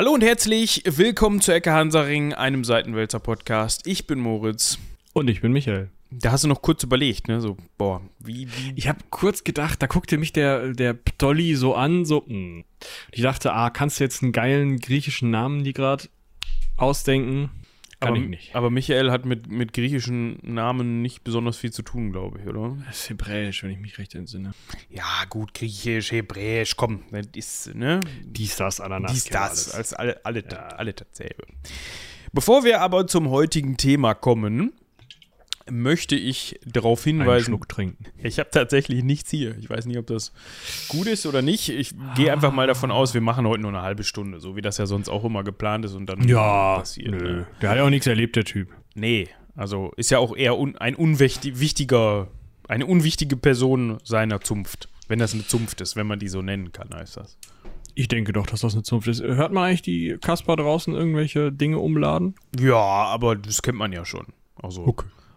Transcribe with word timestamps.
Hallo 0.00 0.12
und 0.12 0.22
herzlich 0.22 0.82
willkommen 0.86 1.42
zu 1.42 1.52
Ecke 1.52 1.74
Hansaring, 1.74 2.32
einem 2.32 2.64
Seitenwälzer 2.64 3.20
Podcast. 3.20 3.86
Ich 3.86 4.06
bin 4.06 4.18
Moritz. 4.18 4.78
Und 5.12 5.28
ich 5.28 5.42
bin 5.42 5.52
Michael. 5.52 5.90
Da 6.10 6.32
hast 6.32 6.42
du 6.42 6.48
noch 6.48 6.62
kurz 6.62 6.82
überlegt, 6.82 7.28
ne? 7.28 7.42
So, 7.42 7.58
boah, 7.76 8.00
wie, 8.18 8.48
wie. 8.48 8.72
Ich 8.76 8.88
habe 8.88 9.00
kurz 9.10 9.44
gedacht, 9.44 9.82
da 9.82 9.86
guckte 9.86 10.16
mich 10.16 10.32
der, 10.32 10.72
der 10.72 10.94
Ptolly 10.94 11.54
so 11.54 11.74
an, 11.74 12.06
so, 12.06 12.24
mh. 12.26 12.62
Ich 13.12 13.20
dachte, 13.20 13.52
ah, 13.52 13.68
kannst 13.68 14.00
du 14.00 14.04
jetzt 14.04 14.22
einen 14.22 14.32
geilen 14.32 14.78
griechischen 14.78 15.30
Namen 15.30 15.64
die 15.64 15.74
gerade 15.74 16.08
ausdenken? 16.78 17.50
Kann 18.00 18.14
aber, 18.14 18.18
ich 18.18 18.28
nicht. 18.28 18.54
aber 18.56 18.70
Michael 18.70 19.10
hat 19.10 19.26
mit, 19.26 19.48
mit 19.50 19.74
griechischen 19.74 20.38
Namen 20.42 21.02
nicht 21.02 21.22
besonders 21.22 21.58
viel 21.58 21.70
zu 21.70 21.82
tun, 21.82 22.12
glaube 22.12 22.40
ich, 22.40 22.46
oder? 22.46 22.76
Das 22.86 23.02
ist 23.02 23.10
hebräisch, 23.10 23.62
wenn 23.62 23.70
ich 23.70 23.78
mich 23.78 23.98
recht 23.98 24.14
entsinne. 24.14 24.52
Ja, 24.88 25.04
gut, 25.28 25.52
griechisch, 25.52 26.10
hebräisch, 26.10 26.76
komm, 26.76 27.02
das 27.10 27.26
ist, 27.34 27.74
ne? 27.74 28.00
Dies, 28.24 28.56
das, 28.56 28.80
Ananas. 28.80 29.12
Dies, 29.12 29.24
das, 29.24 29.72
alles. 29.72 29.74
als 29.74 29.92
alle, 29.92 30.24
alle, 30.24 30.42
Ja. 30.50 30.58
alle 30.68 30.94
dasselbe. 30.94 31.44
Bevor 32.32 32.64
wir 32.64 32.80
aber 32.80 33.06
zum 33.06 33.28
heutigen 33.28 33.76
Thema 33.76 34.14
kommen, 34.14 34.72
möchte 35.70 36.14
ich 36.16 36.58
darauf 36.64 37.06
Einen 37.06 37.20
hinweisen, 37.20 37.46
Schluck 37.46 37.68
trinken. 37.68 38.04
Ich 38.22 38.38
habe 38.38 38.50
tatsächlich 38.50 39.02
nichts 39.04 39.30
hier. 39.30 39.56
Ich 39.58 39.68
weiß 39.68 39.86
nicht, 39.86 39.98
ob 39.98 40.06
das 40.06 40.32
gut 40.88 41.06
ist 41.06 41.26
oder 41.26 41.42
nicht. 41.42 41.68
Ich 41.68 41.94
gehe 42.16 42.32
einfach 42.32 42.52
mal 42.52 42.66
davon 42.66 42.90
aus, 42.90 43.14
wir 43.14 43.20
machen 43.20 43.46
heute 43.46 43.62
nur 43.62 43.70
eine 43.70 43.82
halbe 43.82 44.04
Stunde, 44.04 44.40
so 44.40 44.56
wie 44.56 44.62
das 44.62 44.78
ja 44.78 44.86
sonst 44.86 45.08
auch 45.08 45.24
immer 45.24 45.44
geplant 45.44 45.84
ist 45.84 45.94
und 45.94 46.06
dann 46.06 46.26
Ja, 46.28 46.78
passiert. 46.78 47.10
nö. 47.10 47.32
Ne? 47.38 47.46
Der 47.60 47.70
hat 47.70 47.76
ja 47.76 47.84
auch 47.84 47.90
nichts 47.90 48.06
erlebt, 48.06 48.36
der 48.36 48.44
Typ. 48.44 48.68
Nee, 48.94 49.28
also 49.54 49.92
ist 49.96 50.10
ja 50.10 50.18
auch 50.18 50.36
eher 50.36 50.58
un 50.58 50.76
ein 50.78 50.94
unwichtiger, 50.94 52.28
eine 52.68 52.86
unwichtige 52.86 53.36
Person 53.36 53.98
seiner 54.04 54.40
Zunft. 54.40 54.88
Wenn 55.08 55.18
das 55.18 55.34
eine 55.34 55.46
Zunft 55.46 55.80
ist, 55.80 55.96
wenn 55.96 56.06
man 56.06 56.18
die 56.20 56.28
so 56.28 56.40
nennen 56.40 56.72
kann, 56.72 56.88
heißt 56.94 57.16
das. 57.16 57.36
Ich 57.96 58.06
denke 58.08 58.32
doch, 58.32 58.46
dass 58.46 58.60
das 58.60 58.74
eine 58.74 58.84
Zunft 58.84 59.08
ist. 59.08 59.20
Hört 59.20 59.52
man 59.52 59.64
eigentlich 59.64 59.82
die 59.82 60.16
Kasper 60.20 60.54
draußen 60.56 60.94
irgendwelche 60.94 61.50
Dinge 61.52 61.78
umladen? 61.80 62.34
Ja, 62.58 62.76
aber 62.76 63.34
das 63.36 63.62
kennt 63.62 63.76
man 63.78 63.92
ja 63.92 64.04
schon. 64.04 64.26
Also, 64.54 64.84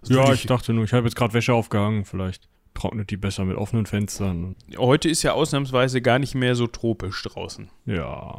das 0.03 0.15
Ja, 0.15 0.33
ich 0.33 0.45
dachte 0.45 0.73
nur, 0.73 0.85
ich 0.85 0.93
habe 0.93 1.05
jetzt 1.05 1.15
gerade 1.15 1.33
Wäsche 1.33 1.53
aufgehangen. 1.53 2.05
Vielleicht 2.05 2.47
trocknet 2.73 3.09
die 3.09 3.17
besser 3.17 3.45
mit 3.45 3.57
offenen 3.57 3.85
Fenstern. 3.85 4.55
heute 4.77 5.09
ist 5.09 5.23
ja 5.23 5.33
ausnahmsweise 5.33 6.01
gar 6.01 6.19
nicht 6.19 6.35
mehr 6.35 6.55
so 6.55 6.67
tropisch 6.67 7.21
draußen. 7.23 7.69
Ja. 7.85 8.37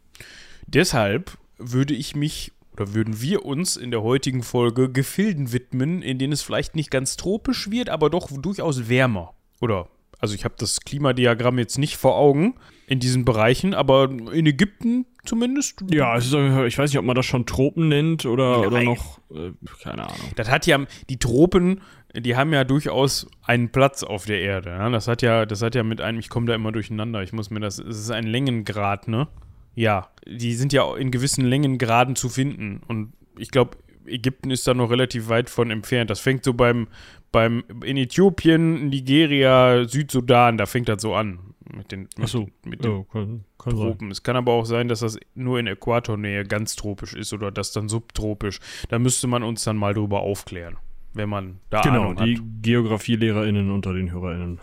Deshalb 0.67 1.37
würde 1.59 1.95
ich 1.95 2.17
mich 2.17 2.53
oder 2.73 2.93
würden 2.93 3.21
wir 3.21 3.45
uns 3.45 3.77
in 3.77 3.93
der 3.93 4.03
heutigen 4.03 4.43
Folge 4.43 4.91
Gefilden 4.91 5.53
widmen, 5.53 6.03
in 6.03 6.19
denen 6.19 6.33
es 6.33 6.43
vielleicht 6.43 6.75
nicht 6.75 6.91
ganz 6.91 7.17
tropisch 7.17 7.71
wird, 7.71 7.89
aber 7.89 8.11
doch 8.11 8.29
durchaus 8.33 8.89
wärmer. 8.89 9.33
Oder, 9.61 9.89
also 10.19 10.35
ich 10.35 10.45
habe 10.45 10.55
das 10.59 10.81
Klimadiagramm 10.81 11.59
jetzt 11.59 11.79
nicht 11.79 11.97
vor 11.97 12.17
Augen 12.17 12.55
in 12.87 13.01
diesen 13.01 13.25
Bereichen, 13.25 13.75
aber 13.75 14.11
in 14.11 14.47
Ägypten 14.47 15.07
zumindest. 15.25 15.83
Ja, 15.91 16.17
ist, 16.17 16.33
ich 16.33 16.79
weiß 16.79 16.91
nicht, 16.91 16.99
ob 16.99 17.05
man 17.05 17.17
das 17.17 17.27
schon 17.27 17.47
Tropen 17.47 17.89
nennt 17.89 18.27
oder, 18.27 18.67
oder 18.67 18.83
noch, 18.83 19.19
äh, 19.31 19.53
keine 19.83 20.05
Ahnung. 20.05 20.29
Das 20.37 20.51
hat 20.51 20.67
ja, 20.67 20.79
die 21.09 21.19
Tropen, 21.19 21.81
die 22.15 22.37
haben 22.37 22.53
ja 22.53 22.65
durchaus 22.65 23.27
einen 23.43 23.71
Platz 23.71 24.03
auf 24.03 24.27
der 24.27 24.41
Erde. 24.41 24.71
Ja? 24.71 24.89
Das 24.91 25.09
hat 25.09 25.23
ja, 25.23 25.47
das 25.47 25.63
hat 25.63 25.75
ja 25.75 25.83
mit 25.83 26.01
einem, 26.01 26.19
ich 26.19 26.29
komme 26.29 26.47
da 26.47 26.55
immer 26.55 26.73
durcheinander, 26.73 27.23
ich 27.23 27.33
muss 27.33 27.51
mir 27.51 27.61
das, 27.61 27.79
es 27.79 27.99
ist 27.99 28.11
ein 28.11 28.25
Längengrad, 28.25 29.09
ne? 29.09 29.29
Ja, 29.75 30.09
die 30.27 30.55
sind 30.55 30.73
ja 30.73 30.95
in 30.97 31.11
gewissen 31.11 31.45
Längengraden 31.45 32.15
zu 32.15 32.29
finden. 32.29 32.81
Und 32.87 33.13
ich 33.37 33.51
glaube, 33.51 33.77
Ägypten 34.07 34.51
ist 34.51 34.67
da 34.67 34.75
noch 34.75 34.91
relativ 34.91 35.29
weit 35.29 35.51
von 35.51 35.71
entfernt. 35.71 36.11
Das 36.11 36.21
fängt 36.21 36.45
so 36.45 36.55
beim, 36.55 36.87
beim 37.33 37.65
in 37.85 37.97
Äthiopien, 37.97 38.89
Nigeria, 38.89 39.85
Südsudan, 39.89 40.59
da 40.59 40.67
fängt 40.67 40.89
das 40.89 41.03
so 41.03 41.15
an. 41.15 41.41
Mit 41.73 41.93
den, 41.93 42.09
mit, 42.17 42.29
so. 42.29 42.49
mit 42.65 42.85
den 42.85 42.91
Ja, 42.99 43.05
kann, 43.11 43.45
kann 43.59 43.77
sein. 43.77 43.87
Tropen. 43.87 44.11
Es 44.11 44.23
kann 44.23 44.37
aber 44.37 44.53
auch 44.53 44.67
sein, 44.67 44.89
dass 44.89 45.01
das 45.01 45.19
nur 45.35 45.59
in 45.59 45.67
Äquatornähe 45.67 46.45
ganz 46.45 46.77
tropisch 46.77 47.15
ist 47.15 47.33
oder 47.33 47.51
das 47.51 47.73
dann 47.73 47.89
subtropisch. 47.89 48.61
Da 48.89 48.99
müsste 48.99 49.27
man 49.27 49.43
uns 49.43 49.65
dann 49.65 49.77
mal 49.77 49.95
drüber 49.95 50.21
aufklären, 50.21 50.77
wenn 51.15 51.29
man 51.29 51.61
da 51.71 51.81
Genau, 51.81 52.11
Ahnung 52.11 52.17
die 52.17 52.37
hat. 52.37 52.45
GeografielehrerInnen 52.63 53.71
unter 53.71 53.95
den 53.95 54.13
HörerInnen. 54.13 54.61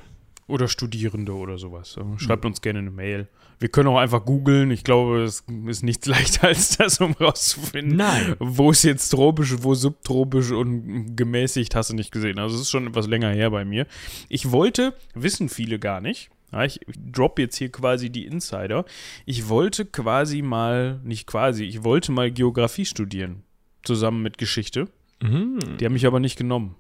Oder 0.48 0.68
Studierende 0.68 1.34
oder 1.34 1.58
sowas. 1.58 1.94
So, 1.94 2.18
Schreibt 2.18 2.46
uns 2.46 2.62
gerne 2.62 2.80
eine 2.80 2.92
Mail. 2.92 3.30
Wir 3.60 3.70
können 3.70 3.88
auch 3.88 4.00
einfach 4.00 4.26
googeln. 4.26 4.70
Ich 4.72 4.84
glaube, 4.84 5.24
es 5.24 5.46
ist 5.68 5.82
nichts 5.84 6.06
leichter 6.08 6.48
als 6.48 6.78
das, 6.78 7.00
um 7.00 7.14
rauszufinden, 7.14 7.96
Nein. 7.96 8.36
wo 8.40 8.72
ist 8.72 8.84
jetzt 8.84 9.10
tropisch, 9.10 9.56
wo 9.62 9.76
subtropisch 9.76 10.52
und 10.52 11.16
gemäßigt, 11.16 11.74
hast 11.74 11.92
du 11.92 11.96
nicht 11.96 12.12
gesehen. 12.12 12.38
Also 12.38 12.56
es 12.56 12.64
ist 12.64 12.70
schon 12.70 12.88
etwas 12.88 13.08
länger 13.08 13.30
her 13.30 13.50
bei 13.50 13.64
mir. 13.64 13.88
Ich 14.30 14.52
wollte, 14.52 14.94
wissen 15.14 15.48
viele 15.48 15.80
gar 15.80 16.02
nicht, 16.02 16.30
ja, 16.52 16.64
ich 16.66 16.80
drop 16.98 17.40
jetzt 17.40 17.56
hier 17.58 17.72
quasi 17.72 18.10
die 18.10 18.26
Insider. 18.26 18.86
Ich 19.26 19.48
wollte 19.50 19.86
quasi 19.86 20.42
mal, 20.42 21.00
nicht 21.04 21.28
quasi, 21.28 21.64
ich 21.66 21.84
wollte 21.84 22.12
mal 22.12 22.32
Geografie 22.32 22.86
studieren. 22.86 23.44
Zusammen 23.84 24.22
mit 24.22 24.38
Geschichte. 24.38 24.88
Mhm. 25.22 25.60
Die 25.80 25.86
haben 25.86 25.94
mich 25.94 26.06
aber 26.06 26.20
nicht 26.20 26.38
genommen. 26.38 26.76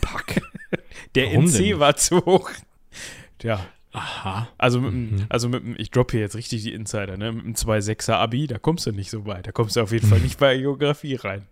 Pack. 0.00 0.40
Der 1.14 1.26
Warum 1.28 1.44
NC 1.46 1.56
denn 1.58 1.78
war 1.80 1.96
zu 1.96 2.18
hoch. 2.24 2.50
Ja, 3.42 3.64
Aha. 3.92 4.48
also 4.58 4.80
mit, 4.80 4.92
dem- 4.92 5.26
also 5.28 5.48
mit, 5.48 5.62
ich 5.78 5.90
droppe 5.90 6.12
hier 6.12 6.20
jetzt 6.20 6.36
richtig 6.36 6.62
die 6.62 6.72
Insider, 6.72 7.16
ne? 7.16 7.32
Mit 7.32 7.44
einem 7.44 7.54
2,6er 7.54 8.12
Abi, 8.14 8.46
da 8.46 8.58
kommst 8.58 8.86
du 8.86 8.92
nicht 8.92 9.10
so 9.10 9.24
weit. 9.26 9.46
Da 9.46 9.52
kommst 9.52 9.76
du 9.76 9.80
auf 9.80 9.92
jeden 9.92 10.06
Fall 10.06 10.20
nicht 10.22 10.38
bei 10.38 10.56
Geografie 10.58 11.14
rein. 11.14 11.46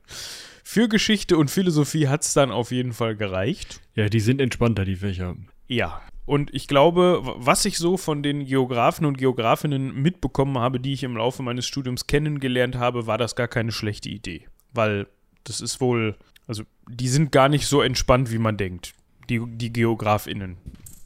Für 0.65 0.89
Geschichte 0.89 1.37
und 1.39 1.51
Philosophie 1.51 2.09
hat 2.09 2.23
es 2.23 2.35
dann 2.35 2.51
auf 2.51 2.71
jeden 2.73 2.93
Fall 2.93 3.15
gereicht. 3.17 3.81
Ja, 3.95 4.09
die 4.09 4.21
sind 4.21 4.41
entspannter, 4.41 4.85
die 4.85 4.97
Fächer. 4.97 5.37
Ja. 5.69 6.03
Und 6.27 6.53
ich 6.53 6.67
glaube, 6.67 7.23
was 7.25 7.65
ich 7.65 7.79
so 7.79 7.97
von 7.97 8.23
den 8.23 8.45
Geografen 8.45 9.05
und 9.07 9.17
Geografinnen 9.17 9.95
mitbekommen 9.95 10.59
habe, 10.59 10.81
die 10.81 10.93
ich 10.93 11.05
im 11.05 11.17
Laufe 11.17 11.43
meines 11.43 11.67
Studiums 11.67 12.09
kennengelernt 12.09 12.77
habe, 12.77 13.07
war 13.07 13.17
das 13.17 13.37
gar 13.37 13.49
keine 13.49 13.71
schlechte 13.71 14.09
Idee. 14.09 14.47
Weil 14.75 15.07
das 15.45 15.61
ist 15.61 15.81
wohl, 15.81 16.17
also 16.49 16.65
die 16.89 17.09
sind 17.09 17.31
gar 17.31 17.49
nicht 17.49 17.67
so 17.67 17.81
entspannt, 17.81 18.33
wie 18.33 18.39
man 18.39 18.57
denkt. 18.57 18.95
Die, 19.31 19.41
die 19.47 19.73
GeografInnen. 19.73 20.57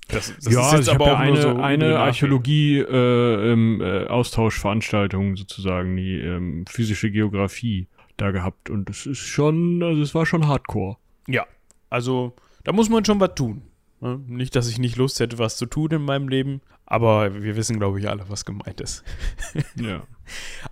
Das, 0.09 0.35
das 0.43 0.53
ja, 0.53 0.61
also 0.61 0.91
ich 0.91 0.99
habe 0.99 1.05
ja 1.05 1.17
eine, 1.19 1.41
so 1.41 1.49
eine 1.57 1.85
über 1.85 1.95
die 1.95 2.01
Archäologie 2.01 2.79
äh, 2.79 3.53
ähm, 3.53 3.81
äh, 3.81 4.07
Austauschveranstaltung 4.07 5.37
sozusagen, 5.37 5.97
die 5.97 6.19
ähm, 6.19 6.65
physische 6.69 7.11
Geografie 7.11 7.87
da 8.17 8.31
gehabt 8.31 8.71
und 8.71 8.91
es 8.91 9.07
ist 9.07 9.19
schon, 9.19 9.83
also 9.83 10.03
es 10.03 10.15
war 10.15 10.27
schon 10.27 10.49
Hardcore. 10.49 10.97
Ja, 11.29 11.47
also 11.91 12.35
da 12.65 12.73
muss 12.73 12.89
man 12.89 13.05
schon 13.05 13.21
was 13.21 13.35
tun. 13.35 13.63
Ne? 14.01 14.21
Nicht, 14.27 14.57
dass 14.57 14.69
ich 14.69 14.79
nicht 14.79 14.97
Lust 14.97 15.21
hätte, 15.21 15.39
was 15.39 15.57
zu 15.57 15.67
tun 15.67 15.91
in 15.91 16.03
meinem 16.03 16.29
Leben, 16.29 16.61
aber 16.87 17.43
wir 17.43 17.57
wissen, 17.57 17.79
glaube 17.79 18.01
ich, 18.01 18.09
alle, 18.09 18.29
was 18.29 18.45
gemeint 18.45 18.81
ist. 18.81 19.05
Ja. 19.77 20.03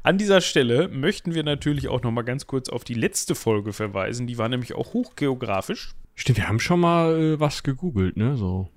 An 0.04 0.18
dieser 0.18 0.40
Stelle 0.40 0.86
möchten 0.86 1.34
wir 1.34 1.42
natürlich 1.42 1.88
auch 1.88 2.02
noch 2.02 2.12
mal 2.12 2.22
ganz 2.22 2.46
kurz 2.46 2.68
auf 2.68 2.84
die 2.84 2.94
letzte 2.94 3.34
Folge 3.34 3.72
verweisen. 3.72 4.28
Die 4.28 4.38
war 4.38 4.48
nämlich 4.48 4.74
auch 4.74 4.92
hochgeografisch. 4.92 5.94
Stimmt, 6.14 6.38
wir 6.38 6.48
haben 6.48 6.60
schon 6.60 6.78
mal 6.78 7.18
äh, 7.18 7.40
was 7.40 7.64
gegoogelt, 7.64 8.16
ne? 8.16 8.36
So. 8.36 8.68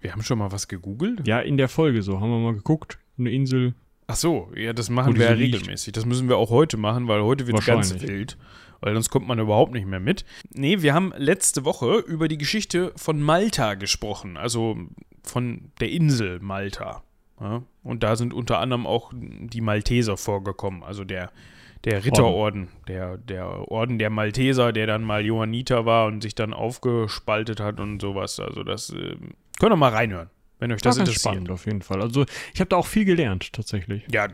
Wir 0.00 0.12
haben 0.12 0.22
schon 0.22 0.38
mal 0.38 0.52
was 0.52 0.68
gegoogelt. 0.68 1.26
Ja, 1.26 1.40
in 1.40 1.58
der 1.58 1.68
Folge 1.68 2.02
so, 2.02 2.20
haben 2.20 2.30
wir 2.30 2.38
mal 2.38 2.54
geguckt. 2.54 2.98
Eine 3.18 3.30
Insel. 3.30 3.74
Ach 4.06 4.16
so, 4.16 4.50
ja, 4.56 4.72
das 4.72 4.90
machen 4.90 5.16
wir 5.16 5.26
ja 5.26 5.32
regelmäßig. 5.32 5.92
Das 5.92 6.04
müssen 6.06 6.28
wir 6.28 6.36
auch 6.36 6.50
heute 6.50 6.76
machen, 6.76 7.06
weil 7.06 7.22
heute 7.22 7.46
wird 7.46 7.64
ganz 7.64 7.92
Wahrscheinlich. 7.92 8.08
wild. 8.08 8.38
Weil 8.80 8.94
sonst 8.94 9.10
kommt 9.10 9.28
man 9.28 9.38
überhaupt 9.38 9.72
nicht 9.72 9.86
mehr 9.86 10.00
mit. 10.00 10.24
Nee, 10.54 10.82
wir 10.82 10.94
haben 10.94 11.12
letzte 11.16 11.64
Woche 11.64 11.98
über 11.98 12.28
die 12.28 12.38
Geschichte 12.38 12.92
von 12.96 13.20
Malta 13.20 13.74
gesprochen. 13.74 14.36
Also 14.36 14.76
von 15.22 15.70
der 15.80 15.90
Insel 15.90 16.40
Malta. 16.40 17.02
Ja? 17.40 17.62
Und 17.82 18.02
da 18.02 18.16
sind 18.16 18.34
unter 18.34 18.58
anderem 18.58 18.86
auch 18.86 19.12
die 19.14 19.60
Malteser 19.60 20.16
vorgekommen. 20.16 20.82
Also 20.82 21.04
der, 21.04 21.30
der 21.84 22.04
Ritterorden. 22.04 22.68
Der, 22.88 23.16
der 23.16 23.70
Orden 23.70 23.98
der 23.98 24.10
Malteser, 24.10 24.72
der 24.72 24.86
dann 24.86 25.02
mal 25.02 25.24
Johanniter 25.24 25.86
war 25.86 26.06
und 26.06 26.22
sich 26.22 26.34
dann 26.34 26.54
aufgespaltet 26.54 27.60
hat 27.60 27.80
und 27.80 28.00
sowas. 28.00 28.40
Also 28.40 28.62
das 28.62 28.90
äh, 28.90 29.16
könnt 29.58 29.72
ihr 29.72 29.76
mal 29.76 29.92
reinhören, 29.92 30.30
wenn 30.58 30.72
euch 30.72 30.82
das 30.82 30.96
ganz 30.96 31.08
interessiert. 31.08 31.34
spannend 31.34 31.50
auf 31.50 31.66
jeden 31.66 31.82
Fall. 31.82 32.00
Also 32.00 32.24
ich 32.54 32.60
habe 32.60 32.68
da 32.68 32.76
auch 32.76 32.86
viel 32.86 33.04
gelernt, 33.04 33.52
tatsächlich. 33.52 34.04
Ja, 34.10 34.28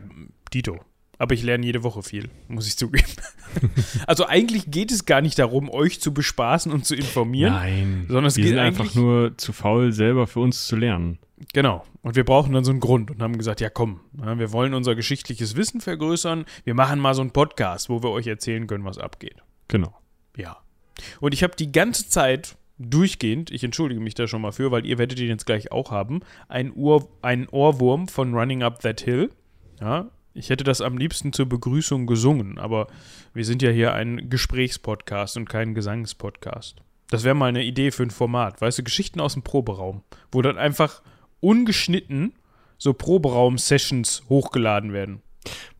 Dito. 0.53 0.79
Aber 1.19 1.33
ich 1.33 1.41
lerne 1.41 1.65
jede 1.65 1.83
Woche 1.83 2.03
viel, 2.03 2.29
muss 2.47 2.67
ich 2.67 2.77
zugeben. 2.77 3.11
also 4.07 4.25
eigentlich 4.25 4.69
geht 4.69 4.91
es 4.91 5.05
gar 5.05 5.21
nicht 5.21 5.39
darum, 5.39 5.69
euch 5.69 5.99
zu 5.99 6.13
bespaßen 6.13 6.71
und 6.71 6.85
zu 6.85 6.95
informieren. 6.95 7.53
Nein, 7.53 8.05
Sondern 8.07 8.25
es 8.25 8.37
wir 8.37 8.43
geht 8.43 8.51
sind 8.51 8.59
einfach 8.59 8.93
nur 8.93 9.35
zu 9.37 9.51
faul, 9.51 9.91
selber 9.93 10.27
für 10.27 10.41
uns 10.41 10.67
zu 10.67 10.75
lernen. 10.75 11.17
Genau. 11.53 11.83
Und 12.01 12.15
wir 12.15 12.23
brauchen 12.23 12.53
dann 12.53 12.63
so 12.63 12.71
einen 12.71 12.79
Grund 12.79 13.11
und 13.11 13.21
haben 13.21 13.37
gesagt, 13.37 13.61
ja 13.61 13.69
komm, 13.69 13.99
ja, 14.19 14.37
wir 14.37 14.51
wollen 14.51 14.73
unser 14.73 14.95
geschichtliches 14.95 15.55
Wissen 15.55 15.81
vergrößern. 15.81 16.45
Wir 16.63 16.73
machen 16.73 16.99
mal 16.99 17.13
so 17.13 17.21
einen 17.21 17.31
Podcast, 17.31 17.89
wo 17.89 18.01
wir 18.03 18.11
euch 18.11 18.27
erzählen 18.27 18.67
können, 18.67 18.85
was 18.85 18.97
abgeht. 18.97 19.37
Genau. 19.67 19.93
Ja. 20.35 20.57
Und 21.19 21.33
ich 21.33 21.43
habe 21.43 21.55
die 21.55 21.71
ganze 21.71 22.09
Zeit 22.09 22.57
durchgehend, 22.79 23.51
ich 23.51 23.63
entschuldige 23.63 24.01
mich 24.01 24.13
da 24.13 24.27
schon 24.27 24.41
mal 24.41 24.51
für, 24.51 24.71
weil 24.71 24.85
ihr 24.85 24.97
werdet 24.97 25.19
ihn 25.19 25.29
jetzt 25.29 25.45
gleich 25.45 25.71
auch 25.71 25.91
haben, 25.91 26.21
ein, 26.47 26.71
Ur, 26.75 27.09
ein 27.21 27.47
Ohrwurm 27.49 28.07
von 28.07 28.33
Running 28.33 28.63
Up 28.63 28.79
That 28.81 29.01
Hill. 29.01 29.31
Ja, 29.79 30.09
ich 30.37 30.49
hätte 30.49 30.63
das 30.63 30.81
am 30.81 30.97
liebsten 30.97 31.33
zur 31.33 31.47
Begrüßung 31.47 32.05
gesungen, 32.05 32.59
aber 32.59 32.87
wir 33.33 33.43
sind 33.43 33.61
ja 33.61 33.71
hier 33.71 33.93
ein 33.93 34.29
Gesprächspodcast 34.29 35.37
und 35.37 35.49
kein 35.49 35.73
Gesangspodcast. 35.73 36.81
Das 37.09 37.23
wäre 37.23 37.35
mal 37.35 37.47
eine 37.47 37.63
Idee 37.63 37.91
für 37.91 38.03
ein 38.03 38.11
Format, 38.11 38.61
weißt 38.61 38.79
du, 38.79 38.83
Geschichten 38.83 39.19
aus 39.19 39.33
dem 39.33 39.43
Proberaum, 39.43 40.03
wo 40.31 40.41
dann 40.41 40.57
einfach 40.57 41.01
ungeschnitten 41.39 42.33
so 42.77 42.93
Proberaum-Sessions 42.93 44.23
hochgeladen 44.29 44.93
werden. 44.93 45.21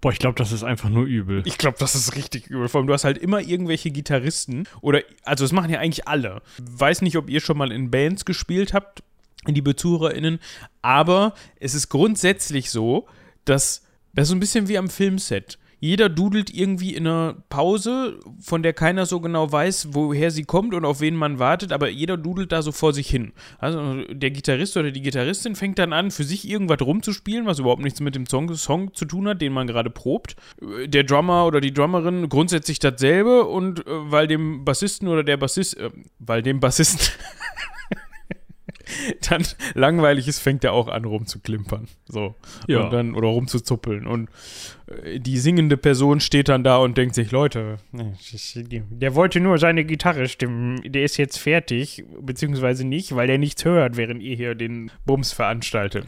Boah, 0.01 0.11
ich 0.11 0.19
glaube, 0.19 0.35
das 0.35 0.51
ist 0.51 0.63
einfach 0.63 0.89
nur 0.89 1.05
übel. 1.05 1.43
Ich 1.45 1.57
glaube, 1.57 1.77
das 1.79 1.93
ist 1.93 2.15
richtig 2.15 2.47
übel. 2.47 2.69
Vor 2.69 2.79
allem, 2.79 2.87
du 2.87 2.93
hast 2.93 3.03
halt 3.03 3.17
immer 3.17 3.41
irgendwelche 3.41 3.91
Gitarristen 3.91 4.67
oder, 4.81 5.01
also 5.23 5.43
das 5.43 5.51
machen 5.51 5.69
ja 5.69 5.79
eigentlich 5.79 6.07
alle. 6.07 6.41
Weiß 6.57 7.01
nicht, 7.01 7.17
ob 7.17 7.29
ihr 7.29 7.41
schon 7.41 7.57
mal 7.57 7.71
in 7.71 7.91
Bands 7.91 8.25
gespielt 8.25 8.73
habt, 8.73 9.03
liebe 9.45 9.75
ZuhörerInnen, 9.75 10.39
aber 10.81 11.33
es 11.59 11.75
ist 11.75 11.89
grundsätzlich 11.89 12.71
so, 12.71 13.07
dass 13.45 13.86
das 14.17 14.23
ist 14.23 14.29
so 14.29 14.35
ein 14.35 14.39
bisschen 14.39 14.67
wie 14.67 14.79
am 14.79 14.89
Filmset. 14.89 15.59
Jeder 15.79 16.09
dudelt 16.09 16.51
irgendwie 16.51 16.95
in 16.95 17.05
einer 17.05 17.35
Pause, 17.49 18.19
von 18.39 18.63
der 18.63 18.73
keiner 18.73 19.05
so 19.05 19.19
genau 19.19 19.51
weiß, 19.51 19.89
woher 19.91 20.31
sie 20.31 20.43
kommt 20.43 20.73
und 20.73 20.85
auf 20.85 21.01
wen 21.01 21.15
man 21.15 21.37
wartet, 21.37 21.71
aber 21.71 21.87
jeder 21.87 22.17
dudelt 22.17 22.51
da 22.51 22.63
so 22.63 22.71
vor 22.71 22.93
sich 22.93 23.07
hin. 23.07 23.31
Also 23.59 24.03
der 24.11 24.31
Gitarrist 24.31 24.75
oder 24.75 24.89
die 24.89 25.03
Gitarristin 25.03 25.55
fängt 25.55 25.77
dann 25.77 25.93
an, 25.93 26.09
für 26.09 26.23
sich 26.23 26.49
irgendwas 26.49 26.81
rumzuspielen, 26.81 27.45
was 27.45 27.59
überhaupt 27.59 27.83
nichts 27.83 27.99
mit 27.99 28.15
dem 28.15 28.25
Song, 28.25 28.51
Song 28.55 28.91
zu 28.95 29.05
tun 29.05 29.27
hat, 29.27 29.39
den 29.39 29.53
man 29.53 29.67
gerade 29.67 29.91
probt. 29.91 30.35
Der 30.87 31.03
Drummer 31.03 31.45
oder 31.45 31.61
die 31.61 31.73
Drummerin 31.73 32.27
grundsätzlich 32.27 32.79
dasselbe 32.79 33.45
und 33.45 33.81
äh, 33.81 33.83
weil 33.85 34.25
dem 34.25 34.65
Bassisten 34.65 35.07
oder 35.07 35.23
der 35.23 35.37
Bassist, 35.37 35.77
äh, 35.77 35.91
weil 36.17 36.41
dem 36.41 36.59
Bassisten 36.59 37.07
dann 39.29 39.45
langweilig 39.73 40.27
ist, 40.27 40.39
fängt 40.39 40.63
er 40.63 40.73
auch 40.73 40.87
an 40.87 41.05
rumzuklimpern. 41.05 41.87
So. 42.07 42.35
Ja. 42.67 42.85
Und 42.85 42.93
dann, 42.93 43.15
oder 43.15 43.27
rumzuzuppeln. 43.27 44.07
Und 44.07 44.29
äh, 45.03 45.19
die 45.19 45.37
singende 45.37 45.77
Person 45.77 46.19
steht 46.19 46.49
dann 46.49 46.63
da 46.63 46.77
und 46.77 46.97
denkt 46.97 47.15
sich, 47.15 47.31
Leute, 47.31 47.77
der 47.91 49.15
wollte 49.15 49.39
nur 49.39 49.57
seine 49.57 49.85
Gitarre 49.85 50.27
stimmen, 50.27 50.81
der 50.85 51.03
ist 51.03 51.17
jetzt 51.17 51.37
fertig, 51.37 52.03
beziehungsweise 52.21 52.85
nicht, 52.85 53.15
weil 53.15 53.27
der 53.27 53.37
nichts 53.37 53.65
hört, 53.65 53.97
während 53.97 54.21
ihr 54.21 54.35
hier 54.35 54.55
den 54.55 54.91
Bums 55.05 55.33
veranstaltet. 55.33 56.05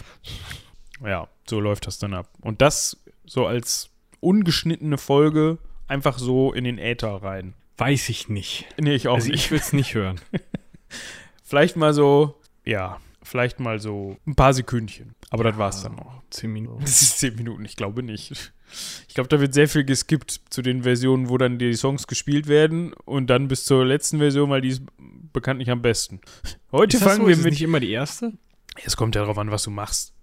Ja, 1.06 1.28
so 1.48 1.60
läuft 1.60 1.88
das 1.88 2.00
dann 2.00 2.14
ab. 2.14 2.30
Und 2.42 2.62
das 2.62 3.02
so 3.26 3.46
als 3.46 3.90
ungeschnittene 4.20 4.98
Folge 4.98 5.58
einfach 5.88 6.18
so 6.18 6.54
in 6.54 6.64
den 6.64 6.78
Äther 6.78 7.22
rein. 7.24 7.54
Weiß 7.78 8.10
ich 8.10 8.28
nicht. 8.28 8.66
Nee, 8.78 8.96
ich 8.96 9.08
auch 9.08 9.16
Also 9.16 9.30
nicht. 9.30 9.46
ich 9.46 9.52
würde 9.52 9.64
es 9.64 9.74
nicht 9.74 9.94
hören. 9.94 10.20
Vielleicht 11.44 11.78
mal 11.78 11.94
so, 11.94 12.36
ja, 12.70 13.00
vielleicht 13.24 13.60
mal 13.60 13.80
so 13.80 14.18
ein 14.26 14.36
paar 14.36 14.54
Sekündchen. 14.54 15.16
Aber 15.30 15.44
das 15.44 15.58
war's 15.58 15.84
dann 15.84 15.96
noch. 15.96 16.22
Zehn 16.30 16.52
Minuten. 16.52 16.80
Das 16.82 17.02
ist 17.02 17.20
zehn 17.20 17.36
Minuten, 17.36 17.66
ich 17.66 17.76
glaube 17.76 18.04
nicht. 18.04 18.54
Ich 19.08 19.16
glaube, 19.16 19.28
da 19.30 19.40
wird 19.40 19.54
sehr 19.56 19.68
viel 19.68 19.84
geskippt 19.84 20.42
zu 20.52 20.62
den 20.62 20.84
Versionen, 20.84 21.30
wo 21.30 21.38
dann 21.40 21.58
die 21.58 21.74
Songs 21.74 22.06
gespielt 22.06 22.48
werden 22.48 22.94
und 23.06 23.28
dann 23.30 23.48
bis 23.48 23.66
zur 23.66 23.84
letzten 23.86 24.20
Version, 24.20 24.50
weil 24.52 24.62
die 24.62 24.70
ist 24.70 24.84
bekanntlich 25.34 25.70
am 25.72 25.82
besten. 25.82 26.22
Heute 26.72 26.98
Ist 26.98 27.04
fangen 27.04 27.22
so? 27.22 27.26
wir 27.28 27.32
Ist 27.34 27.40
es 27.40 27.44
mit. 27.46 27.54
nicht 27.54 27.62
immer 27.64 27.80
die 27.80 27.90
erste? 27.92 28.34
Es 28.86 28.96
kommt 28.96 29.16
ja 29.16 29.22
darauf 29.22 29.38
an, 29.40 29.50
was 29.52 29.64
du 29.64 29.72
machst. 29.72 30.14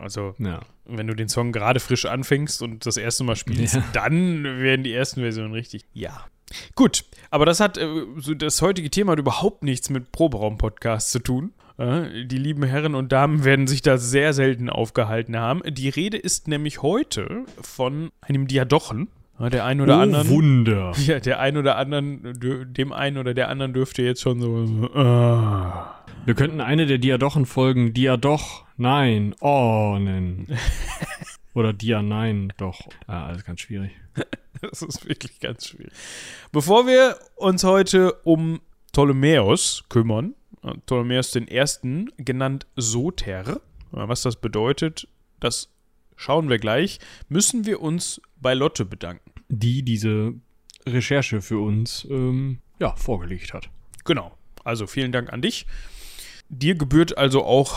Also, 0.00 0.34
Ja. 0.38 0.60
wenn 0.84 1.06
du 1.06 1.14
den 1.14 1.28
Song 1.28 1.50
gerade 1.50 1.80
frisch 1.80 2.04
anfängst 2.04 2.62
und 2.62 2.84
das 2.86 2.96
erste 2.98 3.24
Mal 3.24 3.36
spielst, 3.36 3.74
Ja. 3.74 3.84
dann 3.94 4.44
werden 4.44 4.84
die 4.84 4.92
ersten 4.92 5.20
Versionen 5.20 5.52
richtig. 5.54 5.84
Ja. 5.94 6.26
Gut, 6.74 7.04
aber 7.30 7.46
das 7.46 7.58
hat, 7.58 7.78
äh, 7.78 7.88
so 8.18 8.34
das 8.34 8.60
heutige 8.62 8.90
Thema 8.90 9.12
hat 9.12 9.18
überhaupt 9.18 9.62
nichts 9.64 9.88
mit 9.90 10.12
Proberaum-Podcasts 10.12 11.10
zu 11.10 11.18
tun. 11.20 11.52
Äh, 11.78 12.24
die 12.24 12.38
lieben 12.38 12.62
Herren 12.62 12.94
und 12.94 13.12
Damen 13.12 13.44
werden 13.44 13.66
sich 13.66 13.82
da 13.82 13.98
sehr 13.98 14.32
selten 14.32 14.70
aufgehalten 14.70 15.36
haben. 15.36 15.62
Die 15.66 15.88
Rede 15.88 16.16
ist 16.16 16.48
nämlich 16.48 16.82
heute 16.82 17.44
von 17.60 18.10
einem 18.20 18.46
Diadochen. 18.46 19.08
Der 19.40 19.64
ein 19.64 19.80
oder 19.80 19.98
oh, 19.98 20.00
anderen. 20.00 20.28
Wunder. 20.28 20.92
Ja, 21.06 21.18
der 21.18 21.40
ein 21.40 21.56
oder 21.56 21.76
anderen, 21.76 22.38
dem 22.72 22.92
einen 22.92 23.18
oder 23.18 23.34
der 23.34 23.48
anderen 23.48 23.72
dürfte 23.72 24.02
jetzt 24.02 24.22
schon 24.22 24.40
so. 24.40 24.66
so 24.66 24.94
ah. 24.94 26.04
Wir 26.24 26.34
könnten 26.34 26.60
eine 26.60 26.86
der 26.86 26.98
Diadochen-Folgen 26.98 27.92
Diadoch, 27.92 28.64
nein, 28.76 29.34
oh 29.40 29.98
nennen. 30.00 30.46
Oder 31.54 31.72
Dia, 31.72 32.02
nein, 32.02 32.52
doch. 32.56 32.80
Ja, 33.08 33.26
alles 33.26 33.44
ganz 33.44 33.60
schwierig. 33.60 33.92
Das 34.60 34.80
ist 34.80 35.06
wirklich 35.06 35.40
ganz 35.40 35.68
schwierig. 35.68 35.92
Bevor 36.50 36.86
wir 36.86 37.18
uns 37.36 37.64
heute 37.64 38.14
um 38.24 38.60
Ptolemäus 38.94 39.82
kümmern, 39.88 40.36
äh, 40.62 40.72
Ptolemäus 40.86 41.32
den 41.32 41.48
Ersten, 41.48 42.12
genannt 42.16 42.68
Soter, 42.76 43.56
äh, 43.56 43.56
was 43.90 44.22
das 44.22 44.36
bedeutet, 44.36 45.08
das 45.40 45.68
schauen 46.14 46.48
wir 46.48 46.58
gleich, 46.58 47.00
müssen 47.28 47.66
wir 47.66 47.82
uns 47.82 48.22
bei 48.40 48.54
Lotte 48.54 48.84
bedanken. 48.84 49.32
Die 49.48 49.82
diese 49.82 50.34
Recherche 50.86 51.42
für 51.42 51.58
uns 51.58 52.06
ähm, 52.08 52.60
ja, 52.78 52.94
vorgelegt 52.94 53.52
hat. 53.52 53.68
Genau. 54.04 54.38
Also 54.62 54.86
vielen 54.86 55.10
Dank 55.10 55.32
an 55.32 55.42
dich. 55.42 55.66
Dir 56.48 56.76
gebührt 56.76 57.18
also 57.18 57.44
auch. 57.44 57.76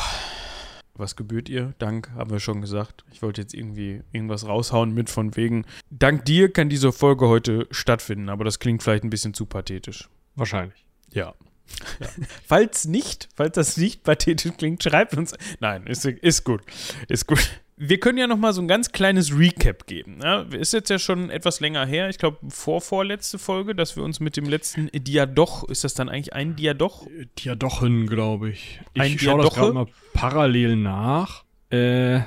Was 0.93 1.15
gebührt 1.15 1.49
ihr? 1.49 1.73
Dank, 1.79 2.11
haben 2.11 2.29
wir 2.29 2.39
schon 2.39 2.61
gesagt. 2.61 3.05
Ich 3.11 3.23
wollte 3.23 3.41
jetzt 3.41 3.55
irgendwie 3.55 4.01
irgendwas 4.11 4.47
raushauen 4.47 4.93
mit 4.93 5.09
von 5.09 5.35
wegen. 5.35 5.65
Dank 5.89 6.25
dir 6.25 6.53
kann 6.53 6.69
diese 6.69 6.91
Folge 6.91 7.27
heute 7.27 7.67
stattfinden, 7.71 8.29
aber 8.29 8.43
das 8.43 8.59
klingt 8.59 8.83
vielleicht 8.83 9.03
ein 9.03 9.09
bisschen 9.09 9.33
zu 9.33 9.47
pathetisch. 9.47 10.09
Wahrscheinlich. 10.35 10.86
Ja. 11.17 11.33
falls 12.45 12.85
nicht, 12.85 13.27
falls 13.35 13.55
das 13.55 13.77
nicht 13.77 14.03
pathetisch 14.03 14.53
klingt, 14.57 14.83
schreibt 14.83 15.17
uns. 15.17 15.33
Nein, 15.59 15.87
ist, 15.87 16.05
ist 16.05 16.43
gut. 16.43 16.61
Ist 17.07 17.27
gut. 17.27 17.49
Wir 17.75 17.99
können 17.99 18.17
ja 18.17 18.25
noch 18.25 18.37
mal 18.37 18.53
so 18.53 18.61
ein 18.61 18.67
ganz 18.67 18.91
kleines 18.91 19.37
Recap 19.37 19.85
geben. 19.85 20.19
Ja, 20.23 20.41
ist 20.41 20.73
jetzt 20.73 20.89
ja 20.89 20.97
schon 20.97 21.29
etwas 21.29 21.59
länger 21.59 21.85
her, 21.85 22.09
ich 22.09 22.17
glaube 22.17 22.37
vor 22.49 22.81
vorletzte 22.81 23.37
Folge, 23.37 23.75
dass 23.75 23.95
wir 23.95 24.03
uns 24.03 24.19
mit 24.19 24.35
dem 24.37 24.45
letzten 24.45 24.89
Diadoch, 24.93 25.63
ist 25.65 25.83
das 25.83 25.93
dann 25.93 26.09
eigentlich 26.09 26.33
ein 26.33 26.55
Diadoch? 26.55 27.07
Diadochen, 27.37 28.07
glaube 28.07 28.49
ich. 28.49 28.79
Ein 28.95 29.13
Ich 29.13 29.21
schaue 29.21 29.43
das 29.43 29.53
Diadoche? 29.53 29.59
gerade 29.59 29.73
mal 29.73 29.87
parallel 30.13 30.75
nach. 30.75 31.43
Äh, 31.69 32.21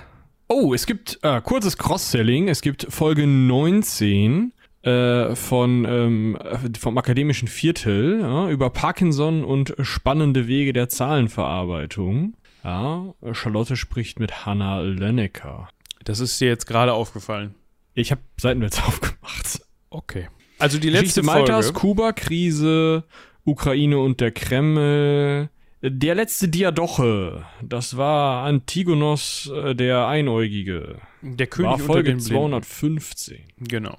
oh, 0.46 0.74
es 0.74 0.86
gibt 0.86 1.18
äh, 1.22 1.40
kurzes 1.40 1.78
Cross-Selling. 1.78 2.48
Es 2.48 2.60
gibt 2.60 2.86
Folge 2.88 3.26
19 3.26 4.52
äh, 4.82 5.34
von, 5.36 5.84
ähm, 5.84 6.36
äh, 6.36 6.78
vom 6.78 6.96
akademischen 6.96 7.48
Viertel 7.48 8.20
ja, 8.20 8.48
über 8.48 8.70
Parkinson 8.70 9.44
und 9.44 9.74
spannende 9.80 10.46
Wege 10.46 10.72
der 10.72 10.88
Zahlenverarbeitung. 10.88 12.34
Ja, 12.64 13.14
Charlotte 13.32 13.76
spricht 13.76 14.20
mit 14.20 14.46
Hannah 14.46 14.80
Lennecker. 14.80 15.68
Das 16.04 16.20
ist 16.20 16.40
dir 16.40 16.48
jetzt 16.48 16.66
gerade 16.66 16.92
aufgefallen. 16.92 17.54
Ich 17.94 18.10
habe 18.10 18.22
Seitenwärts 18.38 18.82
aufgemacht. 18.86 19.60
Okay. 19.90 20.28
Also 20.58 20.78
die 20.78 20.88
Geschichte 20.88 21.20
letzte 21.20 21.22
Maltas, 21.22 21.66
Folge. 21.66 21.80
Kuba-Krise, 21.80 23.04
Ukraine 23.44 23.98
und 23.98 24.20
der 24.20 24.30
Kreml. 24.30 25.48
Der 25.82 26.14
letzte 26.14 26.48
Diadoche, 26.48 27.46
das 27.62 27.96
war 27.96 28.44
Antigonos 28.44 29.50
äh, 29.54 29.74
der 29.74 30.06
Einäugige. 30.06 30.98
Der 31.22 31.46
König 31.46 31.66
war 31.66 31.74
unter 31.74 31.86
Folge 31.86 32.10
den 32.10 32.18
Blinden. 32.18 32.34
215. 32.34 33.38
Genau. 33.60 33.96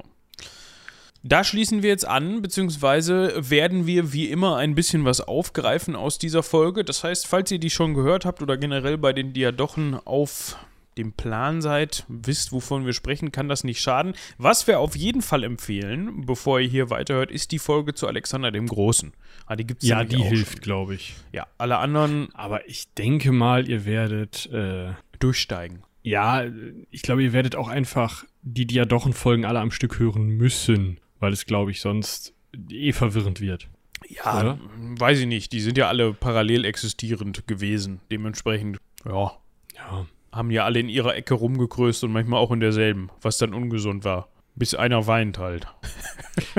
Da 1.24 1.44
schließen 1.44 1.84
wir 1.84 1.90
jetzt 1.90 2.08
an, 2.08 2.42
beziehungsweise 2.42 3.34
werden 3.38 3.86
wir 3.86 4.12
wie 4.12 4.30
immer 4.30 4.58
ein 4.58 4.74
bisschen 4.74 5.06
was 5.06 5.22
aufgreifen 5.22 5.96
aus 5.96 6.18
dieser 6.18 6.42
Folge. 6.42 6.84
Das 6.84 7.04
heißt, 7.04 7.28
falls 7.28 7.52
ihr 7.52 7.60
die 7.60 7.70
schon 7.70 7.94
gehört 7.94 8.26
habt 8.26 8.42
oder 8.42 8.58
generell 8.58 8.98
bei 8.98 9.14
den 9.14 9.32
Diadochen 9.32 9.96
auf 10.06 10.58
dem 10.98 11.14
Plan 11.14 11.62
seid, 11.62 12.06
wisst, 12.08 12.52
wovon 12.52 12.86
wir 12.86 12.94
sprechen, 12.94 13.32
kann 13.32 13.48
das 13.48 13.64
nicht 13.64 13.82
schaden. 13.82 14.14
Was 14.38 14.68
wir 14.68 14.80
auf 14.80 14.96
jeden 14.96 15.22
Fall 15.22 15.44
empfehlen, 15.44 16.26
bevor 16.26 16.60
ihr 16.60 16.68
hier 16.68 16.90
weiterhört, 16.90 17.32
ist 17.32 17.52
die 17.52 17.60
Folge 17.60 17.94
zu 17.94 18.08
Alexander 18.08 18.52
dem 18.52 18.68
Großen. 18.68 19.14
Ah, 19.46 19.56
die 19.56 19.66
gibt 19.66 19.84
es 19.84 19.90
Ja, 19.90 20.04
die 20.04 20.22
hilft, 20.22 20.62
glaube 20.62 20.96
ich. 20.96 21.16
Ja, 21.32 21.48
alle 21.58 21.78
anderen 21.78 22.30
Aber 22.34 22.68
ich 22.68 22.94
denke 22.94 23.32
mal, 23.32 23.70
ihr 23.70 23.86
werdet, 23.86 24.50
äh, 24.52 24.94
durchsteigen. 25.20 25.84
ja, 26.04 26.44
ich 26.90 27.04
glaube, 27.04 27.24
ihr 27.24 27.32
werdet 27.32 27.56
auch 27.56 27.68
einfach 27.68 28.26
die 28.42 28.66
Diadochen-Folgen 28.66 29.46
alle 29.46 29.60
am 29.60 29.70
Stück 29.72 30.00
hören 30.00 30.30
müssen, 30.30 31.00
weil 31.22 31.32
es, 31.32 31.46
glaube 31.46 31.72
ich, 31.72 31.80
sonst 31.80 32.34
eh 32.70 32.92
verwirrend 32.92 33.40
wird. 33.40 33.70
Ja, 34.10 34.40
Oder? 34.42 34.60
weiß 35.00 35.20
ich 35.20 35.28
nicht. 35.28 35.54
Die 35.54 35.62
sind 35.62 35.78
ja 35.78 35.88
alle 35.88 36.14
parallel 36.14 36.66
existierend 36.66 37.48
gewesen. 37.48 38.02
Dementsprechend, 38.12 38.78
ja, 39.06 39.32
Ja. 39.78 40.06
haben 40.34 40.52
ja 40.52 40.66
alle 40.66 40.80
in 40.80 40.90
ihrer 40.90 41.16
Ecke 41.16 41.36
rumgegrößt 41.36 42.04
und 42.04 42.12
manchmal 42.12 42.40
auch 42.42 42.52
in 42.52 42.60
derselben, 42.60 43.10
was 43.22 43.38
dann 43.38 43.54
ungesund 43.54 44.04
war. 44.04 44.28
Bis 44.56 44.74
einer 44.76 45.08
weint 45.08 45.38
halt. 45.38 45.68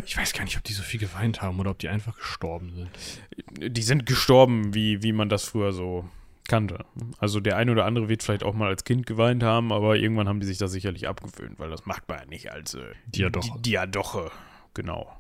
Ich 0.05 0.17
weiß 0.19 0.35
gar 0.35 0.45
nicht, 0.45 0.57
ob 0.59 0.65
die 0.65 0.73
so 0.75 0.83
viel 0.83 1.01
geweint 1.01 1.41
haben 1.43 1.59
oder 1.59 1.71
ob 1.71 1.79
die 1.79 1.89
einfach 1.89 2.17
gestorben 2.17 2.73
sind. 2.75 3.75
Die 3.75 3.83
sind 3.83 4.05
gestorben, 4.07 4.75
wie, 4.75 5.03
wie 5.03 5.13
man 5.13 5.29
das 5.31 5.45
früher 5.45 5.73
so 5.73 6.07
kannte. 6.47 6.85
Also 7.19 7.41
der 7.41 7.57
eine 7.57 7.73
oder 7.73 7.87
andere 7.87 8.09
wird 8.09 8.23
vielleicht 8.23 8.43
auch 8.43 8.53
mal 8.55 8.69
als 8.69 8.85
Kind 8.85 9.07
geweint 9.07 9.43
haben, 9.43 9.73
aber 9.73 9.97
irgendwann 9.97 10.29
haben 10.29 10.41
die 10.41 10.47
sich 10.47 10.59
das 10.59 10.73
sicherlich 10.73 11.09
abgewöhnt, 11.09 11.59
weil 11.59 11.71
das 11.71 11.87
macht 11.87 12.07
man 12.09 12.19
ja 12.19 12.25
nicht 12.27 12.53
als 12.53 12.75
äh, 12.75 12.81
Diadoche. 13.07 13.51
Di- 13.59 13.63
Diadoche. 13.71 14.31
Genau. 14.75 15.17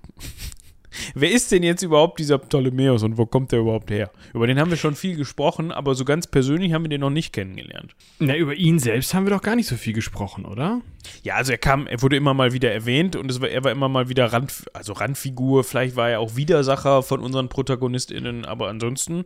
Wer 1.14 1.30
ist 1.30 1.52
denn 1.52 1.62
jetzt 1.62 1.82
überhaupt 1.82 2.18
dieser 2.18 2.38
Ptolemäus 2.38 3.02
und 3.02 3.16
wo 3.16 3.26
kommt 3.26 3.52
der 3.52 3.60
überhaupt 3.60 3.90
her? 3.90 4.10
Über 4.34 4.46
den 4.46 4.58
haben 4.58 4.70
wir 4.70 4.76
schon 4.76 4.94
viel 4.94 5.16
gesprochen, 5.16 5.72
aber 5.72 5.94
so 5.94 6.04
ganz 6.04 6.26
persönlich 6.26 6.72
haben 6.72 6.84
wir 6.84 6.90
den 6.90 7.00
noch 7.00 7.10
nicht 7.10 7.32
kennengelernt. 7.32 7.94
Na, 8.18 8.36
über 8.36 8.54
ihn 8.54 8.78
selbst 8.78 9.14
haben 9.14 9.24
wir 9.26 9.30
doch 9.30 9.40
gar 9.42 9.56
nicht 9.56 9.68
so 9.68 9.76
viel 9.76 9.94
gesprochen, 9.94 10.44
oder? 10.44 10.80
Ja, 11.22 11.36
also 11.36 11.52
er 11.52 11.58
kam, 11.58 11.86
er 11.86 12.02
wurde 12.02 12.16
immer 12.16 12.34
mal 12.34 12.52
wieder 12.52 12.72
erwähnt 12.72 13.16
und 13.16 13.40
war, 13.40 13.48
er 13.48 13.64
war 13.64 13.72
immer 13.72 13.88
mal 13.88 14.08
wieder 14.08 14.26
Rand, 14.32 14.66
also 14.72 14.92
Randfigur. 14.92 15.64
Vielleicht 15.64 15.96
war 15.96 16.10
er 16.10 16.20
auch 16.20 16.36
Widersacher 16.36 17.02
von 17.02 17.20
unseren 17.20 17.48
ProtagonistInnen, 17.48 18.44
aber 18.44 18.68
ansonsten. 18.68 19.24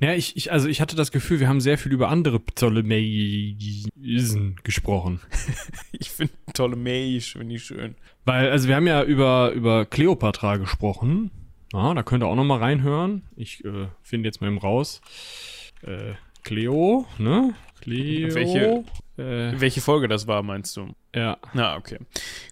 Ja, 0.00 0.14
ich, 0.14 0.36
ich, 0.36 0.52
also 0.52 0.68
ich 0.68 0.80
hatte 0.80 0.94
das 0.96 1.10
Gefühl, 1.10 1.40
wir 1.40 1.48
haben 1.48 1.60
sehr 1.60 1.76
viel 1.78 1.92
über 1.92 2.08
andere 2.08 2.38
Ptolemäisen 2.40 3.90
gesprochen. 4.62 5.20
ich 5.92 6.10
finde 6.10 6.32
Ptolemäisch, 6.52 7.32
finde 7.32 7.56
ich 7.56 7.64
schön. 7.64 7.96
Weil, 8.26 8.50
also 8.50 8.66
wir 8.68 8.74
haben 8.74 8.88
ja 8.88 9.02
über, 9.04 9.52
über 9.52 9.86
Cleopatra 9.86 10.56
gesprochen. 10.56 11.30
Ja, 11.72 11.94
da 11.94 12.02
könnt 12.02 12.22
ihr 12.24 12.26
auch 12.26 12.34
noch 12.34 12.44
mal 12.44 12.58
reinhören. 12.58 13.22
Ich 13.36 13.64
äh, 13.64 13.86
finde 14.02 14.28
jetzt 14.28 14.40
mal 14.40 14.48
eben 14.48 14.58
raus. 14.58 15.00
Äh, 15.82 16.14
Cleo, 16.42 17.06
ne? 17.18 17.54
Cleo. 17.80 18.34
Welche, 18.34 18.84
äh, 19.16 19.60
welche 19.60 19.80
Folge 19.80 20.08
das 20.08 20.26
war, 20.26 20.42
meinst 20.42 20.76
du? 20.76 20.88
Ja. 21.16 21.38
Na, 21.54 21.76
okay. 21.76 21.98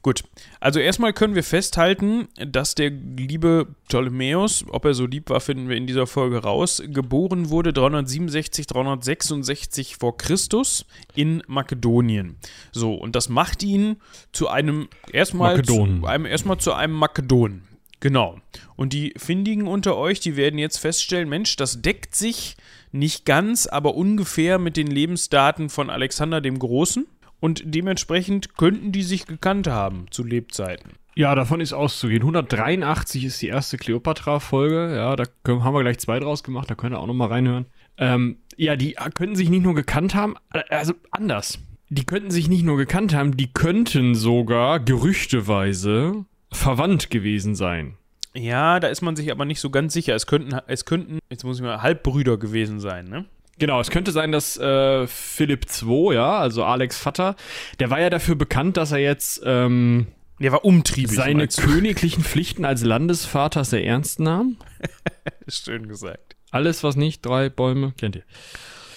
Gut. 0.01 0.25
Also 0.59 0.81
erstmal 0.81 1.13
können 1.13 1.35
wir 1.35 1.45
festhalten, 1.45 2.29
dass 2.37 2.75
der 2.75 2.89
liebe 2.89 3.67
Ptolemäus, 3.89 4.65
ob 4.71 4.87
er 4.87 4.95
so 4.95 5.05
lieb 5.05 5.29
war, 5.29 5.41
finden 5.41 5.69
wir 5.69 5.77
in 5.77 5.87
dieser 5.87 6.07
Folge 6.07 6.39
raus, 6.39 6.83
geboren 6.87 7.51
wurde 7.51 7.75
367, 7.75 8.67
366 8.67 9.97
vor 9.97 10.17
Christus 10.17 10.87
in 11.15 11.43
Makedonien. 11.47 12.37
So, 12.73 12.95
und 12.95 13.15
das 13.15 13.29
macht 13.29 13.63
ihn 13.63 13.97
zu 14.33 14.49
einem 14.49 14.89
erstmal 15.13 15.57
Makedonen. 15.57 16.01
zu 16.01 16.07
einem 16.07 16.25
erstmal 16.25 16.57
zu 16.57 16.73
einem 16.73 16.95
Makedon. 16.95 17.65
Genau. 18.01 18.39
Und 18.77 18.95
die 18.95 19.13
Findigen 19.19 19.69
unter 19.69 19.97
euch, 19.97 20.21
die 20.21 20.37
werden 20.37 20.59
jetzt 20.59 20.79
feststellen, 20.79 21.29
Mensch, 21.29 21.57
das 21.57 21.83
deckt 21.83 22.15
sich 22.15 22.57
nicht 22.93 23.25
ganz, 23.25 23.67
aber 23.67 23.95
ungefähr 23.95 24.59
mit 24.59 24.77
den 24.77 24.87
Lebensdaten 24.87 25.69
von 25.69 25.91
Alexander 25.91 26.41
dem 26.41 26.59
Großen. 26.59 27.07
Und 27.45 27.61
dementsprechend 27.67 28.57
könnten 28.57 28.91
die 28.91 29.03
sich 29.03 29.27
gekannt 29.27 29.67
haben 29.67 30.07
zu 30.11 30.25
Lebzeiten. 30.25 30.93
Ja, 31.15 31.35
davon 31.35 31.61
ist 31.61 31.75
auszugehen. 31.75 32.23
183 32.23 33.23
ist 33.27 33.43
die 33.43 33.49
erste 33.49 33.77
Cleopatra-Folge. 33.77 34.97
Ja, 34.97 35.15
da 35.15 35.25
können, 35.43 35.63
haben 35.63 35.75
wir 35.75 35.83
gleich 35.83 35.99
zwei 35.99 36.19
draus 36.21 36.43
gemacht. 36.43 36.71
Da 36.71 36.75
könnt 36.75 36.95
ihr 36.95 36.99
auch 36.99 37.07
noch 37.07 37.13
mal 37.13 37.29
reinhören. 37.29 37.67
Ähm, 37.99 38.39
ja, 38.57 38.77
die 38.77 38.97
könnten 39.13 39.37
sich 39.37 39.51
nicht 39.51 39.63
nur 39.63 39.75
gekannt 39.75 40.15
haben, 40.15 40.37
also 40.71 40.95
anders. 41.11 41.59
Die 41.91 42.07
könnten 42.07 42.31
sich 42.31 42.49
nicht 42.49 42.65
nur 42.65 42.79
gekannt 42.79 43.15
haben, 43.15 43.37
die 43.37 43.53
könnten 43.53 44.15
sogar 44.15 44.81
gerüchteweise 44.81 46.25
verwandt 46.51 47.11
gewesen 47.11 47.55
sein. 47.55 47.99
Ja, 48.33 48.81
da 48.81 48.89
ist 48.89 49.03
man 49.03 49.17
sich 49.17 49.31
aber 49.31 49.45
nicht 49.45 49.61
so 49.61 49.69
ganz 49.69 49.93
sicher. 49.93 50.15
Es 50.15 50.27
könnten, 50.27 50.59
es 50.67 50.87
könnten, 50.87 51.19
jetzt 51.29 51.45
muss 51.45 51.59
ich 51.59 51.63
mal, 51.63 51.83
Halbbrüder 51.83 52.39
gewesen 52.39 52.81
sein, 52.81 53.05
ne? 53.05 53.27
Genau, 53.59 53.81
es 53.81 53.91
könnte 53.91 54.13
sein, 54.13 54.33
dass 54.33 54.57
äh, 54.57 55.07
Philipp 55.07 55.67
II, 55.83 56.15
ja, 56.15 56.39
also 56.39 56.65
Alex 56.65 56.99
Vater, 56.99 57.37
der 57.79 57.91
war 57.91 58.01
ja 58.01 58.11
dafür 58.11 58.35
bekannt, 58.35 58.77
dass 58.77 58.93
er 58.93 58.99
jetzt 58.99 59.43
ähm, 59.45 60.09
Der 60.41 60.53
war 60.53 60.65
umtriebig. 60.65 61.15
seine 61.15 61.47
königlichen 61.47 62.25
Pflichten 62.25 62.65
als 62.65 62.83
Landesvater 62.83 63.65
sehr 63.65 63.85
ernst 63.85 64.19
nahm. 64.21 64.57
Schön 65.49 65.89
gesagt. 65.89 66.37
Alles, 66.51 66.83
was 66.83 66.97
nicht 66.97 67.25
drei 67.25 67.49
Bäume, 67.49 67.93
kennt 67.99 68.17
ihr. 68.17 68.25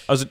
Also, 0.06 0.26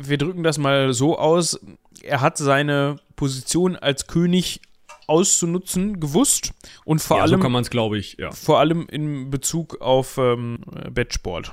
wir 0.00 0.18
drücken 0.18 0.42
das 0.42 0.58
mal 0.58 0.92
so 0.92 1.18
aus. 1.18 1.60
Er 2.02 2.20
hat 2.20 2.36
seine 2.38 2.96
Position 3.14 3.76
als 3.76 4.06
König 4.06 4.60
auszunutzen 5.06 5.98
gewusst 5.98 6.52
und 6.84 7.02
vor 7.02 7.16
ja, 7.16 7.24
allem 7.24 7.38
so 7.38 7.42
kann 7.42 7.52
man 7.52 7.62
es, 7.62 7.70
glaube 7.70 7.98
ich, 7.98 8.16
ja. 8.18 8.30
vor 8.30 8.60
allem 8.60 8.86
in 8.88 9.28
Bezug 9.30 9.80
auf 9.80 10.18
ähm, 10.18 10.60
Bettsport. 10.92 11.52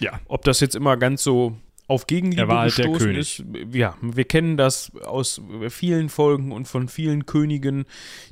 Ja. 0.00 0.20
Ob 0.26 0.44
das 0.44 0.60
jetzt 0.60 0.74
immer 0.74 0.96
ganz 0.96 1.22
so 1.22 1.56
auf 1.88 2.06
Gegenliebe 2.06 2.42
Er 2.42 2.48
war 2.48 2.60
halt 2.60 2.76
der 2.76 2.92
König. 2.92 3.40
ist, 3.40 3.44
ja, 3.72 3.96
wir 4.02 4.26
kennen 4.26 4.58
das 4.58 4.92
aus 5.04 5.40
vielen 5.70 6.10
Folgen 6.10 6.52
und 6.52 6.68
von 6.68 6.86
vielen 6.86 7.24
Königen, 7.24 7.86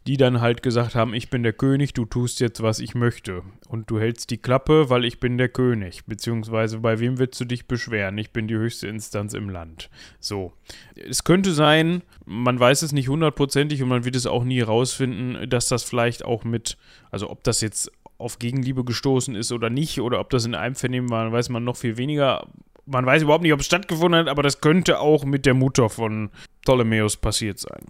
die 0.07 0.19
dann 0.19 0.43
halt 0.43 0.63
gesagt 0.63 0.95
haben, 0.95 1.15
ich 1.15 1.31
bin 1.31 1.43
der 1.43 1.55
König, 1.55 1.95
du 1.95 2.05
tust 2.05 2.41
jetzt, 2.41 2.63
was 2.63 2.81
ich 2.81 2.95
möchte. 2.95 3.43
Und 3.67 3.91
du 3.91 3.99
hältst 3.99 4.31
die 4.31 4.37
Klappe, 4.37 4.91
weil 4.91 5.07
ich 5.07 5.21
bin 5.21 5.39
der 5.39 5.49
König. 5.49 6.05
Beziehungsweise 6.05 6.81
bei 6.81 7.01
wem 7.01 7.19
willst 7.19 7.41
du 7.41 7.47
dich 7.47 7.67
beschweren? 7.67 8.19
Ich 8.19 8.31
bin 8.31 8.47
die 8.47 8.57
höchste 8.57 8.89
Instanz 8.89 9.33
im 9.33 9.49
Land. 9.49 9.89
So. 10.21 10.53
Es 10.95 11.25
könnte 11.25 11.55
sein, 11.55 12.03
man 12.27 12.61
weiß 12.61 12.83
es 12.83 12.93
nicht 12.93 13.09
hundertprozentig 13.09 13.83
und 13.83 13.89
man 13.89 14.05
wird 14.05 14.17
es 14.17 14.27
auch 14.27 14.45
nie 14.45 14.59
herausfinden, 14.59 15.49
dass 15.49 15.69
das 15.69 15.83
vielleicht 15.83 16.27
auch 16.27 16.45
mit, 16.45 16.77
also 17.11 17.31
ob 17.31 17.43
das 17.43 17.63
jetzt 17.63 17.91
auf 18.19 18.39
Gegenliebe 18.39 18.85
gestoßen 18.85 19.35
ist 19.35 19.53
oder 19.53 19.71
nicht, 19.71 20.01
oder 20.01 20.21
ob 20.21 20.31
das 20.31 20.45
in 20.45 20.55
Einvernehmen 20.55 21.11
war, 21.11 21.31
weiß 21.31 21.49
man 21.49 21.65
noch 21.65 21.77
viel 21.77 21.97
weniger. 21.97 22.47
Man 22.87 23.05
weiß 23.05 23.23
überhaupt 23.23 23.43
nicht, 23.43 23.53
ob 23.53 23.61
es 23.61 23.67
stattgefunden 23.67 24.21
hat, 24.21 24.29
aber 24.29 24.43
das 24.43 24.61
könnte 24.61 25.01
auch 25.01 25.25
mit 25.25 25.45
der 25.45 25.55
Mutter 25.55 25.89
von 25.89 26.31
Ptolemäus 26.63 27.17
passiert 27.17 27.59
sein. 27.59 27.83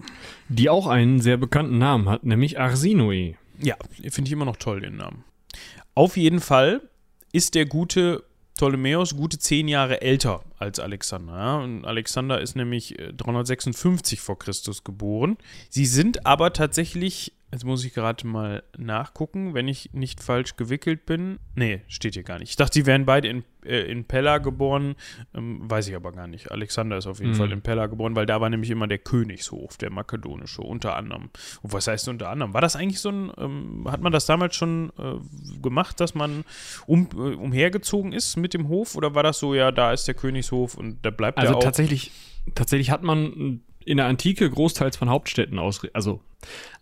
Die 0.48 0.70
auch 0.70 0.86
einen 0.86 1.20
sehr 1.20 1.36
bekannten 1.36 1.78
Namen 1.78 2.08
hat, 2.08 2.24
nämlich 2.24 2.58
Arsinoe. 2.58 3.34
Ja, 3.60 3.76
finde 4.10 4.28
ich 4.28 4.32
immer 4.32 4.44
noch 4.44 4.56
toll, 4.56 4.80
den 4.80 4.96
Namen. 4.96 5.24
Auf 5.94 6.16
jeden 6.16 6.40
Fall 6.40 6.80
ist 7.32 7.54
der 7.54 7.66
gute 7.66 8.24
Ptolemäus 8.56 9.14
gute 9.14 9.38
zehn 9.38 9.68
Jahre 9.68 10.00
älter 10.00 10.42
als 10.58 10.80
Alexander. 10.80 11.36
Ja? 11.36 11.56
Und 11.58 11.84
Alexander 11.84 12.40
ist 12.40 12.56
nämlich 12.56 12.98
äh, 12.98 13.12
356 13.12 14.20
vor 14.20 14.38
Christus 14.38 14.82
geboren. 14.82 15.36
Sie 15.68 15.84
sind 15.84 16.24
aber 16.26 16.52
tatsächlich, 16.52 17.34
jetzt 17.52 17.64
muss 17.64 17.84
ich 17.84 17.94
gerade 17.94 18.26
mal 18.26 18.62
nachgucken, 18.76 19.54
wenn 19.54 19.68
ich 19.68 19.90
nicht 19.92 20.22
falsch 20.22 20.56
gewickelt 20.56 21.06
bin. 21.06 21.38
Nee, 21.54 21.82
steht 21.88 22.14
hier 22.14 22.22
gar 22.22 22.38
nicht. 22.38 22.50
Ich 22.50 22.56
dachte, 22.56 22.74
sie 22.74 22.86
wären 22.86 23.06
beide 23.06 23.28
in, 23.28 23.44
äh, 23.64 23.80
in 23.90 24.04
Pella 24.04 24.38
geboren. 24.38 24.94
Ähm, 25.34 25.60
weiß 25.70 25.88
ich 25.88 25.94
aber 25.96 26.12
gar 26.12 26.26
nicht. 26.26 26.50
Alexander 26.50 26.96
ist 26.98 27.06
auf 27.06 27.18
jeden 27.20 27.32
Mhm. 27.32 27.36
Fall 27.36 27.52
in 27.52 27.62
Pella 27.62 27.86
geboren, 27.86 28.14
weil 28.16 28.26
da 28.26 28.40
war 28.40 28.50
nämlich 28.50 28.70
immer 28.70 28.86
der 28.88 28.98
Königshof, 28.98 29.76
der 29.78 29.90
makedonische, 29.90 30.60
unter 30.62 30.96
anderem. 30.96 31.30
Und 31.62 31.72
was 31.72 31.86
heißt 31.86 32.08
unter 32.08 32.28
anderem? 32.30 32.52
War 32.52 32.60
das 32.60 32.76
eigentlich 32.76 33.00
so 33.00 33.10
ein, 33.10 33.32
ähm, 33.38 33.86
hat 33.90 34.00
man 34.00 34.12
das 34.12 34.26
damals 34.26 34.54
schon 34.56 34.92
äh, 34.98 35.60
gemacht, 35.62 36.00
dass 36.00 36.14
man 36.14 36.44
um, 36.86 37.08
äh, 37.14 37.16
umhergezogen 37.36 38.12
ist 38.12 38.36
mit 38.36 38.54
dem 38.54 38.68
Hof? 38.68 38.96
Oder 38.96 39.14
war 39.14 39.22
das 39.22 39.38
so, 39.38 39.54
ja, 39.54 39.70
da 39.72 39.92
ist 39.92 40.06
der 40.08 40.14
Königshof 40.14 40.74
und 40.76 40.98
da 41.06 41.10
bleibt 41.10 41.38
Also 41.38 41.52
er 41.52 41.56
auch? 41.58 41.62
tatsächlich, 41.62 42.10
tatsächlich 42.54 42.90
hat 42.90 43.02
man 43.02 43.60
in 43.86 43.96
der 43.96 44.06
Antike 44.06 44.50
großteils 44.50 44.96
von 44.96 45.08
Hauptstädten 45.08 45.58
aus, 45.58 45.80
also 45.94 46.20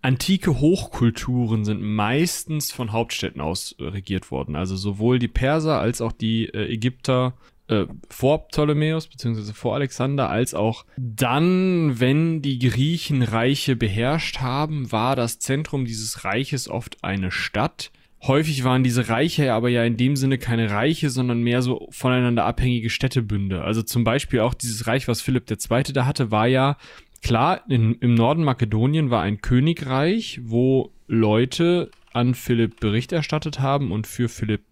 antike 0.03 0.59
Hochkulturen 0.61 1.65
sind 1.65 1.83
meistens 1.83 2.73
von 2.73 2.93
Hauptstädten 2.93 3.41
aus 3.41 3.77
äh, 3.79 3.85
regiert 3.85 4.31
worden. 4.31 4.57
Also 4.57 4.77
sowohl 4.77 5.19
die 5.19 5.29
Perser 5.29 5.81
als 5.81 6.01
auch 6.01 6.13
die 6.13 6.47
äh, 6.47 6.73
Ägypter 6.73 7.35
äh, 7.69 7.87
vor 8.11 8.49
Ptolemäus 8.49 9.07
beziehungsweise 9.07 9.55
vor 9.55 9.75
Alexander, 9.75 10.29
als 10.29 10.55
auch 10.55 10.85
dann, 10.97 12.01
wenn 12.01 12.43
die 12.43 12.59
Griechen 12.59 13.23
Reiche 13.23 13.77
beherrscht 13.77 14.41
haben, 14.41 14.91
war 14.93 15.17
das 15.17 15.39
Zentrum 15.39 15.85
dieses 15.85 16.25
Reiches 16.25 16.69
oft 16.69 17.03
eine 17.03 17.31
Stadt. 17.31 17.91
Häufig 18.26 18.64
waren 18.64 18.83
diese 18.83 19.09
Reiche 19.09 19.52
aber 19.52 19.69
ja 19.69 19.85
in 19.85 19.97
dem 19.97 20.16
Sinne 20.16 20.38
keine 20.38 20.71
Reiche, 20.71 21.11
sondern 21.11 21.43
mehr 21.43 21.61
so 21.61 21.88
voneinander 21.90 22.45
abhängige 22.47 22.88
Städtebünde. 22.88 23.62
Also 23.62 23.83
zum 23.83 24.04
Beispiel 24.04 24.40
auch 24.40 24.54
dieses 24.54 24.87
Reich, 24.87 25.09
was 25.09 25.21
Philipp 25.21 25.50
II. 25.50 25.83
da 25.93 26.07
hatte, 26.07 26.31
war 26.31 26.47
ja 26.47 26.78
klar, 27.23 27.62
in, 27.69 27.95
im 27.97 28.14
Norden 28.14 28.45
Makedonien 28.45 29.11
war 29.11 29.23
ein 29.23 29.43
Königreich, 29.43 30.40
wo 30.43 30.90
Leute 31.07 31.90
an 32.12 32.35
Philipp 32.35 32.81
Bericht 32.81 33.12
erstattet 33.12 33.61
haben 33.61 33.93
und 33.93 34.07
für 34.07 34.28
Philipp 34.28 34.62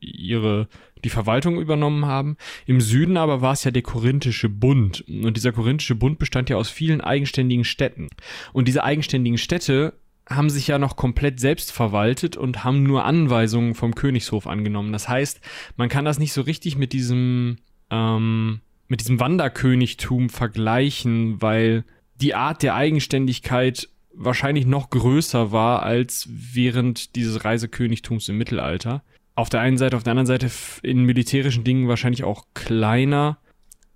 ihre 0.00 0.68
die 1.04 1.10
Verwaltung 1.10 1.60
übernommen 1.60 2.06
haben. 2.06 2.36
Im 2.66 2.80
Süden 2.80 3.16
aber 3.16 3.40
war 3.40 3.52
es 3.52 3.64
ja 3.64 3.70
der 3.70 3.82
Korinthische 3.82 4.48
Bund. 4.48 5.04
Und 5.08 5.36
dieser 5.36 5.52
Korinthische 5.52 5.94
Bund 5.94 6.18
bestand 6.18 6.50
ja 6.50 6.56
aus 6.56 6.70
vielen 6.70 7.00
eigenständigen 7.00 7.64
Städten. 7.64 8.08
Und 8.52 8.68
diese 8.68 8.82
eigenständigen 8.84 9.38
Städte 9.38 9.94
haben 10.28 10.50
sich 10.50 10.66
ja 10.66 10.78
noch 10.78 10.96
komplett 10.96 11.38
selbst 11.38 11.72
verwaltet 11.72 12.36
und 12.36 12.64
haben 12.64 12.82
nur 12.82 13.04
Anweisungen 13.04 13.74
vom 13.74 13.94
Königshof 13.94 14.46
angenommen. 14.46 14.92
Das 14.92 15.08
heißt, 15.08 15.40
man 15.76 15.88
kann 15.88 16.04
das 16.04 16.18
nicht 16.18 16.32
so 16.32 16.40
richtig 16.40 16.76
mit 16.76 16.92
diesem, 16.92 17.58
ähm, 17.90 18.60
mit 18.88 19.00
diesem 19.00 19.20
Wanderkönigtum 19.20 20.30
vergleichen, 20.30 21.42
weil 21.42 21.84
die 22.20 22.34
Art 22.34 22.62
der 22.62 22.74
Eigenständigkeit 22.74 23.88
wahrscheinlich 24.14 24.66
noch 24.66 24.90
größer 24.90 25.52
war 25.52 25.82
als 25.82 26.28
während 26.30 27.16
dieses 27.16 27.44
Reisekönigtums 27.44 28.28
im 28.28 28.38
Mittelalter. 28.38 29.02
Auf 29.34 29.48
der 29.48 29.60
einen 29.60 29.78
Seite, 29.78 29.96
auf 29.96 30.04
der 30.04 30.12
anderen 30.12 30.26
Seite 30.26 30.50
in 30.82 31.04
militärischen 31.04 31.64
Dingen 31.64 31.88
wahrscheinlich 31.88 32.24
auch 32.24 32.46
kleiner. 32.54 33.38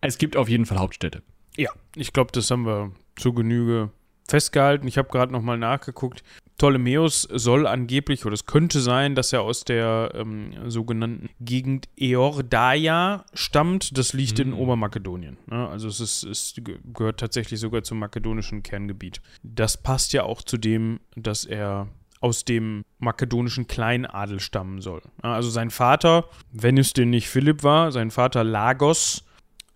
Es 0.00 0.18
gibt 0.18 0.36
auf 0.36 0.48
jeden 0.48 0.66
Fall 0.66 0.78
Hauptstädte. 0.78 1.22
Ja, 1.56 1.70
ich 1.94 2.12
glaube, 2.12 2.32
das 2.32 2.50
haben 2.50 2.66
wir 2.66 2.92
zu 3.16 3.32
Genüge 3.32 3.90
festgehalten. 4.28 4.86
Ich 4.86 4.98
habe 4.98 5.08
gerade 5.08 5.32
nochmal 5.32 5.58
nachgeguckt. 5.58 6.22
Ptolemäus 6.58 7.22
soll 7.22 7.66
angeblich, 7.68 8.26
oder 8.26 8.34
es 8.34 8.44
könnte 8.46 8.80
sein, 8.80 9.14
dass 9.14 9.32
er 9.32 9.42
aus 9.42 9.64
der 9.64 10.10
ähm, 10.14 10.50
sogenannten 10.68 11.28
Gegend 11.40 11.88
Eordaia 11.96 13.24
stammt. 13.32 13.96
Das 13.96 14.12
liegt 14.12 14.38
in 14.38 14.48
Mhm. 14.50 14.58
Obermakedonien. 14.58 15.38
Ne? 15.46 15.68
Also 15.68 15.88
es, 15.88 16.00
ist, 16.00 16.24
es 16.24 16.54
ge- 16.56 16.78
gehört 16.92 17.20
tatsächlich 17.20 17.60
sogar 17.60 17.82
zum 17.84 17.98
makedonischen 18.00 18.62
Kerngebiet. 18.62 19.20
Das 19.42 19.76
passt 19.80 20.12
ja 20.12 20.24
auch 20.24 20.42
zu 20.42 20.56
dem, 20.58 21.00
dass 21.16 21.44
er 21.44 21.88
aus 22.20 22.44
dem 22.44 22.82
makedonischen 22.98 23.68
Kleinadel 23.68 24.40
stammen 24.40 24.80
soll. 24.80 25.02
Also 25.22 25.50
sein 25.50 25.70
Vater, 25.70 26.24
wenn 26.50 26.76
es 26.76 26.92
denn 26.92 27.10
nicht 27.10 27.28
Philipp 27.28 27.62
war, 27.62 27.92
sein 27.92 28.10
Vater 28.10 28.42
Lagos 28.42 29.24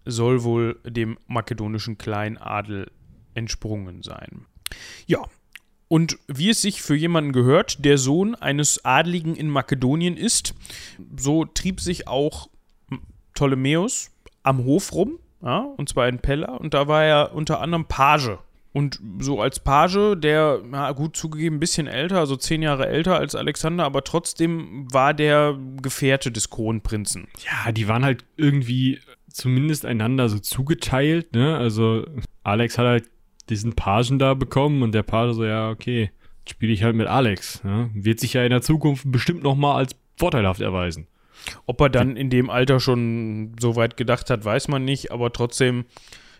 soll 0.04 0.42
wohl 0.42 0.80
dem 0.84 1.16
makedonischen 1.28 1.96
Kleinadel 1.98 2.90
entsprungen 3.34 4.02
sein. 4.02 4.46
Ja, 5.06 5.22
und 5.88 6.18
wie 6.26 6.48
es 6.48 6.62
sich 6.62 6.80
für 6.80 6.94
jemanden 6.94 7.32
gehört, 7.32 7.84
der 7.84 7.98
Sohn 7.98 8.34
eines 8.34 8.82
Adligen 8.84 9.36
in 9.36 9.50
Makedonien 9.50 10.16
ist, 10.16 10.54
so 11.14 11.44
trieb 11.44 11.80
sich 11.80 12.08
auch 12.08 12.48
Ptolemäus 13.34 14.10
am 14.42 14.64
Hof 14.64 14.94
rum, 14.94 15.18
ja, 15.42 15.58
und 15.76 15.88
zwar 15.88 16.08
in 16.08 16.18
Pella, 16.18 16.54
und 16.54 16.72
da 16.72 16.88
war 16.88 17.04
er 17.04 17.34
unter 17.34 17.60
anderem 17.60 17.84
Page. 17.84 18.38
Und 18.72 19.00
so 19.18 19.42
als 19.42 19.60
Page, 19.60 20.16
der, 20.16 20.62
na 20.66 20.92
gut 20.92 21.14
zugegeben, 21.14 21.56
ein 21.56 21.60
bisschen 21.60 21.86
älter, 21.86 22.20
also 22.20 22.36
zehn 22.36 22.62
Jahre 22.62 22.88
älter 22.88 23.18
als 23.18 23.34
Alexander, 23.34 23.84
aber 23.84 24.02
trotzdem 24.02 24.86
war 24.90 25.12
der 25.12 25.58
Gefährte 25.82 26.32
des 26.32 26.48
Kronprinzen. 26.48 27.28
Ja, 27.44 27.70
die 27.70 27.86
waren 27.86 28.02
halt 28.02 28.24
irgendwie 28.38 28.98
zumindest 29.28 29.84
einander 29.84 30.30
so 30.30 30.38
zugeteilt, 30.38 31.34
ne? 31.34 31.58
Also 31.58 32.06
Alex 32.44 32.78
hat 32.78 32.86
halt 32.86 33.10
diesen 33.52 33.74
Pagen 33.74 34.18
da 34.18 34.34
bekommen 34.34 34.82
und 34.82 34.92
der 34.92 35.02
Page 35.02 35.34
so, 35.34 35.44
ja, 35.44 35.70
okay, 35.70 36.10
spiele 36.48 36.72
ich 36.72 36.82
halt 36.82 36.96
mit 36.96 37.06
Alex. 37.06 37.62
Ne? 37.64 37.90
Wird 37.94 38.20
sich 38.20 38.32
ja 38.34 38.44
in 38.44 38.50
der 38.50 38.62
Zukunft 38.62 39.04
bestimmt 39.10 39.42
nochmal 39.42 39.76
als 39.76 39.94
vorteilhaft 40.16 40.60
erweisen. 40.60 41.06
Ob 41.66 41.80
er 41.80 41.90
dann 41.90 42.16
in 42.16 42.30
dem 42.30 42.50
Alter 42.50 42.80
schon 42.80 43.56
so 43.60 43.76
weit 43.76 43.96
gedacht 43.96 44.30
hat, 44.30 44.44
weiß 44.44 44.68
man 44.68 44.84
nicht, 44.84 45.10
aber 45.10 45.32
trotzdem 45.32 45.84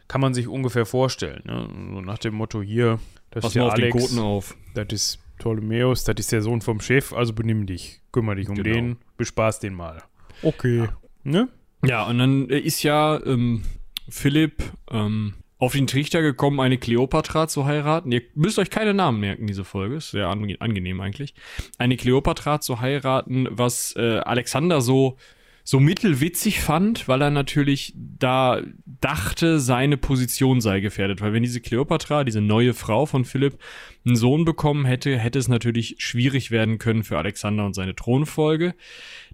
kann 0.08 0.20
man 0.20 0.34
sich 0.34 0.48
ungefähr 0.48 0.86
vorstellen. 0.86 1.42
Ne? 1.44 1.68
So 1.94 2.00
nach 2.00 2.18
dem 2.18 2.34
Motto 2.34 2.62
hier, 2.62 2.98
das 3.30 3.42
Pass 3.42 3.50
ist 3.50 3.54
der 3.56 3.72
Alex, 3.72 4.18
auf. 4.18 4.56
das 4.74 4.86
ist 4.90 5.18
Ptolemäus, 5.38 6.04
das 6.04 6.16
ist 6.18 6.30
der 6.30 6.42
Sohn 6.42 6.60
vom 6.60 6.80
Chef, 6.80 7.12
also 7.12 7.32
benimm 7.32 7.66
dich, 7.66 8.00
kümmere 8.12 8.36
dich 8.36 8.48
um 8.48 8.54
genau. 8.54 8.74
den, 8.74 8.96
bespaß 9.16 9.58
den 9.60 9.74
mal. 9.74 10.02
Okay. 10.42 10.78
Ja. 10.78 10.96
Ne? 11.24 11.48
Ja, 11.84 12.04
und 12.06 12.18
dann 12.18 12.48
ist 12.48 12.82
ja 12.82 13.20
ähm, 13.24 13.62
Philipp 14.08 14.62
ähm, 14.90 15.34
auf 15.62 15.74
den 15.74 15.86
Trichter 15.86 16.22
gekommen, 16.22 16.58
eine 16.58 16.76
Kleopatra 16.76 17.46
zu 17.46 17.66
heiraten. 17.66 18.10
Ihr 18.10 18.22
müsst 18.34 18.58
euch 18.58 18.68
keine 18.68 18.94
Namen 18.94 19.20
merken, 19.20 19.46
diese 19.46 19.62
Folge. 19.62 19.94
Ist 19.94 20.10
sehr 20.10 20.26
angenehm 20.26 21.00
eigentlich. 21.00 21.34
Eine 21.78 21.96
Kleopatra 21.96 22.60
zu 22.60 22.80
heiraten, 22.80 23.46
was 23.48 23.94
äh, 23.94 24.18
Alexander 24.24 24.80
so, 24.80 25.18
so 25.62 25.78
mittelwitzig 25.78 26.60
fand, 26.60 27.06
weil 27.06 27.22
er 27.22 27.30
natürlich 27.30 27.94
da 27.94 28.60
dachte, 28.86 29.60
seine 29.60 29.96
Position 29.96 30.60
sei 30.60 30.80
gefährdet. 30.80 31.20
Weil 31.20 31.32
wenn 31.32 31.44
diese 31.44 31.60
Kleopatra, 31.60 32.24
diese 32.24 32.40
neue 32.40 32.74
Frau 32.74 33.06
von 33.06 33.24
Philipp, 33.24 33.56
einen 34.04 34.16
Sohn 34.16 34.44
bekommen 34.44 34.84
hätte, 34.84 35.16
hätte 35.16 35.38
es 35.38 35.46
natürlich 35.46 35.94
schwierig 35.98 36.50
werden 36.50 36.78
können 36.78 37.04
für 37.04 37.18
Alexander 37.18 37.64
und 37.66 37.74
seine 37.74 37.94
Thronfolge. 37.94 38.74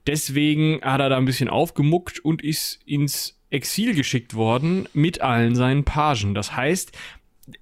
Deswegen 0.06 0.82
hat 0.82 1.00
er 1.00 1.08
da 1.08 1.16
ein 1.16 1.25
bisschen 1.25 1.49
aufgemuckt 1.49 2.20
und 2.20 2.44
ist 2.44 2.80
ins 2.85 3.38
Exil 3.50 3.95
geschickt 3.95 4.35
worden 4.35 4.88
mit 4.93 5.21
allen 5.21 5.55
seinen 5.55 5.85
Pagen. 5.85 6.35
Das 6.35 6.55
heißt, 6.55 6.93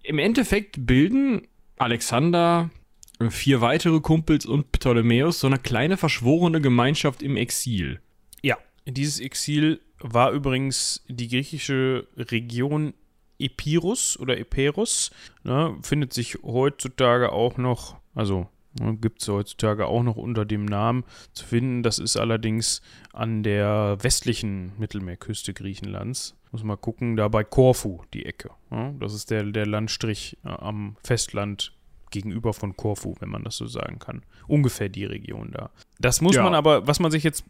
im 0.02 0.18
Endeffekt 0.18 0.86
bilden 0.86 1.46
Alexander, 1.76 2.70
vier 3.30 3.60
weitere 3.60 4.00
Kumpels 4.00 4.46
und 4.46 4.72
Ptolemäus 4.72 5.40
so 5.40 5.46
eine 5.46 5.58
kleine 5.58 5.96
verschworene 5.96 6.60
Gemeinschaft 6.60 7.22
im 7.22 7.36
Exil. 7.36 8.00
Ja, 8.42 8.56
dieses 8.86 9.20
Exil 9.20 9.80
war 9.98 10.32
übrigens 10.32 11.04
die 11.08 11.28
griechische 11.28 12.08
Region 12.16 12.94
Epirus 13.38 14.18
oder 14.18 14.38
Epirus. 14.38 15.10
Ne, 15.44 15.76
findet 15.82 16.12
sich 16.12 16.38
heutzutage 16.42 17.32
auch 17.32 17.56
noch, 17.58 17.96
also 18.14 18.48
Gibt 19.00 19.22
es 19.22 19.28
heutzutage 19.28 19.86
auch 19.86 20.02
noch 20.02 20.16
unter 20.16 20.44
dem 20.44 20.64
Namen 20.64 21.04
zu 21.32 21.46
finden. 21.46 21.82
Das 21.82 21.98
ist 21.98 22.16
allerdings 22.16 22.82
an 23.12 23.42
der 23.42 23.96
westlichen 24.00 24.72
Mittelmeerküste 24.78 25.54
Griechenlands. 25.54 26.34
Muss 26.52 26.62
mal 26.62 26.76
gucken, 26.76 27.16
da 27.16 27.28
bei 27.28 27.44
Korfu 27.44 28.02
die 28.14 28.24
Ecke. 28.24 28.50
Ja, 28.70 28.92
das 29.00 29.14
ist 29.14 29.30
der, 29.30 29.44
der 29.44 29.66
Landstrich 29.66 30.38
äh, 30.44 30.48
am 30.48 30.96
Festland 31.02 31.75
gegenüber 32.16 32.54
von 32.54 32.76
Korfu, 32.76 33.14
wenn 33.20 33.28
man 33.28 33.44
das 33.44 33.56
so 33.56 33.66
sagen 33.66 33.98
kann. 33.98 34.22
Ungefähr 34.48 34.88
die 34.88 35.04
Region 35.04 35.50
da. 35.52 35.70
Das 35.98 36.22
muss 36.22 36.36
ja. 36.36 36.42
man 36.42 36.54
aber, 36.54 36.86
was 36.86 36.98
man 36.98 37.10
sich 37.10 37.22
jetzt 37.22 37.44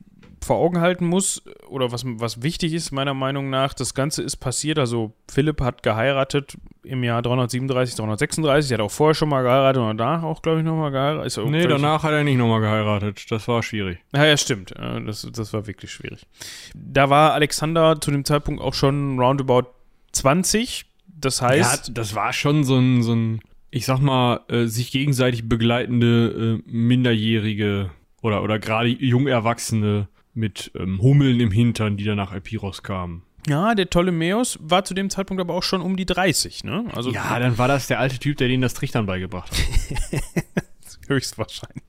vor 0.45 0.57
Augen 0.57 0.81
halten 0.81 1.07
muss, 1.07 1.43
oder 1.69 1.93
was, 1.93 2.03
was 2.05 2.43
wichtig 2.43 2.73
ist, 2.73 2.91
meiner 2.93 3.15
Meinung 3.15 3.49
nach, 3.51 3.75
das 3.75 3.95
Ganze 3.95 4.23
ist 4.23 4.37
passiert. 4.37 4.79
Also, 4.79 5.13
Philipp 5.29 5.61
hat 5.61 5.83
geheiratet 5.83 6.57
im 6.83 7.03
Jahr 7.05 7.23
337, 7.23 7.97
336. 7.97 8.71
Er 8.71 8.79
hat 8.79 8.85
auch 8.85 8.91
vorher 8.91 9.15
schon 9.15 9.29
mal 9.29 9.43
geheiratet 9.43 9.83
und 9.83 9.97
danach 9.97 10.23
auch, 10.23 10.43
glaube 10.43 10.59
ich, 10.59 10.65
nochmal 10.65 10.91
geheiratet. 10.91 11.27
Ist 11.27 11.39
nee, 11.39 11.67
danach 11.67 12.03
hat 12.03 12.13
er 12.13 12.25
nicht 12.25 12.37
nochmal 12.37 12.61
geheiratet. 12.61 13.31
Das 13.31 13.49
war 13.49 13.63
schwierig. 13.63 13.99
Ja, 14.15 14.25
ja, 14.25 14.37
stimmt. 14.37 14.73
Das, 15.07 15.29
das 15.33 15.53
war 15.53 15.67
wirklich 15.67 15.91
schwierig. 15.91 16.27
Da 16.75 17.09
war 17.09 17.33
Alexander 17.33 18.01
zu 18.01 18.11
dem 18.11 18.25
Zeitpunkt 18.25 18.61
auch 18.61 18.75
schon 18.75 19.19
roundabout 19.19 19.71
20. 20.13 20.87
Das 21.19 21.41
heißt. 21.43 21.89
Ja, 21.89 21.95
das 21.95 22.15
war 22.15 22.33
schon 22.33 22.65
so 22.65 22.77
ein, 22.77 23.03
so 23.03 23.15
ein 23.15 23.41
ich 23.71 23.87
sag 23.87 24.01
mal, 24.01 24.41
äh, 24.49 24.67
sich 24.67 24.91
gegenseitig 24.91 25.49
begleitende 25.49 26.63
äh, 26.67 26.71
Minderjährige 26.71 27.91
oder, 28.23 28.43
oder 28.43 28.59
gerade 28.59 28.89
jung 28.89 29.27
Erwachsene 29.27 30.09
mit 30.35 30.71
ähm, 30.79 31.01
Hummeln 31.01 31.41
im 31.41 31.51
Hintern, 31.51 31.97
die 31.97 32.05
dann 32.05 32.17
nach 32.17 32.33
Epiros 32.33 32.83
kamen. 32.83 33.23
Ja, 33.49 33.75
der 33.75 33.87
Ptolemäus 33.87 34.59
war 34.61 34.85
zu 34.85 34.93
dem 34.93 35.09
Zeitpunkt 35.09 35.41
aber 35.41 35.55
auch 35.55 35.63
schon 35.63 35.81
um 35.81 35.97
die 35.97 36.07
30, 36.07 36.65
ne? 36.65 36.85
Also, 36.95 37.13
ja, 37.13 37.39
dann 37.39 37.59
war 37.59 37.69
das 37.69 37.87
der 37.87 38.01
alte 38.01 38.19
Typ, 38.19 38.37
der 38.39 38.49
denen 38.49 38.63
das 38.63 38.75
Trichtern 38.75 39.07
beigebracht 39.07 39.53
hat. 39.53 40.23
Höchstwahrscheinlich. 41.09 41.85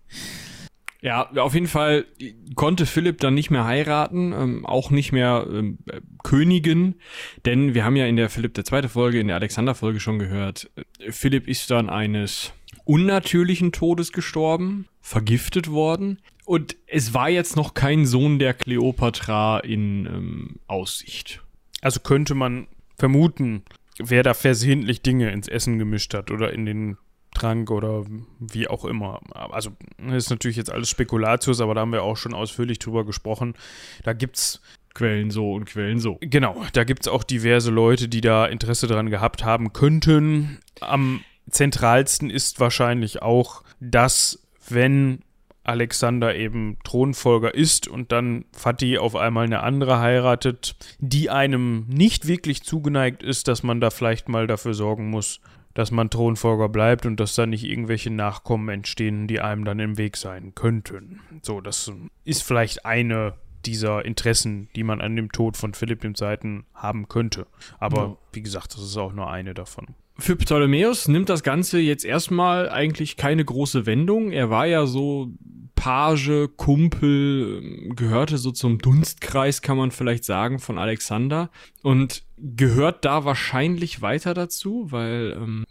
Ja, 1.02 1.30
auf 1.36 1.54
jeden 1.54 1.68
Fall 1.68 2.06
konnte 2.56 2.86
Philipp 2.86 3.20
dann 3.20 3.36
nicht 3.36 3.52
mehr 3.52 3.66
heiraten, 3.66 4.34
ähm, 4.34 4.66
auch 4.66 4.90
nicht 4.90 5.12
mehr 5.12 5.46
ähm, 5.48 5.78
äh, 5.88 6.02
Königin, 6.24 6.96
denn 7.46 7.76
wir 7.76 7.86
haben 7.86 7.96
ja 7.96 8.08
in 8.08 8.16
der 8.16 8.30
Philipp 8.30 8.56
der 8.56 8.66
zweite 8.66 8.90
Folge, 8.90 9.20
in 9.20 9.28
der 9.28 9.36
Alexander-Folge 9.36 10.00
schon 10.00 10.18
gehört, 10.18 10.72
äh, 10.76 11.12
Philipp 11.12 11.48
ist 11.48 11.70
dann 11.70 11.90
eines 11.90 12.52
unnatürlichen 12.84 13.72
Todes 13.72 14.12
gestorben, 14.12 14.88
vergiftet 15.02 15.70
worden. 15.70 16.20
Und 16.46 16.78
es 16.88 17.14
war 17.14 17.30
jetzt 17.30 17.56
noch 17.56 17.74
kein 17.74 18.06
Sohn 18.06 18.40
der 18.40 18.54
Kleopatra 18.54 19.60
in 19.60 20.06
ähm, 20.06 20.56
Aussicht. 20.68 21.44
Also 21.82 22.00
könnte 22.00 22.34
man 22.34 22.68
vermuten, 22.98 23.64
wer 24.00 24.24
da 24.24 24.34
versehentlich 24.34 25.02
Dinge 25.02 25.32
ins 25.32 25.48
Essen 25.48 25.78
gemischt 25.78 26.14
hat 26.14 26.32
oder 26.32 26.54
in 26.54 26.66
den 26.66 26.98
Trank 27.38 27.70
oder 27.70 28.04
wie 28.40 28.68
auch 28.68 28.84
immer. 28.86 29.20
Also 29.32 29.72
das 29.98 30.26
ist 30.26 30.30
natürlich 30.30 30.58
jetzt 30.58 30.72
alles 30.72 30.90
Spekulatius, 30.90 31.62
aber 31.62 31.76
da 31.76 31.82
haben 31.82 31.92
wir 31.92 32.04
auch 32.04 32.18
schon 32.18 32.34
ausführlich 32.34 32.80
drüber 32.80 33.06
gesprochen. 33.06 33.54
Da 34.04 34.14
gibt's 34.14 34.62
Quellen 34.96 35.30
so 35.30 35.54
und 35.54 35.66
Quellen 35.66 36.00
so. 36.00 36.18
Genau, 36.22 36.64
da 36.74 36.84
gibt 36.84 37.04
es 37.04 37.08
auch 37.08 37.24
diverse 37.24 37.70
Leute, 37.70 38.08
die 38.10 38.22
da 38.22 38.48
Interesse 38.48 38.88
daran 38.88 39.12
gehabt 39.12 39.46
haben 39.46 39.72
könnten. 39.72 40.58
Am 40.82 41.22
zentralsten 41.50 42.32
ist 42.32 42.60
wahrscheinlich 42.60 43.22
auch, 43.22 43.64
dass 43.80 44.48
wenn 44.68 45.20
Alexander 45.64 46.36
eben 46.36 46.78
Thronfolger 46.84 47.54
ist 47.54 47.88
und 47.88 48.12
dann 48.12 48.46
Fatih 48.54 48.98
auf 48.98 49.16
einmal 49.16 49.46
eine 49.46 49.62
andere 49.62 50.00
heiratet, 50.00 50.76
die 51.00 51.30
einem 51.30 51.86
nicht 51.88 52.28
wirklich 52.28 52.64
zugeneigt 52.64 53.22
ist, 53.22 53.48
dass 53.48 53.64
man 53.64 53.80
da 53.82 53.92
vielleicht 53.92 54.30
mal 54.30 54.48
dafür 54.48 54.74
sorgen 54.74 55.10
muss, 55.10 55.42
dass 55.78 55.92
man 55.92 56.10
Thronfolger 56.10 56.70
bleibt 56.70 57.06
und 57.06 57.20
dass 57.20 57.36
da 57.36 57.46
nicht 57.46 57.64
irgendwelche 57.64 58.10
Nachkommen 58.10 58.68
entstehen, 58.70 59.28
die 59.28 59.42
einem 59.42 59.64
dann 59.64 59.80
im 59.80 60.00
Weg 60.00 60.18
sein 60.18 60.56
könnten. 60.56 61.22
So, 61.44 61.62
das 61.62 61.92
ist 62.26 62.42
vielleicht 62.42 62.84
eine 62.84 63.36
dieser 63.64 64.04
Interessen, 64.04 64.70
die 64.76 64.82
man 64.82 65.02
an 65.02 65.16
dem 65.16 65.32
Tod 65.32 65.56
von 65.56 65.76
Philipp 65.76 66.04
II. 66.04 66.64
haben 66.74 67.08
könnte. 67.10 67.46
Aber 67.78 68.02
ja. 68.02 68.18
wie 68.34 68.42
gesagt, 68.42 68.74
das 68.74 68.82
ist 68.82 68.98
auch 68.98 69.14
nur 69.14 69.30
eine 69.30 69.54
davon. 69.54 69.86
Für 70.18 70.36
Ptolemäus 70.36 71.08
nimmt 71.08 71.30
das 71.30 71.44
Ganze 71.44 71.78
jetzt 71.78 72.06
erstmal 72.06 72.70
eigentlich 72.70 73.16
keine 73.16 73.46
große 73.46 73.86
Wendung. 73.86 74.32
Er 74.32 74.50
war 74.50 74.66
ja 74.66 74.88
so 74.88 75.32
Page, 75.76 76.50
Kumpel, 76.58 77.94
gehörte 77.96 78.40
so 78.40 78.50
zum 78.50 78.80
Dunstkreis, 78.80 79.62
kann 79.62 79.78
man 79.78 79.92
vielleicht 79.92 80.24
sagen, 80.24 80.58
von 80.58 80.80
Alexander 80.80 81.52
und 81.84 82.24
gehört 82.38 83.06
da 83.06 83.26
wahrscheinlich 83.26 84.02
weiter 84.02 84.34
dazu, 84.34 84.88
weil 84.92 85.38
ähm, 85.38 85.66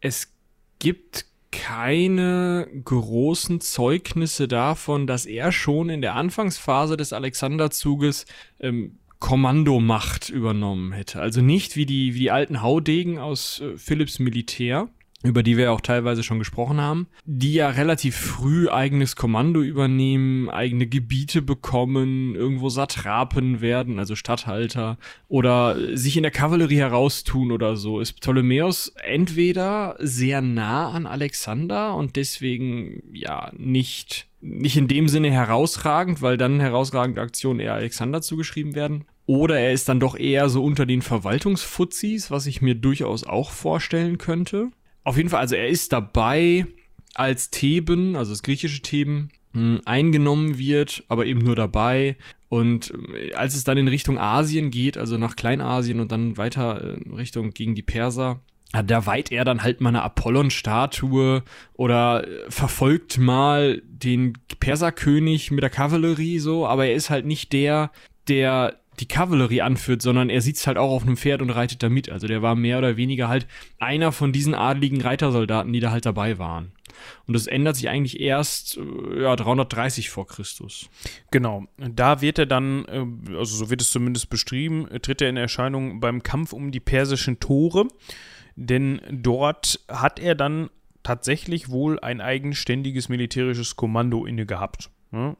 es 0.00 0.32
gibt 0.78 1.26
keine 1.52 2.68
großen 2.84 3.60
Zeugnisse 3.60 4.48
davon, 4.48 5.06
dass 5.06 5.26
er 5.26 5.52
schon 5.52 5.90
in 5.90 6.00
der 6.00 6.14
Anfangsphase 6.14 6.96
des 6.96 7.12
Alexanderzuges 7.12 8.24
ähm, 8.60 8.98
Kommandomacht 9.18 10.30
übernommen 10.30 10.92
hätte. 10.92 11.20
Also 11.20 11.42
nicht 11.42 11.76
wie 11.76 11.86
die, 11.86 12.14
wie 12.14 12.20
die 12.20 12.30
alten 12.30 12.62
Haudegen 12.62 13.18
aus 13.18 13.60
äh, 13.60 13.76
Philipps 13.76 14.18
Militär, 14.18 14.88
über 15.22 15.42
die 15.42 15.56
wir 15.56 15.72
auch 15.72 15.80
teilweise 15.80 16.22
schon 16.22 16.38
gesprochen 16.38 16.80
haben, 16.80 17.06
die 17.24 17.52
ja 17.52 17.68
relativ 17.68 18.16
früh 18.16 18.70
eigenes 18.70 19.16
Kommando 19.16 19.60
übernehmen, 19.60 20.48
eigene 20.48 20.86
Gebiete 20.86 21.42
bekommen, 21.42 22.34
irgendwo 22.34 22.70
Satrapen 22.70 23.60
werden, 23.60 23.98
also 23.98 24.14
Statthalter, 24.14 24.96
oder 25.28 25.76
sich 25.96 26.16
in 26.16 26.22
der 26.22 26.32
Kavallerie 26.32 26.78
heraustun 26.78 27.52
oder 27.52 27.76
so, 27.76 28.00
ist 28.00 28.20
Ptolemäus 28.20 28.92
entweder 29.02 29.96
sehr 29.98 30.40
nah 30.40 30.90
an 30.90 31.06
Alexander 31.06 31.94
und 31.94 32.16
deswegen 32.16 33.02
ja 33.12 33.52
nicht 33.56 34.26
nicht 34.42 34.78
in 34.78 34.88
dem 34.88 35.06
Sinne 35.06 35.30
herausragend, 35.30 36.22
weil 36.22 36.38
dann 36.38 36.60
herausragende 36.60 37.20
Aktionen 37.20 37.60
eher 37.60 37.74
Alexander 37.74 38.22
zugeschrieben 38.22 38.74
werden. 38.74 39.04
Oder 39.26 39.60
er 39.60 39.72
ist 39.72 39.88
dann 39.88 40.00
doch 40.00 40.16
eher 40.16 40.48
so 40.48 40.64
unter 40.64 40.86
den 40.86 41.02
Verwaltungsfuzis, 41.02 42.30
was 42.30 42.46
ich 42.46 42.62
mir 42.62 42.74
durchaus 42.74 43.24
auch 43.24 43.50
vorstellen 43.50 44.18
könnte. 44.18 44.70
Auf 45.04 45.16
jeden 45.16 45.28
Fall, 45.28 45.40
also 45.40 45.54
er 45.54 45.68
ist 45.68 45.92
dabei, 45.92 46.66
als 47.14 47.50
Theben, 47.50 48.16
also 48.16 48.32
das 48.32 48.42
griechische 48.42 48.82
Theben, 48.82 49.30
hm, 49.52 49.80
eingenommen 49.84 50.58
wird, 50.58 51.04
aber 51.08 51.26
eben 51.26 51.40
nur 51.40 51.56
dabei. 51.56 52.16
Und 52.48 52.92
äh, 53.14 53.32
als 53.34 53.54
es 53.54 53.64
dann 53.64 53.78
in 53.78 53.88
Richtung 53.88 54.18
Asien 54.18 54.70
geht, 54.70 54.96
also 54.96 55.18
nach 55.18 55.36
Kleinasien 55.36 56.00
und 56.00 56.12
dann 56.12 56.36
weiter 56.36 56.98
in 56.98 57.14
Richtung 57.14 57.50
gegen 57.50 57.74
die 57.74 57.82
Perser, 57.82 58.40
da 58.72 59.04
weiht 59.04 59.32
er 59.32 59.44
dann 59.44 59.62
halt 59.62 59.80
mal 59.80 59.88
eine 59.88 60.02
Apollon-Statue 60.02 61.42
oder 61.74 62.26
äh, 62.26 62.50
verfolgt 62.50 63.18
mal 63.18 63.82
den 63.84 64.34
Perserkönig 64.60 65.50
mit 65.50 65.62
der 65.62 65.70
Kavallerie 65.70 66.38
so, 66.38 66.66
aber 66.66 66.86
er 66.86 66.94
ist 66.94 67.10
halt 67.10 67.26
nicht 67.26 67.52
der, 67.52 67.90
der 68.28 68.76
die 68.98 69.08
Kavallerie 69.08 69.62
anführt, 69.62 70.02
sondern 70.02 70.30
er 70.30 70.40
sitzt 70.40 70.66
halt 70.66 70.76
auch 70.76 70.90
auf 70.90 71.02
einem 71.02 71.16
Pferd 71.16 71.42
und 71.42 71.50
reitet 71.50 71.82
da 71.82 71.88
mit. 71.88 72.10
Also 72.10 72.26
der 72.26 72.42
war 72.42 72.54
mehr 72.54 72.78
oder 72.78 72.96
weniger 72.96 73.28
halt 73.28 73.46
einer 73.78 74.12
von 74.12 74.32
diesen 74.32 74.54
adligen 74.54 75.00
Reitersoldaten, 75.00 75.72
die 75.72 75.80
da 75.80 75.90
halt 75.90 76.06
dabei 76.06 76.38
waren. 76.38 76.72
Und 77.26 77.34
das 77.34 77.46
ändert 77.46 77.76
sich 77.76 77.88
eigentlich 77.88 78.20
erst 78.20 78.76
äh, 78.76 79.22
ja, 79.22 79.36
330 79.36 80.10
vor 80.10 80.26
Christus. 80.26 80.90
Genau. 81.30 81.66
Da 81.78 82.20
wird 82.20 82.38
er 82.38 82.46
dann, 82.46 82.84
äh, 82.86 83.06
also 83.36 83.56
so 83.56 83.70
wird 83.70 83.80
es 83.80 83.90
zumindest 83.90 84.28
beschrieben, 84.28 84.86
tritt 85.00 85.22
er 85.22 85.30
in 85.30 85.36
Erscheinung 85.36 86.00
beim 86.00 86.22
Kampf 86.22 86.52
um 86.52 86.70
die 86.70 86.80
persischen 86.80 87.40
Tore. 87.40 87.88
Denn 88.56 89.00
dort 89.10 89.80
hat 89.88 90.18
er 90.18 90.34
dann 90.34 90.68
tatsächlich 91.02 91.70
wohl 91.70 91.98
ein 92.00 92.20
eigenständiges 92.20 93.08
militärisches 93.08 93.76
Kommando 93.76 94.26
inne 94.26 94.44
gehabt. 94.44 94.90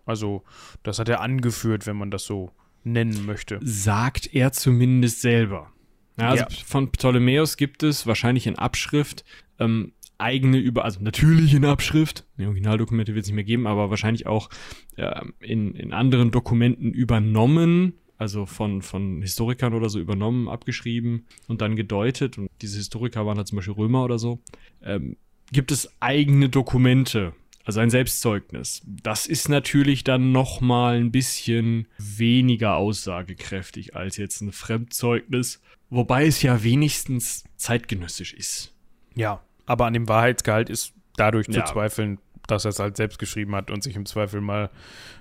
Also, 0.04 0.42
das 0.82 0.98
hat 0.98 1.08
er 1.08 1.20
angeführt, 1.20 1.86
wenn 1.86 1.96
man 1.96 2.10
das 2.10 2.24
so 2.24 2.50
nennen 2.84 3.26
möchte. 3.26 3.58
Sagt 3.62 4.34
er 4.34 4.52
zumindest 4.52 5.20
selber. 5.20 5.72
Ja, 6.18 6.28
also 6.28 6.44
ja. 6.44 6.50
von 6.66 6.90
Ptolemäus 6.90 7.56
gibt 7.56 7.82
es 7.82 8.06
wahrscheinlich 8.06 8.46
in 8.46 8.56
Abschrift 8.56 9.24
ähm, 9.58 9.92
eigene 10.20 10.58
über, 10.58 10.84
also 10.84 11.00
natürlich 11.02 11.54
in 11.54 11.64
Abschrift, 11.64 12.26
die 12.36 12.46
Originaldokumente 12.46 13.14
wird 13.14 13.24
es 13.24 13.28
nicht 13.28 13.36
mehr 13.36 13.44
geben, 13.44 13.66
aber 13.66 13.90
wahrscheinlich 13.90 14.26
auch 14.26 14.50
äh, 14.96 15.20
in, 15.40 15.74
in 15.74 15.92
anderen 15.92 16.30
Dokumenten 16.30 16.92
übernommen, 16.92 17.94
also 18.18 18.44
von, 18.44 18.82
von 18.82 19.22
Historikern 19.22 19.72
oder 19.72 19.88
so 19.88 19.98
übernommen, 19.98 20.48
abgeschrieben 20.48 21.26
und 21.48 21.62
dann 21.62 21.74
gedeutet. 21.74 22.36
Und 22.36 22.50
diese 22.60 22.76
Historiker 22.76 23.24
waren 23.24 23.38
halt 23.38 23.48
zum 23.48 23.56
Beispiel 23.56 23.74
Römer 23.74 24.04
oder 24.04 24.18
so. 24.18 24.40
Ähm, 24.82 25.16
gibt 25.52 25.72
es 25.72 25.90
eigene 26.00 26.50
Dokumente, 26.50 27.32
also 27.70 27.80
ein 27.80 27.90
Selbstzeugnis. 27.90 28.83
Das 28.85 29.26
ist 29.26 29.48
natürlich 29.48 30.02
dann 30.02 30.33
noch 30.33 30.61
mal 30.61 30.96
ein 30.96 31.12
bisschen 31.12 31.87
weniger 31.98 32.74
aussagekräftig 32.74 33.94
als 33.94 34.16
jetzt 34.16 34.40
ein 34.40 34.50
Fremdzeugnis, 34.50 35.62
wobei 35.88 36.26
es 36.26 36.42
ja 36.42 36.64
wenigstens 36.64 37.44
zeitgenössisch 37.56 38.35
ist. 38.35 38.74
Ja, 39.14 39.44
aber 39.66 39.87
an 39.87 39.92
dem 39.92 40.09
Wahrheitsgehalt 40.09 40.68
ist 40.68 40.94
dadurch 41.16 41.46
zu 41.46 41.59
ja. 41.59 41.64
zweifeln 41.64 42.18
dass 42.46 42.64
er 42.64 42.70
es 42.70 42.79
halt 42.79 42.96
selbst 42.96 43.18
geschrieben 43.18 43.55
hat 43.55 43.70
und 43.70 43.83
sich 43.83 43.96
im 43.96 44.07
Zweifel 44.07 44.40
mal 44.40 44.70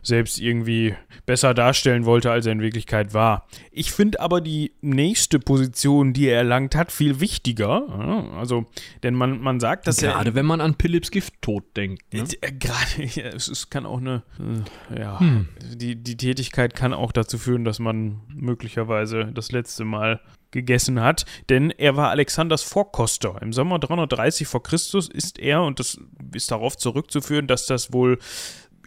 selbst 0.01 0.39
irgendwie 0.39 0.95
besser 1.25 1.53
darstellen 1.53 2.05
wollte, 2.05 2.31
als 2.31 2.45
er 2.45 2.53
in 2.53 2.61
Wirklichkeit 2.61 3.13
war. 3.13 3.47
Ich 3.71 3.91
finde 3.91 4.19
aber 4.19 4.41
die 4.41 4.71
nächste 4.81 5.39
Position, 5.39 6.13
die 6.13 6.27
er 6.27 6.37
erlangt 6.37 6.75
hat, 6.75 6.91
viel 6.91 7.19
wichtiger. 7.19 7.87
Also, 8.37 8.65
denn 9.03 9.15
man, 9.15 9.39
man 9.39 9.59
sagt, 9.59 9.87
dass 9.87 9.97
Gerade 9.97 10.07
er. 10.07 10.15
Gerade 10.15 10.35
wenn 10.35 10.45
man 10.45 10.61
an 10.61 10.75
Philipps 10.79 11.11
Gifttod 11.11 11.63
denkt. 11.75 12.13
Ne? 12.13 12.23
Äh, 12.41 12.51
Gerade, 12.53 13.03
ja, 13.13 13.27
es, 13.27 13.47
es, 13.47 13.69
kann 13.69 13.85
auch 13.85 13.99
eine. 13.99 14.23
Äh, 14.93 14.99
ja, 14.99 15.19
hm. 15.19 15.47
die, 15.75 15.95
die 15.95 16.17
Tätigkeit 16.17 16.75
kann 16.75 16.93
auch 16.93 17.11
dazu 17.11 17.37
führen, 17.37 17.65
dass 17.65 17.79
man 17.79 18.21
möglicherweise 18.33 19.31
das 19.33 19.51
letzte 19.51 19.85
Mal 19.85 20.19
gegessen 20.51 20.99
hat, 21.01 21.25
denn 21.49 21.71
er 21.71 21.95
war 21.95 22.09
Alexanders 22.09 22.63
Vorkoster. 22.63 23.41
Im 23.41 23.53
Sommer 23.53 23.79
330 23.79 24.47
vor 24.47 24.63
Christus 24.63 25.07
ist 25.07 25.39
er, 25.39 25.63
und 25.63 25.79
das 25.79 25.99
ist 26.33 26.51
darauf 26.51 26.77
zurückzuführen, 26.77 27.47
dass 27.47 27.65
das 27.65 27.93
wohl 27.93 28.19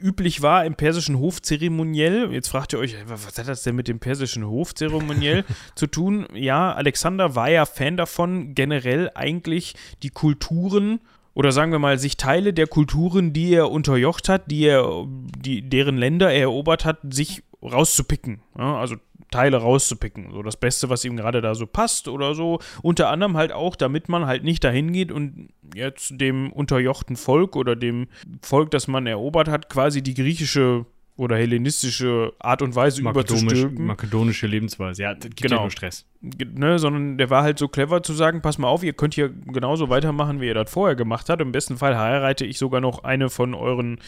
üblich 0.02 0.42
war 0.42 0.64
im 0.64 0.74
persischen 0.74 1.18
Hofzeremoniell. 1.18 2.32
Jetzt 2.32 2.48
fragt 2.48 2.72
ihr 2.72 2.78
euch, 2.78 2.96
was 3.06 3.38
hat 3.38 3.48
das 3.48 3.62
denn 3.62 3.76
mit 3.76 3.88
dem 3.88 4.00
persischen 4.00 4.46
Hofzeremoniell 4.46 5.44
zu 5.74 5.86
tun? 5.86 6.26
Ja, 6.34 6.72
Alexander 6.72 7.34
war 7.36 7.50
ja 7.50 7.64
Fan 7.64 7.96
davon, 7.96 8.54
generell 8.54 9.10
eigentlich 9.14 9.74
die 10.02 10.10
Kulturen 10.10 11.00
oder 11.34 11.52
sagen 11.52 11.72
wir 11.72 11.78
mal, 11.78 11.98
sich 11.98 12.16
Teile 12.16 12.52
der 12.52 12.66
Kulturen, 12.66 13.32
die 13.32 13.54
er 13.54 13.70
unterjocht 13.70 14.28
hat, 14.28 14.50
die 14.50 14.64
er, 14.64 15.06
die, 15.38 15.62
deren 15.62 15.96
Länder 15.96 16.30
er 16.30 16.42
erobert 16.42 16.84
hat, 16.84 16.98
sich 17.08 17.42
rauszupicken. 17.62 18.40
Ja, 18.58 18.78
also 18.78 18.96
Teile 19.30 19.56
rauszupicken. 19.56 20.30
So 20.30 20.42
das 20.42 20.56
Beste, 20.56 20.90
was 20.90 21.04
ihm 21.04 21.16
gerade 21.16 21.40
da 21.40 21.54
so 21.54 21.66
passt 21.66 22.08
oder 22.08 22.34
so. 22.34 22.60
Unter 22.82 23.08
anderem 23.08 23.36
halt 23.36 23.52
auch, 23.52 23.76
damit 23.76 24.08
man 24.08 24.26
halt 24.26 24.44
nicht 24.44 24.62
dahin 24.62 24.92
geht 24.92 25.10
und 25.10 25.48
jetzt 25.74 26.20
dem 26.20 26.52
unterjochten 26.52 27.16
Volk 27.16 27.56
oder 27.56 27.74
dem 27.74 28.08
Volk, 28.42 28.70
das 28.70 28.88
man 28.88 29.06
erobert 29.06 29.48
hat, 29.48 29.68
quasi 29.68 30.02
die 30.02 30.14
griechische 30.14 30.86
oder 31.16 31.36
hellenistische 31.36 32.32
Art 32.38 32.62
und 32.62 32.74
Weise 32.74 33.02
überzustülpen. 33.02 33.86
Makedonische 33.86 34.46
Lebensweise, 34.46 35.02
ja, 35.02 35.14
gibt 35.14 35.42
genau. 35.42 35.56
ja 35.56 35.60
nur 35.62 35.70
Stress. 35.70 36.06
Ne, 36.20 36.78
sondern 36.78 37.18
der 37.18 37.30
war 37.30 37.42
halt 37.42 37.58
so 37.58 37.68
clever 37.68 38.02
zu 38.02 38.12
sagen, 38.12 38.42
pass 38.42 38.56
mal 38.56 38.68
auf, 38.68 38.82
ihr 38.82 38.92
könnt 38.92 39.14
hier 39.14 39.28
genauso 39.28 39.88
weitermachen, 39.88 40.40
wie 40.40 40.46
ihr 40.46 40.54
das 40.54 40.70
vorher 40.70 40.96
gemacht 40.96 41.28
habt. 41.28 41.42
Im 41.42 41.52
besten 41.52 41.76
Fall 41.76 41.98
heirate 41.98 42.46
ich 42.46 42.58
sogar 42.58 42.80
noch 42.80 43.04
eine 43.04 43.28
von 43.28 43.54
euren 43.54 43.98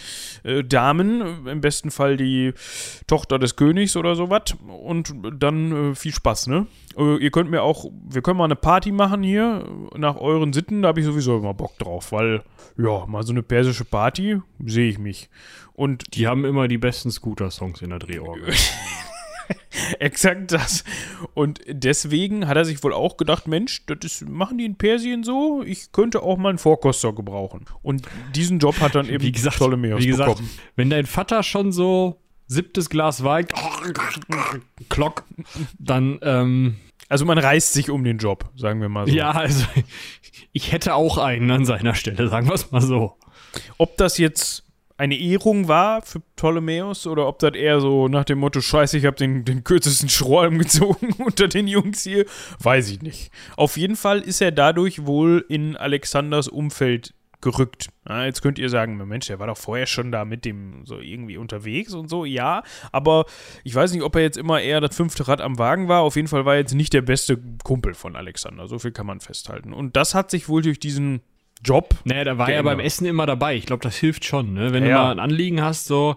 äh, 0.45 0.63
Damen, 0.63 1.47
im 1.47 1.61
besten 1.61 1.91
Fall 1.91 2.17
die 2.17 2.53
Tochter 3.07 3.39
des 3.39 3.57
Königs 3.57 3.97
oder 3.97 4.15
sowas 4.15 4.57
und 4.67 5.15
dann 5.39 5.91
äh, 5.91 5.95
viel 5.95 6.13
Spaß, 6.13 6.47
ne? 6.47 6.67
Äh, 6.97 7.17
ihr 7.17 7.31
könnt 7.31 7.51
mir 7.51 7.63
auch, 7.63 7.85
wir 8.09 8.23
können 8.23 8.39
mal 8.39 8.45
eine 8.45 8.57
Party 8.57 8.93
machen 8.93 9.23
hier 9.23 9.69
nach 9.97 10.17
euren 10.17 10.53
Sitten, 10.53 10.83
da 10.83 10.89
habe 10.89 11.01
ich 11.01 11.07
sowieso 11.07 11.39
immer 11.39 11.53
Bock 11.53 11.77
drauf, 11.79 12.13
weil, 12.13 12.43
ja, 12.79 13.05
mal 13.07 13.25
so 13.25 13.33
eine 13.33 13.43
persische 13.43 13.85
Party 13.85 14.41
sehe 14.65 14.89
ich 14.89 14.99
mich. 14.99 15.29
Und 15.75 16.15
die 16.15 16.27
haben 16.27 16.45
immer 16.45 16.69
die 16.69 16.79
besten 16.79 17.11
Scooter-Songs 17.11 17.83
in 17.83 17.91
der 17.91 17.99
Drehorgel. 17.99 18.55
Exakt 19.99 20.53
das. 20.53 20.85
Und 21.35 21.61
deswegen 21.67 22.47
hat 22.47 22.57
er 22.57 22.65
sich 22.65 22.83
wohl 22.83 22.93
auch 22.93 23.17
gedacht, 23.17 23.49
Mensch, 23.49 23.85
das 23.87 23.99
ist, 24.03 24.29
machen 24.29 24.57
die 24.59 24.65
in 24.65 24.77
Persien 24.77 25.25
so? 25.25 25.63
Ich 25.67 25.93
könnte 25.93 26.23
auch 26.23 26.39
mal 26.39 26.51
einen 26.51 26.59
Vorkoster 26.59 27.13
gebrauchen. 27.13 27.67
Und 27.83 28.07
diesen 28.35 28.61
Job 28.61 28.81
hat 28.81 28.95
dann 28.95 29.09
eben 29.09 29.23
wie 29.23 29.33
gesagt, 29.33 29.57
Ptolemäus 29.57 30.01
wie 30.01 30.07
gesagt, 30.07 30.31
bekommen. 30.31 30.51
Wenn 30.77 30.91
dein 30.91 31.07
Vater 31.07 31.43
schon 31.43 31.73
so 31.73 32.21
siebtes 32.47 32.89
Glas 32.89 33.25
Wein, 33.25 33.47
Klock, 34.89 35.25
dann 35.79 36.19
ähm, 36.23 36.77
also 37.09 37.25
man 37.25 37.39
reißt 37.39 37.73
sich 37.73 37.91
um 37.91 38.05
den 38.05 38.19
Job, 38.19 38.51
sagen 38.57 38.81
wir 38.81 38.89
mal 38.89 39.07
so. 39.07 39.15
Ja, 39.15 39.33
also 39.33 39.67
ich 40.53 40.73
hätte 40.73 40.95
auch 40.95 41.19
einen 41.19 41.51
an 41.51 41.65
seiner 41.65 41.95
Stelle, 41.95 42.29
sagen 42.29 42.49
wir 42.49 42.55
es 42.55 42.71
mal 42.71 42.81
so. 42.81 43.17
Ob 43.79 43.97
das 43.97 44.19
jetzt 44.19 44.65
eine 45.05 45.19
Ehrung 45.19 45.69
war 45.69 46.03
für 46.03 46.21
Ptolemäus 46.21 47.07
oder 47.07 47.29
ob 47.29 47.39
das 47.39 47.55
eher 47.55 47.81
so 47.81 48.09
nach 48.09 48.25
dem 48.25 48.39
Motto, 48.39 48.61
scheiße, 48.61 48.99
ich 48.99 49.05
habe 49.05 49.17
den, 49.17 49.45
den 49.45 49.63
kürzesten 49.63 50.09
Strohhalm 50.11 50.59
gezogen 50.59 51.13
unter 51.19 51.47
den 51.47 51.69
Jungs 51.69 52.03
hier, 52.03 52.25
weiß 52.61 52.91
ich 52.91 53.03
nicht. 53.03 53.31
Auf 53.57 53.77
jeden 53.77 53.97
Fall 53.97 54.21
ist 54.21 54.41
er 54.41 54.51
dadurch 54.51 55.07
wohl 55.07 55.45
in 55.49 55.77
Alexanders 55.77 56.49
Umfeld 56.49 57.15
gerückt. 57.41 57.89
Ja, 58.09 58.25
jetzt 58.25 58.41
könnt 58.41 58.59
ihr 58.59 58.71
sagen, 58.71 58.97
Mensch, 59.07 59.27
der 59.27 59.39
war 59.39 59.47
doch 59.47 59.59
vorher 59.59 59.87
schon 59.87 60.11
da 60.11 60.25
mit 60.25 60.47
dem 60.47 60.87
so 60.87 60.99
irgendwie 60.99 61.37
unterwegs 61.37 61.93
und 61.93 62.09
so. 62.09 62.25
Ja, 62.25 62.63
aber 62.91 63.27
ich 63.65 63.75
weiß 63.75 63.93
nicht, 63.93 64.03
ob 64.03 64.17
er 64.17 64.23
jetzt 64.23 64.39
immer 64.39 64.63
eher 64.63 64.81
das 64.81 64.97
fünfte 64.97 65.29
Rad 65.29 65.43
am 65.43 65.59
Wagen 65.59 65.87
war. 65.87 66.01
Auf 66.01 66.17
jeden 66.17 66.29
Fall 66.29 66.47
war 66.47 66.55
er 66.55 66.61
jetzt 66.61 66.75
nicht 66.75 66.95
der 66.95 67.03
beste 67.03 67.39
Kumpel 67.63 67.93
von 67.93 68.17
Alexander. 68.17 68.67
So 68.67 68.79
viel 68.79 68.93
kann 68.93 69.07
man 69.07 69.21
festhalten. 69.21 69.75
Und 69.75 69.95
das 69.97 70.15
hat 70.15 70.31
sich 70.31 70.49
wohl 70.49 70.63
durch 70.63 70.81
diesen 70.81 71.21
Job. 71.63 71.95
Naja, 72.05 72.25
da 72.25 72.39
war 72.39 72.49
er 72.49 72.57
ja 72.57 72.63
beim 72.63 72.81
Essen 72.81 73.07
immer 73.07 73.27
dabei. 73.27 73.57
Ich 73.57 73.67
glaube, 73.67 73.83
das 73.83 73.97
hilft 73.97 74.25
schon, 74.25 74.53
ne? 74.53 74.73
Wenn 74.73 74.85
ja. 74.85 74.97
du 74.97 75.03
mal 75.03 75.13
ein 75.13 75.19
Anliegen 75.19 75.63
hast, 75.63 75.87
so, 75.87 76.17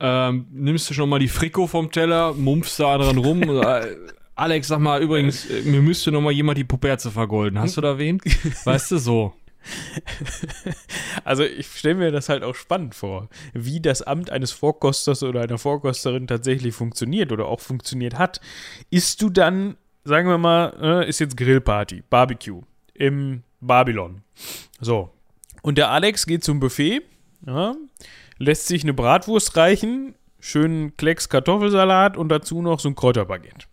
ähm, 0.00 0.46
nimmst 0.52 0.88
du 0.90 0.94
schon 0.94 1.08
mal 1.08 1.18
die 1.18 1.28
Frikot 1.28 1.68
vom 1.68 1.90
Teller, 1.90 2.34
mumpfst 2.34 2.78
da 2.78 2.98
dran 2.98 3.18
rum. 3.18 3.42
Äh, 3.64 3.96
Alex, 4.36 4.66
sag 4.66 4.80
mal 4.80 5.00
übrigens, 5.00 5.48
äh, 5.48 5.62
mir 5.62 5.80
müsste 5.80 6.10
noch 6.10 6.20
mal 6.20 6.32
jemand 6.32 6.58
die 6.58 6.64
Puperze 6.64 7.10
vergolden. 7.10 7.58
Hast 7.58 7.76
du 7.76 7.80
da 7.80 7.98
wen? 7.98 8.20
Weißt 8.64 8.90
du, 8.90 8.98
so. 8.98 9.32
Also 11.24 11.44
ich 11.44 11.66
stelle 11.68 11.94
mir 11.94 12.10
das 12.10 12.28
halt 12.28 12.42
auch 12.42 12.54
spannend 12.54 12.94
vor, 12.94 13.28
wie 13.54 13.80
das 13.80 14.02
Amt 14.02 14.30
eines 14.30 14.52
Vorkosters 14.52 15.22
oder 15.22 15.40
einer 15.42 15.56
Vorkosterin 15.56 16.26
tatsächlich 16.26 16.74
funktioniert 16.74 17.32
oder 17.32 17.46
auch 17.46 17.60
funktioniert 17.60 18.18
hat. 18.18 18.40
Ist 18.90 19.22
du 19.22 19.30
dann, 19.30 19.76
sagen 20.04 20.28
wir 20.28 20.38
mal, 20.38 20.76
äh, 20.80 21.08
ist 21.08 21.20
jetzt 21.20 21.36
Grillparty, 21.36 22.02
Barbecue 22.10 22.62
im 22.92 23.42
Babylon. 23.66 24.22
So. 24.80 25.10
Und 25.62 25.78
der 25.78 25.90
Alex 25.90 26.26
geht 26.26 26.44
zum 26.44 26.60
Buffet, 26.60 27.02
ja, 27.46 27.74
lässt 28.38 28.66
sich 28.66 28.82
eine 28.82 28.92
Bratwurst 28.94 29.56
reichen, 29.56 30.14
schönen 30.40 30.96
Klecks 30.96 31.28
Kartoffelsalat 31.28 32.16
und 32.16 32.28
dazu 32.28 32.60
noch 32.62 32.80
so 32.80 32.88
ein 32.88 32.94
Kräuterbaguette. 32.94 33.66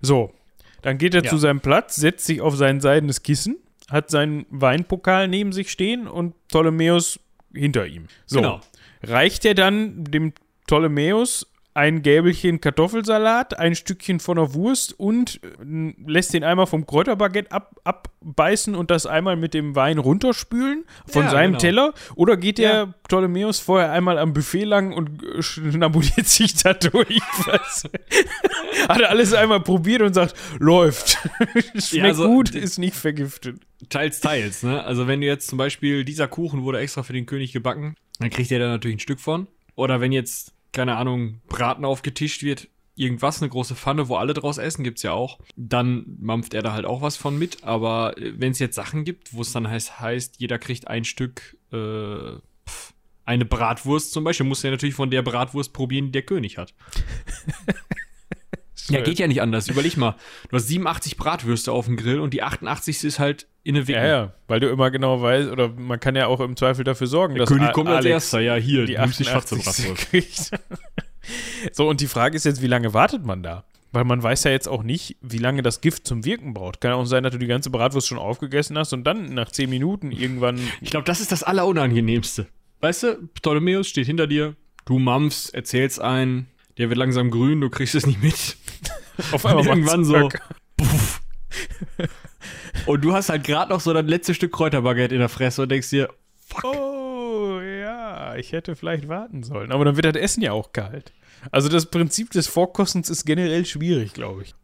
So, 0.00 0.32
dann 0.80 0.98
geht 0.98 1.14
er 1.14 1.22
Ja. 1.24 1.30
zu 1.30 1.36
seinem 1.36 1.60
Platz, 1.60 1.96
setzt 1.96 2.24
sich 2.26 2.40
auf 2.40 2.56
sein 2.56 2.80
seidenes 2.80 3.22
Kissen, 3.22 3.56
hat 3.90 4.10
seinen 4.10 4.46
Weinpokal 4.50 5.28
neben 5.28 5.52
sich 5.52 5.70
stehen 5.70 6.08
und 6.08 6.34
Ptolemäus 6.48 7.20
hinter 7.54 7.86
ihm. 7.86 8.06
So, 8.26 8.38
Genau. 8.38 8.60
reicht 9.02 9.44
er 9.44 9.54
dann 9.54 10.04
dem 10.04 10.32
Ptolemäus 10.66 11.51
ein 11.74 12.02
Gäbelchen 12.02 12.60
Kartoffelsalat, 12.60 13.58
ein 13.58 13.74
Stückchen 13.74 14.20
von 14.20 14.36
der 14.36 14.52
Wurst 14.54 14.98
und 14.98 15.40
äh, 15.42 15.94
lässt 16.06 16.34
den 16.34 16.44
einmal 16.44 16.66
vom 16.66 16.86
Kräuterbaguette 16.86 17.50
ab, 17.50 17.74
abbeißen 17.84 18.74
und 18.74 18.90
das 18.90 19.06
einmal 19.06 19.36
mit 19.36 19.54
dem 19.54 19.74
Wein 19.74 19.98
runterspülen 19.98 20.84
von 21.06 21.24
Ja, 21.24 21.30
seinem 21.30 21.52
genau. 21.52 21.58
Teller? 21.60 21.94
Oder 22.14 22.36
geht 22.36 22.58
der 22.58 22.72
Ja. 22.74 22.94
Ptolemäus 23.04 23.58
vorher 23.60 23.90
einmal 23.92 24.18
am 24.18 24.32
Buffet 24.34 24.64
lang 24.64 24.92
und 24.92 25.22
äh, 25.22 25.42
schnabuliert 25.42 26.26
sich 26.26 26.54
da 26.56 26.74
durch? 26.74 27.20
Was? 27.46 27.84
Hat 28.88 29.00
er 29.00 29.10
alles 29.10 29.32
einmal 29.32 29.60
probiert 29.60 30.02
und 30.02 30.14
sagt, 30.14 30.34
läuft. 30.58 31.18
Schmeckt 31.74 31.92
Ja, 31.92 32.04
also, 32.04 32.26
gut, 32.26 32.50
ist 32.54 32.78
nicht 32.78 32.96
vergiftet. 32.96 33.60
Teils, 33.88 34.20
teils, 34.20 34.62
ne? 34.62 34.84
Also 34.84 35.06
wenn 35.06 35.20
du 35.20 35.26
jetzt 35.26 35.48
zum 35.48 35.58
Beispiel, 35.58 36.04
dieser 36.04 36.28
Kuchen 36.28 36.62
wurde 36.62 36.78
extra 36.80 37.02
für 37.02 37.12
den 37.12 37.26
König 37.26 37.52
gebacken, 37.52 37.94
dann 38.18 38.30
kriegt 38.30 38.50
er 38.52 38.58
da 38.58 38.68
natürlich 38.68 38.96
ein 38.96 39.00
Stück 39.00 39.20
von. 39.20 39.48
Oder 39.74 40.00
wenn 40.00 40.12
jetzt, 40.12 40.52
keine 40.72 40.96
Ahnung, 40.96 41.40
Braten 41.48 41.84
aufgetischt 41.84 42.42
wird, 42.42 42.68
irgendwas, 42.94 43.40
eine 43.40 43.50
große 43.50 43.74
Pfanne, 43.74 44.08
wo 44.08 44.16
alle 44.16 44.34
draus 44.34 44.58
essen, 44.58 44.84
gibt's 44.84 45.02
ja 45.02 45.12
auch, 45.12 45.38
dann 45.56 46.16
mampft 46.20 46.54
er 46.54 46.62
da 46.62 46.72
halt 46.72 46.84
auch 46.84 47.02
was 47.02 47.16
von 47.16 47.38
mit. 47.38 47.64
Aber 47.64 48.14
wenn 48.18 48.52
es 48.52 48.58
jetzt 48.58 48.74
Sachen 48.74 49.04
gibt, 49.04 49.34
wo 49.34 49.42
es 49.42 49.52
dann 49.52 49.68
heißt, 49.68 50.00
heißt, 50.00 50.40
jeder 50.40 50.58
kriegt 50.58 50.88
ein 50.88 51.04
Stück, 51.04 51.56
äh, 51.72 52.36
eine 53.24 53.44
Bratwurst 53.44 54.12
zum 54.12 54.24
Beispiel, 54.24 54.46
muss 54.46 54.64
er 54.64 54.72
natürlich 54.72 54.94
von 54.94 55.10
der 55.10 55.22
Bratwurst 55.22 55.72
probieren, 55.72 56.06
die 56.06 56.12
der 56.12 56.22
König 56.22 56.58
hat. 56.58 56.74
Ja, 58.88 59.00
geht 59.00 59.18
ja 59.18 59.26
nicht 59.28 59.40
anders. 59.42 59.68
Überleg 59.68 59.96
mal, 59.96 60.16
du 60.50 60.56
hast 60.56 60.68
87 60.68 61.16
Bratwürste 61.16 61.72
auf 61.72 61.86
dem 61.86 61.96
Grill 61.96 62.20
und 62.20 62.34
die 62.34 62.42
88. 62.42 63.04
ist 63.04 63.18
halt 63.18 63.46
in 63.62 63.76
eine 63.76 63.86
Wickel. 63.86 64.02
Ja, 64.02 64.08
ja, 64.08 64.32
weil 64.48 64.60
du 64.60 64.68
immer 64.68 64.90
genau 64.90 65.22
weißt, 65.22 65.50
oder 65.50 65.68
man 65.68 66.00
kann 66.00 66.16
ja 66.16 66.26
auch 66.26 66.40
im 66.40 66.56
Zweifel 66.56 66.84
dafür 66.84 67.06
sorgen, 67.06 67.34
Der 67.34 67.44
dass 67.44 67.48
König 67.48 67.68
A- 67.68 67.72
kommt 67.72 67.88
als 67.88 67.98
Alex 67.98 68.10
erster, 68.12 68.40
ja, 68.40 68.54
hier, 68.56 68.86
die 68.86 68.94
du 68.94 69.00
nimmst 69.00 69.20
die 69.20 69.28
88. 69.28 69.62
schwarze 69.62 69.86
Bratwurst. 69.94 70.50
so, 71.72 71.88
und 71.88 72.00
die 72.00 72.06
Frage 72.08 72.36
ist 72.36 72.44
jetzt, 72.44 72.62
wie 72.62 72.66
lange 72.66 72.92
wartet 72.94 73.24
man 73.24 73.42
da? 73.42 73.64
Weil 73.94 74.04
man 74.04 74.22
weiß 74.22 74.44
ja 74.44 74.50
jetzt 74.50 74.68
auch 74.68 74.82
nicht, 74.82 75.16
wie 75.20 75.36
lange 75.38 75.62
das 75.62 75.82
Gift 75.82 76.06
zum 76.06 76.24
Wirken 76.24 76.54
braucht. 76.54 76.80
Kann 76.80 76.92
auch 76.92 77.04
sein, 77.04 77.22
dass 77.22 77.32
du 77.32 77.38
die 77.38 77.46
ganze 77.46 77.68
Bratwurst 77.70 78.08
schon 78.08 78.18
aufgegessen 78.18 78.78
hast 78.78 78.92
und 78.94 79.04
dann 79.04 79.34
nach 79.34 79.50
10 79.52 79.68
Minuten 79.68 80.10
irgendwann. 80.12 80.58
Ich 80.80 80.90
glaube, 80.90 81.04
das 81.04 81.20
ist 81.20 81.30
das 81.30 81.42
Allerunangenehmste. 81.42 82.46
Weißt 82.80 83.02
du, 83.02 83.28
Ptolemäus 83.34 83.86
steht 83.88 84.06
hinter 84.06 84.26
dir, 84.26 84.56
du 84.86 84.98
mampfst, 84.98 85.50
erzählst 85.54 86.00
einen, 86.00 86.46
der 86.78 86.88
wird 86.88 86.98
langsam 86.98 87.30
grün, 87.30 87.60
du 87.60 87.68
kriegst 87.68 87.94
es 87.94 88.06
nicht 88.06 88.22
mit. 88.22 88.56
Auf 89.32 89.44
Und 89.44 89.54
macht's 89.54 89.66
irgendwann 89.68 90.04
so, 90.04 90.28
puff. 90.76 91.20
Und 92.86 93.04
du 93.04 93.12
hast 93.12 93.28
halt 93.28 93.44
gerade 93.44 93.70
noch 93.72 93.80
so 93.80 93.92
das 93.92 94.04
letzte 94.06 94.34
Stück 94.34 94.52
Kräuterbaguette 94.52 95.14
in 95.14 95.20
der 95.20 95.28
Fresse 95.28 95.62
und 95.62 95.68
denkst 95.70 95.90
dir, 95.90 96.08
Oh, 96.64 97.60
ja, 97.60 98.34
ich 98.36 98.52
hätte 98.52 98.74
vielleicht 98.76 99.08
warten 99.08 99.42
sollen. 99.42 99.72
Aber 99.72 99.84
dann 99.84 99.96
wird 99.96 100.06
das 100.06 100.16
Essen 100.20 100.42
ja 100.42 100.52
auch 100.52 100.72
kalt. 100.72 101.12
Also 101.50 101.68
das 101.68 101.86
Prinzip 101.86 102.30
des 102.30 102.46
Vorkostens 102.46 103.08
ist 103.10 103.24
generell 103.24 103.64
schwierig, 103.66 104.12
glaube 104.14 104.42
ich. 104.42 104.54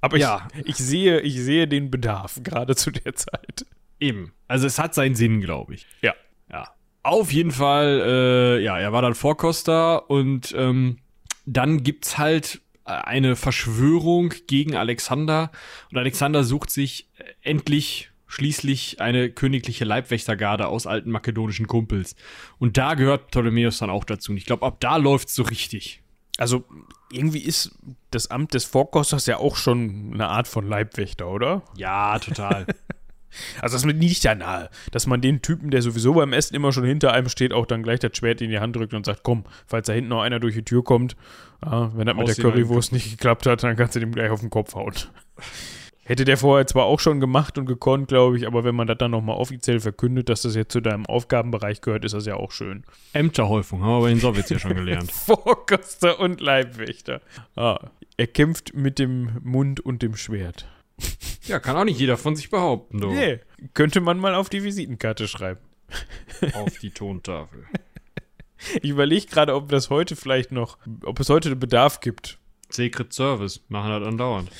Aber 0.00 0.16
Ja. 0.16 0.48
ich, 0.58 0.68
ich, 0.70 0.76
sehe, 0.76 1.20
ich 1.20 1.40
sehe 1.40 1.66
den 1.68 1.90
Bedarf, 1.90 2.40
gerade 2.42 2.76
zu 2.76 2.90
der 2.90 3.14
Zeit. 3.14 3.66
Eben. 4.00 4.32
Also 4.48 4.66
es 4.66 4.78
hat 4.78 4.94
seinen 4.94 5.14
Sinn, 5.14 5.40
glaube 5.40 5.74
ich. 5.74 5.86
Ja. 6.02 6.14
Ja. 6.50 6.68
Auf 7.02 7.32
jeden 7.32 7.50
Fall, 7.52 8.02
äh, 8.04 8.62
ja, 8.62 8.78
er 8.78 8.92
war 8.92 9.02
dann 9.02 9.14
Vorkoster 9.14 10.08
und 10.10 10.54
ähm, 10.56 10.98
dann 11.46 11.82
gibt's 11.82 12.18
halt 12.18 12.60
eine 12.86 13.36
Verschwörung 13.36 14.32
gegen 14.46 14.76
Alexander 14.76 15.50
und 15.90 15.98
Alexander 15.98 16.44
sucht 16.44 16.70
sich 16.70 17.08
äh, 17.16 17.24
endlich 17.42 18.10
schließlich 18.28 19.00
eine 19.00 19.30
königliche 19.30 19.84
Leibwächtergarde 19.84 20.66
aus 20.66 20.86
alten 20.86 21.10
makedonischen 21.10 21.66
Kumpels. 21.66 22.16
Und 22.58 22.76
da 22.76 22.94
gehört 22.94 23.28
Ptolemäus 23.28 23.78
dann 23.78 23.90
auch 23.90 24.04
dazu. 24.04 24.32
Und 24.32 24.38
ich 24.38 24.46
glaube, 24.46 24.66
ab 24.66 24.78
da 24.80 24.96
läuft's 24.96 25.34
so 25.34 25.44
richtig. 25.44 26.02
Also 26.36 26.64
irgendwie 27.10 27.38
ist 27.38 27.78
das 28.10 28.30
Amt 28.30 28.54
des 28.54 28.64
Vorkosters 28.64 29.26
ja 29.26 29.38
auch 29.38 29.56
schon 29.56 30.10
eine 30.12 30.28
Art 30.28 30.48
von 30.48 30.68
Leibwächter, 30.68 31.28
oder? 31.28 31.62
Ja, 31.76 32.18
total. 32.18 32.66
Also 33.60 33.76
das 33.76 33.84
liegt 33.84 34.24
ja 34.24 34.34
nahe, 34.34 34.70
dass 34.90 35.06
man 35.06 35.20
den 35.20 35.42
Typen, 35.42 35.70
der 35.70 35.82
sowieso 35.82 36.14
beim 36.14 36.32
Essen 36.32 36.54
immer 36.54 36.72
schon 36.72 36.84
hinter 36.84 37.12
einem 37.12 37.28
steht, 37.28 37.52
auch 37.52 37.66
dann 37.66 37.82
gleich 37.82 38.00
das 38.00 38.16
Schwert 38.16 38.40
in 38.40 38.50
die 38.50 38.58
Hand 38.58 38.76
drückt 38.76 38.94
und 38.94 39.06
sagt, 39.06 39.22
komm, 39.22 39.44
falls 39.66 39.86
da 39.86 39.92
hinten 39.92 40.10
noch 40.10 40.22
einer 40.22 40.40
durch 40.40 40.54
die 40.54 40.64
Tür 40.64 40.84
kommt, 40.84 41.16
ja, 41.64 41.90
wenn 41.96 42.06
das 42.06 42.16
mit 42.16 42.28
der 42.28 42.34
Currywurst 42.36 42.92
nicht 42.92 43.10
geklappt 43.10 43.46
hat, 43.46 43.62
dann 43.62 43.76
kannst 43.76 43.96
du 43.96 44.00
dem 44.00 44.12
gleich 44.12 44.30
auf 44.30 44.40
den 44.40 44.50
Kopf 44.50 44.74
hauen. 44.74 44.94
Hätte 46.06 46.24
der 46.24 46.36
vorher 46.36 46.68
zwar 46.68 46.84
auch 46.84 47.00
schon 47.00 47.18
gemacht 47.18 47.58
und 47.58 47.66
gekonnt, 47.66 48.06
glaube 48.06 48.36
ich, 48.36 48.46
aber 48.46 48.62
wenn 48.62 48.76
man 48.76 48.86
das 48.86 48.96
dann 48.98 49.10
nochmal 49.10 49.36
offiziell 49.38 49.80
verkündet, 49.80 50.28
dass 50.28 50.42
das 50.42 50.54
jetzt 50.54 50.70
zu 50.70 50.80
deinem 50.80 51.04
Aufgabenbereich 51.04 51.80
gehört, 51.80 52.04
ist 52.04 52.14
das 52.14 52.26
ja 52.26 52.36
auch 52.36 52.52
schön. 52.52 52.84
Ämterhäufung, 53.12 53.82
haben 53.82 53.90
wir 53.90 54.00
bei 54.02 54.08
den 54.10 54.20
Sowjets 54.20 54.50
ja 54.50 54.60
schon 54.60 54.76
gelernt. 54.76 55.10
Vorkoster 55.26 56.20
und 56.20 56.40
Leibwächter. 56.40 57.22
Ah, 57.56 57.90
er 58.16 58.28
kämpft 58.28 58.72
mit 58.72 59.00
dem 59.00 59.30
Mund 59.42 59.80
und 59.80 60.00
dem 60.02 60.14
Schwert. 60.14 60.68
Ja, 61.46 61.60
kann 61.60 61.76
auch 61.76 61.84
nicht 61.84 62.00
jeder 62.00 62.16
von 62.16 62.34
sich 62.34 62.50
behaupten, 62.50 63.00
du. 63.00 63.12
Nee, 63.12 63.38
könnte 63.72 64.00
man 64.00 64.18
mal 64.18 64.34
auf 64.34 64.48
die 64.48 64.64
Visitenkarte 64.64 65.28
schreiben. 65.28 65.60
Auf 66.54 66.78
die 66.78 66.90
Tontafel. 66.90 67.64
Ich 68.82 68.90
überlege 68.90 69.26
gerade, 69.26 69.54
ob 69.54 69.68
das 69.68 69.90
heute 69.90 70.16
vielleicht 70.16 70.50
noch, 70.50 70.78
ob 71.04 71.20
es 71.20 71.28
heute 71.28 71.54
Bedarf 71.54 72.00
gibt. 72.00 72.38
Secret 72.70 73.12
Service 73.12 73.60
machen 73.68 73.90
das 73.90 74.08
andauernd. 74.08 74.50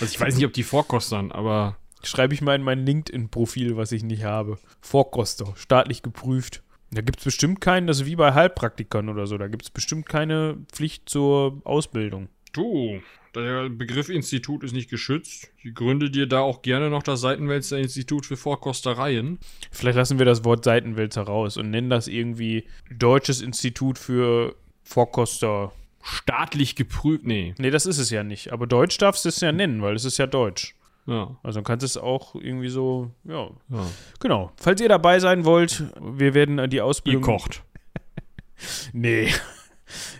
Also 0.00 0.12
ich 0.12 0.20
weiß 0.20 0.34
nicht, 0.34 0.44
ob 0.44 0.52
die 0.52 0.64
vorkostern, 0.64 1.30
aber 1.30 1.78
Schreibe 2.04 2.34
ich 2.34 2.42
mal 2.42 2.56
in 2.56 2.62
mein 2.62 2.84
LinkedIn-Profil, 2.84 3.76
was 3.76 3.92
ich 3.92 4.02
nicht 4.02 4.24
habe. 4.24 4.58
Vorkoster, 4.80 5.52
staatlich 5.56 6.02
geprüft. 6.02 6.62
Da 6.90 7.00
gibt 7.00 7.20
es 7.20 7.24
bestimmt 7.24 7.60
keinen, 7.60 7.86
das 7.86 8.00
ist 8.00 8.06
wie 8.06 8.16
bei 8.16 8.34
Heilpraktikern 8.34 9.08
oder 9.08 9.26
so, 9.26 9.38
da 9.38 9.48
gibt 9.48 9.62
es 9.62 9.70
bestimmt 9.70 10.06
keine 10.06 10.58
Pflicht 10.72 11.08
zur 11.08 11.62
Ausbildung. 11.64 12.28
du, 12.52 13.00
der 13.34 13.68
Begriff 13.70 14.08
Institut 14.08 14.62
ist 14.64 14.72
nicht 14.72 14.90
geschützt. 14.90 15.50
Ich 15.62 15.74
gründe 15.74 16.10
dir 16.10 16.26
da 16.26 16.40
auch 16.40 16.62
gerne 16.62 16.90
noch 16.90 17.02
das 17.02 17.20
Seitenwälzer 17.20 17.78
Institut 17.78 18.26
für 18.26 18.36
Vorkostereien. 18.36 19.38
Vielleicht 19.70 19.96
lassen 19.96 20.18
wir 20.18 20.26
das 20.26 20.44
Wort 20.44 20.64
Seitenwälzer 20.64 21.22
raus 21.22 21.56
und 21.56 21.70
nennen 21.70 21.88
das 21.90 22.08
irgendwie 22.08 22.64
Deutsches 22.90 23.40
Institut 23.40 23.98
für 23.98 24.54
Vorkoster. 24.82 25.72
Staatlich 26.02 26.74
geprüft, 26.76 27.24
nee. 27.24 27.54
Nee, 27.58 27.70
das 27.70 27.86
ist 27.86 27.98
es 27.98 28.10
ja 28.10 28.24
nicht. 28.24 28.52
Aber 28.52 28.66
Deutsch 28.66 28.98
darfst 28.98 29.24
du 29.24 29.28
es 29.28 29.40
ja 29.40 29.52
nennen, 29.52 29.82
weil 29.82 29.94
es 29.94 30.04
ist 30.04 30.18
ja 30.18 30.26
Deutsch. 30.26 30.74
Ja, 31.06 31.36
Also 31.42 31.60
du 31.60 31.64
kannst 31.64 31.84
es 31.84 31.96
auch 31.96 32.34
irgendwie 32.34 32.68
so, 32.68 33.10
ja. 33.24 33.48
ja. 33.70 33.86
Genau. 34.20 34.52
Falls 34.56 34.80
ihr 34.80 34.88
dabei 34.88 35.18
sein 35.20 35.44
wollt, 35.44 35.84
wir 36.00 36.34
werden 36.34 36.70
die 36.70 36.76
Ihr 36.76 36.84
Ausbildung. 36.84 37.22
kocht. 37.22 37.62
Nee. 38.92 39.28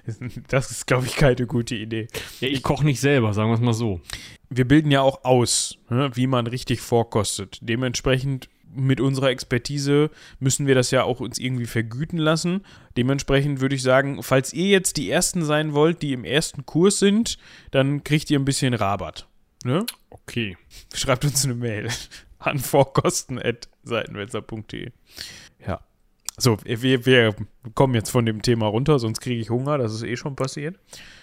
Das 0.49 0.71
ist, 0.71 0.87
glaube 0.87 1.07
ich, 1.07 1.17
keine 1.17 1.47
gute 1.47 1.75
Idee. 1.75 2.09
Ja, 2.41 2.49
ich 2.49 2.63
koche 2.63 2.85
nicht 2.85 3.01
selber, 3.01 3.35
sagen 3.35 3.51
wir 3.51 3.55
es 3.55 3.61
mal 3.61 3.73
so. 3.73 4.01
Wir 4.51 4.67
bilden 4.67 4.91
ja 4.91 5.03
auch 5.03 5.25
aus, 5.25 5.79
ne, 5.89 6.11
wie 6.15 6.27
man 6.27 6.47
richtig 6.47 6.81
vorkostet. 6.81 7.59
Dementsprechend 7.63 8.49
mit 8.75 9.01
unserer 9.01 9.31
Expertise 9.31 10.11
müssen 10.39 10.67
wir 10.67 10.75
das 10.75 10.91
ja 10.91 11.05
auch 11.05 11.21
uns 11.21 11.39
irgendwie 11.39 11.67
vergüten 11.67 12.19
lassen. 12.19 12.65
Dementsprechend 12.97 13.61
würde 13.61 13.75
ich 13.75 13.83
sagen, 13.83 14.23
falls 14.23 14.53
ihr 14.53 14.69
jetzt 14.69 14.97
die 14.97 15.11
Ersten 15.11 15.45
sein 15.45 15.75
wollt, 15.75 16.03
die 16.03 16.13
im 16.13 16.25
ersten 16.25 16.67
Kurs 16.67 16.99
sind, 16.99 17.39
dann 17.71 18.03
kriegt 18.05 18.31
ihr 18.31 18.39
ein 18.39 18.45
bisschen 18.45 18.75
Rabatt. 18.75 19.27
Ne? 19.65 19.87
Okay. 20.11 20.59
Schreibt 20.95 21.25
uns 21.25 21.45
eine 21.45 21.55
Mail 21.55 21.89
an 22.39 22.59
vorkosten.seitenwälzer.de. 22.59 24.91
Ja. 25.67 25.81
So, 26.39 26.57
wir, 26.65 27.05
wir 27.05 27.35
kommen 27.75 27.95
jetzt 27.95 28.11
von 28.11 28.25
dem 28.25 28.41
Thema 28.41 28.67
runter, 28.67 28.99
sonst 28.99 29.21
kriege 29.21 29.41
ich 29.41 29.51
Hunger, 29.51 29.77
das 29.77 29.93
ist 29.93 30.03
eh 30.03 30.17
schon 30.17 30.35
passiert. 30.35 30.77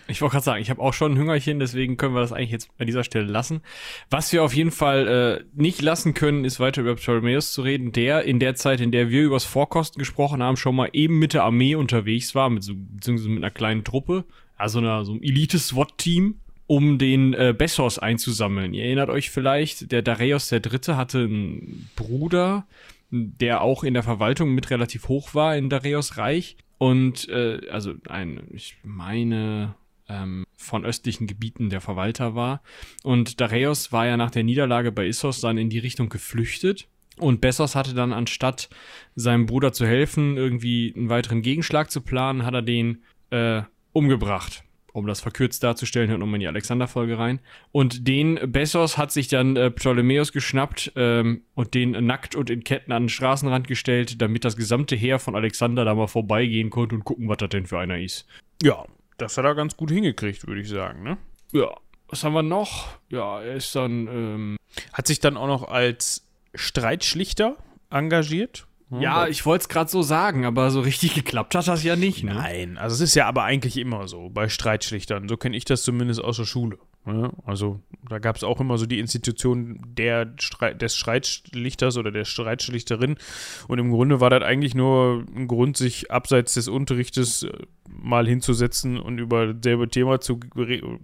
Ich 0.08 0.22
wollte 0.22 0.34
gerade 0.34 0.46
sagen, 0.46 0.62
ich 0.62 0.70
habe 0.70 0.82
auch 0.82 0.94
schon 0.94 1.14
ein 1.14 1.18
Hüngerchen, 1.18 1.60
deswegen 1.60 1.98
können 1.98 2.16
wir 2.16 2.22
das 2.22 2.32
eigentlich 2.32 2.52
jetzt 2.52 2.70
an 2.80 2.88
dieser 2.88 3.04
Stelle 3.04 3.26
lassen. 3.26 3.62
Was 4.10 4.32
wir 4.34 4.44
auf 4.44 4.54
jeden 4.54 4.72
Fall 4.72 5.08
äh, 5.08 5.44
nicht 5.54 5.82
lassen 5.82 6.14
können, 6.14 6.46
ist 6.46 6.60
weiter 6.60 6.82
über 6.82 6.96
Ptolemäus 6.96 7.54
zu 7.54 7.62
reden, 7.62 7.92
der 7.92 8.24
in 8.24 8.40
der 8.40 8.56
Zeit, 8.56 8.82
in 8.82 8.92
der 8.92 9.10
wir 9.10 9.24
übers 9.24 9.46
Vorkosten 9.46 10.00
gesprochen 10.00 10.42
haben, 10.42 10.58
schon 10.58 10.76
mal 10.76 10.90
eben 10.94 11.20
mit 11.20 11.34
der 11.34 11.44
Armee 11.44 11.76
unterwegs 11.76 12.34
war, 12.34 12.50
mit 12.50 12.64
so, 12.64 12.74
beziehungsweise 12.76 13.30
mit 13.30 13.44
einer 13.44 13.52
kleinen 13.52 13.84
Truppe, 13.84 14.26
also 14.58 14.80
einer, 14.80 15.06
so 15.06 15.12
einem 15.12 15.22
Elite-SWAT-Team, 15.22 16.40
um 16.66 16.98
den 16.98 17.34
äh, 17.34 17.54
Bessos 17.58 17.98
einzusammeln. 17.98 18.74
Ihr 18.74 18.86
erinnert 18.86 19.10
euch 19.10 19.32
vielleicht, 19.32 19.92
der 19.92 20.02
Dareios 20.02 20.50
der 20.50 20.60
Dritte 20.60 20.98
hatte 20.98 21.20
einen 21.20 21.90
Bruder, 21.96 22.68
der 23.12 23.62
auch 23.62 23.84
in 23.84 23.94
der 23.94 24.04
Verwaltung 24.04 24.54
mit 24.54 24.70
relativ 24.70 25.08
hoch 25.08 25.34
war 25.34 25.56
in 25.56 25.70
Dareios 25.70 26.18
Reich. 26.18 26.58
Und 26.78 27.28
äh, 27.30 27.62
also 27.70 27.94
ein, 28.08 28.48
ich 28.52 28.78
meine, 28.84 29.76
ähm, 30.08 30.46
von 30.56 30.86
östlichen 30.86 31.28
Gebieten 31.28 31.70
der 31.70 31.82
Verwalter 31.82 32.36
war. 32.36 32.62
Und 33.04 33.42
Dareios 33.42 33.92
war 33.92 34.06
ja 34.06 34.18
nach 34.18 34.32
der 34.32 34.44
Niederlage 34.44 34.92
bei 34.92 35.08
Issos 35.08 35.42
dann 35.42 35.58
in 35.58 35.70
die 35.70 35.80
Richtung 35.80 36.10
geflüchtet. 36.10 36.88
Und 37.18 37.42
Bessos 37.42 37.76
hatte 37.76 37.94
dann, 37.94 38.14
anstatt 38.14 38.70
seinem 39.16 39.46
Bruder 39.46 39.74
zu 39.74 39.86
helfen, 39.86 40.38
irgendwie 40.38 40.94
einen 40.96 41.10
weiteren 41.10 41.42
Gegenschlag 41.42 41.92
zu 41.92 42.00
planen, 42.00 42.46
hat 42.46 42.54
er 42.54 42.62
den 42.62 43.04
äh, 43.30 43.64
umgebracht 43.92 44.64
um 45.00 45.08
das 45.08 45.22
verkürzt 45.22 45.64
darzustellen, 45.64 46.10
hört 46.10 46.20
nochmal 46.20 46.36
in 46.36 46.42
die 46.42 46.48
Alexander-Folge 46.48 47.18
rein. 47.18 47.40
Und 47.72 48.08
den 48.08 48.40
Bessos 48.52 48.98
hat 48.98 49.12
sich 49.12 49.28
dann 49.28 49.56
äh, 49.56 49.72
Ptolemäus 49.72 50.32
geschnappt 50.32 50.92
ähm, 50.96 51.42
und 51.56 51.74
den 51.74 51.92
nackt 52.06 52.36
und 52.36 52.50
in 52.50 52.64
Ketten 52.64 52.92
an 52.92 53.04
den 53.04 53.10
Straßenrand 53.10 53.68
gestellt, 53.68 54.22
damit 54.22 54.46
das 54.46 54.56
gesamte 54.56 54.96
Heer 54.96 55.20
von 55.20 55.36
Alexander 55.36 55.86
da 55.86 55.96
mal 55.96 56.08
vorbeigehen 56.08 56.70
konnte 56.70 56.96
und 56.96 57.04
gucken, 57.04 57.28
was 57.28 57.38
das 57.38 57.50
denn 57.50 57.66
für 57.66 57.80
einer 57.80 58.00
ist. 58.00 58.28
Ja, 58.62 58.86
das 59.18 59.38
hat 59.38 59.46
er 59.46 59.56
ganz 59.56 59.76
gut 59.76 59.92
hingekriegt, 59.92 60.48
würde 60.48 60.62
ich 60.62 60.70
sagen, 60.70 61.04
ne? 61.04 61.18
Ja. 61.52 61.70
Was 62.08 62.24
haben 62.24 62.34
wir 62.34 62.42
noch? 62.42 62.88
Ja, 63.10 63.42
er 63.42 63.56
ist 63.56 63.76
dann. 63.76 64.08
Ähm 64.08 64.58
hat 64.94 65.08
sich 65.08 65.20
dann 65.20 65.38
auch 65.38 65.48
noch 65.48 65.68
als 65.68 66.28
Streitschlichter 66.56 67.58
engagiert. 67.90 68.66
Hm, 68.90 69.02
ja, 69.02 69.28
ich 69.28 69.46
wollte 69.46 69.64
es 69.64 69.70
gerade 69.70 69.90
so 69.90 70.02
sagen, 70.02 70.46
aber 70.46 70.72
so 70.72 70.82
richtig 70.82 71.14
geklappt 71.16 71.56
hat 71.56 71.68
das 71.68 71.84
ja 71.84 71.96
nicht. 71.96 72.24
Ne? 72.24 72.34
Nein, 72.34 72.78
also 72.78 72.96
es 72.96 73.02
ist 73.02 73.16
ja 73.16 73.28
aber 73.28 73.44
eigentlich 73.44 73.78
immer 73.78 74.08
so 74.08 74.30
bei 74.30 74.50
Streitschlichtern. 74.50 75.28
So 75.28 75.38
kenne 75.38 75.56
ich 75.56 75.66
das 75.66 75.84
zumindest 75.84 76.24
aus 76.24 76.38
der 76.38 76.46
Schule. 76.46 76.78
Ne? 77.06 77.32
Also 77.46 77.80
da 78.08 78.20
gab 78.20 78.36
es 78.36 78.44
auch 78.44 78.60
immer 78.60 78.78
so 78.78 78.86
die 78.86 79.00
Institution 79.00 79.80
der 79.86 80.34
Streit, 80.40 80.82
des 80.82 80.96
Streitschlichters 80.96 81.98
oder 81.98 82.12
der 82.12 82.26
Streitschlichterin. 82.26 83.18
Und 83.68 83.80
im 83.80 83.92
Grunde 83.92 84.20
war 84.20 84.30
das 84.30 84.44
eigentlich 84.44 84.76
nur 84.76 85.26
ein 85.36 85.48
Grund, 85.48 85.78
sich 85.78 86.12
abseits 86.12 86.56
des 86.56 86.68
Unterrichtes 86.68 87.44
äh, 87.44 87.52
mal 87.88 88.28
hinzusetzen 88.28 89.00
und 89.00 89.18
über 89.18 89.54
dasselbe 89.54 89.90
Thema 89.90 90.20
zu 90.20 90.40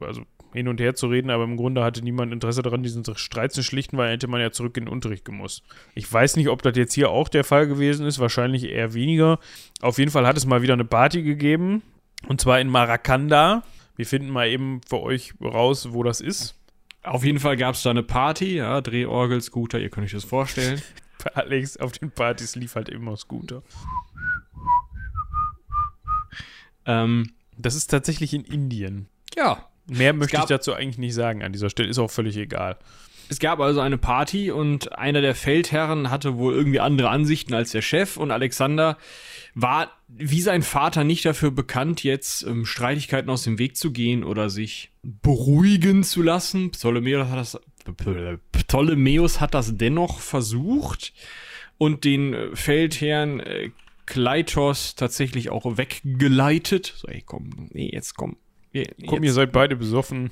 also 0.02 0.24
hin 0.56 0.68
und 0.68 0.80
her 0.80 0.96
zu 0.96 1.08
reden, 1.08 1.30
aber 1.30 1.44
im 1.44 1.58
Grunde 1.58 1.84
hatte 1.84 2.02
niemand 2.02 2.32
Interesse 2.32 2.62
daran, 2.62 2.84
diesen 2.84 3.04
Streit 3.16 3.52
zu 3.52 3.64
schlichten, 3.64 3.98
weil 3.98 4.12
hätte 4.12 4.28
man 4.28 4.42
ja 4.42 4.52
zurück 4.52 4.78
in 4.78 4.86
den 4.86 4.94
Unterricht 4.94 5.26
gemusst. 5.26 5.64
Ich 5.94 6.12
weiß 6.12 6.36
nicht, 6.38 6.50
ob 6.50 6.62
das 6.62 6.78
jetzt 6.78 6.94
hier 6.94 7.10
auch 7.10 7.30
der 7.30 7.44
Fall 7.44 7.68
gewesen 7.68 8.06
ist, 8.06 8.20
wahrscheinlich 8.20 8.64
eher 8.66 8.94
weniger. 8.94 9.40
Auf 9.82 9.98
jeden 9.98 10.12
Fall 10.12 10.26
hat 10.26 10.38
es 10.38 10.46
mal 10.46 10.62
wieder 10.62 10.74
eine 10.74 10.86
Party 10.86 11.24
gegeben, 11.24 11.82
und 12.28 12.42
zwar 12.42 12.60
in 12.60 12.70
Marakanda. 12.70 13.64
Wir 13.96 14.06
finden 14.06 14.30
mal 14.30 14.48
eben 14.48 14.82
für 14.88 15.02
euch 15.02 15.34
raus, 15.42 15.90
wo 15.92 16.04
das 16.04 16.22
ist. 16.22 16.56
Auf 17.04 17.24
jeden 17.24 17.40
Fall 17.40 17.56
gab 17.56 17.76
es 17.76 17.84
da 17.84 17.92
eine 17.92 18.04
Party, 18.04 18.56
ja, 18.56 18.82
Drehorgel, 18.82 19.42
Scooter, 19.42 19.80
ihr 19.80 19.90
könnt 19.90 20.06
euch 20.06 20.14
das 20.14 20.24
vorstellen. 20.24 20.82
Alex 21.34 21.78
auf 21.78 21.92
den 21.92 22.12
Partys 22.12 22.56
lief 22.56 22.76
halt 22.76 22.90
immer 22.90 23.16
Scooter. 23.18 23.62
Ähm, 26.86 27.32
das 27.58 27.76
ist 27.76 27.88
tatsächlich 27.88 28.34
in 28.34 28.44
Indien. 28.44 29.08
Ja, 29.36 29.68
Mehr 29.88 30.14
möchte 30.14 30.38
ich 30.38 30.46
dazu 30.46 30.74
eigentlich 30.74 30.98
nicht 30.98 31.14
sagen 31.14 31.44
an 31.44 31.54
dieser 31.54 31.70
Stelle, 31.70 31.90
ist 31.90 32.00
auch 32.00 32.12
völlig 32.12 32.38
egal. 32.38 32.78
Es 33.28 33.40
gab 33.40 33.60
also 33.60 33.80
eine 33.80 33.98
Party 33.98 34.52
und 34.52 34.98
einer 34.98 35.22
der 35.22 35.34
Feldherren 35.34 36.12
hatte 36.12 36.38
wohl 36.38 36.54
irgendwie 36.54 36.80
andere 36.80 37.10
Ansichten 37.10 37.54
als 37.54 37.72
der 37.72 37.82
Chef 37.82 38.18
und 38.18 38.32
Alexander 38.32 38.98
war 39.56 39.90
wie 40.08 40.42
sein 40.42 40.62
Vater 40.62 41.04
nicht 41.04 41.26
dafür 41.26 41.50
bekannt, 41.50 42.04
jetzt 42.04 42.44
ähm, 42.44 42.66
Streitigkeiten 42.66 43.30
aus 43.30 43.44
dem 43.44 43.58
Weg 43.58 43.78
zu 43.78 43.92
gehen 43.92 44.24
oder 44.24 44.50
sich 44.50 44.92
beruhigen 45.02 46.04
zu 46.04 46.22
lassen. 46.22 46.72
Ptolemäus 46.72 47.28
hat 47.28 47.38
das, 47.38 47.60
Ptolemäus 48.52 49.42
hat 49.42 49.54
das 49.54 49.76
dennoch 49.78 50.20
versucht 50.20 51.14
und 51.78 52.04
den 52.04 52.56
Feldherrn 52.56 53.40
äh, 53.40 53.72
Kleitos 54.06 54.94
tatsächlich 54.96 55.50
auch 55.50 55.78
weggeleitet. 55.78 56.94
So, 56.96 57.08
ey, 57.08 57.24
komm, 57.26 57.70
nee, 57.72 57.90
jetzt 57.92 58.16
komm, 58.16 58.38
Komm, 59.08 59.24
ihr 59.24 59.34
seid 59.34 59.52
beide 59.52 59.76
besoffen. 59.76 60.32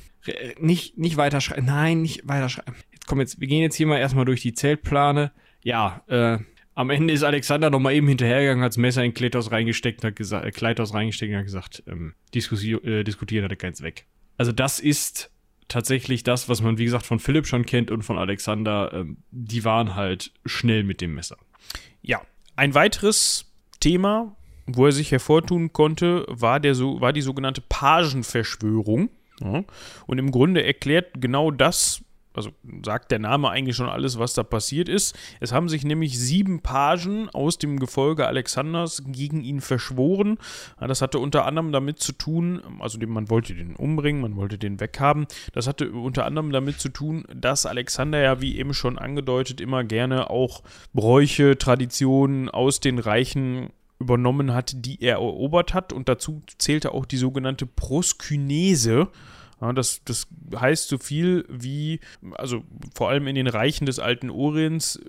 Nicht, 0.60 0.98
nicht 0.98 1.18
weiterschreiben. 1.18 1.66
Nein, 1.66 2.02
nicht 2.02 2.28
weiterschreiben. 2.28 2.76
Jetzt 2.92 3.08
komm 3.08 3.20
jetzt, 3.20 3.40
wir 3.40 3.48
gehen 3.48 3.62
jetzt 3.62 3.76
hier 3.76 3.88
mal 3.88 3.98
erstmal 3.98 4.26
durch 4.26 4.42
die 4.42 4.54
Zeltplane. 4.54 5.32
Ja, 5.64 6.04
äh, 6.08 6.40
am 6.76 6.90
Ende 6.90 7.14
ist 7.14 7.24
Alexander 7.24 7.70
noch 7.70 7.80
mal 7.80 7.94
eben 7.94 8.08
hinterhergegangen, 8.08 8.64
hat 8.64 8.72
das 8.72 8.78
Messer 8.78 9.04
in 9.04 9.14
Kleitos 9.14 9.52
reingesteckt, 9.52 10.04
hat 10.04 10.16
gesagt, 10.16 10.46
äh, 10.46 10.52
Kleitos 10.52 10.94
reingesteckt 10.94 11.32
und 11.32 11.38
hat 11.38 11.46
gesagt, 11.46 11.84
ähm, 11.88 12.16
äh, 12.34 13.04
diskutieren 13.04 13.46
hatte 13.46 13.56
keins 13.56 13.82
weg. 13.82 14.06
Also 14.38 14.52
das 14.52 14.80
ist 14.80 15.32
tatsächlich 15.68 16.24
das, 16.24 16.50
was 16.50 16.62
man 16.62 16.78
wie 16.78 16.86
gesagt 16.86 17.06
von 17.06 17.20
Philipp 17.20 17.48
schon 17.48 17.66
kennt 17.66 17.92
und 17.92 18.02
von 18.04 18.18
Alexander. 18.18 18.92
Ähm, 18.94 19.18
die 19.32 19.64
waren 19.64 19.96
halt 19.96 20.32
schnell 20.46 20.84
mit 20.84 21.02
dem 21.02 21.14
Messer. 21.14 21.38
Ja, 22.02 22.22
ein 22.56 22.74
weiteres 22.74 23.52
Thema, 23.80 24.36
wo 24.66 24.86
er 24.86 24.92
sich 24.92 25.12
hervortun 25.12 25.74
konnte, 25.74 26.26
war, 26.30 26.60
der 26.60 26.76
so, 26.76 27.02
war 27.02 27.14
die 27.14 27.22
sogenannte 27.22 27.62
Pagenverschwörung. 27.62 29.10
Ja. 29.42 29.64
Und 30.08 30.18
im 30.18 30.32
Grunde 30.32 30.64
erklärt 30.64 31.20
genau 31.20 31.52
das, 31.52 32.02
also 32.34 32.52
sagt 32.84 33.12
der 33.12 33.20
Name 33.20 33.50
eigentlich 33.50 33.76
schon 33.76 33.90
alles, 33.90 34.18
was 34.18 34.34
da 34.34 34.44
passiert 34.44 34.90
ist. 34.90 35.16
Es 35.40 35.52
haben 35.52 35.70
sich 35.70 35.84
nämlich 35.84 36.18
sieben 36.18 36.62
Pagen 36.62 37.30
aus 37.30 37.58
dem 37.58 37.80
Gefolge 37.80 38.26
Alexanders 38.26 39.04
gegen 39.06 39.44
ihn 39.44 39.62
verschworen. 39.62 40.38
Das 40.80 41.02
hatte 41.02 41.20
unter 41.20 41.46
anderem 41.46 41.72
damit 41.72 42.00
zu 42.00 42.12
tun, 42.14 42.62
also 42.80 42.98
man 43.06 43.30
wollte 43.30 43.54
den 43.54 43.76
umbringen, 43.76 44.22
man 44.22 44.36
wollte 44.36 44.58
den 44.58 44.80
weghaben. 44.80 45.28
Das 45.54 45.68
hatte 45.68 45.92
unter 45.92 46.26
anderem 46.26 46.52
damit 46.52 46.80
zu 46.80 46.90
tun, 46.90 47.26
dass 47.36 47.66
Alexander 47.66 48.20
ja, 48.20 48.42
wie 48.42 48.58
eben 48.58 48.74
schon 48.74 48.98
angedeutet, 48.98 49.62
immer 49.62 49.84
gerne 49.84 50.30
auch 50.30 50.64
Bräuche, 50.94 51.58
Traditionen 51.58 52.50
aus 52.50 52.80
den 52.80 52.98
reichen 52.98 53.70
übernommen 54.04 54.54
hat, 54.54 54.74
die 54.76 55.02
er 55.02 55.16
erobert 55.16 55.74
hat. 55.74 55.94
Und 55.94 56.10
dazu 56.10 56.44
zählte 56.58 56.92
auch 56.92 57.06
die 57.06 57.18
sogenannte 57.18 57.66
Proskynese. 57.66 59.08
Ja, 59.62 59.74
das, 59.74 60.02
das 60.04 60.28
heißt 60.56 60.90
so 60.90 60.98
viel 60.98 61.46
wie, 61.50 62.00
also 62.34 62.64
vor 62.94 63.10
allem 63.10 63.28
in 63.28 63.36
den 63.36 63.48
Reichen 63.48 63.86
des 63.86 64.00
alten 64.00 64.30
Orients 64.30 65.00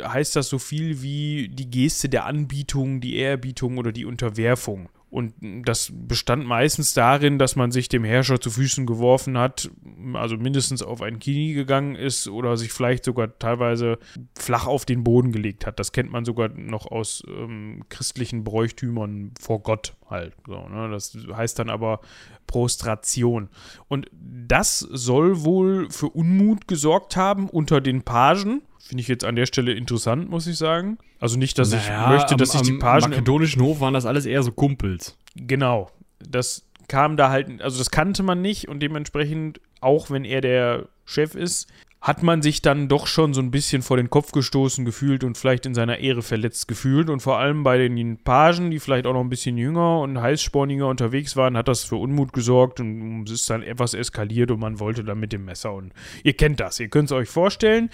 heißt 0.00 0.36
das 0.36 0.48
so 0.48 0.58
viel 0.58 1.02
wie 1.02 1.48
die 1.48 1.70
Geste 1.70 2.08
der 2.08 2.26
Anbietung, 2.26 3.00
die 3.00 3.16
Ehrerbietung 3.16 3.78
oder 3.78 3.92
die 3.92 4.04
Unterwerfung. 4.04 4.88
Und 5.14 5.32
das 5.64 5.92
bestand 5.94 6.44
meistens 6.44 6.92
darin, 6.92 7.38
dass 7.38 7.54
man 7.54 7.70
sich 7.70 7.88
dem 7.88 8.02
Herrscher 8.02 8.40
zu 8.40 8.50
Füßen 8.50 8.84
geworfen 8.84 9.38
hat, 9.38 9.70
also 10.14 10.36
mindestens 10.36 10.82
auf 10.82 11.02
ein 11.02 11.20
Knie 11.20 11.54
gegangen 11.54 11.94
ist 11.94 12.26
oder 12.26 12.56
sich 12.56 12.72
vielleicht 12.72 13.04
sogar 13.04 13.38
teilweise 13.38 14.00
flach 14.36 14.66
auf 14.66 14.84
den 14.84 15.04
Boden 15.04 15.30
gelegt 15.30 15.66
hat. 15.66 15.78
Das 15.78 15.92
kennt 15.92 16.10
man 16.10 16.24
sogar 16.24 16.48
noch 16.48 16.90
aus 16.90 17.22
ähm, 17.28 17.84
christlichen 17.90 18.42
Bräuchtümern 18.42 19.30
vor 19.40 19.62
Gott 19.62 19.94
halt. 20.10 20.34
So, 20.48 20.66
ne? 20.66 20.90
Das 20.90 21.16
heißt 21.32 21.60
dann 21.60 21.70
aber 21.70 22.00
Prostration. 22.48 23.50
Und 23.86 24.10
das 24.20 24.80
soll 24.80 25.44
wohl 25.44 25.90
für 25.90 26.08
Unmut 26.08 26.66
gesorgt 26.66 27.16
haben 27.16 27.48
unter 27.48 27.80
den 27.80 28.02
Pagen 28.02 28.62
Finde 28.86 29.00
ich 29.00 29.08
jetzt 29.08 29.24
an 29.24 29.34
der 29.34 29.46
Stelle 29.46 29.72
interessant, 29.72 30.28
muss 30.28 30.46
ich 30.46 30.58
sagen. 30.58 30.98
Also 31.18 31.38
nicht, 31.38 31.58
dass 31.58 31.70
naja, 31.70 32.04
ich 32.04 32.18
möchte, 32.18 32.36
dass 32.36 32.50
am, 32.50 32.58
sich 32.58 32.74
die 32.74 32.78
Pagen. 32.78 33.04
Im 33.04 33.10
makedonischen 33.10 33.62
Hof 33.62 33.80
waren 33.80 33.94
das 33.94 34.04
alles 34.04 34.26
eher 34.26 34.42
so 34.42 34.52
Kumpels. 34.52 35.16
Genau. 35.36 35.90
Das 36.18 36.66
kam 36.86 37.16
da 37.16 37.30
halt, 37.30 37.62
also 37.62 37.78
das 37.78 37.90
kannte 37.90 38.22
man 38.22 38.42
nicht 38.42 38.68
und 38.68 38.80
dementsprechend, 38.80 39.58
auch 39.80 40.10
wenn 40.10 40.26
er 40.26 40.42
der 40.42 40.88
Chef 41.06 41.34
ist, 41.34 41.66
hat 42.04 42.22
man 42.22 42.42
sich 42.42 42.60
dann 42.60 42.86
doch 42.86 43.06
schon 43.06 43.32
so 43.32 43.40
ein 43.40 43.50
bisschen 43.50 43.80
vor 43.80 43.96
den 43.96 44.10
Kopf 44.10 44.30
gestoßen 44.32 44.84
gefühlt 44.84 45.24
und 45.24 45.38
vielleicht 45.38 45.64
in 45.64 45.72
seiner 45.72 46.00
Ehre 46.00 46.20
verletzt 46.20 46.68
gefühlt. 46.68 47.08
Und 47.08 47.20
vor 47.20 47.38
allem 47.38 47.62
bei 47.62 47.78
den 47.78 48.18
Pagen, 48.18 48.70
die 48.70 48.78
vielleicht 48.78 49.06
auch 49.06 49.14
noch 49.14 49.22
ein 49.22 49.30
bisschen 49.30 49.56
jünger 49.56 50.00
und 50.00 50.20
heißsporniger 50.20 50.86
unterwegs 50.86 51.34
waren, 51.34 51.56
hat 51.56 51.66
das 51.66 51.82
für 51.82 51.96
Unmut 51.96 52.34
gesorgt 52.34 52.78
und 52.78 53.24
es 53.24 53.40
ist 53.40 53.48
dann 53.48 53.62
etwas 53.62 53.94
eskaliert 53.94 54.50
und 54.50 54.60
man 54.60 54.80
wollte 54.80 55.02
dann 55.02 55.18
mit 55.18 55.32
dem 55.32 55.46
Messer. 55.46 55.72
Und 55.72 55.94
ihr 56.22 56.34
kennt 56.34 56.60
das, 56.60 56.78
ihr 56.78 56.88
könnt 56.88 57.08
es 57.08 57.12
euch 57.12 57.30
vorstellen. 57.30 57.88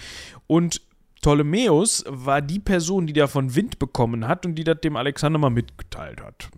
Und 0.45 0.81
Ptolemäus 1.21 2.03
war 2.05 2.41
die 2.41 2.59
Person, 2.59 3.07
die 3.07 3.13
davon 3.13 3.55
Wind 3.55 3.79
bekommen 3.79 4.27
hat 4.27 4.45
und 4.45 4.55
die 4.55 4.65
das 4.65 4.81
dem 4.81 4.97
Alexander 4.97 5.39
mal 5.39 5.51
mitgeteilt 5.51 6.19
hat. 6.19 6.49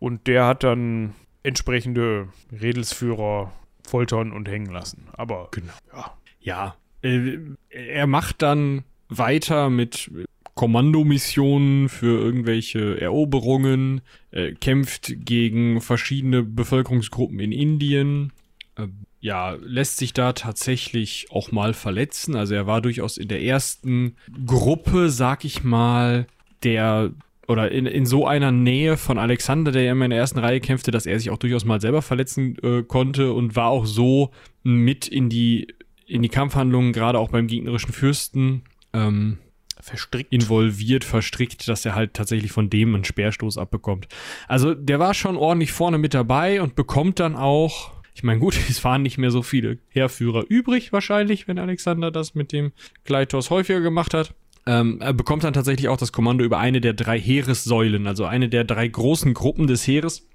Und 0.00 0.26
der 0.26 0.46
hat 0.46 0.64
dann 0.64 1.14
entsprechende 1.44 2.30
Redelsführer 2.50 3.52
foltern 3.86 4.32
und 4.32 4.48
hängen 4.48 4.72
lassen. 4.72 5.06
Aber 5.12 5.46
genau. 5.52 5.72
ja 5.94 6.16
ja, 6.44 6.76
äh, 7.02 7.38
er 7.70 8.06
macht 8.06 8.42
dann 8.42 8.84
weiter 9.08 9.70
mit 9.70 10.10
Kommandomissionen 10.54 11.88
für 11.88 12.20
irgendwelche 12.20 13.00
Eroberungen, 13.00 14.02
äh, 14.30 14.52
kämpft 14.52 15.14
gegen 15.24 15.80
verschiedene 15.80 16.42
Bevölkerungsgruppen 16.42 17.40
in 17.40 17.50
Indien. 17.50 18.32
Äh, 18.76 18.86
ja, 19.20 19.56
lässt 19.60 19.96
sich 19.96 20.12
da 20.12 20.34
tatsächlich 20.34 21.26
auch 21.30 21.50
mal 21.50 21.72
verletzen. 21.72 22.36
Also 22.36 22.54
er 22.54 22.66
war 22.66 22.82
durchaus 22.82 23.16
in 23.16 23.28
der 23.28 23.42
ersten 23.42 24.16
Gruppe, 24.46 25.08
sag 25.08 25.44
ich 25.44 25.64
mal, 25.64 26.26
der 26.62 27.12
oder 27.48 27.70
in, 27.70 27.86
in 27.86 28.06
so 28.06 28.26
einer 28.26 28.52
Nähe 28.52 28.96
von 28.96 29.18
Alexander, 29.18 29.72
der 29.72 29.90
immer 29.90 30.06
in 30.06 30.10
der 30.10 30.20
ersten 30.20 30.38
Reihe 30.38 30.60
kämpfte, 30.60 30.90
dass 30.90 31.06
er 31.06 31.18
sich 31.18 31.30
auch 31.30 31.38
durchaus 31.38 31.64
mal 31.64 31.80
selber 31.80 32.00
verletzen 32.00 32.56
äh, 32.62 32.82
konnte 32.82 33.32
und 33.32 33.56
war 33.56 33.68
auch 33.68 33.86
so 33.86 34.30
mit 34.62 35.08
in 35.08 35.28
die 35.28 35.68
in 36.06 36.22
die 36.22 36.28
Kampfhandlungen, 36.28 36.92
gerade 36.92 37.18
auch 37.18 37.30
beim 37.30 37.46
gegnerischen 37.46 37.92
Fürsten, 37.92 38.62
ähm, 38.92 39.38
verstrickt. 39.80 40.32
involviert, 40.32 41.04
verstrickt, 41.04 41.68
dass 41.68 41.84
er 41.84 41.94
halt 41.94 42.14
tatsächlich 42.14 42.52
von 42.52 42.70
dem 42.70 42.94
einen 42.94 43.04
Speerstoß 43.04 43.58
abbekommt. 43.58 44.08
Also 44.48 44.74
der 44.74 44.98
war 44.98 45.14
schon 45.14 45.36
ordentlich 45.36 45.72
vorne 45.72 45.98
mit 45.98 46.14
dabei 46.14 46.62
und 46.62 46.74
bekommt 46.74 47.20
dann 47.20 47.36
auch 47.36 47.92
Ich 48.14 48.22
meine, 48.22 48.38
gut, 48.38 48.56
es 48.68 48.82
waren 48.84 49.02
nicht 49.02 49.18
mehr 49.18 49.30
so 49.30 49.42
viele 49.42 49.78
Heerführer 49.88 50.44
übrig 50.48 50.92
wahrscheinlich, 50.92 51.48
wenn 51.48 51.58
Alexander 51.58 52.10
das 52.10 52.34
mit 52.34 52.52
dem 52.52 52.72
Kleitos 53.04 53.50
häufiger 53.50 53.80
gemacht 53.80 54.14
hat. 54.14 54.34
Ähm, 54.66 54.98
er 55.00 55.12
bekommt 55.12 55.44
dann 55.44 55.52
tatsächlich 55.52 55.88
auch 55.88 55.98
das 55.98 56.12
Kommando 56.12 56.44
über 56.44 56.58
eine 56.58 56.80
der 56.80 56.94
drei 56.94 57.20
Heeressäulen, 57.20 58.06
also 58.06 58.24
eine 58.24 58.48
der 58.48 58.64
drei 58.64 58.88
großen 58.88 59.34
Gruppen 59.34 59.66
des 59.66 59.86
Heeres, 59.86 60.26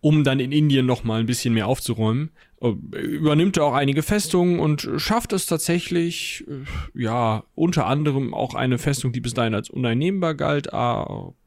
um 0.00 0.24
dann 0.24 0.40
in 0.40 0.50
Indien 0.50 0.86
nochmal 0.86 1.20
ein 1.20 1.26
bisschen 1.26 1.54
mehr 1.54 1.68
aufzuräumen. 1.68 2.30
Äh, 2.62 2.68
übernimmt 2.98 3.56
er 3.56 3.64
auch 3.64 3.74
einige 3.74 4.02
Festungen 4.02 4.60
und 4.60 4.88
schafft 4.96 5.32
es 5.32 5.46
tatsächlich, 5.46 6.44
äh, 6.48 6.64
ja, 7.02 7.42
unter 7.54 7.86
anderem 7.86 8.34
auch 8.34 8.54
eine 8.54 8.78
Festung, 8.78 9.12
die 9.12 9.20
bis 9.20 9.34
dahin 9.34 9.54
als 9.54 9.68
uneinnehmbar 9.68 10.34
galt, 10.34 10.72
Aornos, 10.72 11.44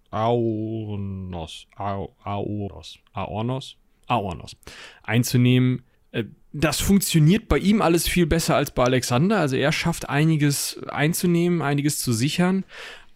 Aornos, 1.76 2.99
Aornos, 3.13 3.78
Aornos 4.07 4.57
einzunehmen. 5.03 5.84
Äh, 6.11 6.26
das 6.51 6.80
funktioniert 6.80 7.47
bei 7.47 7.59
ihm 7.59 7.82
alles 7.82 8.07
viel 8.07 8.26
besser 8.26 8.55
als 8.55 8.72
bei 8.72 8.84
Alexander. 8.84 9.39
Also 9.39 9.55
er 9.55 9.72
schafft 9.72 10.09
einiges 10.09 10.82
einzunehmen, 10.88 11.61
einiges 11.61 11.99
zu 11.99 12.11
sichern 12.13 12.66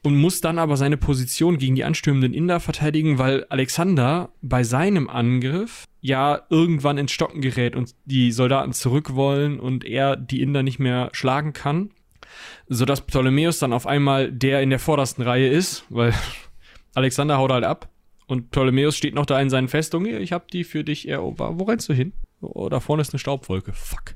und 0.04 0.16
muss 0.16 0.42
dann 0.42 0.60
aber 0.60 0.78
seine 0.78 0.98
Position 0.98 1.58
gegen 1.58 1.76
die 1.76 1.84
anstürmenden 1.84 2.34
Inder 2.34 2.60
verteidigen, 2.60 3.18
weil 3.18 3.46
Alexander 3.50 4.30
bei 4.42 4.64
seinem 4.64 5.10
Angriff 5.10 5.86
ja 6.02 6.42
irgendwann 6.50 6.98
ins 6.98 7.12
Stocken 7.12 7.42
gerät 7.42 7.76
und 7.76 7.94
die 8.06 8.32
Soldaten 8.32 8.72
zurück 8.74 9.16
wollen 9.16 9.60
und 9.60 9.84
er 9.84 10.16
die 10.16 10.42
Inder 10.42 10.64
nicht 10.64 10.80
mehr 10.80 11.10
schlagen 11.12 11.54
kann, 11.54 11.92
sodass 12.68 13.02
Ptolemäus 13.02 13.60
dann 13.60 13.74
auf 13.74 13.88
einmal 13.88 14.32
der 14.32 14.62
in 14.62 14.70
der 14.70 14.80
vordersten 14.80 15.24
Reihe 15.24 15.50
ist, 15.50 15.84
weil 15.90 16.14
Alexander 16.96 17.38
haut 17.38 17.52
halt 17.52 17.66
ab 17.66 17.90
und 18.28 18.52
Ptolemäus 18.52 18.96
steht 18.96 19.16
noch 19.16 19.26
da 19.26 19.40
in 19.42 19.50
seinen 19.50 19.68
Festungen. 19.68 20.22
Ich 20.22 20.32
hab 20.32 20.50
die 20.50 20.64
für 20.64 20.84
dich 20.84 21.08
erobert. 21.08 21.60
Wo 21.60 21.64
rennst 21.64 21.90
du 21.90 21.94
hin? 21.94 22.14
Oh, 22.42 22.70
da 22.70 22.80
vorne 22.80 23.02
ist 23.02 23.12
eine 23.12 23.20
Staubwolke. 23.20 23.74
Fuck. 23.74 24.16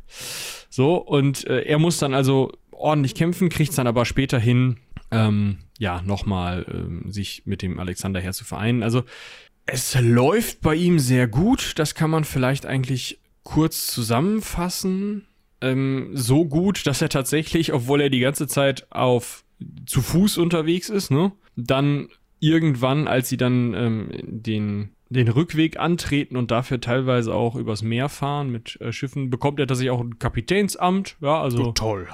So, 0.70 0.96
und 0.96 1.46
äh, 1.48 1.64
er 1.64 1.80
muss 1.80 1.98
dann 1.98 2.14
also 2.14 2.52
ordentlich 2.72 3.16
kämpfen, 3.16 3.50
kriegt 3.50 3.72
es 3.72 3.76
dann 3.76 3.88
aber 3.88 4.06
später 4.06 4.40
hin, 4.40 4.78
ähm, 5.14 5.58
ja, 5.80 6.02
nochmal 6.02 6.66
ähm, 6.72 7.12
sich 7.12 7.44
mit 7.46 7.62
dem 7.62 7.80
Alexander 7.80 8.20
her 8.20 8.34
zu 8.34 8.46
vereinen. 8.46 8.84
Also 8.84 9.04
es 9.66 10.00
läuft 10.00 10.62
bei 10.62 10.76
ihm 10.76 11.00
sehr 11.00 11.28
gut. 11.28 11.74
Das 11.78 11.96
kann 11.96 12.10
man 12.10 12.24
vielleicht 12.24 12.66
eigentlich 12.66 13.20
kurz 13.44 13.88
zusammenfassen. 13.88 15.26
Ähm, 15.62 16.12
so 16.14 16.46
gut, 16.46 16.86
dass 16.88 17.02
er 17.02 17.10
tatsächlich, 17.10 17.74
obwohl 17.74 18.02
er 18.02 18.10
die 18.10 18.20
ganze 18.20 18.48
Zeit 18.48 18.88
auf 18.92 19.44
zu 19.86 20.02
Fuß 20.02 20.38
unterwegs 20.38 20.90
ist, 20.90 21.10
ne, 21.10 21.32
dann 21.56 22.10
irgendwann, 22.40 23.08
als 23.08 23.30
sie 23.30 23.38
dann 23.38 23.74
ähm, 23.74 24.10
den 24.24 24.90
den 25.14 25.28
Rückweg 25.28 25.80
antreten 25.80 26.36
und 26.36 26.52
dafür 26.52 26.82
teilweise 26.82 27.34
auch 27.34 27.56
übers 27.56 27.84
Meer 27.84 28.10
fahren 28.10 28.50
mit 28.50 28.80
äh, 28.82 28.92
Schiffen, 28.92 29.30
bekommt 29.30 29.60
er 29.60 29.68
tatsächlich 29.68 29.92
auch 29.92 30.02
ein 30.02 30.20
Kapitänsamt. 30.20 31.18
Ja, 31.22 31.42
also. 31.42 31.68
Oh, 31.68 31.72
toll. 31.72 32.08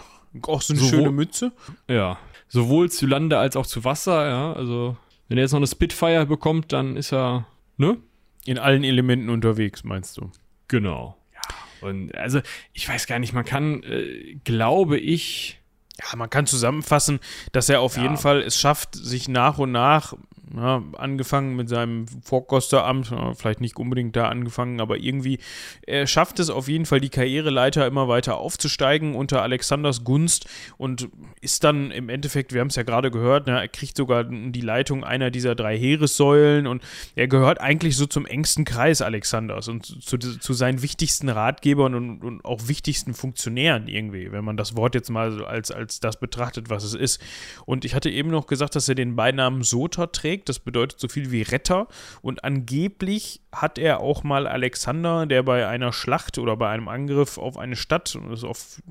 Auch 0.43 0.62
so 0.62 0.74
eine 0.74 0.84
schöne 0.84 1.12
Mütze. 1.12 1.54
Ja. 1.88 2.20
Sowohl 2.50 2.91
zu 2.91 3.06
Lande 3.06 3.38
als 3.38 3.56
auch 3.56 3.66
zu 3.66 3.84
Wasser, 3.86 4.28
ja. 4.28 4.54
Also, 4.54 4.97
wenn 5.28 5.38
er 5.38 5.43
jetzt 5.43 5.52
noch 5.52 5.60
eine 5.60 5.68
Spitfire 5.68 6.26
bekommt, 6.26 6.74
dann 6.74 6.97
ist 6.97 7.14
er, 7.14 7.47
ne? 7.78 7.97
In 8.45 8.58
allen 8.58 8.84
Elementen 8.84 9.30
unterwegs, 9.30 9.84
meinst 9.84 10.18
du? 10.18 10.32
Genau. 10.68 11.16
Ja. 11.34 11.88
Und 11.88 12.16
also, 12.16 12.41
ich 12.74 12.89
weiß 12.89 13.06
gar 13.06 13.20
nicht, 13.20 13.34
man 13.34 13.45
kann, 13.45 13.84
äh, 13.84 14.36
glaube 14.43 14.97
ich, 14.97 15.59
ja, 16.00 16.16
man 16.16 16.30
kann 16.30 16.45
zusammenfassen, 16.45 17.20
dass 17.52 17.70
er 17.70 17.82
auf 17.82 17.97
ja. 17.97 18.04
jeden 18.04 18.18
Fall 18.18 18.41
es 18.41 18.58
schafft, 18.58 18.95
sich 18.95 19.28
nach 19.28 19.58
und 19.58 19.72
nach 19.72 20.14
ja, 20.56 20.84
angefangen 20.97 21.56
mit 21.56 21.70
seinem 21.70 22.08
Vorkosteramt, 22.24 23.14
vielleicht 23.36 23.62
nicht 23.62 23.78
unbedingt 23.78 24.16
da 24.16 24.30
angefangen, 24.30 24.82
aber 24.82 24.97
irgendwie, 24.97 25.39
er 25.86 26.08
schafft 26.08 26.39
es 26.39 26.50
auf 26.50 26.68
jeden 26.68 26.86
Fall, 26.86 27.00
die 27.00 27.10
Karriereleiter 27.10 27.86
immer 27.86 28.08
weiter 28.08 28.38
aufzusteigen 28.38 29.16
unter 29.16 29.41
Alexanders 29.41 30.04
Gunst 30.04 30.47
und 30.78 31.10
ist 31.41 31.64
dann 31.64 31.91
im 31.91 32.10
Endeffekt, 32.10 32.54
wir 32.54 32.62
haben 32.62 32.70
es 32.70 32.76
ja 32.76 32.84
gerade 32.84 33.12
gehört, 33.12 33.47
ne, 33.47 33.60
er 33.60 33.68
kriegt 33.68 33.95
sogar 33.95 34.24
die 34.24 34.62
Leitung 34.62 35.04
einer 35.04 35.30
dieser 35.30 35.56
drei 35.56 35.78
Heeressäulen 35.78 36.68
und 36.68 36.82
er 37.16 37.28
gehört 37.28 37.62
eigentlich 37.62 37.95
so 37.95 38.06
zum 38.06 38.26
engsten 38.26 38.66
Kreis 38.66 39.02
Alexanders 39.02 39.68
und 39.68 39.86
zu, 39.86 40.18
zu 40.18 40.54
seinen 40.54 40.82
wichtigsten 40.82 41.30
Ratgebern 41.30 41.93
und, 41.93 42.24
und 42.24 42.45
auch 42.45 42.68
wichtigsten 42.68 43.14
Funktionären 43.14 43.88
irgendwie, 43.88 44.32
wenn 44.32 44.43
man 44.43 44.58
das 44.58 44.76
Wort 44.76 44.95
jetzt 44.95 45.10
mal 45.10 45.43
als, 45.45 45.72
als 45.72 45.89
das 46.00 46.20
betrachtet, 46.20 46.70
was 46.70 46.84
es 46.84 46.94
ist. 46.94 47.22
Und 47.66 47.86
ich 47.86 47.96
hatte 47.96 48.10
eben 48.10 48.30
noch 48.30 48.48
gesagt, 48.48 48.76
dass 48.76 48.88
er 48.90 48.96
den 48.96 49.16
Beinamen 49.16 49.64
Soter 49.64 50.12
trägt. 50.12 50.50
Das 50.50 50.60
bedeutet 50.60 51.00
so 51.00 51.08
viel 51.08 51.32
wie 51.32 51.42
Retter. 51.42 51.88
Und 52.22 52.44
angeblich 52.44 53.42
hat 53.52 53.80
er 53.80 54.00
auch 54.00 54.24
mal 54.24 54.46
Alexander, 54.46 55.26
der 55.26 55.44
bei 55.44 55.68
einer 55.68 55.92
Schlacht 55.92 56.38
oder 56.38 56.56
bei 56.56 56.70
einem 56.70 56.88
Angriff 56.88 57.38
auf 57.38 57.58
eine 57.58 57.76
Stadt, 57.76 58.16
und 58.16 58.44
auf, 58.44 58.82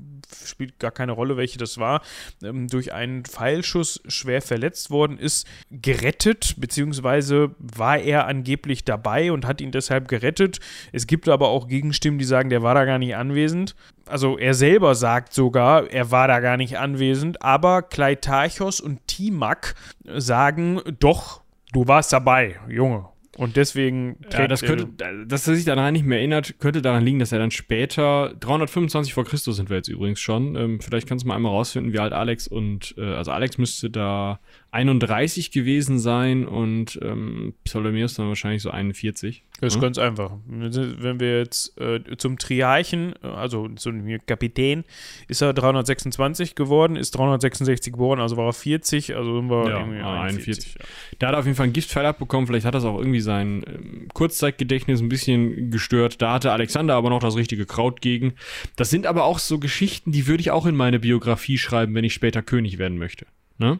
spielt 0.45 0.79
gar 0.79 0.91
keine 0.91 1.13
Rolle, 1.13 1.37
welche 1.37 1.57
das 1.57 1.77
war, 1.77 2.01
ähm, 2.43 2.67
durch 2.67 2.91
einen 2.91 3.23
Pfeilschuss 3.23 4.01
schwer 4.07 4.41
verletzt 4.41 4.91
worden 4.91 5.17
ist, 5.17 5.47
gerettet, 5.71 6.55
beziehungsweise 6.57 7.55
war 7.59 7.97
er 7.99 8.27
angeblich 8.27 8.83
dabei 8.83 9.31
und 9.31 9.45
hat 9.45 9.61
ihn 9.61 9.71
deshalb 9.71 10.07
gerettet. 10.07 10.59
Es 10.91 11.07
gibt 11.07 11.29
aber 11.29 11.47
auch 11.49 11.67
Gegenstimmen, 11.67 12.19
die 12.19 12.25
sagen, 12.25 12.49
der 12.49 12.63
war 12.63 12.75
da 12.75 12.85
gar 12.85 12.99
nicht 12.99 13.15
anwesend. 13.15 13.75
Also 14.09 14.37
er 14.39 14.55
selber 14.55 14.95
sagt 14.95 15.33
sogar, 15.33 15.89
er 15.89 16.09
war 16.09 16.27
da 16.27 16.39
gar 16.39 16.57
nicht 16.57 16.78
anwesend, 16.79 17.41
aber 17.41 17.81
Kleitarchos 17.81 18.81
und 18.81 19.05
Timak 19.07 19.75
sagen, 20.05 20.81
doch, 20.99 21.41
du 21.73 21.87
warst 21.87 22.13
dabei, 22.13 22.57
Junge. 22.67 23.05
Und 23.39 23.55
deswegen 23.55 24.17
ja, 24.33 24.49
das 24.49 24.61
könnte, 24.61 24.87
dass 25.25 25.47
er 25.47 25.55
sich 25.55 25.63
daran 25.63 25.93
nicht 25.93 26.05
mehr 26.05 26.17
erinnert, 26.17 26.59
könnte 26.59 26.81
daran 26.81 27.05
liegen, 27.05 27.19
dass 27.19 27.31
er 27.31 27.39
dann 27.39 27.51
später 27.51 28.33
325 28.37 29.13
vor 29.13 29.23
Christus 29.23 29.55
sind 29.55 29.69
wir 29.69 29.77
jetzt 29.77 29.87
übrigens 29.87 30.19
schon. 30.19 30.57
Ähm, 30.57 30.81
vielleicht 30.81 31.07
kannst 31.07 31.23
du 31.23 31.29
mal 31.29 31.35
einmal 31.35 31.53
rausfinden, 31.53 31.93
wie 31.93 31.99
alt 31.99 32.11
Alex 32.11 32.49
und 32.49 32.95
äh, 32.97 33.13
also 33.13 33.31
Alex 33.31 33.57
müsste 33.57 33.89
da 33.89 34.41
31 34.71 35.51
gewesen 35.51 35.97
sein 35.97 36.47
und 36.47 36.99
ähm, 37.01 37.53
Ptolemäus 37.63 38.13
dann 38.13 38.27
wahrscheinlich 38.27 38.61
so 38.61 38.69
41. 38.69 39.43
Das 39.59 39.73
ist 39.73 39.75
hm? 39.75 39.81
ganz 39.81 39.97
einfach. 39.97 40.31
Wenn 40.47 41.19
wir 41.19 41.39
jetzt 41.39 41.79
äh, 41.81 41.99
zum 42.17 42.37
Triarchen, 42.37 43.13
äh, 43.23 43.27
also 43.27 43.67
zum 43.69 44.05
Kapitän, 44.25 44.85
ist 45.27 45.41
er 45.41 45.53
326 45.53 46.53
geworden, 46.53 46.95
ist 46.95 47.11
366 47.11 47.93
geboren, 47.93 48.19
also 48.19 48.37
war 48.37 48.45
er 48.45 48.53
40, 48.53 49.15
also 49.15 49.37
sind 49.37 49.49
wir 49.49 49.69
ja, 49.69 49.79
irgendwie 49.79 49.99
41. 49.99 50.47
41 50.47 50.73
ja. 50.75 50.85
Da 51.17 51.27
hat 51.27 51.35
er 51.35 51.39
auf 51.39 51.45
jeden 51.45 51.57
Fall 51.57 51.67
ein 51.67 51.73
Giftpfeil 51.73 52.05
abbekommen, 52.05 52.45
vielleicht 52.45 52.65
hat 52.65 52.75
das 52.75 52.85
auch 52.85 52.99
irgendwie 52.99 53.21
sein 53.21 53.63
ähm, 53.67 54.07
Kurzzeitgedächtnis 54.13 55.01
ein 55.01 55.09
bisschen 55.09 55.71
gestört. 55.71 56.21
Da 56.21 56.33
hatte 56.33 56.51
Alexander 56.51 56.93
aber 56.93 57.09
noch 57.09 57.19
das 57.19 57.35
richtige 57.35 57.65
Kraut 57.65 58.01
gegen. 58.01 58.33
Das 58.75 58.91
sind 58.91 59.07
aber 59.07 59.23
auch 59.23 59.39
so 59.39 59.57
Geschichten, 59.57 60.11
die 60.11 60.27
würde 60.27 60.41
ich 60.41 60.51
auch 60.51 60.67
in 60.67 60.75
meine 60.75 60.99
Biografie 60.99 61.57
schreiben, 61.57 61.95
wenn 61.95 62.03
ich 62.03 62.13
später 62.13 62.43
König 62.43 62.77
werden 62.77 62.99
möchte. 62.99 63.25
Ne? 63.57 63.79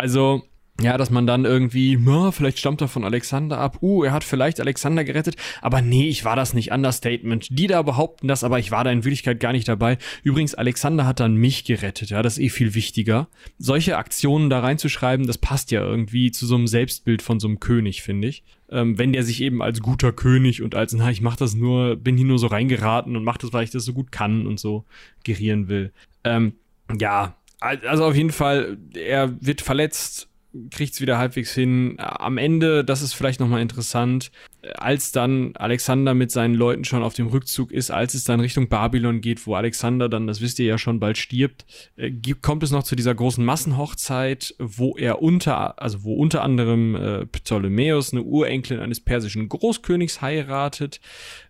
Also, 0.00 0.42
ja, 0.80 0.96
dass 0.96 1.10
man 1.10 1.26
dann 1.26 1.44
irgendwie, 1.44 1.98
na, 2.00 2.32
vielleicht 2.32 2.58
stammt 2.58 2.80
er 2.80 2.88
von 2.88 3.04
Alexander 3.04 3.58
ab, 3.58 3.82
uh, 3.82 4.02
er 4.02 4.12
hat 4.12 4.24
vielleicht 4.24 4.60
Alexander 4.60 5.04
gerettet, 5.04 5.36
aber 5.60 5.82
nee, 5.82 6.08
ich 6.08 6.24
war 6.24 6.36
das 6.36 6.54
nicht, 6.54 6.72
Understatement. 6.72 7.48
Die 7.50 7.66
da 7.66 7.82
behaupten 7.82 8.28
das, 8.28 8.44
aber 8.44 8.58
ich 8.58 8.70
war 8.70 8.82
da 8.82 8.90
in 8.90 9.04
Wirklichkeit 9.04 9.40
gar 9.40 9.52
nicht 9.52 9.68
dabei. 9.68 9.98
Übrigens, 10.22 10.54
Alexander 10.54 11.06
hat 11.06 11.20
dann 11.20 11.34
mich 11.34 11.64
gerettet, 11.64 12.08
ja, 12.08 12.22
das 12.22 12.38
ist 12.38 12.44
eh 12.44 12.48
viel 12.48 12.74
wichtiger. 12.74 13.28
Solche 13.58 13.98
Aktionen 13.98 14.48
da 14.48 14.60
reinzuschreiben, 14.60 15.26
das 15.26 15.36
passt 15.36 15.70
ja 15.70 15.82
irgendwie 15.82 16.30
zu 16.30 16.46
so 16.46 16.54
einem 16.54 16.66
Selbstbild 16.66 17.20
von 17.20 17.40
so 17.40 17.48
einem 17.48 17.60
König, 17.60 18.02
finde 18.02 18.28
ich. 18.28 18.42
Ähm, 18.70 18.96
wenn 18.96 19.12
der 19.12 19.24
sich 19.24 19.42
eben 19.42 19.60
als 19.60 19.80
guter 19.80 20.12
König 20.12 20.62
und 20.62 20.74
als, 20.74 20.94
na, 20.94 21.10
ich 21.10 21.20
mach 21.20 21.36
das 21.36 21.54
nur, 21.54 21.96
bin 21.96 22.16
hier 22.16 22.26
nur 22.26 22.38
so 22.38 22.46
reingeraten 22.46 23.16
und 23.16 23.24
mach 23.24 23.36
das, 23.36 23.52
weil 23.52 23.64
ich 23.64 23.70
das 23.70 23.84
so 23.84 23.92
gut 23.92 24.12
kann 24.12 24.46
und 24.46 24.58
so 24.58 24.86
gerieren 25.24 25.68
will. 25.68 25.92
Ähm, 26.24 26.54
ja, 26.98 27.36
also 27.60 28.04
auf 28.04 28.16
jeden 28.16 28.32
Fall, 28.32 28.78
er 28.94 29.34
wird 29.40 29.60
verletzt, 29.60 30.30
kriegt 30.70 30.94
es 30.94 31.00
wieder 31.00 31.18
halbwegs 31.18 31.54
hin. 31.54 31.94
Am 31.98 32.36
Ende, 32.36 32.84
das 32.84 33.02
ist 33.02 33.12
vielleicht 33.12 33.38
nochmal 33.38 33.62
interessant, 33.62 34.32
als 34.74 35.12
dann 35.12 35.54
Alexander 35.54 36.14
mit 36.14 36.30
seinen 36.30 36.54
Leuten 36.54 36.84
schon 36.84 37.02
auf 37.02 37.14
dem 37.14 37.28
Rückzug 37.28 37.70
ist, 37.70 37.90
als 37.90 38.14
es 38.14 38.24
dann 38.24 38.40
Richtung 38.40 38.68
Babylon 38.68 39.20
geht, 39.20 39.46
wo 39.46 39.54
Alexander 39.54 40.08
dann, 40.08 40.26
das 40.26 40.40
wisst 40.40 40.58
ihr 40.58 40.66
ja 40.66 40.78
schon, 40.78 40.98
bald 40.98 41.18
stirbt, 41.18 41.66
äh, 41.96 42.10
kommt 42.42 42.62
es 42.62 42.72
noch 42.72 42.82
zu 42.82 42.96
dieser 42.96 43.14
großen 43.14 43.44
Massenhochzeit, 43.44 44.54
wo 44.58 44.96
er 44.96 45.22
unter, 45.22 45.80
also 45.80 46.02
wo 46.02 46.14
unter 46.14 46.42
anderem 46.42 46.94
äh, 46.96 47.26
Ptolemäus, 47.26 48.12
eine 48.12 48.22
Urenkelin 48.22 48.80
eines 48.80 49.00
persischen 49.00 49.48
Großkönigs 49.48 50.20
heiratet, 50.20 51.00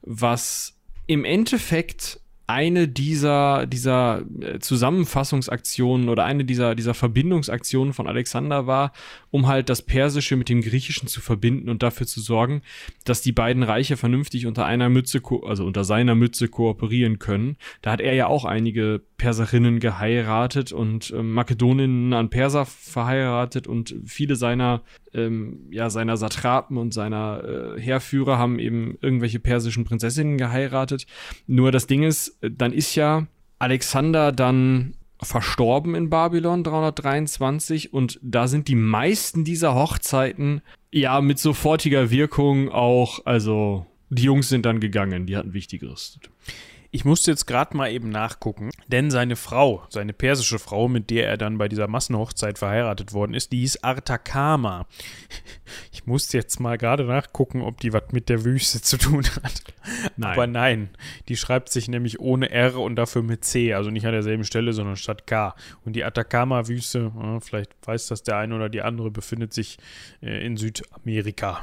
was 0.03 0.77
im 1.07 1.25
Endeffekt 1.25 2.20
eine 2.51 2.89
dieser, 2.89 3.67
dieser 3.67 4.23
äh, 4.41 4.59
Zusammenfassungsaktionen 4.59 6.09
oder 6.09 6.25
eine 6.25 6.45
dieser, 6.45 6.75
dieser 6.75 6.95
Verbindungsaktionen 6.95 7.95
von 7.95 8.09
Alexander 8.09 8.67
war, 8.67 8.93
um 9.31 9.47
halt 9.47 9.69
das 9.69 9.83
Persische 9.83 10.37
mit 10.37 10.49
dem 10.49 10.61
Griechischen 10.61 11.07
zu 11.07 11.21
verbinden 11.21 11.69
und 11.69 11.83
dafür 11.83 12.07
zu 12.07 12.21
sorgen, 12.21 12.63
dass 13.05 13.23
die 13.23 13.33
beiden 13.33 13.63
Reiche 13.63 13.97
vernünftig 13.97 14.47
unter 14.47 14.67
einer 14.67 14.89
Mütze, 14.89 15.23
also 15.45 15.65
unter 15.65 15.85
seiner 15.85 16.17
Mütze 16.17 16.49
kooperieren 16.49 17.21
können. 17.21 17.57
Da 17.83 17.93
hat 17.93 18.01
er 18.01 18.15
ja 18.15 18.27
auch 18.27 18.45
einige 18.45 19.01
Perserinnen 19.17 19.79
geheiratet 19.79 20.73
und 20.73 21.11
äh, 21.11 21.23
Makedoninnen 21.23 22.13
an 22.15 22.31
Perser 22.31 22.67
verheiratet 22.67 23.69
und 23.69 23.95
viele 24.05 24.35
seiner 24.35 24.83
ähm, 25.15 25.67
ja, 25.71 25.91
seiner 25.91 26.17
Satrapen 26.17 26.77
und 26.77 26.95
seiner 26.95 27.77
äh, 27.77 27.81
Heerführer 27.81 28.39
haben 28.39 28.59
eben 28.59 28.97
irgendwelche 29.01 29.41
persischen 29.41 29.85
Prinzessinnen 29.85 30.39
geheiratet. 30.39 31.07
Nur 31.47 31.73
das 31.73 31.87
Ding 31.87 32.03
ist, 32.03 32.39
dann 32.41 32.73
ist 32.73 32.95
ja 32.95 33.27
Alexander 33.59 34.33
dann 34.33 34.95
verstorben 35.23 35.95
in 35.95 36.09
Babylon 36.09 36.65
323 36.65 37.93
und 37.93 38.19
da 38.23 38.49
sind 38.49 38.69
die 38.69 38.75
meisten 38.75 39.45
dieser 39.45 39.75
Hochzeiten 39.75 40.63
ja 40.91 41.21
mit 41.21 41.39
sofortiger 41.39 42.11
Wirkung 42.11 42.71
auch, 42.71 43.27
also 43.27 43.87
die 44.09 44.25
Jungs 44.25 44.49
sind 44.49 44.67
dann 44.67 44.81
gegangen, 44.81 45.27
die 45.27 45.37
hatten 45.37 45.53
Wichtigeres. 45.53 46.19
Ich 46.93 47.05
musste 47.05 47.31
jetzt 47.31 47.47
gerade 47.47 47.77
mal 47.77 47.93
eben 47.93 48.09
nachgucken, 48.09 48.71
denn 48.89 49.13
seine 49.13 49.37
Frau, 49.37 49.85
seine 49.91 50.13
persische 50.13 50.59
Frau, 50.59 50.89
mit 50.89 51.11
der 51.11 51.29
er 51.29 51.37
dann 51.37 51.57
bei 51.57 51.69
dieser 51.69 51.87
Massenhochzeit 51.87 52.59
verheiratet 52.59 53.13
worden 53.13 53.35
ist, 53.35 53.53
die 53.53 53.61
hieß 53.61 53.85
Artakama. 53.85 54.87
Ich 55.93 56.05
musste 56.05 56.37
jetzt 56.37 56.59
mal 56.59 56.79
gerade 56.79 57.05
nachgucken, 57.05 57.63
ob 57.63 57.79
die 57.79 57.93
was 57.93 58.11
mit 58.11 58.29
der 58.29 58.45
Wüste 58.45 58.83
zu 58.83 58.97
tun 58.97 59.23
hat. 59.43 59.63
Nein. 60.17 60.33
Aber 60.33 60.47
nein, 60.49 60.91
die 61.29 61.37
schreibt 61.37 61.69
sich 61.69 61.87
nämlich 61.87 62.19
ohne 62.19 62.51
R 62.51 62.77
und 62.79 62.97
dafür 62.97 63.23
mit 63.23 63.45
C, 63.45 63.73
also 63.75 63.91
nicht 63.91 64.05
an 64.05 64.13
derselben 64.13 64.43
Stelle, 64.43 64.73
sondern 64.73 64.97
statt 64.97 65.29
K. 65.29 65.55
Und 65.85 65.95
die 65.95 66.03
Atacama-Wüste, 66.03 67.13
vielleicht 67.41 67.71
weiß 67.87 68.09
das 68.09 68.25
der 68.25 68.39
eine 68.39 68.57
oder 68.57 68.69
die 68.69 68.83
andere, 68.83 69.13
befindet 69.13 69.53
sich 69.53 69.79
äh, 70.23 70.45
in 70.45 70.57
Südamerika. 70.57 71.61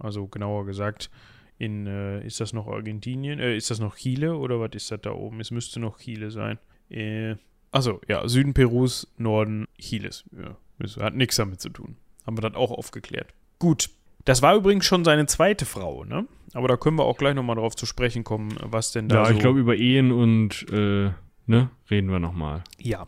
also 0.00 0.26
genauer 0.26 0.66
gesagt 0.66 1.10
in, 1.58 1.86
äh, 1.86 2.24
ist 2.26 2.40
das 2.40 2.52
noch 2.52 2.66
Argentinien? 2.66 3.38
Äh, 3.38 3.56
ist 3.56 3.70
das 3.70 3.78
noch 3.78 3.96
Chile 3.96 4.36
oder 4.36 4.60
was 4.60 4.70
ist 4.74 4.90
das 4.90 5.00
da 5.02 5.12
oben? 5.12 5.40
Es 5.40 5.50
müsste 5.50 5.80
noch 5.80 5.98
Chile 5.98 6.30
sein. 6.30 6.58
Äh, 6.90 7.36
also 7.70 8.00
ja, 8.08 8.26
Süden 8.28 8.54
Perus, 8.54 9.12
Norden 9.18 9.66
Chiles. 9.78 10.24
Ja, 10.32 10.56
hat 11.02 11.14
nichts 11.14 11.36
damit 11.36 11.60
zu 11.60 11.70
tun. 11.70 11.96
Haben 12.26 12.36
wir 12.36 12.42
das 12.42 12.54
auch 12.54 12.70
aufgeklärt. 12.70 13.32
Gut. 13.58 13.90
Das 14.24 14.40
war 14.40 14.56
übrigens 14.56 14.86
schon 14.86 15.04
seine 15.04 15.26
zweite 15.26 15.66
Frau, 15.66 16.04
ne? 16.04 16.26
Aber 16.54 16.68
da 16.68 16.76
können 16.76 16.96
wir 16.96 17.04
auch 17.04 17.18
gleich 17.18 17.34
nochmal 17.34 17.56
drauf 17.56 17.76
zu 17.76 17.84
sprechen 17.84 18.24
kommen, 18.24 18.56
was 18.60 18.92
denn 18.92 19.08
da 19.08 19.16
ja, 19.16 19.24
so... 19.24 19.30
Ja, 19.30 19.36
ich 19.36 19.40
glaube, 19.40 19.60
über 19.60 19.76
Ehen 19.76 20.12
und, 20.12 20.64
äh, 20.72 21.10
ne, 21.46 21.70
reden 21.90 22.10
wir 22.10 22.20
nochmal. 22.20 22.64
Ja. 22.78 23.06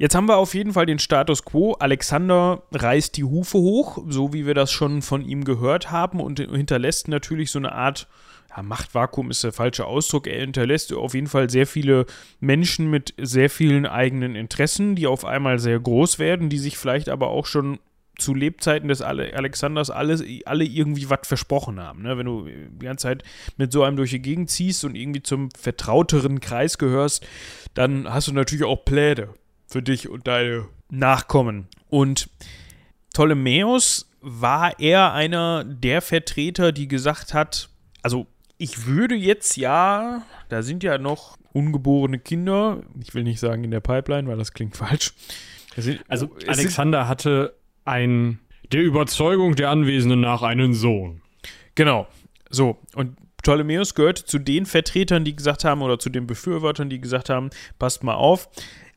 Jetzt 0.00 0.14
haben 0.14 0.28
wir 0.28 0.36
auf 0.36 0.54
jeden 0.54 0.74
Fall 0.74 0.86
den 0.86 1.00
Status 1.00 1.44
quo. 1.44 1.72
Alexander 1.72 2.62
reißt 2.70 3.16
die 3.16 3.24
Hufe 3.24 3.58
hoch, 3.58 3.98
so 4.06 4.32
wie 4.32 4.46
wir 4.46 4.54
das 4.54 4.70
schon 4.70 5.02
von 5.02 5.24
ihm 5.24 5.42
gehört 5.42 5.90
haben, 5.90 6.20
und 6.20 6.38
hinterlässt 6.38 7.08
natürlich 7.08 7.50
so 7.50 7.58
eine 7.58 7.72
Art, 7.72 8.06
ja, 8.48 8.62
Machtvakuum 8.62 9.28
ist 9.28 9.42
der 9.42 9.52
falsche 9.52 9.86
Ausdruck. 9.86 10.28
Er 10.28 10.38
hinterlässt 10.38 10.92
auf 10.92 11.14
jeden 11.14 11.26
Fall 11.26 11.50
sehr 11.50 11.66
viele 11.66 12.06
Menschen 12.38 12.88
mit 12.88 13.12
sehr 13.18 13.50
vielen 13.50 13.86
eigenen 13.86 14.36
Interessen, 14.36 14.94
die 14.94 15.08
auf 15.08 15.24
einmal 15.24 15.58
sehr 15.58 15.80
groß 15.80 16.20
werden, 16.20 16.48
die 16.48 16.58
sich 16.58 16.78
vielleicht 16.78 17.08
aber 17.08 17.30
auch 17.30 17.44
schon 17.44 17.80
zu 18.18 18.34
Lebzeiten 18.34 18.88
des 18.88 19.02
Alexanders 19.02 19.90
alles, 19.90 20.22
alle 20.44 20.64
irgendwie 20.64 21.10
was 21.10 21.20
versprochen 21.24 21.80
haben. 21.80 22.02
Ne? 22.02 22.16
Wenn 22.16 22.26
du 22.26 22.46
die 22.46 22.84
ganze 22.84 23.02
Zeit 23.02 23.24
mit 23.56 23.72
so 23.72 23.82
einem 23.82 23.96
durch 23.96 24.10
die 24.10 24.22
Gegend 24.22 24.48
ziehst 24.48 24.84
und 24.84 24.94
irgendwie 24.94 25.22
zum 25.22 25.50
vertrauteren 25.50 26.40
Kreis 26.40 26.78
gehörst, 26.78 27.26
dann 27.74 28.12
hast 28.12 28.28
du 28.28 28.32
natürlich 28.32 28.64
auch 28.64 28.84
Pläne 28.84 29.28
für 29.68 29.82
dich 29.82 30.08
und 30.08 30.26
deine 30.26 30.66
Nachkommen. 30.90 31.68
Und 31.88 32.30
Ptolemäus 33.12 34.10
war 34.20 34.78
er 34.80 35.12
einer 35.12 35.64
der 35.64 36.02
Vertreter, 36.02 36.72
die 36.72 36.88
gesagt 36.88 37.34
hat, 37.34 37.68
also 38.02 38.26
ich 38.56 38.86
würde 38.86 39.14
jetzt 39.14 39.56
ja, 39.56 40.22
da 40.48 40.62
sind 40.62 40.82
ja 40.82 40.98
noch 40.98 41.36
ungeborene 41.52 42.18
Kinder, 42.18 42.82
ich 43.00 43.14
will 43.14 43.22
nicht 43.22 43.40
sagen 43.40 43.64
in 43.64 43.70
der 43.70 43.80
Pipeline, 43.80 44.28
weil 44.28 44.36
das 44.36 44.52
klingt 44.52 44.76
falsch. 44.76 45.12
Sind, 45.76 46.00
also 46.08 46.30
Alexander 46.48 47.06
hatte 47.06 47.54
ein 47.84 48.40
der 48.72 48.82
Überzeugung 48.82 49.54
der 49.54 49.70
Anwesenden 49.70 50.20
nach 50.20 50.42
einen 50.42 50.74
Sohn. 50.74 51.22
Genau. 51.74 52.08
So, 52.50 52.78
und 52.94 53.16
Ptolemäus 53.38 53.94
gehörte 53.94 54.24
zu 54.24 54.38
den 54.38 54.66
Vertretern, 54.66 55.24
die 55.24 55.36
gesagt 55.36 55.64
haben, 55.64 55.80
oder 55.82 55.98
zu 55.98 56.10
den 56.10 56.26
Befürwortern, 56.26 56.90
die 56.90 57.00
gesagt 57.00 57.30
haben, 57.30 57.50
passt 57.78 58.02
mal 58.02 58.14
auf, 58.14 58.48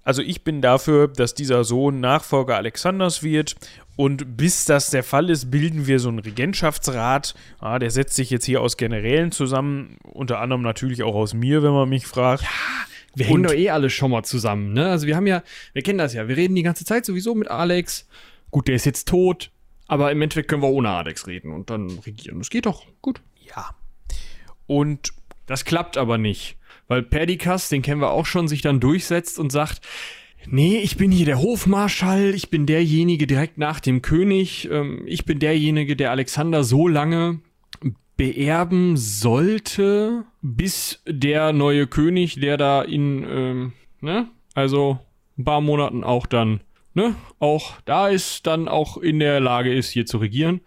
also 0.04 0.22
ich 0.22 0.44
bin 0.44 0.62
dafür, 0.62 1.08
dass 1.08 1.34
dieser 1.34 1.64
Sohn 1.64 2.00
Nachfolger 2.00 2.58
Alexanders 2.58 3.22
wird 3.22 3.56
und 3.96 4.36
bis 4.36 4.66
das 4.66 4.90
der 4.90 5.04
Fall 5.04 5.30
ist, 5.30 5.52
bilden 5.52 5.86
wir 5.86 6.00
so 6.00 6.10
einen 6.10 6.20
Regentschaftsrat. 6.20 7.36
Ja, 7.62 7.78
der 7.78 7.92
setzt 7.92 8.16
sich 8.16 8.30
jetzt 8.32 8.46
hier 8.46 8.62
aus 8.62 8.78
Generälen 8.78 9.32
zusammen, 9.32 9.98
unter 10.04 10.40
anderem 10.40 10.64
natürlich 10.64 11.04
auch 11.04 11.14
aus 11.14 11.34
mir, 11.34 11.62
wenn 11.62 11.74
man 11.74 11.90
mich 11.90 12.08
fragt. 12.08 12.44
Ja, 12.44 12.50
wir 13.16 13.26
hängen 13.28 13.44
doch 13.44 13.54
eh 13.54 13.70
alle 13.70 13.90
schon 13.90 14.12
mal 14.12 14.24
zusammen, 14.24 14.74
ne? 14.74 14.90
Also 14.90 15.06
wir 15.06 15.16
haben 15.16 15.28
ja, 15.28 15.44
wir 15.74 15.84
kennen 15.84 16.00
das 16.00 16.14
ja, 16.14 16.28
wir 16.28 16.38
reden 16.38 16.56
die 16.56 16.64
ganze 16.64 16.86
Zeit 16.86 17.06
sowieso 17.06 17.36
mit 17.36 17.50
Alex. 17.50 18.08
Gut, 18.50 18.68
der 18.68 18.76
ist 18.76 18.86
jetzt 18.86 19.08
tot, 19.08 19.52
aber 19.88 20.12
im 20.12 20.22
Endeffekt 20.22 20.48
können 20.48 20.64
wir 20.64 20.70
ohne 20.70 20.90
Alex 20.90 21.28
reden 21.28 21.52
und 21.54 21.70
dann 21.70 22.00
regieren. 22.06 22.40
Das 22.40 22.50
geht 22.50 22.66
doch 22.66 22.86
gut. 23.02 23.22
Ja. 23.56 23.76
Und 24.66 25.12
das 25.46 25.66
klappt 25.66 25.98
aber 25.98 26.18
nicht 26.18 26.58
weil 26.92 27.04
Perdikas, 27.04 27.70
den 27.70 27.82
kennen 27.82 28.02
wir 28.02 28.12
auch 28.12 28.26
schon, 28.26 28.50
sich 28.50 28.62
dann 28.62 28.82
durchsetzt 28.82 29.40
und 29.40 29.50
sagt, 29.50 29.80
nee, 30.46 30.80
ich 30.80 30.98
bin 30.98 31.10
hier 31.10 31.26
der 31.26 31.42
Hofmarschall, 31.42 32.36
ich 32.36 32.50
bin 32.50 32.66
derjenige 32.66 33.28
direkt 33.28 33.58
nach 33.58 33.80
dem 33.80 34.02
König, 34.02 34.68
ähm, 34.70 35.04
ich 35.06 35.24
bin 35.24 35.40
derjenige, 35.40 35.96
der 35.96 36.12
Alexander 36.12 36.66
so 36.66 36.90
lange 36.90 37.40
beerben 38.18 38.98
sollte, 38.98 40.26
bis 40.42 41.02
der 41.08 41.54
neue 41.54 41.88
König, 41.88 42.42
der 42.42 42.58
da 42.58 42.82
in, 42.82 43.26
ähm, 43.26 43.74
ne, 44.02 44.28
also 44.54 45.00
ein 45.38 45.46
paar 45.46 45.62
Monaten 45.62 46.04
auch 46.04 46.26
dann, 46.26 46.60
ne, 46.94 47.16
auch 47.40 47.80
da 47.86 48.10
ist, 48.10 48.48
dann 48.48 48.68
auch 48.68 48.98
in 48.98 49.20
der 49.20 49.40
Lage 49.40 49.74
ist, 49.74 49.92
hier 49.92 50.06
zu 50.06 50.18
regieren. 50.18 50.60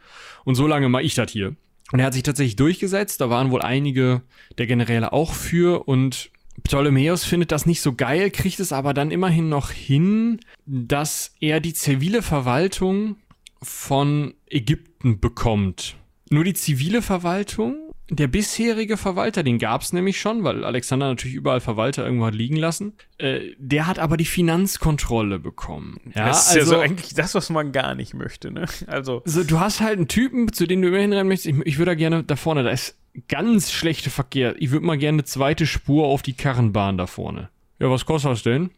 Und 0.45 0.55
so 0.55 0.67
lange 0.67 0.89
mache 0.89 1.03
ich 1.03 1.15
das 1.15 1.31
hier. 1.31 1.55
Und 1.95 2.01
er 2.01 2.07
hat 2.07 2.15
sich 2.15 2.25
tatsächlich 2.25 2.57
durchgesetzt. 2.57 3.21
Da 3.21 3.31
waren 3.31 3.53
wohl 3.53 3.63
einige 3.63 4.23
der 4.59 4.67
Generäle 4.67 5.13
auch 5.13 5.33
für. 5.33 5.87
Und 5.87 6.33
Ptolemäus 6.65 7.25
findet 7.25 7.53
das 7.53 7.67
nicht 7.67 7.83
so 7.83 7.95
geil, 7.95 8.33
kriegt 8.33 8.59
es 8.59 8.73
aber 8.73 8.95
dann 8.95 9.13
immerhin 9.13 9.49
noch 9.49 9.71
hin, 9.71 10.41
dass 10.67 11.37
er 11.39 11.61
die 11.61 11.73
zivile 11.73 12.23
Verwaltung 12.23 13.15
von 13.63 14.35
Ägypten 14.51 15.21
bekommt. 15.21 15.95
Nur 16.31 16.43
die 16.43 16.55
zivile 16.55 17.01
Verwaltung 17.01 17.84
der 18.11 18.27
bisherige 18.27 18.97
Verwalter, 18.97 19.43
den 19.43 19.59
gab 19.59 19.81
es 19.81 19.93
nämlich 19.93 20.21
schon, 20.21 20.45
weil 20.45 20.65
Alexander 20.65 21.09
natürlich 21.09 21.37
überall 21.37 21.61
Verwalter 21.61 22.05
irgendwo 22.05 22.27
hat 22.27 22.35
liegen 22.35 22.57
lassen. 22.57 22.93
Äh, 23.19 23.53
der 23.59 23.87
hat 23.87 23.99
aber 23.99 24.17
die 24.17 24.27
Finanzkontrolle 24.27 25.39
bekommen. 25.39 26.01
Ja, 26.15 26.27
das 26.27 26.49
ist 26.49 26.59
also, 26.59 26.59
ja 26.59 26.79
so 26.79 26.83
eigentlich 26.83 27.15
das, 27.15 27.35
was 27.35 27.49
man 27.49 27.73
gar 27.73 27.95
nicht 27.95 28.13
möchte. 28.13 28.51
Ne? 28.51 28.67
Also 28.87 29.23
so, 29.25 29.43
du 29.43 29.59
hast 29.59 29.81
halt 29.81 29.97
einen 29.97 30.09
Typen, 30.09 30.53
zu 30.53 30.67
dem 30.67 30.83
du 30.83 30.89
immer 30.89 30.99
hinrennen 30.99 31.29
möchtest. 31.29 31.57
Ich, 31.57 31.67
ich 31.67 31.79
würde 31.79 31.93
da 31.93 31.95
gerne 31.95 32.25
da 32.25 32.37
vorne, 32.37 32.63
da 32.63 32.71
ist 32.71 32.99
ganz 33.29 33.73
schlechter 33.73 34.11
Verkehr. 34.11 34.55
Ich 34.59 34.71
würde 34.71 34.85
mal 34.85 34.99
gerne 34.99 35.17
eine 35.17 35.25
zweite 35.25 35.67
Spur 35.67 36.07
auf 36.07 36.23
die 36.23 36.35
Karrenbahn 36.35 36.99
da 36.99 37.07
vorne. 37.07 37.49
Ja, 37.79 37.91
was 37.91 38.05
kostet 38.05 38.33
das 38.33 38.43
denn? 38.43 38.71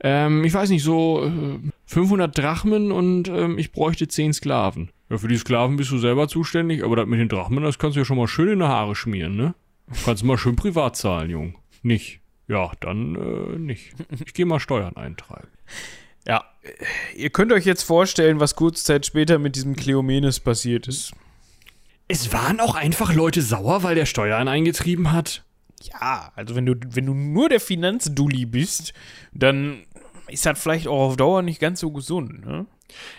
Ähm, 0.00 0.44
ich 0.44 0.54
weiß 0.54 0.70
nicht, 0.70 0.82
so 0.82 1.24
äh, 1.24 1.58
500 1.86 2.36
Drachmen 2.36 2.90
und 2.90 3.28
ähm, 3.28 3.58
ich 3.58 3.70
bräuchte 3.70 4.08
10 4.08 4.32
Sklaven. 4.32 4.90
Ja, 5.12 5.18
für 5.18 5.28
die 5.28 5.36
Sklaven 5.36 5.76
bist 5.76 5.90
du 5.90 5.98
selber 5.98 6.26
zuständig, 6.26 6.82
aber 6.82 6.96
das 6.96 7.06
mit 7.06 7.20
den 7.20 7.28
Drachmen, 7.28 7.62
das 7.62 7.78
kannst 7.78 7.96
du 7.96 8.00
ja 8.00 8.04
schon 8.06 8.16
mal 8.16 8.28
schön 8.28 8.48
in 8.48 8.60
die 8.60 8.64
Haare 8.64 8.94
schmieren, 8.94 9.36
ne? 9.36 9.54
Kannst 10.06 10.22
du 10.22 10.26
mal 10.26 10.38
schön 10.38 10.56
privat 10.56 10.96
zahlen, 10.96 11.28
Jung. 11.28 11.58
Nicht. 11.82 12.20
Ja, 12.48 12.72
dann 12.80 13.14
äh, 13.16 13.58
nicht. 13.58 13.92
Ich 14.24 14.32
gehe 14.32 14.46
mal 14.46 14.58
Steuern 14.58 14.96
eintreiben. 14.96 15.50
Ja, 16.26 16.44
ihr 17.14 17.28
könnt 17.28 17.52
euch 17.52 17.66
jetzt 17.66 17.82
vorstellen, 17.82 18.40
was 18.40 18.56
kurze 18.56 18.84
Zeit 18.84 19.04
später 19.04 19.38
mit 19.38 19.54
diesem 19.54 19.76
Kleomenes 19.76 20.40
passiert 20.40 20.88
ist. 20.88 21.12
Es 22.08 22.32
waren 22.32 22.58
auch 22.58 22.74
einfach 22.74 23.12
Leute 23.12 23.42
sauer, 23.42 23.82
weil 23.82 23.94
der 23.94 24.06
Steuern 24.06 24.48
eingetrieben 24.48 25.12
hat. 25.12 25.44
Ja, 25.82 26.32
also 26.36 26.54
wenn 26.54 26.64
du, 26.64 26.74
wenn 26.88 27.04
du 27.04 27.12
nur 27.12 27.50
der 27.50 27.60
Finanzdulli 27.60 28.46
bist, 28.46 28.94
dann 29.34 29.82
ist 30.28 30.46
das 30.46 30.58
vielleicht 30.58 30.88
auch 30.88 31.08
auf 31.08 31.16
Dauer 31.16 31.42
nicht 31.42 31.60
ganz 31.60 31.80
so 31.80 31.90
gesund, 31.90 32.46
ne? 32.46 32.64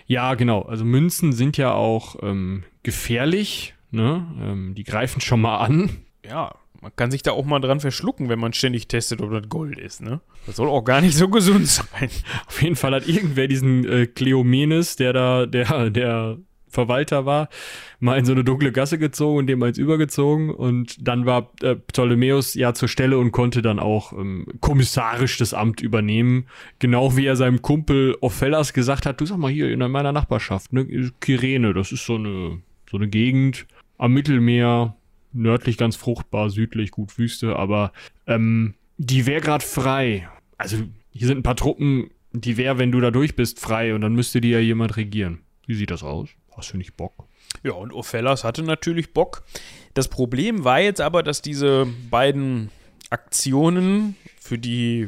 Ja, 0.07 0.33
genau. 0.35 0.61
Also 0.63 0.85
Münzen 0.85 1.33
sind 1.33 1.57
ja 1.57 1.73
auch 1.73 2.17
ähm, 2.21 2.63
gefährlich. 2.83 3.75
Ne? 3.91 4.25
Ähm, 4.41 4.75
die 4.75 4.83
greifen 4.83 5.21
schon 5.21 5.41
mal 5.41 5.57
an. 5.57 5.89
Ja, 6.25 6.55
man 6.81 6.91
kann 6.95 7.11
sich 7.11 7.23
da 7.23 7.31
auch 7.31 7.45
mal 7.45 7.59
dran 7.59 7.79
verschlucken, 7.79 8.27
wenn 8.27 8.39
man 8.39 8.51
ständig 8.53 8.87
testet, 8.87 9.21
ob 9.21 9.31
das 9.31 9.47
Gold 9.47 9.79
ist. 9.79 10.01
Ne? 10.01 10.19
Das 10.45 10.57
soll 10.57 10.67
auch 10.67 10.83
gar 10.83 10.99
nicht 10.99 11.15
so 11.15 11.29
gesund 11.29 11.67
sein. 11.69 12.09
Auf 12.47 12.61
jeden 12.61 12.75
Fall 12.75 12.93
hat 12.93 13.07
irgendwer 13.07 13.47
diesen 13.47 13.87
äh, 13.87 14.05
Kleomenes, 14.05 14.97
der 14.97 15.13
da, 15.13 15.45
der, 15.45 15.89
der 15.89 16.37
Verwalter 16.73 17.25
war, 17.25 17.49
mal 17.99 18.17
in 18.17 18.25
so 18.25 18.33
eine 18.33 18.43
dunkle 18.43 18.71
Gasse 18.71 18.97
gezogen 18.97 19.37
und 19.37 19.47
dem 19.47 19.63
eins 19.63 19.77
übergezogen. 19.77 20.49
Und 20.49 21.07
dann 21.07 21.25
war 21.25 21.51
äh, 21.61 21.75
Ptolemäus 21.75 22.53
ja 22.55 22.73
zur 22.73 22.87
Stelle 22.87 23.17
und 23.17 23.31
konnte 23.31 23.61
dann 23.61 23.79
auch 23.79 24.13
ähm, 24.13 24.47
kommissarisch 24.59 25.37
das 25.37 25.53
Amt 25.53 25.81
übernehmen. 25.81 26.45
Genau 26.79 27.15
wie 27.15 27.25
er 27.25 27.35
seinem 27.35 27.61
Kumpel 27.61 28.17
Ophellas 28.21 28.73
gesagt 28.73 29.05
hat, 29.05 29.21
du 29.21 29.25
sag 29.25 29.37
mal 29.37 29.51
hier 29.51 29.71
in 29.71 29.79
meiner 29.79 30.11
Nachbarschaft, 30.11 30.73
ne, 30.73 31.11
Kyrene, 31.19 31.73
das 31.73 31.91
ist 31.91 32.05
so 32.05 32.15
eine, 32.15 32.61
so 32.89 32.97
eine 32.97 33.07
Gegend 33.07 33.65
am 33.97 34.13
Mittelmeer, 34.13 34.95
nördlich 35.31 35.77
ganz 35.77 35.95
fruchtbar, 35.95 36.49
südlich 36.49 36.91
gut 36.91 37.17
Wüste, 37.17 37.55
aber 37.55 37.91
ähm, 38.27 38.75
die 38.97 39.25
wäre 39.25 39.41
gerade 39.41 39.65
frei. 39.65 40.27
Also 40.57 40.77
hier 41.11 41.27
sind 41.27 41.39
ein 41.39 41.43
paar 41.43 41.55
Truppen, 41.55 42.09
die 42.31 42.57
wäre, 42.57 42.77
wenn 42.77 42.91
du 42.91 42.99
da 42.99 43.11
durch 43.11 43.35
bist, 43.35 43.59
frei 43.59 43.93
und 43.93 44.01
dann 44.01 44.13
müsste 44.13 44.41
die 44.41 44.49
ja 44.49 44.59
jemand 44.59 44.97
regieren. 44.97 45.39
Wie 45.65 45.75
sieht 45.75 45.91
das 45.91 46.03
aus? 46.03 46.29
Hast 46.57 46.73
du 46.73 46.77
nicht 46.77 46.97
Bock? 46.97 47.27
Ja, 47.63 47.73
und 47.73 47.93
Ophelas 47.93 48.43
hatte 48.43 48.63
natürlich 48.63 49.13
Bock. 49.13 49.43
Das 49.93 50.07
Problem 50.07 50.63
war 50.63 50.79
jetzt 50.79 51.01
aber, 51.01 51.23
dass 51.23 51.41
diese 51.41 51.87
beiden 52.09 52.69
Aktionen, 53.09 54.15
für 54.39 54.57
die 54.57 55.07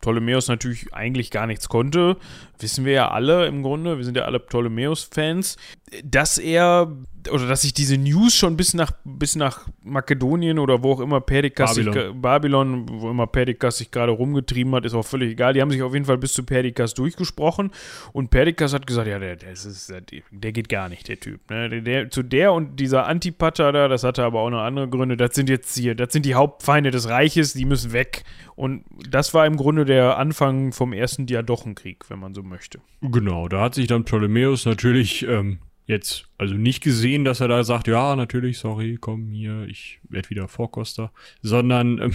Ptolemäus 0.00 0.48
natürlich 0.48 0.92
eigentlich 0.92 1.30
gar 1.30 1.46
nichts 1.46 1.68
konnte, 1.68 2.16
wissen 2.58 2.84
wir 2.84 2.92
ja 2.92 3.10
alle 3.10 3.46
im 3.46 3.62
Grunde, 3.62 3.96
wir 3.96 4.04
sind 4.04 4.16
ja 4.16 4.24
alle 4.24 4.40
Ptolemäus-Fans, 4.40 5.56
dass 6.04 6.36
er 6.36 6.94
oder 7.30 7.46
dass 7.46 7.62
sich 7.62 7.74
diese 7.74 7.96
News 7.96 8.34
schon 8.34 8.56
bis 8.56 8.74
nach, 8.74 8.92
bis 9.04 9.36
nach 9.36 9.66
Makedonien 9.82 10.58
oder 10.58 10.82
wo 10.82 10.92
auch 10.92 11.00
immer 11.00 11.20
Perdikas 11.20 11.74
Babylon. 11.74 11.94
sich, 11.94 12.20
Babylon, 12.20 12.86
wo 12.88 13.10
immer 13.10 13.26
Perdikas 13.26 13.78
sich 13.78 13.90
gerade 13.90 14.12
rumgetrieben 14.12 14.74
hat, 14.74 14.84
ist 14.84 14.94
auch 14.94 15.04
völlig 15.04 15.32
egal. 15.32 15.52
Die 15.52 15.60
haben 15.60 15.70
sich 15.70 15.82
auf 15.82 15.94
jeden 15.94 16.06
Fall 16.06 16.18
bis 16.18 16.32
zu 16.32 16.44
Perdikas 16.44 16.94
durchgesprochen 16.94 17.70
und 18.12 18.30
Perdikas 18.30 18.72
hat 18.72 18.86
gesagt, 18.86 19.08
ja, 19.08 19.18
der, 19.18 19.36
der, 19.36 19.52
ist, 19.52 19.92
der 20.30 20.52
geht 20.52 20.68
gar 20.68 20.88
nicht, 20.88 21.08
der 21.08 21.20
Typ. 21.20 21.40
Ne? 21.50 21.82
Der, 21.82 22.10
zu 22.10 22.22
der 22.22 22.52
und 22.52 22.78
dieser 22.80 23.06
Antipater 23.06 23.72
da, 23.72 23.88
das 23.88 24.04
hatte 24.04 24.24
aber 24.24 24.40
auch 24.40 24.50
noch 24.50 24.62
andere 24.62 24.88
Gründe, 24.88 25.16
das 25.16 25.34
sind 25.34 25.48
jetzt 25.48 25.76
hier, 25.76 25.94
das 25.94 26.12
sind 26.12 26.26
die 26.26 26.34
Hauptfeinde 26.34 26.90
des 26.90 27.08
Reiches, 27.08 27.52
die 27.52 27.64
müssen 27.64 27.92
weg. 27.92 28.24
Und 28.56 28.84
das 29.08 29.34
war 29.34 29.46
im 29.46 29.56
Grunde 29.56 29.84
der 29.84 30.16
Anfang 30.18 30.72
vom 30.72 30.92
ersten 30.92 31.26
Diadochenkrieg, 31.26 32.08
wenn 32.08 32.20
man 32.20 32.34
so 32.34 32.42
möchte. 32.42 32.78
Genau, 33.00 33.48
da 33.48 33.62
hat 33.62 33.74
sich 33.74 33.88
dann 33.88 34.04
Ptolemäus 34.04 34.64
natürlich 34.64 35.26
ähm, 35.26 35.58
jetzt 35.86 36.26
also 36.38 36.54
nicht 36.54 36.82
gesehen, 36.82 37.24
dass 37.24 37.40
er 37.40 37.48
da 37.48 37.64
sagt, 37.64 37.88
ja, 37.88 38.16
natürlich, 38.16 38.58
sorry, 38.58 38.98
komm 39.00 39.30
hier, 39.30 39.66
ich 39.68 40.00
werde 40.08 40.30
wieder 40.30 40.48
Vorkoster, 40.48 41.12
sondern 41.42 41.98
ähm, 41.98 42.14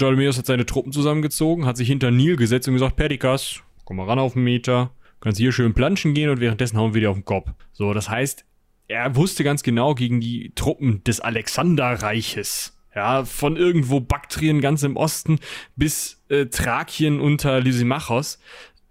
hat 0.00 0.46
seine 0.46 0.66
Truppen 0.66 0.92
zusammengezogen, 0.92 1.66
hat 1.66 1.76
sich 1.76 1.88
hinter 1.88 2.10
Nil 2.10 2.36
gesetzt 2.36 2.68
und 2.68 2.74
gesagt, 2.74 2.96
Perdikas, 2.96 3.60
komm 3.84 3.96
mal 3.98 4.06
ran 4.06 4.18
auf 4.18 4.34
den 4.34 4.44
Meter, 4.44 4.92
kannst 5.20 5.38
hier 5.38 5.52
schön 5.52 5.74
planschen 5.74 6.14
gehen 6.14 6.30
und 6.30 6.40
währenddessen 6.40 6.78
hauen 6.78 6.94
wir 6.94 7.00
dir 7.00 7.10
auf 7.10 7.16
den 7.16 7.24
Kopf. 7.24 7.50
So, 7.72 7.92
das 7.94 8.08
heißt, 8.08 8.44
er 8.88 9.16
wusste 9.16 9.44
ganz 9.44 9.62
genau 9.62 9.94
gegen 9.94 10.20
die 10.20 10.52
Truppen 10.54 11.02
des 11.04 11.20
Alexanderreiches, 11.20 12.76
ja, 12.94 13.24
von 13.24 13.56
irgendwo 13.56 14.00
Baktrien 14.00 14.60
ganz 14.60 14.82
im 14.84 14.96
Osten 14.96 15.40
bis 15.74 16.22
äh, 16.28 16.46
Thrakien 16.46 17.20
unter 17.20 17.60
Lysimachos, 17.60 18.38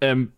ähm, 0.00 0.32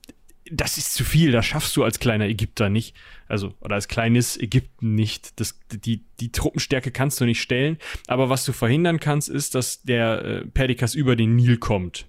das 0.51 0.79
ist 0.79 0.95
zu 0.95 1.05
viel, 1.05 1.33
das 1.33 1.47
schaffst 1.47 1.77
du 1.77 1.85
als 1.85 1.99
kleiner 1.99 2.27
Ägypter 2.27 2.69
nicht. 2.69 2.95
Also, 3.29 3.55
oder 3.61 3.75
als 3.75 3.89
kleines 3.89 4.39
Ägypten 4.39 4.95
nicht. 4.95 5.41
Das, 5.41 5.59
die, 5.71 6.05
die 6.21 6.33
Truppenstärke 6.33 6.91
kannst 6.91 7.21
du 7.21 7.25
nicht 7.25 7.41
stellen. 7.41 7.79
Aber 8.07 8.29
was 8.31 8.45
du 8.45 8.53
verhindern 8.53 9.01
kannst, 9.01 9.29
ist, 9.29 9.55
dass 9.55 9.83
der 9.83 10.25
äh, 10.25 10.47
Perdikas 10.47 10.95
über 10.95 11.17
den 11.17 11.37
Nil 11.37 11.59
kommt. 11.59 12.07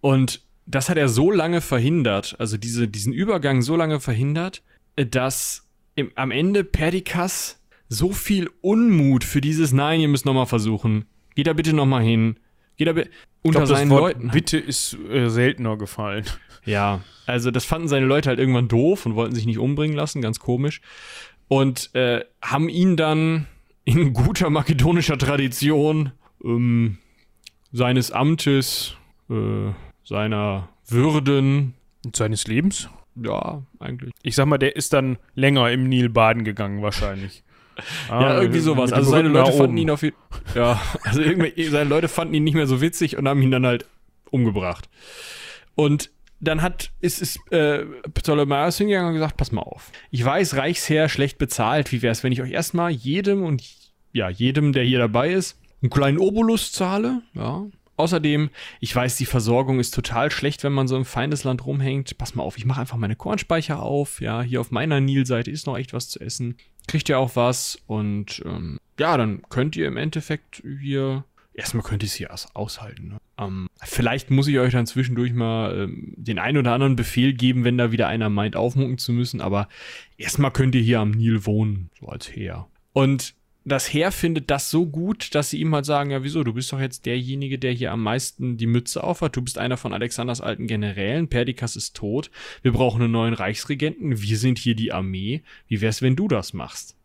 Und 0.00 0.42
das 0.66 0.88
hat 0.88 0.96
er 0.96 1.08
so 1.08 1.30
lange 1.30 1.60
verhindert, 1.60 2.36
also 2.38 2.56
diese, 2.56 2.86
diesen 2.86 3.12
Übergang 3.12 3.62
so 3.62 3.76
lange 3.76 4.00
verhindert, 4.00 4.62
äh, 4.96 5.06
dass 5.06 5.68
im, 5.94 6.12
am 6.14 6.30
Ende 6.30 6.64
Perdikas 6.64 7.60
so 7.88 8.12
viel 8.12 8.48
Unmut 8.60 9.24
für 9.24 9.40
dieses 9.40 9.72
Nein, 9.72 10.00
ihr 10.00 10.08
müsst 10.08 10.24
nochmal 10.24 10.46
versuchen. 10.46 11.06
Geht 11.34 11.48
da 11.48 11.52
bitte 11.52 11.72
nochmal 11.72 12.02
hin. 12.02 12.38
Bitte 12.84 13.10
unter 13.42 13.60
ich 13.60 13.66
glaub, 13.66 13.78
seinen 13.78 13.90
Wort 13.90 14.14
Leuten. 14.14 14.30
Bitte 14.30 14.58
ist 14.58 14.96
äh, 15.10 15.28
seltener 15.28 15.76
gefallen. 15.76 16.24
Ja, 16.66 17.00
also 17.24 17.50
das 17.50 17.64
fanden 17.64 17.88
seine 17.88 18.04
Leute 18.04 18.28
halt 18.28 18.38
irgendwann 18.38 18.68
doof 18.68 19.06
und 19.06 19.14
wollten 19.14 19.34
sich 19.34 19.46
nicht 19.46 19.58
umbringen 19.58 19.96
lassen, 19.96 20.20
ganz 20.20 20.40
komisch. 20.40 20.82
Und 21.48 21.94
äh, 21.94 22.22
haben 22.42 22.68
ihn 22.68 22.98
dann 22.98 23.46
in 23.84 24.12
guter 24.12 24.50
makedonischer 24.50 25.16
Tradition 25.16 26.12
ähm, 26.44 26.98
seines 27.72 28.12
Amtes, 28.12 28.94
äh, 29.30 29.72
seiner 30.04 30.68
Würden, 30.86 31.72
Und 32.04 32.14
seines 32.14 32.46
Lebens? 32.46 32.90
ja, 33.16 33.62
eigentlich. 33.78 34.12
Ich 34.22 34.34
sag 34.34 34.44
mal, 34.44 34.58
der 34.58 34.76
ist 34.76 34.92
dann 34.92 35.16
länger 35.34 35.70
im 35.70 35.88
Nil 35.88 36.10
baden 36.10 36.44
gegangen, 36.44 36.82
wahrscheinlich. 36.82 37.42
Ah, 38.08 38.22
ja, 38.22 38.40
irgendwie 38.40 38.60
sowas. 38.60 38.92
Also 38.92 39.10
seine 39.10 39.28
Leute 39.28 39.52
fanden 39.52 39.76
ihn 39.76 39.90
auf 39.90 40.02
jeden 40.02 40.16
Ja, 40.54 40.80
also 41.04 41.20
irgendwie, 41.20 41.64
seine 41.64 41.88
Leute 41.88 42.08
fanden 42.08 42.34
ihn 42.34 42.44
nicht 42.44 42.54
mehr 42.54 42.66
so 42.66 42.80
witzig 42.80 43.16
und 43.16 43.28
haben 43.28 43.42
ihn 43.42 43.50
dann 43.50 43.66
halt 43.66 43.86
umgebracht. 44.30 44.88
Und 45.74 46.10
dann 46.40 46.62
hat, 46.62 46.90
ist, 47.00 47.20
ist 47.20 47.38
äh, 47.52 47.84
Ptolemäus 48.14 48.78
hingegangen 48.78 49.08
und 49.08 49.14
gesagt, 49.14 49.36
pass 49.36 49.52
mal 49.52 49.62
auf. 49.62 49.92
Ich 50.10 50.24
weiß, 50.24 50.56
Reichsherr 50.56 51.08
schlecht 51.08 51.38
bezahlt. 51.38 51.92
Wie 51.92 52.02
wäre 52.02 52.12
es, 52.12 52.24
wenn 52.24 52.32
ich 52.32 52.40
euch 52.40 52.50
erstmal 52.50 52.90
jedem 52.90 53.42
und 53.42 53.62
ja, 54.12 54.28
jedem, 54.28 54.72
der 54.72 54.84
hier 54.84 54.98
dabei 54.98 55.30
ist, 55.30 55.58
einen 55.82 55.90
kleinen 55.90 56.18
Obolus 56.18 56.72
zahle? 56.72 57.22
Ja. 57.34 57.66
Außerdem, 57.96 58.48
ich 58.80 58.96
weiß, 58.96 59.16
die 59.16 59.26
Versorgung 59.26 59.78
ist 59.78 59.94
total 59.94 60.30
schlecht, 60.30 60.64
wenn 60.64 60.72
man 60.72 60.88
so 60.88 60.96
im 60.96 61.04
Feindesland 61.04 61.66
rumhängt. 61.66 62.16
Pass 62.16 62.34
mal 62.34 62.42
auf, 62.42 62.56
ich 62.56 62.64
mache 62.64 62.80
einfach 62.80 62.96
meine 62.96 63.16
Kornspeicher 63.16 63.82
auf. 63.82 64.22
Ja, 64.22 64.40
hier 64.40 64.62
auf 64.62 64.70
meiner 64.70 65.00
Nilseite 65.00 65.50
ist 65.50 65.66
noch 65.66 65.76
echt 65.76 65.92
was 65.92 66.08
zu 66.08 66.18
essen. 66.20 66.56
Kriegt 66.86 67.08
ihr 67.08 67.18
auch 67.18 67.36
was 67.36 67.78
und 67.86 68.42
ähm, 68.44 68.78
ja, 68.98 69.16
dann 69.16 69.42
könnt 69.48 69.76
ihr 69.76 69.86
im 69.86 69.96
Endeffekt 69.96 70.62
hier 70.80 71.24
erstmal 71.54 71.82
könnt 71.82 72.02
ihr 72.02 72.06
es 72.06 72.14
hier 72.14 72.32
aus 72.32 72.54
aushalten. 72.54 73.08
Ne? 73.08 73.18
Ähm, 73.38 73.68
vielleicht 73.82 74.30
muss 74.30 74.48
ich 74.48 74.58
euch 74.58 74.72
dann 74.72 74.86
zwischendurch 74.86 75.32
mal 75.32 75.76
ähm, 75.76 76.14
den 76.16 76.38
einen 76.38 76.58
oder 76.58 76.72
anderen 76.72 76.96
Befehl 76.96 77.32
geben, 77.32 77.64
wenn 77.64 77.78
da 77.78 77.92
wieder 77.92 78.08
einer 78.08 78.30
meint, 78.30 78.56
aufmucken 78.56 78.98
zu 78.98 79.12
müssen. 79.12 79.40
Aber 79.40 79.68
erstmal 80.16 80.52
könnt 80.52 80.74
ihr 80.74 80.82
hier 80.82 81.00
am 81.00 81.10
Nil 81.10 81.46
wohnen, 81.46 81.90
so 81.98 82.06
als 82.06 82.34
Heer. 82.34 82.66
Und 82.92 83.34
das 83.64 83.92
Heer 83.92 84.10
findet 84.10 84.50
das 84.50 84.70
so 84.70 84.86
gut, 84.86 85.34
dass 85.34 85.50
sie 85.50 85.60
ihm 85.60 85.74
halt 85.74 85.84
sagen, 85.84 86.10
ja 86.10 86.22
wieso, 86.22 86.42
du 86.44 86.54
bist 86.54 86.72
doch 86.72 86.80
jetzt 86.80 87.04
derjenige, 87.06 87.58
der 87.58 87.72
hier 87.72 87.92
am 87.92 88.02
meisten 88.02 88.56
die 88.56 88.66
Mütze 88.66 89.04
aufhat. 89.04 89.36
Du 89.36 89.42
bist 89.42 89.58
einer 89.58 89.76
von 89.76 89.92
Alexanders 89.92 90.40
alten 90.40 90.66
Generälen. 90.66 91.28
Perdikas 91.28 91.76
ist 91.76 91.94
tot. 91.94 92.30
Wir 92.62 92.72
brauchen 92.72 93.02
einen 93.02 93.12
neuen 93.12 93.34
Reichsregenten. 93.34 94.22
Wir 94.22 94.38
sind 94.38 94.58
hier 94.58 94.74
die 94.74 94.92
Armee. 94.92 95.42
Wie 95.68 95.80
wär's, 95.80 96.00
wenn 96.00 96.16
du 96.16 96.26
das 96.26 96.54
machst? 96.54 96.96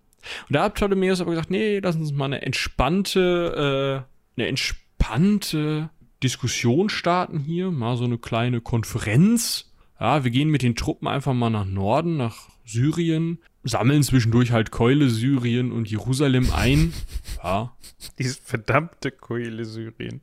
Und 0.47 0.55
da 0.55 0.63
hat 0.63 0.75
Ptolemäus 0.75 1.21
aber 1.21 1.31
gesagt, 1.31 1.51
nee, 1.51 1.79
lass 1.79 1.97
uns 1.97 2.13
mal 2.13 2.25
eine 2.25 2.41
entspannte, 2.41 4.05
äh, 4.37 4.39
eine 4.39 4.47
entspannte 4.47 5.89
Diskussion 6.23 6.89
starten 6.89 7.39
hier, 7.39 7.69
mal 7.69 7.97
so 7.97 8.05
eine 8.05 8.17
kleine 8.17 8.61
Konferenz. 8.61 9.71
Ja, 9.99 10.23
wir 10.23 10.31
gehen 10.31 10.49
mit 10.49 10.61
den 10.61 10.75
Truppen 10.75 11.07
einfach 11.07 11.33
mal 11.33 11.49
nach 11.49 11.65
Norden, 11.65 12.17
nach 12.17 12.49
Syrien, 12.65 13.39
sammeln 13.65 14.03
zwischendurch 14.03 14.51
halt 14.51 14.71
Keule, 14.71 15.09
Syrien 15.09 15.71
und 15.73 15.89
Jerusalem 15.89 16.49
ein. 16.53 16.93
Ja, 17.43 17.75
Dieses 18.17 18.37
verdammte 18.37 19.11
Keule 19.11 19.65
Syrien. 19.65 20.21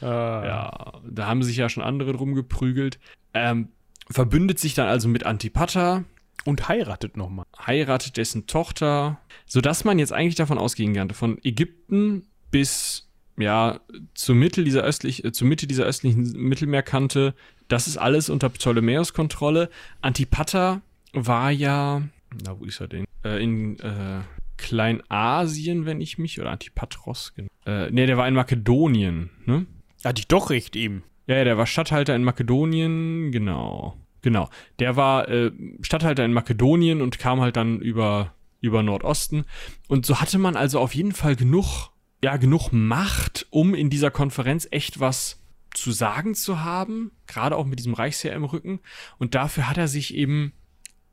Ah. 0.00 0.06
ja, 0.44 1.00
da 1.08 1.26
haben 1.26 1.42
sich 1.44 1.56
ja 1.56 1.68
schon 1.68 1.82
andere 1.84 2.12
drum 2.12 2.34
geprügelt. 2.34 2.98
Ähm, 3.34 3.68
verbündet 4.10 4.58
sich 4.58 4.74
dann 4.74 4.88
also 4.88 5.08
mit 5.08 5.24
Antipater, 5.24 6.04
Und 6.44 6.68
heiratet 6.68 7.16
nochmal. 7.16 7.46
heiratet 7.64 8.16
dessen 8.16 8.46
Tochter, 8.48 9.20
sodass 9.46 9.84
man 9.84 9.98
jetzt 10.00 10.12
eigentlich 10.12 10.34
davon 10.34 10.58
ausgehen 10.58 10.94
kann, 10.94 11.10
von 11.10 11.38
Ägypten 11.44 12.26
bis 12.50 13.08
ja 13.36 13.78
zur 14.14 14.34
Mitte 14.34 14.64
dieser 14.64 14.82
östlich, 14.82 15.24
äh, 15.24 15.30
zur 15.32 15.46
Mitte 15.46 15.66
dieser 15.68 15.84
östlichen 15.84 16.32
Mittelmeerkante, 16.32 17.34
das 17.68 17.86
ist 17.86 17.98
alles 17.98 18.30
unter 18.30 18.48
Ptolemäus 18.48 19.12
Kontrolle. 19.14 19.70
Antipater 20.00 20.82
war 21.12 21.50
ja, 21.52 22.02
na 22.44 22.58
wo 22.58 22.64
ist 22.64 22.80
er 22.80 22.88
denn? 22.88 23.04
Äh, 23.24 23.42
in 23.42 23.78
äh, 23.80 24.20
Kleinasien, 24.56 25.86
wenn 25.86 26.00
ich 26.00 26.18
mich 26.18 26.40
oder 26.40 26.50
Antipatros, 26.50 27.34
genau. 27.34 27.48
Äh, 27.66 27.90
nee, 27.90 28.06
der 28.06 28.16
war 28.16 28.28
in 28.28 28.34
Makedonien, 28.34 29.30
ne? 29.44 29.66
Hatte 30.04 30.20
ich 30.20 30.28
doch 30.28 30.50
recht 30.50 30.76
eben. 30.76 31.04
Ja, 31.26 31.36
ja, 31.36 31.44
der 31.44 31.58
war 31.58 31.66
Statthalter 31.66 32.16
in 32.16 32.24
Makedonien, 32.24 33.30
genau. 33.30 33.96
Genau. 34.22 34.48
Der 34.78 34.96
war 34.96 35.28
äh, 35.28 35.52
Statthalter 35.82 36.24
in 36.24 36.32
Makedonien 36.32 37.02
und 37.02 37.18
kam 37.18 37.40
halt 37.40 37.56
dann 37.56 37.80
über, 37.80 38.34
über 38.60 38.82
Nordosten. 38.82 39.44
Und 39.88 40.06
so 40.06 40.20
hatte 40.20 40.38
man 40.38 40.56
also 40.56 40.78
auf 40.78 40.94
jeden 40.94 41.12
Fall 41.12 41.36
genug, 41.36 41.90
ja, 42.22 42.36
genug 42.36 42.70
Macht, 42.72 43.46
um 43.50 43.74
in 43.74 43.90
dieser 43.90 44.10
Konferenz 44.10 44.66
echt 44.70 45.00
was 45.00 45.40
zu 45.74 45.90
sagen 45.90 46.34
zu 46.34 46.62
haben. 46.62 47.12
Gerade 47.26 47.56
auch 47.56 47.66
mit 47.66 47.78
diesem 47.78 47.94
Reichsheer 47.94 48.34
im 48.34 48.44
Rücken. 48.44 48.80
Und 49.18 49.34
dafür 49.34 49.68
hat 49.68 49.78
er 49.78 49.88
sich 49.88 50.14
eben, 50.14 50.52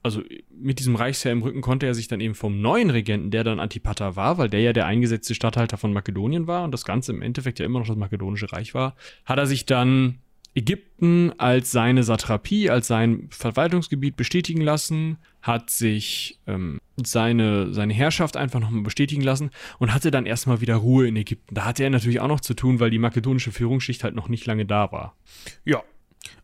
also 0.01 0.21
mit 0.49 0.79
diesem 0.79 0.95
Reichsheer 0.95 1.31
im 1.31 1.41
Rücken 1.41 1.61
konnte 1.61 1.85
er 1.85 1.93
sich 1.93 2.07
dann 2.07 2.21
eben 2.21 2.35
vom 2.35 2.61
neuen 2.61 2.89
Regenten, 2.89 3.31
der 3.31 3.43
dann 3.43 3.59
Antipater 3.59 4.15
war, 4.15 4.37
weil 4.37 4.49
der 4.49 4.61
ja 4.61 4.73
der 4.73 4.85
eingesetzte 4.85 5.35
Statthalter 5.35 5.77
von 5.77 5.93
Makedonien 5.93 6.47
war 6.47 6.63
und 6.63 6.71
das 6.71 6.85
Ganze 6.85 7.11
im 7.11 7.21
Endeffekt 7.21 7.59
ja 7.59 7.65
immer 7.65 7.79
noch 7.79 7.87
das 7.87 7.97
makedonische 7.97 8.51
Reich 8.51 8.73
war, 8.73 8.95
hat 9.25 9.37
er 9.37 9.45
sich 9.45 9.65
dann 9.65 10.19
Ägypten 10.55 11.31
als 11.37 11.71
seine 11.71 12.03
Satrapie, 12.03 12.69
als 12.69 12.87
sein 12.87 13.27
Verwaltungsgebiet 13.29 14.15
bestätigen 14.15 14.61
lassen, 14.61 15.17
hat 15.41 15.69
sich 15.69 16.39
ähm, 16.47 16.79
seine, 16.97 17.73
seine 17.73 17.93
Herrschaft 17.93 18.35
einfach 18.35 18.59
nochmal 18.59 18.83
bestätigen 18.83 19.21
lassen 19.21 19.51
und 19.77 19.93
hatte 19.93 20.11
dann 20.11 20.25
erstmal 20.25 20.59
wieder 20.59 20.75
Ruhe 20.75 21.07
in 21.07 21.15
Ägypten. 21.15 21.55
Da 21.55 21.65
hatte 21.65 21.83
er 21.83 21.89
natürlich 21.89 22.19
auch 22.19 22.27
noch 22.27 22.41
zu 22.41 22.55
tun, 22.55 22.79
weil 22.79 22.89
die 22.89 22.99
makedonische 22.99 23.51
Führungsschicht 23.51 24.03
halt 24.03 24.15
noch 24.15 24.27
nicht 24.27 24.45
lange 24.45 24.65
da 24.65 24.91
war. 24.91 25.15
Ja, 25.65 25.83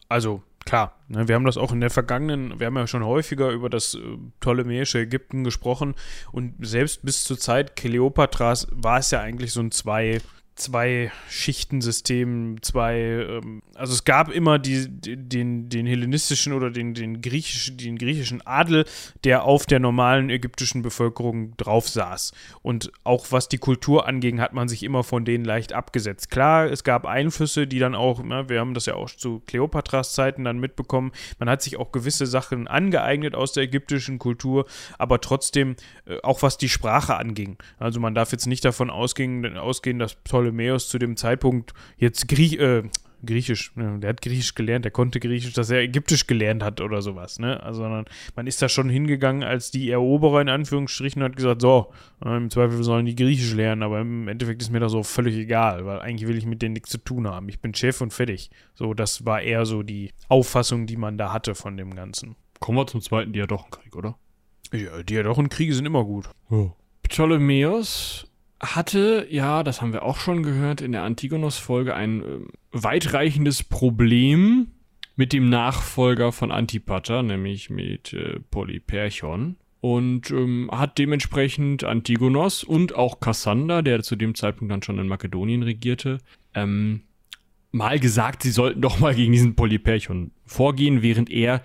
also 0.07 0.43
klar, 0.65 0.99
ne, 1.07 1.27
wir 1.27 1.35
haben 1.35 1.45
das 1.45 1.57
auch 1.57 1.71
in 1.71 1.79
der 1.79 1.89
vergangenen, 1.89 2.59
wir 2.59 2.67
haben 2.67 2.75
ja 2.75 2.87
schon 2.87 3.05
häufiger 3.05 3.51
über 3.51 3.69
das 3.69 3.95
äh, 3.95 3.99
ptolemäische 4.39 4.99
Ägypten 4.99 5.43
gesprochen. 5.43 5.95
Und 6.31 6.53
selbst 6.59 7.03
bis 7.03 7.23
zur 7.23 7.37
Zeit 7.37 7.75
Kleopatras 7.75 8.67
war 8.71 8.99
es 8.99 9.11
ja 9.11 9.21
eigentlich 9.21 9.53
so 9.53 9.61
ein 9.61 9.71
zwei, 9.71 10.19
zwei 10.55 11.11
Schichtensystem, 11.29 12.61
zwei, 12.61 12.97
ähm, 12.97 13.61
also 13.75 13.93
es 13.93 14.05
gab 14.05 14.31
immer 14.31 14.57
die, 14.57 14.87
den, 14.89 15.67
den 15.69 15.85
hellenistischen 15.85 16.53
oder 16.53 16.71
den, 16.71 16.93
den, 16.93 17.21
griechischen, 17.21 17.77
den 17.77 17.97
griechischen 17.97 18.41
Adel, 18.45 18.85
der 19.25 19.43
auf 19.43 19.65
der 19.65 19.79
normalen 19.79 20.29
ägyptischen 20.29 20.81
Bevölkerung 20.81 21.55
drauf 21.57 21.89
saß. 21.89 22.31
Und 22.61 22.91
auch 23.03 23.27
was 23.31 23.49
die 23.49 23.57
Kultur 23.57 24.07
anging, 24.07 24.39
hat 24.39 24.53
man 24.53 24.69
sich 24.69 24.83
immer 24.83 25.03
von 25.03 25.25
denen 25.25 25.43
leicht 25.43 25.73
abgesetzt. 25.73 26.31
Klar, 26.31 26.71
es 26.71 26.85
gab 26.85 27.05
Einflüsse, 27.05 27.67
die 27.67 27.79
dann 27.79 27.93
auch, 27.93 28.23
na, 28.23 28.47
wir 28.47 28.61
haben 28.61 28.73
das 28.73 28.85
ja 28.85 28.95
auch 28.95 29.09
zu 29.09 29.41
Kleopatras 29.47 30.13
Zeiten 30.13 30.45
dann 30.45 30.59
mitbekommen, 30.59 31.11
man 31.37 31.49
hat 31.49 31.61
sich 31.61 31.77
auch 31.77 31.91
gewisse 31.91 32.25
Sachen 32.25 32.67
angeeignet 32.67 33.35
aus 33.35 33.51
der 33.51 33.63
ägyptischen 33.63 34.19
Kultur, 34.19 34.65
aber 34.97 35.19
trotzdem, 35.19 35.75
äh, 36.05 36.17
auch 36.23 36.41
was 36.41 36.57
die 36.57 36.69
Sprache 36.69 37.17
anging. 37.17 37.57
Also 37.77 37.99
man 37.99 38.15
darf 38.15 38.31
jetzt 38.31 38.47
nicht 38.47 38.63
davon 38.63 38.89
ausgehen, 38.89 39.57
ausgehen 39.57 39.99
dass 39.99 40.15
Ptolemäus 40.15 40.44
zu 40.89 40.99
dem 40.99 41.17
Zeitpunkt 41.17 41.73
jetzt 41.97 42.27
Griech, 42.27 42.59
äh, 42.59 42.83
Griechisch, 43.25 43.75
ne, 43.75 43.99
der 43.99 44.09
hat 44.09 44.21
Griechisch 44.21 44.55
gelernt, 44.55 44.85
der 44.85 44.91
konnte 44.91 45.19
Griechisch, 45.19 45.53
dass 45.53 45.69
er 45.69 45.79
Ägyptisch 45.79 46.27
gelernt 46.27 46.63
hat 46.63 46.81
oder 46.81 47.01
sowas, 47.01 47.39
ne? 47.39 47.61
Also 47.63 47.81
sondern 47.81 48.05
man 48.35 48.47
ist 48.47 48.61
da 48.61 48.69
schon 48.69 48.89
hingegangen 48.89 49.43
als 49.43 49.71
die 49.71 49.89
Eroberer 49.89 50.41
in 50.41 50.49
Anführungsstrichen 50.49 51.21
und 51.21 51.29
hat 51.29 51.35
gesagt, 51.35 51.61
so, 51.61 51.91
äh, 52.23 52.35
im 52.35 52.49
Zweifel 52.49 52.83
sollen 52.83 53.05
die 53.05 53.15
Griechisch 53.15 53.53
lernen, 53.53 53.83
aber 53.83 54.01
im 54.01 54.27
Endeffekt 54.27 54.61
ist 54.61 54.71
mir 54.71 54.79
das 54.79 54.91
so 54.91 55.03
völlig 55.03 55.35
egal, 55.35 55.85
weil 55.85 55.99
eigentlich 55.99 56.27
will 56.27 56.37
ich 56.37 56.45
mit 56.45 56.61
denen 56.61 56.73
nichts 56.73 56.89
zu 56.89 56.97
tun 56.97 57.27
haben. 57.27 57.49
Ich 57.49 57.59
bin 57.59 57.73
Chef 57.73 58.01
und 58.01 58.13
fertig. 58.13 58.49
So, 58.73 58.93
das 58.93 59.25
war 59.25 59.41
eher 59.41 59.65
so 59.65 59.83
die 59.83 60.11
Auffassung, 60.29 60.85
die 60.85 60.97
man 60.97 61.17
da 61.17 61.33
hatte 61.33 61.55
von 61.55 61.77
dem 61.77 61.95
Ganzen. 61.95 62.35
Kommen 62.59 62.77
wir 62.77 62.87
zum 62.87 63.01
zweiten 63.01 63.33
Diadochenkrieg, 63.33 63.95
oder? 63.95 64.17
Ja, 64.71 65.03
Diadochenkriege 65.03 65.73
sind 65.73 65.85
immer 65.85 66.03
gut. 66.03 66.29
Oh. 66.49 66.71
Ptolemäus 67.03 68.27
hatte, 68.65 69.27
ja, 69.29 69.63
das 69.63 69.81
haben 69.81 69.93
wir 69.93 70.03
auch 70.03 70.17
schon 70.17 70.43
gehört 70.43 70.81
in 70.81 70.91
der 70.91 71.03
Antigonos-Folge, 71.03 71.93
ein 71.93 72.23
äh, 72.23 72.25
weitreichendes 72.71 73.63
Problem 73.63 74.67
mit 75.15 75.33
dem 75.33 75.49
Nachfolger 75.49 76.31
von 76.31 76.51
Antipater, 76.51 77.23
nämlich 77.23 77.69
mit 77.69 78.13
äh, 78.13 78.39
Polyperchon. 78.51 79.57
Und 79.81 80.31
ähm, 80.31 80.69
hat 80.71 80.97
dementsprechend 80.97 81.83
Antigonos 81.83 82.63
und 82.63 82.95
auch 82.95 83.19
Kassander, 83.19 83.83
der 83.83 84.01
zu 84.01 84.15
dem 84.15 84.33
Zeitpunkt 84.33 84.71
dann 84.71 84.81
schon 84.81 84.97
in 84.97 85.07
Makedonien 85.07 85.61
regierte, 85.61 86.17
ähm, 86.55 87.01
mal 87.75 87.99
gesagt, 87.99 88.43
sie 88.43 88.51
sollten 88.51 88.81
doch 88.81 88.99
mal 88.99 89.13
gegen 89.13 89.33
diesen 89.33 89.55
Polyperchon 89.55 90.31
vorgehen, 90.45 91.01
während 91.01 91.29
er 91.29 91.61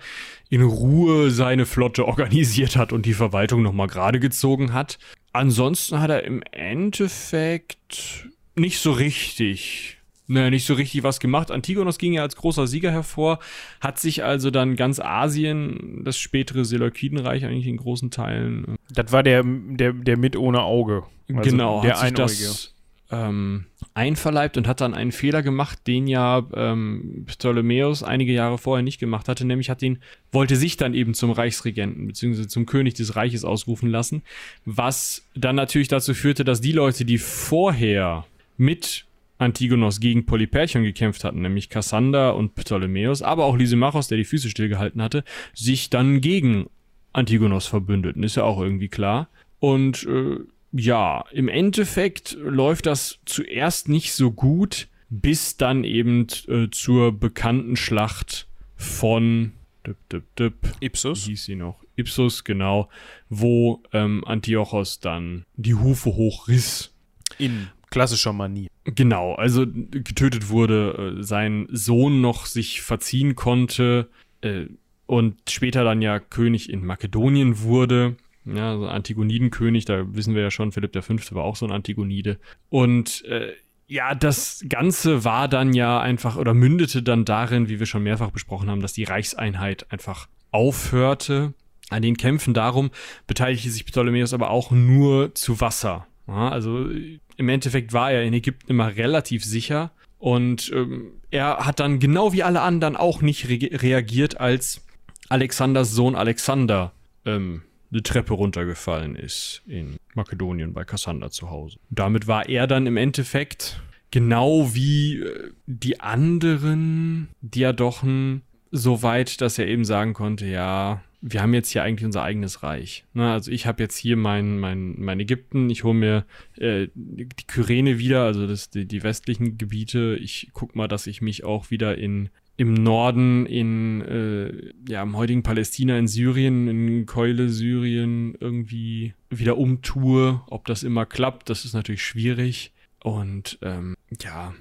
in 0.49 0.61
Ruhe 0.61 1.31
seine 1.31 1.65
Flotte 1.65 2.05
organisiert 2.05 2.75
hat 2.75 2.91
und 2.91 3.05
die 3.05 3.13
Verwaltung 3.13 3.63
nochmal 3.63 3.87
gerade 3.87 4.19
gezogen 4.19 4.73
hat. 4.73 4.99
Ansonsten 5.33 5.99
hat 5.99 6.09
er 6.09 6.23
im 6.23 6.43
Endeffekt 6.51 8.27
nicht 8.55 8.79
so 8.79 8.91
richtig 8.91 9.97
naja, 10.31 10.49
nicht 10.49 10.65
so 10.65 10.75
richtig 10.75 11.03
was 11.03 11.19
gemacht. 11.19 11.51
Antigonos 11.51 11.97
ging 11.97 12.13
ja 12.13 12.21
als 12.21 12.37
großer 12.37 12.65
Sieger 12.65 12.91
hervor, 12.91 13.39
hat 13.81 13.99
sich 13.99 14.23
also 14.23 14.49
dann 14.49 14.77
ganz 14.77 14.99
Asien, 15.01 16.03
das 16.05 16.17
spätere 16.17 16.63
Seleukidenreich 16.63 17.43
eigentlich 17.43 17.67
in 17.67 17.75
großen 17.75 18.11
Teilen. 18.11 18.63
Äh, 18.63 18.93
das 18.93 19.11
war 19.11 19.23
der, 19.23 19.43
der, 19.43 19.91
der 19.91 20.17
mit 20.17 20.37
ohne 20.37 20.61
Auge. 20.61 21.03
Also 21.33 21.49
genau, 21.49 21.81
der 21.81 21.99
hat 21.99 22.07
sich 22.07 22.13
das 22.13 22.75
ähm, 23.11 23.65
einverleibt 23.93 24.57
und 24.57 24.67
hat 24.67 24.81
dann 24.81 24.93
einen 24.93 25.11
Fehler 25.11 25.43
gemacht, 25.43 25.79
den 25.85 26.07
ja 26.07 26.47
ähm, 26.55 27.25
Ptolemäus 27.27 28.03
einige 28.03 28.31
Jahre 28.31 28.57
vorher 28.57 28.83
nicht 28.83 28.99
gemacht 28.99 29.27
hatte, 29.27 29.45
nämlich 29.45 29.69
hat 29.69 29.81
ihn, 29.81 29.99
wollte 30.31 30.55
sich 30.55 30.77
dann 30.77 30.93
eben 30.93 31.13
zum 31.13 31.31
Reichsregenten 31.31 32.07
bzw. 32.07 32.47
zum 32.47 32.65
König 32.65 32.93
des 32.93 33.15
Reiches 33.15 33.43
ausrufen 33.43 33.89
lassen, 33.89 34.21
was 34.65 35.27
dann 35.35 35.55
natürlich 35.55 35.89
dazu 35.89 36.13
führte, 36.13 36.45
dass 36.45 36.61
die 36.61 36.71
Leute, 36.71 37.03
die 37.03 37.17
vorher 37.17 38.25
mit 38.57 39.05
Antigonos 39.39 39.99
gegen 39.99 40.25
Polyperchon 40.25 40.83
gekämpft 40.83 41.23
hatten, 41.23 41.41
nämlich 41.41 41.69
Kassander 41.69 42.35
und 42.35 42.55
Ptolemäus, 42.55 43.21
aber 43.21 43.45
auch 43.45 43.57
Lysimachos, 43.57 44.07
der 44.07 44.17
die 44.17 44.25
Füße 44.25 44.49
stillgehalten 44.49 45.01
hatte, 45.01 45.23
sich 45.53 45.89
dann 45.89 46.21
gegen 46.21 46.69
Antigonos 47.11 47.65
verbündeten, 47.65 48.23
ist 48.23 48.35
ja 48.35 48.43
auch 48.43 48.61
irgendwie 48.61 48.87
klar. 48.87 49.27
Und 49.59 50.03
äh, 50.05 50.39
ja, 50.71 51.25
im 51.31 51.47
Endeffekt 51.47 52.37
läuft 52.39 52.85
das 52.85 53.19
zuerst 53.25 53.89
nicht 53.89 54.13
so 54.13 54.31
gut, 54.31 54.87
bis 55.09 55.57
dann 55.57 55.83
eben 55.83 56.27
äh, 56.47 56.69
zur 56.71 57.11
bekannten 57.11 57.75
Schlacht 57.75 58.47
von 58.75 59.51
dip, 59.85 59.97
dip, 60.09 60.35
dip, 60.37 60.55
Ipsus. 60.79 61.25
Wie 61.25 61.31
hieß 61.31 61.45
sie 61.45 61.55
noch? 61.55 61.83
Ipsus, 61.97 62.43
genau, 62.43 62.89
wo 63.29 63.83
ähm, 63.91 64.23
Antiochos 64.25 64.99
dann 64.99 65.45
die 65.55 65.75
Hufe 65.75 66.11
hochriss. 66.11 66.93
In 67.37 67.67
klassischer 67.89 68.33
Manie. 68.33 68.69
Genau, 68.85 69.35
also 69.35 69.65
getötet 69.67 70.49
wurde, 70.49 71.17
äh, 71.19 71.23
sein 71.23 71.67
Sohn 71.71 72.21
noch 72.21 72.45
sich 72.45 72.81
verziehen 72.81 73.35
konnte 73.35 74.09
äh, 74.41 74.65
und 75.05 75.37
später 75.49 75.83
dann 75.83 76.01
ja 76.01 76.19
König 76.19 76.69
in 76.69 76.85
Makedonien 76.85 77.61
wurde. 77.61 78.15
Ja, 78.45 78.77
so 78.77 78.87
Antigonidenkönig, 78.87 79.85
da 79.85 80.15
wissen 80.15 80.35
wir 80.35 80.41
ja 80.41 80.51
schon, 80.51 80.71
Philipp 80.71 80.95
V. 81.03 81.15
war 81.35 81.43
auch 81.43 81.55
so 81.55 81.65
ein 81.65 81.71
Antigonide. 81.71 82.39
Und 82.69 83.23
äh, 83.25 83.53
ja, 83.87 84.15
das 84.15 84.63
Ganze 84.67 85.25
war 85.25 85.47
dann 85.47 85.73
ja 85.73 85.99
einfach 85.99 86.37
oder 86.37 86.53
mündete 86.53 87.03
dann 87.03 87.25
darin, 87.25 87.69
wie 87.69 87.79
wir 87.79 87.85
schon 87.85 88.03
mehrfach 88.03 88.31
besprochen 88.31 88.69
haben, 88.69 88.81
dass 88.81 88.93
die 88.93 89.03
Reichseinheit 89.03 89.91
einfach 89.91 90.27
aufhörte. 90.51 91.53
An 91.89 92.01
den 92.01 92.15
Kämpfen 92.15 92.53
darum 92.53 92.91
beteiligte 93.27 93.69
sich 93.69 93.85
Ptolemäus 93.85 94.33
aber 94.33 94.49
auch 94.49 94.71
nur 94.71 95.35
zu 95.35 95.59
Wasser. 95.59 96.07
Ja, 96.27 96.49
also 96.49 96.87
im 97.35 97.49
Endeffekt 97.49 97.91
war 97.91 98.11
er 98.11 98.23
in 98.23 98.33
Ägypten 98.33 98.71
immer 98.71 98.95
relativ 98.95 99.43
sicher 99.43 99.91
und 100.19 100.71
ähm, 100.73 101.11
er 101.31 101.65
hat 101.65 101.79
dann 101.79 101.99
genau 101.99 102.31
wie 102.31 102.43
alle 102.43 102.61
anderen 102.61 102.95
auch 102.95 103.21
nicht 103.21 103.49
re 103.49 103.59
reagiert, 103.73 104.39
als 104.39 104.85
Alexanders 105.29 105.91
Sohn 105.91 106.15
Alexander 106.15 106.93
ähm, 107.25 107.63
eine 107.91 108.03
Treppe 108.03 108.33
runtergefallen 108.33 109.15
ist 109.15 109.61
in 109.67 109.97
Makedonien 110.13 110.73
bei 110.73 110.83
Kassander 110.83 111.31
zu 111.31 111.49
Hause. 111.49 111.77
Damit 111.89 112.27
war 112.27 112.47
er 112.47 112.67
dann 112.67 112.87
im 112.87 112.97
Endeffekt 112.97 113.81
genau 114.11 114.73
wie 114.73 115.19
äh, 115.19 115.51
die 115.65 115.99
anderen 115.99 117.29
Diadochen 117.41 118.43
so 118.71 119.03
weit, 119.03 119.41
dass 119.41 119.57
er 119.57 119.67
eben 119.67 119.83
sagen 119.83 120.13
konnte, 120.13 120.45
ja, 120.45 121.01
wir 121.21 121.41
haben 121.41 121.53
jetzt 121.53 121.69
hier 121.69 121.83
eigentlich 121.83 122.05
unser 122.05 122.23
eigenes 122.23 122.63
Reich. 122.63 123.05
Ne? 123.13 123.31
Also 123.31 123.51
ich 123.51 123.67
habe 123.67 123.81
jetzt 123.83 123.95
hier 123.95 124.17
mein, 124.17 124.59
mein, 124.59 124.99
mein 124.99 125.19
Ägypten, 125.19 125.69
ich 125.69 125.83
hole 125.83 125.93
mir 125.93 126.25
äh, 126.57 126.87
die 126.95 127.27
Kyrene 127.47 127.99
wieder, 127.99 128.23
also 128.23 128.47
das, 128.47 128.71
die, 128.71 128.87
die 128.87 129.03
westlichen 129.03 129.57
Gebiete. 129.57 130.17
Ich 130.19 130.49
guck 130.53 130.75
mal, 130.75 130.87
dass 130.87 131.07
ich 131.07 131.21
mich 131.21 131.43
auch 131.43 131.69
wieder 131.71 131.97
in 131.97 132.29
im 132.57 132.75
Norden 132.75 133.47
in, 133.47 134.01
äh, 134.01 134.71
ja, 134.87 135.01
im 135.01 135.15
heutigen 135.17 135.41
Palästina, 135.41 135.97
in 135.97 136.07
Syrien, 136.07 136.67
in 136.67 137.05
Keule, 137.07 137.49
Syrien 137.49 138.35
irgendwie 138.39 139.15
wieder 139.31 139.57
umtue. 139.57 140.41
Ob 140.47 140.65
das 140.65 140.83
immer 140.83 141.07
klappt, 141.07 141.49
das 141.49 141.65
ist 141.65 141.73
natürlich 141.73 142.03
schwierig. 142.03 142.71
Und 143.03 143.57
ähm, 143.63 143.95
ja. 144.21 144.53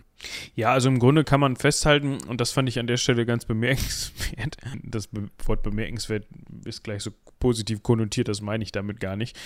Ja, 0.55 0.73
also 0.73 0.89
im 0.89 0.99
Grunde 0.99 1.25
kann 1.25 1.41
man 1.41 1.57
festhalten, 1.57 2.19
und 2.29 2.41
das 2.41 2.53
fand 2.53 2.69
ich 2.69 2.79
an 2.79 2.87
der 2.87 2.97
Stelle 2.97 3.27
ganz 3.27 3.45
bemerkenswert, 3.45 4.57
das 4.83 5.09
Wort 5.45 5.63
bemerkenswert 5.63 6.27
ist 6.65 6.85
gleich 6.85 7.03
so 7.03 7.11
positiv 7.39 7.83
konnotiert, 7.83 8.29
das 8.29 8.41
meine 8.41 8.63
ich 8.63 8.73
damit 8.73 9.01
gar 9.01 9.17
nicht. 9.17 9.37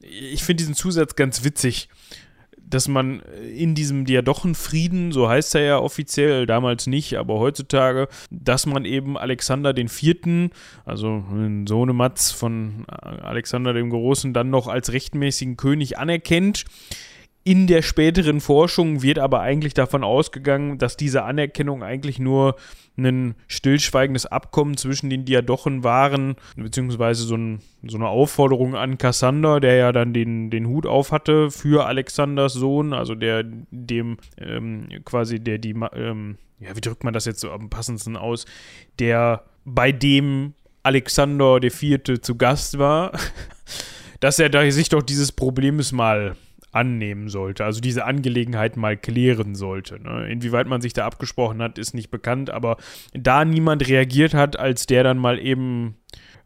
Ich 0.00 0.42
finde 0.42 0.62
diesen 0.62 0.74
Zusatz 0.74 1.14
ganz 1.14 1.44
witzig 1.44 1.88
dass 2.68 2.88
man 2.88 3.20
in 3.20 3.74
diesem 3.74 4.04
Diadochenfrieden, 4.04 5.12
so 5.12 5.28
heißt 5.28 5.54
er 5.54 5.60
ja 5.62 5.78
offiziell, 5.78 6.46
damals 6.46 6.86
nicht, 6.86 7.16
aber 7.16 7.38
heutzutage, 7.38 8.08
dass 8.30 8.66
man 8.66 8.84
eben 8.84 9.16
Alexander 9.16 9.74
Vierten, 9.88 10.50
also 10.84 11.22
den 11.30 11.66
Sohnematz 11.66 12.32
von 12.32 12.84
Alexander 12.88 13.72
dem 13.72 13.90
Großen, 13.90 14.32
dann 14.32 14.50
noch 14.50 14.66
als 14.66 14.92
rechtmäßigen 14.92 15.56
König 15.56 15.98
anerkennt. 15.98 16.64
In 17.46 17.68
der 17.68 17.82
späteren 17.82 18.40
Forschung 18.40 19.02
wird 19.02 19.20
aber 19.20 19.40
eigentlich 19.40 19.72
davon 19.72 20.02
ausgegangen, 20.02 20.78
dass 20.78 20.96
diese 20.96 21.22
Anerkennung 21.22 21.84
eigentlich 21.84 22.18
nur 22.18 22.56
ein 22.96 23.36
stillschweigendes 23.46 24.26
Abkommen 24.26 24.76
zwischen 24.76 25.10
den 25.10 25.24
Diadochen 25.24 25.84
waren, 25.84 26.34
beziehungsweise 26.56 27.22
so, 27.22 27.36
ein, 27.36 27.60
so, 27.86 27.98
eine 27.98 28.08
Aufforderung 28.08 28.74
an 28.74 28.98
Kassander, 28.98 29.60
der 29.60 29.76
ja 29.76 29.92
dann 29.92 30.12
den, 30.12 30.50
den 30.50 30.66
Hut 30.66 30.86
auf 30.86 31.12
hatte 31.12 31.52
für 31.52 31.86
Alexanders 31.86 32.54
Sohn, 32.54 32.92
also 32.92 33.14
der 33.14 33.44
dem 33.44 34.16
ähm, 34.38 34.88
quasi 35.04 35.38
der 35.38 35.58
die, 35.58 35.76
ähm, 35.94 36.38
ja, 36.58 36.74
wie 36.74 36.80
drückt 36.80 37.04
man 37.04 37.14
das 37.14 37.26
jetzt 37.26 37.38
so 37.38 37.52
am 37.52 37.70
passendsten 37.70 38.16
aus, 38.16 38.44
der 38.98 39.44
bei 39.64 39.92
dem 39.92 40.54
Alexander 40.82 41.60
der 41.60 41.70
Vierte 41.70 42.20
zu 42.20 42.34
Gast 42.34 42.80
war, 42.80 43.12
dass 44.18 44.40
er 44.40 44.72
sich 44.72 44.88
doch 44.88 45.02
dieses 45.02 45.30
Problems 45.30 45.92
mal 45.92 46.34
annehmen 46.76 47.28
sollte, 47.28 47.64
also 47.64 47.80
diese 47.80 48.04
Angelegenheit 48.04 48.76
mal 48.76 48.96
klären 48.96 49.54
sollte. 49.54 50.00
Ne? 50.00 50.28
Inwieweit 50.30 50.66
man 50.66 50.80
sich 50.80 50.92
da 50.92 51.06
abgesprochen 51.06 51.62
hat, 51.62 51.78
ist 51.78 51.94
nicht 51.94 52.10
bekannt, 52.10 52.50
aber 52.50 52.76
da 53.12 53.44
niemand 53.44 53.88
reagiert 53.88 54.34
hat, 54.34 54.58
als 54.58 54.86
der 54.86 55.02
dann 55.02 55.18
mal 55.18 55.38
eben 55.38 55.96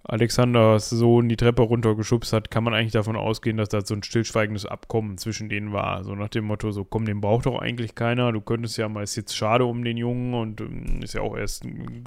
Alexanders 0.05 0.89
Sohn 0.89 1.28
die 1.28 1.37
Treppe 1.37 1.62
runtergeschubst 1.62 2.33
hat, 2.33 2.51
kann 2.51 2.64
man 2.64 2.74
eigentlich 2.74 2.93
davon 2.93 3.16
ausgehen, 3.16 3.57
dass 3.57 3.68
das 3.68 3.87
so 3.87 3.95
ein 3.95 4.03
stillschweigendes 4.03 4.66
Abkommen 4.66 5.18
zwischen 5.18 5.49
denen 5.49 5.72
war. 5.72 6.05
So 6.05 6.14
nach 6.14 6.28
dem 6.28 6.45
Motto, 6.45 6.70
so 6.70 6.85
komm, 6.85 7.05
den 7.05 7.20
braucht 7.20 7.47
doch 7.47 7.59
eigentlich 7.59 7.95
keiner. 7.95 8.33
Du 8.33 8.41
könntest 8.41 8.78
ja 8.78 8.89
mal, 8.89 9.03
ist 9.03 9.16
jetzt 9.16 9.37
schade 9.37 9.66
um 9.66 9.85
den 9.85 9.97
Jungen 9.97 10.35
und 10.35 10.61
ähm, 10.62 11.01
ist 11.03 11.14
ja 11.14 11.20
auch 11.20 11.37
erst 11.37 11.64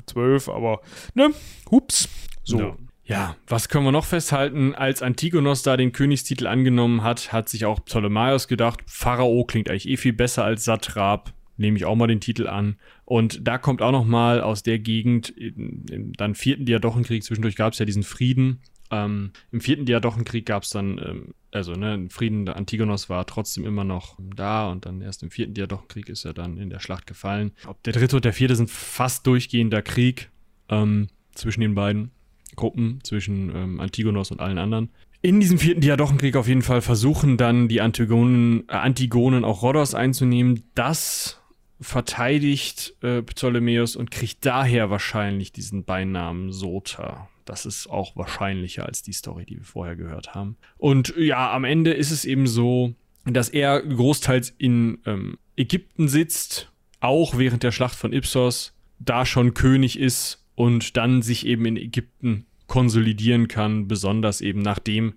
zwölf, 0.07 0.49
aber 0.49 0.81
ne, 1.13 1.29
hups. 1.69 2.09
So. 2.43 2.59
Ja. 2.59 2.77
Ja, 3.05 3.35
was 3.47 3.67
können 3.67 3.85
wir 3.85 3.91
noch 3.91 4.05
festhalten? 4.05 4.75
Als 4.75 5.01
Antigonos 5.01 5.61
da 5.61 5.75
den 5.75 5.91
Königstitel 5.91 6.47
angenommen 6.47 7.03
hat, 7.03 7.33
hat 7.33 7.49
sich 7.49 7.65
auch 7.65 7.83
Ptolemaios 7.83 8.47
gedacht, 8.47 8.81
Pharao 8.85 9.43
klingt 9.43 9.69
eigentlich 9.69 9.89
eh 9.89 9.97
viel 9.97 10.13
besser 10.13 10.45
als 10.45 10.63
Satrap, 10.63 11.33
nehme 11.57 11.77
ich 11.77 11.85
auch 11.85 11.95
mal 11.95 12.07
den 12.07 12.21
Titel 12.21 12.47
an. 12.47 12.77
Und 13.03 13.45
da 13.45 13.57
kommt 13.57 13.81
auch 13.81 13.91
noch 13.91 14.05
mal 14.05 14.39
aus 14.41 14.63
der 14.63 14.79
Gegend, 14.79 15.29
im, 15.29 16.13
dann 16.13 16.33
vierten 16.33 16.65
Diadochenkrieg, 16.65 17.23
zwischendurch 17.23 17.57
gab 17.57 17.73
es 17.73 17.79
ja 17.79 17.85
diesen 17.85 18.03
Frieden. 18.03 18.61
Ähm, 18.89 19.31
Im 19.51 19.59
vierten 19.59 19.85
Diadochenkrieg 19.85 20.45
gab 20.45 20.63
es 20.63 20.69
dann, 20.69 20.97
ähm, 20.99 21.33
also 21.51 21.73
ne, 21.73 22.07
Frieden, 22.09 22.45
der 22.45 22.55
Antigonos 22.55 23.09
war 23.09 23.25
trotzdem 23.25 23.65
immer 23.65 23.83
noch 23.83 24.17
da 24.35 24.71
und 24.71 24.85
dann 24.85 25.01
erst 25.01 25.23
im 25.23 25.31
vierten 25.31 25.53
Diadochenkrieg 25.53 26.07
ist 26.07 26.23
er 26.25 26.33
dann 26.33 26.57
in 26.57 26.69
der 26.69 26.79
Schlacht 26.79 27.07
gefallen. 27.07 27.51
Ob 27.67 27.83
der 27.83 27.93
dritte 27.93 28.15
und 28.15 28.23
der 28.23 28.33
vierte 28.33 28.55
sind 28.55 28.69
fast 28.69 29.27
durchgehender 29.27 29.81
Krieg 29.81 30.29
ähm, 30.69 31.07
zwischen 31.33 31.61
den 31.61 31.75
beiden. 31.75 32.11
Gruppen 32.55 32.99
zwischen 33.03 33.49
ähm, 33.55 33.79
Antigonos 33.79 34.31
und 34.31 34.39
allen 34.39 34.57
anderen. 34.57 34.89
In 35.21 35.39
diesem 35.39 35.57
vierten 35.57 35.81
Diadochenkrieg 35.81 36.35
auf 36.35 36.49
jeden 36.49 36.61
Fall 36.63 36.81
versuchen 36.81 37.37
dann 37.37 37.69
die 37.69 37.79
Antigonen, 37.79 38.67
äh, 38.67 38.73
Antigonen 38.73 39.45
auch 39.45 39.63
Rhodos 39.63 39.95
einzunehmen. 39.95 40.63
Das 40.75 41.39
verteidigt 41.79 42.95
äh, 43.01 43.21
Ptolemäus 43.21 43.95
und 43.95 44.11
kriegt 44.11 44.45
daher 44.45 44.89
wahrscheinlich 44.89 45.51
diesen 45.51 45.85
Beinamen 45.85 46.51
Sota. 46.51 47.29
Das 47.45 47.65
ist 47.65 47.87
auch 47.89 48.15
wahrscheinlicher 48.15 48.85
als 48.85 49.01
die 49.01 49.13
Story, 49.13 49.45
die 49.45 49.57
wir 49.57 49.65
vorher 49.65 49.95
gehört 49.95 50.33
haben. 50.35 50.57
Und 50.77 51.13
ja, 51.17 51.53
am 51.53 51.63
Ende 51.63 51.93
ist 51.93 52.11
es 52.11 52.25
eben 52.25 52.47
so, 52.47 52.93
dass 53.25 53.49
er 53.49 53.81
großteils 53.81 54.49
in 54.57 54.99
ähm, 55.05 55.37
Ägypten 55.55 56.07
sitzt, 56.07 56.71
auch 56.99 57.37
während 57.37 57.63
der 57.63 57.71
Schlacht 57.71 57.95
von 57.95 58.13
Ipsos, 58.13 58.73
da 58.99 59.25
schon 59.25 59.53
König 59.53 59.99
ist 59.99 60.42
und 60.55 60.97
dann 60.97 61.21
sich 61.21 61.45
eben 61.45 61.65
in 61.65 61.77
Ägypten 61.77 62.45
konsolidieren 62.67 63.47
kann, 63.47 63.87
besonders 63.87 64.41
eben 64.41 64.61
nachdem 64.61 65.13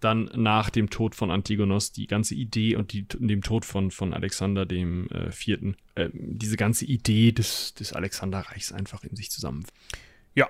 dann 0.00 0.30
nach 0.34 0.70
dem 0.70 0.90
Tod 0.90 1.14
von 1.14 1.30
Antigonos 1.30 1.92
die 1.92 2.06
ganze 2.06 2.34
Idee 2.34 2.76
und 2.76 2.92
die, 2.92 3.06
dem 3.06 3.42
Tod 3.42 3.64
von, 3.64 3.90
von 3.90 4.14
Alexander 4.14 4.64
dem 4.64 5.08
äh, 5.10 5.30
Vierten, 5.30 5.76
äh, 5.94 6.08
diese 6.12 6.56
ganze 6.56 6.86
Idee 6.86 7.32
des, 7.32 7.74
des 7.74 7.92
Alexanderreichs 7.92 8.72
einfach 8.72 9.04
in 9.04 9.14
sich 9.14 9.30
zusammen. 9.30 9.64
Ja. 10.34 10.48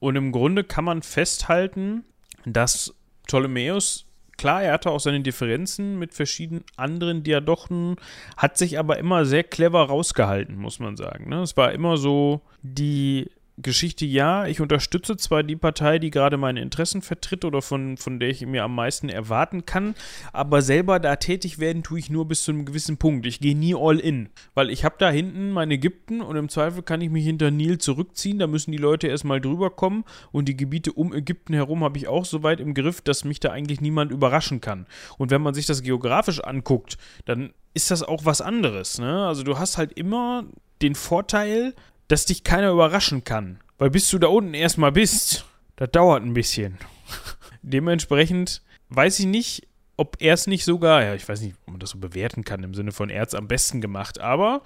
Und 0.00 0.16
im 0.16 0.32
Grunde 0.32 0.64
kann 0.64 0.84
man 0.84 1.02
festhalten, 1.02 2.04
dass 2.44 2.94
Ptolemäus 3.26 4.06
klar, 4.36 4.62
er 4.62 4.72
hatte 4.72 4.90
auch 4.90 5.00
seine 5.00 5.20
Differenzen 5.20 5.98
mit 5.98 6.14
verschiedenen 6.14 6.64
anderen 6.76 7.22
Diadochen, 7.22 7.96
hat 8.36 8.58
sich 8.58 8.78
aber 8.78 8.98
immer 8.98 9.24
sehr 9.24 9.44
clever 9.44 9.84
rausgehalten, 9.84 10.56
muss 10.56 10.78
man 10.78 10.96
sagen. 10.96 11.28
Ne? 11.28 11.42
Es 11.42 11.56
war 11.56 11.72
immer 11.72 11.96
so 11.96 12.42
die 12.62 13.30
Geschichte 13.58 14.04
ja, 14.04 14.46
ich 14.46 14.60
unterstütze 14.60 15.16
zwar 15.16 15.42
die 15.42 15.56
Partei, 15.56 15.98
die 15.98 16.10
gerade 16.10 16.36
meine 16.36 16.60
Interessen 16.60 17.00
vertritt 17.00 17.44
oder 17.44 17.62
von, 17.62 17.96
von 17.96 18.20
der 18.20 18.28
ich 18.28 18.44
mir 18.44 18.64
am 18.64 18.74
meisten 18.74 19.08
erwarten 19.08 19.64
kann, 19.64 19.94
aber 20.32 20.60
selber 20.60 21.00
da 21.00 21.16
tätig 21.16 21.58
werden 21.58 21.82
tue 21.82 21.98
ich 21.98 22.10
nur 22.10 22.28
bis 22.28 22.44
zu 22.44 22.52
einem 22.52 22.66
gewissen 22.66 22.98
Punkt. 22.98 23.24
Ich 23.24 23.40
gehe 23.40 23.56
nie 23.56 23.74
all 23.74 23.98
in, 23.98 24.28
weil 24.54 24.68
ich 24.68 24.84
habe 24.84 24.96
da 24.98 25.08
hinten 25.08 25.52
mein 25.52 25.70
Ägypten 25.70 26.20
und 26.20 26.36
im 26.36 26.50
Zweifel 26.50 26.82
kann 26.82 27.00
ich 27.00 27.08
mich 27.08 27.24
hinter 27.24 27.50
Nil 27.50 27.78
zurückziehen, 27.78 28.38
da 28.38 28.46
müssen 28.46 28.72
die 28.72 28.78
Leute 28.78 29.08
erstmal 29.08 29.40
drüber 29.40 29.70
kommen 29.70 30.04
und 30.32 30.48
die 30.48 30.56
Gebiete 30.56 30.92
um 30.92 31.14
Ägypten 31.14 31.54
herum 31.54 31.82
habe 31.82 31.96
ich 31.96 32.08
auch 32.08 32.26
so 32.26 32.42
weit 32.42 32.60
im 32.60 32.74
Griff, 32.74 33.00
dass 33.00 33.24
mich 33.24 33.40
da 33.40 33.52
eigentlich 33.52 33.80
niemand 33.80 34.12
überraschen 34.12 34.60
kann. 34.60 34.86
Und 35.16 35.30
wenn 35.30 35.40
man 35.40 35.54
sich 35.54 35.64
das 35.64 35.82
geografisch 35.82 36.40
anguckt, 36.40 36.98
dann 37.24 37.54
ist 37.72 37.90
das 37.90 38.02
auch 38.02 38.24
was 38.26 38.40
anderes. 38.40 38.98
Ne? 38.98 39.26
Also 39.26 39.42
du 39.42 39.58
hast 39.58 39.78
halt 39.78 39.92
immer 39.92 40.44
den 40.82 40.94
Vorteil, 40.94 41.74
dass 42.08 42.26
dich 42.26 42.44
keiner 42.44 42.70
überraschen 42.70 43.24
kann. 43.24 43.60
Weil 43.78 43.90
bis 43.90 44.08
du 44.10 44.18
da 44.18 44.28
unten 44.28 44.54
erstmal 44.54 44.92
bist, 44.92 45.44
das 45.76 45.90
dauert 45.90 46.22
ein 46.22 46.34
bisschen. 46.34 46.78
Dementsprechend 47.62 48.62
weiß 48.88 49.18
ich 49.20 49.26
nicht, 49.26 49.68
ob 49.96 50.16
er 50.20 50.34
es 50.34 50.46
nicht 50.46 50.64
sogar, 50.64 51.02
ja, 51.02 51.14
ich 51.14 51.28
weiß 51.28 51.40
nicht, 51.40 51.56
ob 51.62 51.72
man 51.72 51.80
das 51.80 51.90
so 51.90 51.98
bewerten 51.98 52.44
kann, 52.44 52.62
im 52.62 52.74
Sinne 52.74 52.92
von 52.92 53.10
er 53.10 53.26
es 53.26 53.34
am 53.34 53.48
besten 53.48 53.80
gemacht, 53.80 54.20
aber 54.20 54.62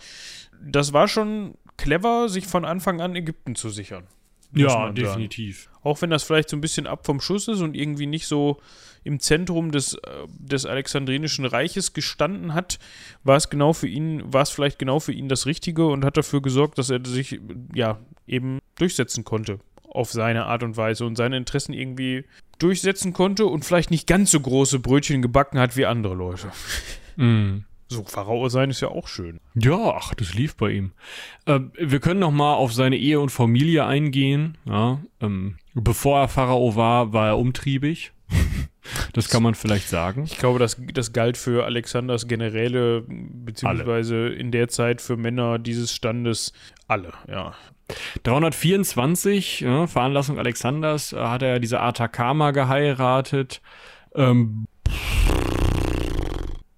das 0.61 0.93
war 0.93 1.09
schon 1.09 1.55
clever, 1.77 2.29
sich 2.29 2.47
von 2.47 2.65
Anfang 2.65 3.01
an 3.01 3.17
Ägypten 3.17 3.55
zu 3.55 3.71
sichern. 3.71 4.07
Ja, 4.53 4.91
definitiv. 4.91 5.65
Sagen. 5.65 5.77
Auch 5.83 6.03
wenn 6.03 6.11
das 6.11 6.25
vielleicht 6.25 6.49
so 6.49 6.57
ein 6.57 6.61
bisschen 6.61 6.87
ab 6.87 7.07
vom 7.07 7.21
Schuss 7.21 7.49
ist 7.49 7.61
und 7.61 7.77
irgendwie 7.77 8.07
nicht 8.07 8.27
so 8.27 8.61
im 9.05 9.21
Zentrum 9.21 9.71
des, 9.71 9.95
äh, 9.95 9.99
des 10.29 10.67
Alexandrinischen 10.67 11.45
Reiches 11.45 11.93
gestanden 11.93 12.55
hat, 12.55 12.79
war 13.25 13.37
es 13.37 13.51
genau 13.51 13.73
für 13.73 13.89
ihn, 13.89 14.23
war 14.33 14.43
es 14.43 14.51
vielleicht 14.51 14.79
genau 14.79 15.01
für 15.01 15.13
ihn 15.13 15.29
das 15.29 15.47
Richtige 15.47 15.87
und 15.87 16.05
hat 16.05 16.17
dafür 16.17 16.43
gesorgt, 16.43 16.79
dass 16.79 16.91
er 16.91 17.01
sich 17.05 17.41
ja 17.75 17.99
eben 18.27 18.59
durchsetzen 18.77 19.25
konnte 19.25 19.59
auf 19.91 20.13
seine 20.13 20.47
Art 20.47 20.63
und 20.63 20.77
Weise 20.77 21.05
und 21.05 21.17
seine 21.17 21.37
Interessen 21.37 21.73
irgendwie 21.73 22.25
durchsetzen 22.59 23.13
konnte 23.13 23.47
und 23.47 23.65
vielleicht 23.65 23.91
nicht 23.91 24.07
ganz 24.07 24.31
so 24.31 24.41
große 24.41 24.79
Brötchen 24.79 25.23
gebacken 25.23 25.59
hat 25.59 25.77
wie 25.77 25.87
andere 25.87 26.15
Leute. 26.15 26.51
Mm. 27.17 27.65
So, 27.89 28.05
Pharao 28.05 28.49
sein 28.49 28.71
ist 28.71 28.81
ja 28.81 28.89
auch 28.89 29.09
schön. 29.09 29.41
Ja, 29.57 29.97
ach, 29.97 30.15
das 30.15 30.35
lief 30.35 30.55
bei 30.55 30.71
ihm. 30.71 30.93
Äh, 31.47 31.59
wir 31.77 31.99
können 31.99 32.21
noch 32.21 32.31
mal 32.31 32.55
auf 32.55 32.73
seine 32.73 32.97
Ehe 32.97 33.19
und 33.19 33.31
Familie 33.31 33.85
eingehen. 33.85 34.57
Ja, 34.65 35.01
ähm, 35.21 35.57
bevor 35.75 36.21
er 36.21 36.29
Pharao 36.29 36.77
war, 36.77 37.13
war 37.13 37.27
er 37.27 37.39
umtriebig. 37.39 38.13
Das 39.13 39.29
kann 39.29 39.43
man 39.43 39.55
vielleicht 39.55 39.89
sagen. 39.89 40.25
Ich 40.25 40.39
glaube, 40.39 40.59
das, 40.59 40.77
das 40.95 41.13
galt 41.13 41.37
für 41.37 41.65
Alexanders 41.65 42.29
Generäle, 42.29 43.05
beziehungsweise 43.07 44.15
alle. 44.15 44.35
in 44.35 44.51
der 44.51 44.69
Zeit 44.69 45.01
für 45.01 45.17
Männer 45.17 45.59
dieses 45.59 45.93
Standes 45.95 46.53
alle, 46.89 47.13
ja. 47.29 47.55
324, 48.23 49.61
ja, 49.61 49.87
Veranlassung 49.87 50.39
Alexanders, 50.39 51.13
äh, 51.13 51.17
hat 51.17 51.43
er 51.43 51.59
diese 51.59 51.81
Atakama 51.81 52.53
geheiratet. 52.53 53.61
Ähm, 54.15 54.67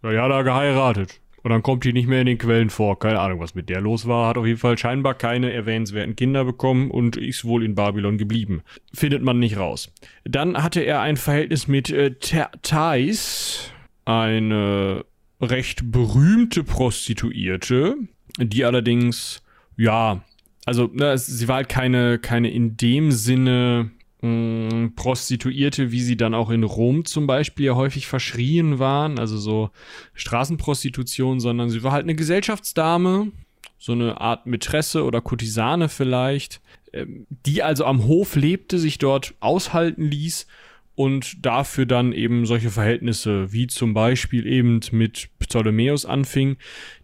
ja, 0.02 0.28
da 0.28 0.42
geheiratet. 0.42 1.21
Und 1.42 1.50
dann 1.50 1.62
kommt 1.62 1.84
die 1.84 1.92
nicht 1.92 2.08
mehr 2.08 2.20
in 2.20 2.26
den 2.26 2.38
Quellen 2.38 2.70
vor. 2.70 2.98
Keine 2.98 3.18
Ahnung, 3.18 3.40
was 3.40 3.54
mit 3.54 3.68
der 3.68 3.80
los 3.80 4.06
war. 4.06 4.28
Hat 4.28 4.38
auf 4.38 4.46
jeden 4.46 4.58
Fall 4.58 4.78
scheinbar 4.78 5.14
keine 5.14 5.52
erwähnenswerten 5.52 6.14
Kinder 6.14 6.44
bekommen 6.44 6.90
und 6.90 7.16
ist 7.16 7.44
wohl 7.44 7.64
in 7.64 7.74
Babylon 7.74 8.18
geblieben. 8.18 8.62
Findet 8.94 9.22
man 9.22 9.38
nicht 9.38 9.56
raus. 9.56 9.92
Dann 10.24 10.62
hatte 10.62 10.80
er 10.80 11.00
ein 11.00 11.16
Verhältnis 11.16 11.66
mit 11.66 11.90
äh, 11.90 12.14
Thais, 12.62 13.72
eine 14.04 15.04
recht 15.40 15.90
berühmte 15.90 16.62
Prostituierte, 16.62 17.96
die 18.38 18.64
allerdings, 18.64 19.42
ja, 19.76 20.22
also 20.64 20.88
ne, 20.92 21.18
sie 21.18 21.48
war 21.48 21.56
halt 21.56 21.68
keine, 21.68 22.18
keine 22.18 22.50
in 22.50 22.76
dem 22.76 23.10
Sinne 23.10 23.90
mh, 24.22 24.92
Prostituierte, 24.96 25.92
wie 25.92 26.00
sie 26.00 26.16
dann 26.16 26.34
auch 26.34 26.50
in 26.50 26.64
Rom 26.64 27.04
zum 27.04 27.26
Beispiel 27.26 27.66
ja 27.66 27.74
häufig 27.74 28.06
verschrien 28.06 28.78
waren, 28.78 29.18
also 29.18 29.36
so 29.36 29.70
Straßenprostitution, 30.14 31.40
sondern 31.40 31.68
sie 31.68 31.82
war 31.82 31.92
halt 31.92 32.04
eine 32.04 32.14
Gesellschaftsdame, 32.14 33.32
so 33.78 33.92
eine 33.92 34.20
Art 34.20 34.46
Mätresse 34.46 35.04
oder 35.04 35.20
Kurtisane 35.20 35.88
vielleicht, 35.88 36.62
ähm, 36.92 37.26
die 37.46 37.62
also 37.62 37.84
am 37.84 38.06
Hof 38.06 38.36
lebte, 38.36 38.78
sich 38.78 38.98
dort 38.98 39.34
aushalten 39.40 40.04
ließ 40.04 40.46
und 40.94 41.44
dafür 41.44 41.86
dann 41.86 42.12
eben 42.12 42.46
solche 42.46 42.70
Verhältnisse 42.70 43.52
wie 43.52 43.66
zum 43.66 43.94
Beispiel 43.94 44.46
eben 44.46 44.80
mit 44.92 45.30
Ptolemäus 45.38 46.04
anfing. 46.04 46.56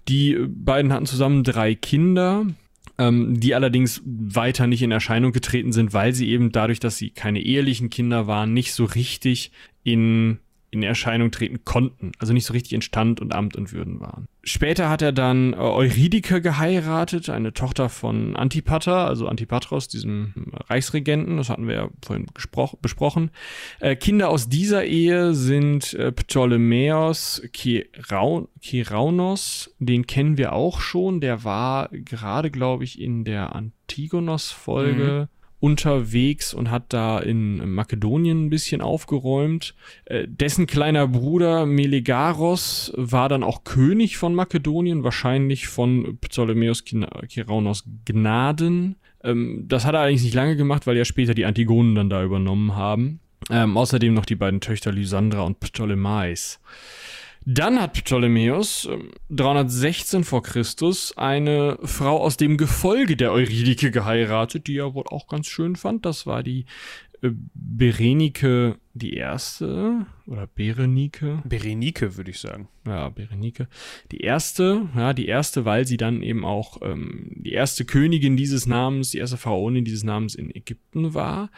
Die 0.09 0.37
beiden 0.47 0.93
hatten 0.93 1.07
zusammen 1.07 1.43
drei 1.43 1.75
Kinder, 1.75 2.47
ähm, 2.99 3.39
die 3.39 3.55
allerdings 3.55 4.03
weiter 4.05 4.67
nicht 4.67 4.83
in 4.83 4.91
Erscheinung 4.91 5.33
getreten 5.33 5.73
sind, 5.73 5.93
weil 5.93 6.13
sie 6.13 6.29
eben 6.29 6.53
dadurch, 6.53 6.81
dass 6.81 6.97
sie 6.97 7.11
keine 7.11 7.41
ehelichen 7.41 7.91
Kinder 7.91 8.27
waren, 8.27 8.53
nicht 8.53 8.73
so 8.73 8.85
richtig 8.85 9.53
in 9.85 10.39
in 10.71 10.83
Erscheinung 10.83 11.31
treten 11.31 11.65
konnten, 11.65 12.13
also 12.19 12.33
nicht 12.33 12.45
so 12.45 12.53
richtig 12.53 12.75
in 12.75 12.83
Stand 12.83 13.21
und 13.21 13.35
Amt 13.35 13.57
und 13.57 13.73
Würden 13.73 14.01
waren. 14.01 14.29
Später 14.43 14.89
hat 14.89 15.03
er 15.03 15.13
dann 15.13 15.53
äh, 15.53 15.57
Eurydike 15.57 16.41
geheiratet, 16.43 17.31
eine 17.31 17.53
Tochter 17.53 17.89
von 17.89 18.37
Antipater, 18.37 19.07
also 19.07 19.27
Antipatros, 19.29 19.89
diesem 19.89 20.35
Reichsregenten, 20.69 21.39
das 21.39 21.49
hatten 21.49 21.67
wir 21.69 21.75
ja 21.75 21.89
vorhin 22.05 22.27
besprochen. 22.83 23.31
Äh, 23.81 23.97
Kinder 23.97 24.29
aus 24.29 24.49
dieser 24.49 24.85
Ehe 24.85 25.35
sind 25.35 25.95
äh, 25.95 26.13
Ptolemäos 26.13 27.43
Kiraunos, 28.61 29.75
den 29.79 30.07
kennen 30.07 30.39
wir 30.39 30.53
auch 30.53 30.81
schon, 30.81 31.21
der 31.21 31.45
war 31.45 31.89
gerade, 31.91 32.51
glaube 32.51 32.85
ich, 32.85 33.01
in 33.01 33.25
der 33.25 33.55
Antigonos-Folge. 33.55 35.29
Mhm 35.31 35.38
unterwegs 35.61 36.55
und 36.55 36.71
hat 36.71 36.93
da 36.93 37.19
in 37.19 37.73
Makedonien 37.73 38.47
ein 38.47 38.51
bisschen 38.51 38.81
aufgeräumt. 38.81 39.75
Äh, 40.05 40.27
dessen 40.29 40.67
kleiner 40.67 41.09
Bruder 41.09 41.67
Melegaros 41.67 42.93
war 42.97 43.29
dann 43.29 43.43
auch 43.43 43.65
König 43.65 44.17
von 44.17 44.35
Makedonien, 44.35 45.03
wahrscheinlich 45.03 45.69
von 45.69 46.19
Ptolemäus 46.21 46.85
Kiraunos 46.85 47.85
Gnaden. 48.05 48.97
Ähm, 49.25 49.65
das 49.67 49.85
hat 49.85 49.95
er 49.95 50.01
allerdings 50.01 50.23
nicht 50.23 50.35
lange 50.35 50.57
gemacht, 50.57 50.87
weil 50.87 50.97
ja 50.97 51.05
später 51.05 51.35
die 51.35 51.45
Antigonen 51.45 51.95
dann 51.95 52.11
da 52.11 52.23
übernommen 52.23 52.77
haben. 52.77 53.21
Ähm, 53.51 53.77
außerdem 53.77 54.15
noch 54.15 54.27
die 54.27 54.37
beiden 54.37 54.61
Töchter 54.61 54.93
Lysandra 54.93 55.43
und 55.43 55.61
Ptolemais. 55.61 56.61
Dann 57.51 57.81
hat 57.81 57.95
Ptolemäus 57.95 58.87
316 59.31 60.25
vor 60.25 60.43
Christus 60.43 61.17
eine 61.17 61.79
Frau 61.83 62.19
aus 62.19 62.37
dem 62.37 62.59
Gefolge 62.59 63.17
der 63.17 63.33
Eurydike 63.33 63.91
geheiratet, 63.91 64.67
die 64.67 64.77
er 64.77 64.93
wohl 64.93 65.07
auch 65.07 65.29
ganz 65.29 65.47
schön 65.47 65.75
fand. 65.75 66.05
Das 66.05 66.27
war 66.27 66.43
die 66.43 66.67
äh, 67.23 67.31
Berenike 67.55 68.77
die 68.93 69.15
erste 69.15 70.05
oder 70.27 70.47
Berenike. 70.47 71.43
Berenike, 71.47 72.19
würde 72.19 72.33
ich 72.33 72.39
sagen. 72.39 72.69
Ja, 72.87 73.09
Berenike. 73.09 73.67
Die 74.13 74.21
erste, 74.21 74.87
ja, 74.95 75.15
die 75.15 75.27
erste, 75.27 75.65
weil 75.65 75.87
sie 75.87 75.97
dann 75.97 76.23
eben 76.23 76.45
auch 76.45 76.83
ähm, 76.83 77.31
die 77.35 77.53
erste 77.53 77.87
Königin 77.87 78.37
dieses 78.37 78.67
Namens, 78.67 79.13
die 79.13 79.19
erste 79.19 79.39
Pharaonin 79.39 79.87
dieses 79.87 80.05
Namens 80.05 80.35
in 80.35 80.55
Ägypten 80.55 81.15
war. 81.15 81.51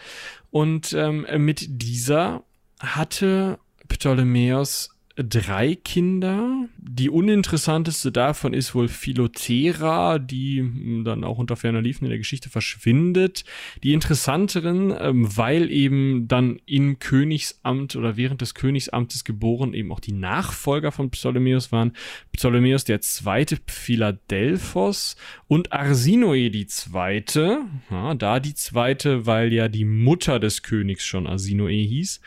Und 0.52 0.92
ähm, 0.92 1.26
mit 1.38 1.66
dieser 1.68 2.44
hatte 2.78 3.58
Ptolemäus 3.88 4.90
drei 5.16 5.74
Kinder. 5.74 6.68
Die 6.78 7.10
uninteressanteste 7.10 8.12
davon 8.12 8.54
ist 8.54 8.74
wohl 8.74 8.88
Philotera, 8.88 10.18
die 10.18 10.60
hm, 10.60 11.04
dann 11.04 11.24
auch 11.24 11.38
unter 11.38 11.56
ferner 11.56 11.82
Liefen 11.82 12.04
in 12.04 12.10
der 12.10 12.18
Geschichte 12.18 12.48
verschwindet. 12.48 13.44
Die 13.82 13.92
interessanteren, 13.92 14.94
ähm, 14.98 15.36
weil 15.36 15.70
eben 15.70 16.28
dann 16.28 16.60
im 16.66 16.98
Königsamt 16.98 17.96
oder 17.96 18.16
während 18.16 18.40
des 18.40 18.54
Königsamtes 18.54 19.24
geboren 19.24 19.74
eben 19.74 19.92
auch 19.92 20.00
die 20.00 20.12
Nachfolger 20.12 20.92
von 20.92 21.10
Ptolemäus 21.10 21.72
waren. 21.72 21.92
Ptolemäus 22.32 22.84
der 22.84 23.00
zweite 23.00 23.58
Philadelphos 23.66 25.16
und 25.48 25.72
Arsinoe 25.72 26.50
die 26.50 26.66
zweite. 26.66 27.60
Ja, 27.90 28.14
da 28.14 28.40
die 28.40 28.54
zweite, 28.54 29.26
weil 29.26 29.52
ja 29.52 29.68
die 29.68 29.84
Mutter 29.84 30.38
des 30.38 30.62
Königs 30.62 31.04
schon 31.04 31.26
Arsinoe 31.26 31.70
hieß. 31.70 32.20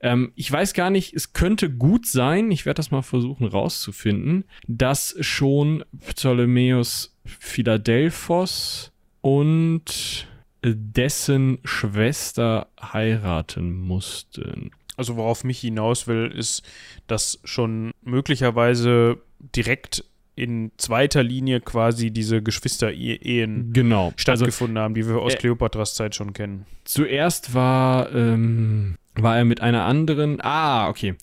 Ähm, 0.00 0.32
ich 0.36 0.50
weiß 0.50 0.74
gar 0.74 0.90
nicht, 0.90 1.14
es 1.14 1.32
könnte 1.32 1.70
gut 1.70 2.06
sein, 2.06 2.27
ich 2.36 2.66
werde 2.66 2.76
das 2.76 2.90
mal 2.90 3.02
versuchen 3.02 3.46
rauszufinden, 3.46 4.44
dass 4.66 5.16
schon 5.20 5.84
Ptolemäus 6.06 7.16
Philadelphos 7.24 8.92
und 9.20 10.26
dessen 10.64 11.58
Schwester 11.64 12.68
heiraten 12.80 13.72
mussten. 13.72 14.70
Also 14.96 15.16
worauf 15.16 15.44
mich 15.44 15.60
hinaus 15.60 16.08
will, 16.08 16.32
ist, 16.34 16.62
dass 17.06 17.38
schon 17.44 17.92
möglicherweise 18.02 19.18
direkt 19.54 20.04
in 20.34 20.70
zweiter 20.76 21.22
Linie 21.22 21.60
quasi 21.60 22.10
diese 22.12 22.42
Geschwister-Ehen 22.42 23.72
genau. 23.72 24.12
stattgefunden 24.16 24.76
also, 24.76 24.84
haben, 24.84 24.94
die 24.94 25.06
wir 25.06 25.16
aus 25.18 25.34
äh, 25.34 25.36
Kleopatras 25.36 25.94
Zeit 25.94 26.14
schon 26.14 26.32
kennen. 26.32 26.64
Zuerst 26.84 27.54
war 27.54 28.12
ähm, 28.14 28.96
war 29.22 29.36
er 29.36 29.44
mit 29.44 29.60
einer 29.60 29.84
anderen. 29.84 30.40
Ah, 30.40 30.88
okay. 30.88 31.14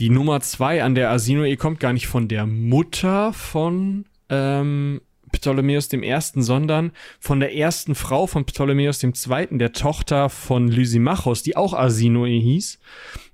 Die 0.00 0.10
Nummer 0.10 0.40
zwei 0.40 0.82
an 0.82 0.94
der 0.94 1.10
Asinoe 1.10 1.56
kommt 1.56 1.80
gar 1.80 1.92
nicht 1.92 2.06
von 2.06 2.28
der 2.28 2.46
Mutter 2.46 3.32
von 3.32 4.04
ähm, 4.28 5.00
Ptolemäus 5.32 5.92
I., 5.92 6.20
sondern 6.34 6.92
von 7.20 7.40
der 7.40 7.54
ersten 7.54 7.94
Frau 7.94 8.26
von 8.26 8.44
Ptolemäus 8.44 9.02
II., 9.02 9.12
der 9.58 9.72
Tochter 9.72 10.28
von 10.28 10.68
Lysimachos, 10.68 11.42
die 11.42 11.56
auch 11.56 11.74
Asinoe 11.74 12.38
hieß. 12.38 12.78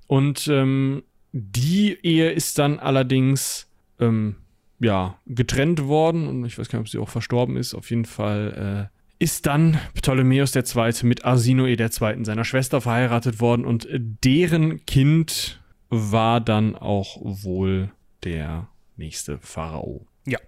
Und 0.07 0.49
ähm, 0.49 1.03
die 1.33 1.99
Ehe 2.03 2.31
ist 2.31 2.59
dann 2.59 2.79
allerdings 2.79 3.69
ähm, 4.01 4.37
ja 4.81 5.19
getrennt 5.27 5.87
worden 5.87 6.27
und 6.27 6.45
ich 6.45 6.59
weiß 6.59 6.69
gar 6.69 6.79
nicht, 6.79 6.89
ob 6.89 6.91
sie 6.91 6.99
auch 6.99 7.09
verstorben 7.09 7.57
ist. 7.57 7.75
Auf 7.75 7.91
jeden 7.91 8.07
Fall 8.07 8.91
äh, 8.93 9.00
ist 9.21 9.47
dann 9.47 9.79
Ptolemäus 9.95 10.57
II. 10.57 10.93
mit 11.03 11.25
Arsinoe 11.25 11.75
II. 11.75 12.25
seiner 12.25 12.45
Schwester 12.45 12.81
verheiratet 12.81 13.39
worden 13.39 13.65
und 13.67 13.87
deren 13.93 14.85
Kind 14.87 15.61
war 15.91 16.41
dann 16.41 16.75
auch 16.75 17.19
wohl 17.21 17.93
der 18.25 18.69
nächste 18.97 19.39
Pharao. 19.39 20.07
Ja. 20.27 20.39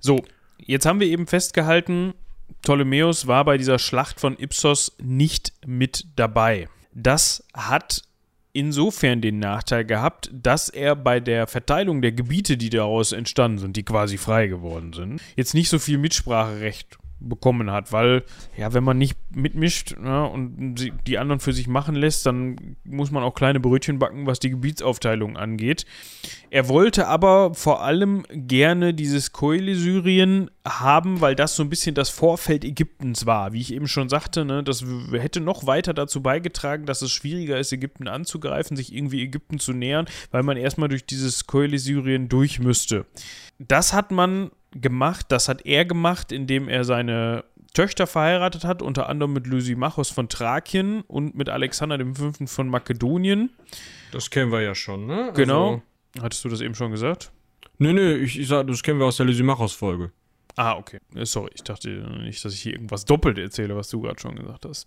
So, 0.00 0.24
jetzt 0.58 0.86
haben 0.86 1.00
wir 1.00 1.06
eben 1.06 1.26
festgehalten, 1.26 2.14
Ptolemäus 2.62 3.26
war 3.26 3.44
bei 3.44 3.58
dieser 3.58 3.78
Schlacht 3.78 4.20
von 4.20 4.38
Ipsos 4.38 4.96
nicht 5.02 5.52
mit 5.66 6.06
dabei. 6.16 6.68
Das 6.94 7.44
hat 7.52 8.02
insofern 8.54 9.20
den 9.20 9.38
Nachteil 9.38 9.84
gehabt, 9.84 10.30
dass 10.32 10.70
er 10.70 10.96
bei 10.96 11.20
der 11.20 11.46
Verteilung 11.46 12.00
der 12.00 12.12
Gebiete, 12.12 12.56
die 12.56 12.70
daraus 12.70 13.12
entstanden 13.12 13.58
sind, 13.58 13.76
die 13.76 13.82
quasi 13.82 14.16
frei 14.16 14.46
geworden 14.46 14.92
sind, 14.92 15.20
jetzt 15.36 15.54
nicht 15.54 15.68
so 15.68 15.78
viel 15.78 15.98
Mitspracherecht 15.98 16.98
bekommen 17.28 17.70
hat, 17.70 17.92
weil 17.92 18.24
ja, 18.56 18.72
wenn 18.74 18.84
man 18.84 18.98
nicht 18.98 19.16
mitmischt 19.34 19.96
ne, 19.98 20.28
und 20.28 20.92
die 21.06 21.18
anderen 21.18 21.40
für 21.40 21.52
sich 21.52 21.68
machen 21.68 21.94
lässt, 21.94 22.26
dann 22.26 22.76
muss 22.84 23.10
man 23.10 23.22
auch 23.22 23.34
kleine 23.34 23.60
Brötchen 23.60 23.98
backen, 23.98 24.26
was 24.26 24.40
die 24.40 24.50
Gebietsaufteilung 24.50 25.36
angeht. 25.36 25.86
Er 26.50 26.68
wollte 26.68 27.08
aber 27.08 27.54
vor 27.54 27.82
allem 27.82 28.24
gerne 28.30 28.92
dieses 28.94 29.32
Keule-Syrien 29.32 30.50
haben, 30.66 31.20
weil 31.20 31.34
das 31.34 31.56
so 31.56 31.62
ein 31.62 31.70
bisschen 31.70 31.94
das 31.94 32.10
Vorfeld 32.10 32.64
Ägyptens 32.64 33.26
war. 33.26 33.52
Wie 33.52 33.60
ich 33.60 33.72
eben 33.72 33.88
schon 33.88 34.08
sagte, 34.08 34.44
ne, 34.44 34.62
das 34.62 34.84
hätte 35.12 35.40
noch 35.40 35.66
weiter 35.66 35.94
dazu 35.94 36.22
beigetragen, 36.22 36.86
dass 36.86 37.02
es 37.02 37.10
schwieriger 37.10 37.58
ist, 37.58 37.72
Ägypten 37.72 38.08
anzugreifen, 38.08 38.76
sich 38.76 38.94
irgendwie 38.94 39.22
Ägypten 39.22 39.58
zu 39.58 39.72
nähern, 39.72 40.06
weil 40.30 40.42
man 40.42 40.56
erstmal 40.56 40.88
durch 40.88 41.06
dieses 41.06 41.46
Keule-Syrien 41.46 42.28
durch 42.28 42.58
müsste. 42.58 43.06
Das 43.58 43.92
hat 43.92 44.10
man 44.10 44.50
gemacht. 44.74 45.26
Das 45.28 45.48
hat 45.48 45.64
er 45.66 45.84
gemacht, 45.84 46.32
indem 46.32 46.68
er 46.68 46.84
seine 46.84 47.44
Töchter 47.74 48.06
verheiratet 48.06 48.64
hat, 48.64 48.82
unter 48.82 49.08
anderem 49.08 49.32
mit 49.32 49.46
Lysimachos 49.46 50.10
von 50.10 50.28
Thrakien 50.28 51.02
und 51.02 51.34
mit 51.34 51.48
Alexander 51.48 51.98
V. 52.14 52.32
von 52.46 52.68
Makedonien. 52.68 53.50
Das 54.10 54.30
kennen 54.30 54.52
wir 54.52 54.60
ja 54.60 54.74
schon, 54.74 55.06
ne? 55.06 55.32
Genau. 55.34 55.70
Also 55.70 55.82
Hattest 56.20 56.44
du 56.44 56.48
das 56.50 56.60
eben 56.60 56.74
schon 56.74 56.90
gesagt? 56.90 57.32
Nee, 57.78 57.94
nee, 57.94 58.12
ich, 58.14 58.38
ich 58.38 58.48
sag, 58.48 58.66
das 58.66 58.82
kennen 58.82 58.98
wir 58.98 59.06
aus 59.06 59.16
der 59.16 59.26
Lysimachos-Folge. 59.26 60.12
Ah, 60.56 60.76
okay. 60.76 61.00
Äh, 61.14 61.24
sorry, 61.24 61.50
ich 61.54 61.62
dachte 61.62 61.88
nicht, 61.88 62.44
dass 62.44 62.52
ich 62.52 62.60
hier 62.60 62.74
irgendwas 62.74 63.06
doppelt 63.06 63.38
erzähle, 63.38 63.74
was 63.74 63.88
du 63.88 64.00
gerade 64.02 64.20
schon 64.20 64.36
gesagt 64.36 64.66
hast. 64.66 64.86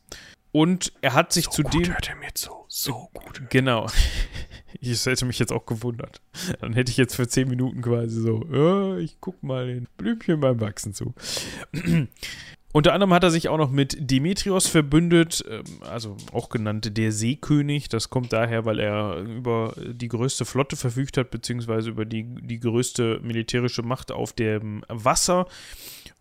Und 0.52 0.94
er 1.02 1.14
hat 1.14 1.34
sich 1.34 1.46
so 1.46 1.64
zudem. 1.64 1.82
Gut 1.82 1.90
hört 1.90 2.10
er 2.10 2.16
mir 2.16 2.34
zu. 2.34 2.52
So 2.68 3.10
gut. 3.14 3.42
Genau. 3.50 3.88
Ich 4.82 5.06
hätte 5.06 5.26
mich 5.26 5.40
jetzt 5.40 5.52
auch 5.52 5.66
gewundert. 5.66 6.22
Dann 6.62 6.74
hätte 6.74 6.92
ich 6.92 6.98
jetzt 6.98 7.16
für 7.16 7.28
10 7.28 7.48
Minuten 7.48 7.82
quasi 7.82 8.22
so, 8.22 8.44
oh, 8.52 8.98
ich 8.98 9.18
guck 9.20 9.42
mal 9.44 9.68
den 9.68 9.88
Blümchen 9.98 10.40
beim 10.40 10.60
Wachsen 10.62 10.94
zu. 10.94 11.14
Unter 12.76 12.92
anderem 12.92 13.14
hat 13.14 13.24
er 13.24 13.32
sich 13.32 13.48
auch 13.48 13.58
noch 13.58 13.72
mit 13.72 14.12
Demetrios 14.12 14.68
verbündet, 14.68 15.46
ähm, 15.50 15.64
also 15.90 16.18
auch 16.34 16.50
genannt 16.50 16.98
der 16.98 17.14
Seekönig. 17.14 17.88
Das 17.88 18.10
kommt 18.10 18.34
daher, 18.34 18.66
weil 18.66 18.80
er 18.80 19.20
über 19.20 19.74
die 19.78 20.10
größte 20.10 20.44
Flotte 20.44 20.76
verfügt 20.76 21.18
hat, 21.18 21.32
beziehungsweise 21.32 21.90
über 21.90 22.04
die, 22.04 22.24
die 22.24 22.60
größte 22.60 23.22
militärische 23.24 23.82
Macht 23.82 24.12
auf 24.12 24.34
dem 24.34 24.84
Wasser. 24.90 25.48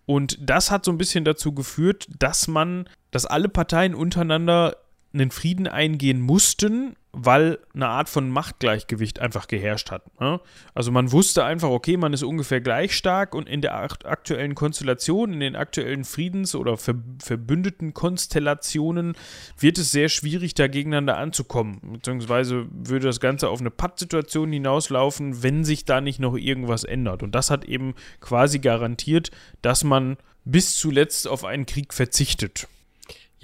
Und 0.06 0.38
das 0.40 0.70
hat 0.70 0.84
so 0.84 0.92
ein 0.92 0.98
bisschen 0.98 1.24
dazu 1.24 1.52
geführt, 1.52 2.06
dass 2.20 2.46
man, 2.46 2.88
dass 3.10 3.26
alle 3.26 3.48
Parteien 3.48 3.96
untereinander 3.96 4.76
einen 5.14 5.30
Frieden 5.30 5.66
eingehen 5.66 6.20
mussten, 6.20 6.96
weil 7.12 7.58
eine 7.74 7.88
Art 7.88 8.08
von 8.08 8.28
Machtgleichgewicht 8.28 9.20
einfach 9.20 9.46
geherrscht 9.46 9.90
hat. 9.90 10.02
Ne? 10.20 10.40
Also 10.74 10.90
man 10.90 11.12
wusste 11.12 11.44
einfach, 11.44 11.68
okay, 11.68 11.96
man 11.96 12.12
ist 12.12 12.24
ungefähr 12.24 12.60
gleich 12.60 12.96
stark 12.96 13.34
und 13.34 13.48
in 13.48 13.60
der 13.60 13.76
aktuellen 13.76 14.54
Konstellation, 14.54 15.32
in 15.32 15.40
den 15.40 15.56
aktuellen 15.56 16.04
Friedens- 16.04 16.54
oder 16.54 16.76
ver 16.76 16.96
verbündeten 17.22 17.94
Konstellationen 17.94 19.14
wird 19.58 19.78
es 19.78 19.92
sehr 19.92 20.08
schwierig, 20.08 20.54
da 20.54 20.66
gegeneinander 20.66 21.16
anzukommen. 21.16 21.80
Beziehungsweise 21.92 22.66
würde 22.70 23.06
das 23.06 23.20
Ganze 23.20 23.48
auf 23.48 23.60
eine 23.60 23.70
Pattsituation 23.70 24.52
hinauslaufen, 24.52 25.42
wenn 25.42 25.64
sich 25.64 25.84
da 25.84 26.00
nicht 26.00 26.18
noch 26.18 26.36
irgendwas 26.36 26.84
ändert. 26.84 27.22
Und 27.22 27.34
das 27.34 27.50
hat 27.50 27.64
eben 27.64 27.94
quasi 28.20 28.58
garantiert, 28.58 29.30
dass 29.62 29.84
man 29.84 30.16
bis 30.44 30.76
zuletzt 30.76 31.28
auf 31.28 31.44
einen 31.44 31.66
Krieg 31.66 31.94
verzichtet. 31.94 32.68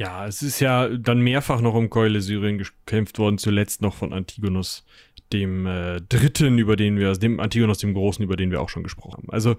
Ja, 0.01 0.27
es 0.27 0.41
ist 0.41 0.61
ja 0.61 0.89
dann 0.89 1.21
mehrfach 1.21 1.61
noch 1.61 1.75
um 1.75 1.91
Keule 1.91 2.23
Syrien 2.23 2.57
gekämpft 2.57 3.19
worden, 3.19 3.37
zuletzt 3.37 3.83
noch 3.83 3.93
von 3.93 4.15
Antigonus 4.15 4.83
dem 5.31 5.67
äh, 5.67 6.01
Dritten, 6.01 6.57
über 6.57 6.75
den 6.75 6.97
wir, 6.97 7.13
dem 7.13 7.39
Antigonus 7.39 7.77
dem 7.81 7.93
Großen, 7.93 8.25
über 8.25 8.37
den 8.37 8.51
wir 8.51 8.63
auch 8.63 8.71
schon 8.71 8.83
gesprochen 8.83 9.19
haben. 9.19 9.31
Also 9.31 9.57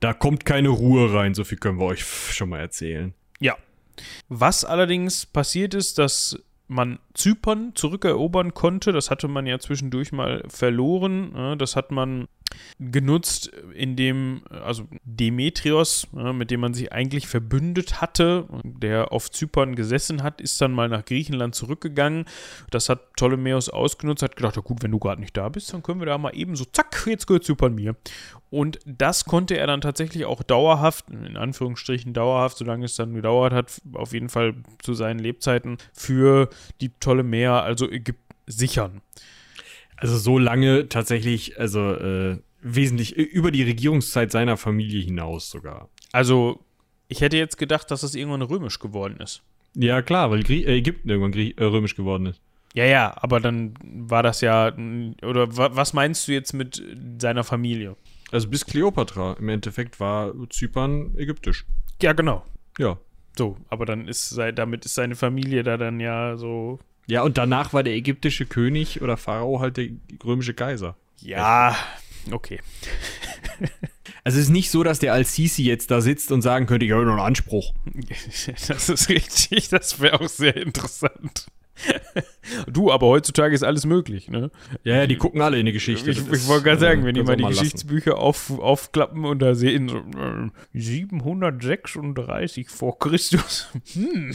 da 0.00 0.14
kommt 0.14 0.46
keine 0.46 0.70
Ruhe 0.70 1.12
rein, 1.12 1.34
so 1.34 1.44
viel 1.44 1.58
können 1.58 1.78
wir 1.78 1.84
euch 1.84 2.06
schon 2.06 2.48
mal 2.48 2.60
erzählen. 2.60 3.12
Ja. 3.38 3.58
Was 4.30 4.64
allerdings 4.64 5.26
passiert 5.26 5.74
ist, 5.74 5.98
dass 5.98 6.42
man 6.68 6.98
Zypern 7.12 7.72
zurückerobern 7.74 8.54
konnte, 8.54 8.92
das 8.92 9.10
hatte 9.10 9.28
man 9.28 9.46
ja 9.46 9.58
zwischendurch 9.58 10.10
mal 10.10 10.42
verloren. 10.48 11.58
Das 11.58 11.76
hat 11.76 11.90
man 11.90 12.28
genutzt, 12.78 13.50
indem, 13.74 14.42
also 14.50 14.86
Demetrios, 15.04 16.08
mit 16.12 16.50
dem 16.50 16.60
man 16.60 16.74
sich 16.74 16.92
eigentlich 16.92 17.26
verbündet 17.26 18.00
hatte, 18.00 18.46
der 18.64 19.12
auf 19.12 19.30
Zypern 19.30 19.74
gesessen 19.74 20.22
hat, 20.22 20.40
ist 20.40 20.60
dann 20.60 20.72
mal 20.72 20.88
nach 20.88 21.04
Griechenland 21.04 21.54
zurückgegangen. 21.54 22.24
Das 22.70 22.88
hat 22.88 23.12
Ptolemäus 23.14 23.68
ausgenutzt, 23.68 24.22
hat 24.22 24.36
gedacht, 24.36 24.56
ja 24.56 24.62
gut, 24.62 24.82
wenn 24.82 24.90
du 24.90 24.98
gerade 24.98 25.20
nicht 25.20 25.36
da 25.36 25.48
bist, 25.48 25.72
dann 25.72 25.82
können 25.82 26.00
wir 26.00 26.06
da 26.06 26.18
mal 26.18 26.36
eben 26.36 26.56
so, 26.56 26.64
zack, 26.64 27.06
jetzt 27.06 27.26
gehört 27.26 27.44
Zypern 27.44 27.74
mir. 27.74 27.96
Und 28.50 28.78
das 28.84 29.24
konnte 29.24 29.56
er 29.56 29.66
dann 29.66 29.80
tatsächlich 29.80 30.26
auch 30.26 30.42
dauerhaft, 30.42 31.08
in 31.10 31.36
Anführungsstrichen 31.36 32.12
dauerhaft, 32.12 32.58
solange 32.58 32.84
es 32.84 32.96
dann 32.96 33.14
gedauert 33.14 33.52
hat, 33.52 33.80
auf 33.94 34.12
jeden 34.12 34.28
Fall 34.28 34.54
zu 34.82 34.94
seinen 34.94 35.20
Lebzeiten, 35.20 35.78
für 35.92 36.50
die 36.80 36.90
Ptolemäer, 36.90 37.62
also 37.62 37.90
Ägypten, 37.90 38.22
sichern. 38.46 39.00
Also 40.02 40.18
so 40.18 40.36
lange 40.36 40.88
tatsächlich, 40.88 41.60
also 41.60 41.92
äh, 41.92 42.38
wesentlich 42.60 43.16
über 43.16 43.52
die 43.52 43.62
Regierungszeit 43.62 44.32
seiner 44.32 44.56
Familie 44.56 45.00
hinaus 45.00 45.48
sogar. 45.48 45.90
Also, 46.10 46.64
ich 47.06 47.20
hätte 47.20 47.36
jetzt 47.36 47.56
gedacht, 47.56 47.88
dass 47.88 48.02
es 48.02 48.16
irgendwann 48.16 48.42
römisch 48.42 48.80
geworden 48.80 49.20
ist. 49.20 49.42
Ja, 49.76 50.02
klar, 50.02 50.32
weil 50.32 50.42
Grie 50.42 50.64
äh, 50.64 50.76
Ägypten 50.76 51.08
irgendwann 51.08 51.30
Grie 51.30 51.54
äh, 51.56 51.62
römisch 51.62 51.94
geworden 51.94 52.26
ist. 52.26 52.40
Ja, 52.74 52.84
ja, 52.84 53.14
aber 53.16 53.38
dann 53.38 53.74
war 53.80 54.24
das 54.24 54.40
ja. 54.40 54.72
Oder 55.22 55.56
wa 55.56 55.70
was 55.72 55.92
meinst 55.92 56.26
du 56.26 56.32
jetzt 56.32 56.52
mit 56.52 56.82
seiner 57.20 57.44
Familie? 57.44 57.94
Also 58.32 58.48
bis 58.48 58.66
Kleopatra. 58.66 59.36
Im 59.38 59.50
Endeffekt 59.50 60.00
war 60.00 60.32
Zypern 60.48 61.14
ägyptisch. 61.16 61.64
Ja, 62.02 62.12
genau. 62.12 62.44
Ja. 62.76 62.98
So, 63.38 63.56
aber 63.68 63.86
dann 63.86 64.08
ist 64.08 64.36
damit 64.56 64.84
ist 64.84 64.96
seine 64.96 65.14
Familie 65.14 65.62
da 65.62 65.76
dann 65.76 66.00
ja 66.00 66.36
so. 66.36 66.80
Ja, 67.06 67.22
und 67.22 67.38
danach 67.38 67.72
war 67.72 67.82
der 67.82 67.94
ägyptische 67.94 68.46
König 68.46 69.02
oder 69.02 69.16
Pharao 69.16 69.60
halt 69.60 69.76
der 69.76 69.88
römische 70.24 70.54
Kaiser. 70.54 70.96
Ja, 71.20 71.76
okay. 72.30 72.60
Also 74.24 74.38
es 74.38 74.44
ist 74.44 74.50
nicht 74.50 74.70
so, 74.70 74.84
dass 74.84 75.00
der 75.00 75.12
Al-Sisi 75.14 75.64
jetzt 75.64 75.90
da 75.90 76.00
sitzt 76.00 76.30
und 76.30 76.42
sagen 76.42 76.66
könnte, 76.66 76.86
ich 76.86 76.92
habe 76.92 77.04
noch 77.04 77.12
einen 77.12 77.20
Anspruch. 77.20 77.74
Das 78.68 78.88
ist 78.88 79.08
richtig, 79.08 79.68
das 79.68 80.00
wäre 80.00 80.20
auch 80.20 80.28
sehr 80.28 80.56
interessant. 80.56 81.46
Du, 82.66 82.90
aber 82.90 83.06
heutzutage 83.06 83.54
ist 83.54 83.62
alles 83.62 83.86
möglich, 83.86 84.28
ne? 84.28 84.50
Ja, 84.84 84.96
ja, 84.96 85.06
die 85.06 85.16
gucken 85.16 85.40
alle 85.40 85.58
in 85.58 85.66
die 85.66 85.72
Geschichte. 85.72 86.10
Ich, 86.10 86.18
ich 86.18 86.46
wollte 86.46 86.64
gerade 86.64 86.80
sagen, 86.80 87.04
wenn 87.04 87.14
die 87.14 87.22
mal 87.22 87.36
die 87.36 87.44
Geschichtsbücher 87.44 88.18
auf, 88.18 88.50
aufklappen 88.58 89.24
und 89.24 89.38
da 89.40 89.54
sehen 89.54 89.88
so, 89.88 89.98
äh, 89.98 90.50
736 90.78 92.68
vor 92.68 92.98
Christus. 92.98 93.68
Hm. 93.94 94.34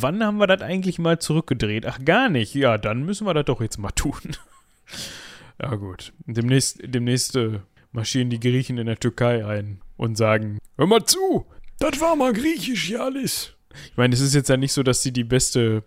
Wann 0.00 0.22
haben 0.22 0.38
wir 0.38 0.46
das 0.46 0.60
eigentlich 0.60 0.98
mal 0.98 1.18
zurückgedreht? 1.18 1.86
Ach, 1.86 1.98
gar 2.04 2.28
nicht. 2.28 2.54
Ja, 2.54 2.76
dann 2.78 3.04
müssen 3.04 3.26
wir 3.26 3.32
das 3.32 3.46
doch 3.46 3.60
jetzt 3.60 3.78
mal 3.78 3.90
tun. 3.90 4.20
Ja, 5.60 5.74
gut. 5.74 6.12
Demnächst, 6.26 6.80
demnächst 6.84 7.34
äh, 7.34 7.60
marschieren 7.90 8.28
die 8.28 8.38
Griechen 8.38 8.76
in 8.76 8.84
der 8.86 8.98
Türkei 8.98 9.42
ein 9.46 9.80
und 9.96 10.18
sagen: 10.18 10.58
Hör 10.76 10.86
mal 10.86 11.06
zu, 11.06 11.46
das 11.78 11.98
war 11.98 12.14
mal 12.14 12.34
griechisch 12.34 12.84
hier 12.84 13.02
alles. 13.02 13.55
Ich 13.90 13.96
meine, 13.96 14.14
es 14.14 14.20
ist 14.20 14.34
jetzt 14.34 14.48
ja 14.48 14.56
nicht 14.56 14.72
so, 14.72 14.82
dass 14.82 15.02
sie 15.02 15.12
die 15.12 15.24
beste 15.24 15.82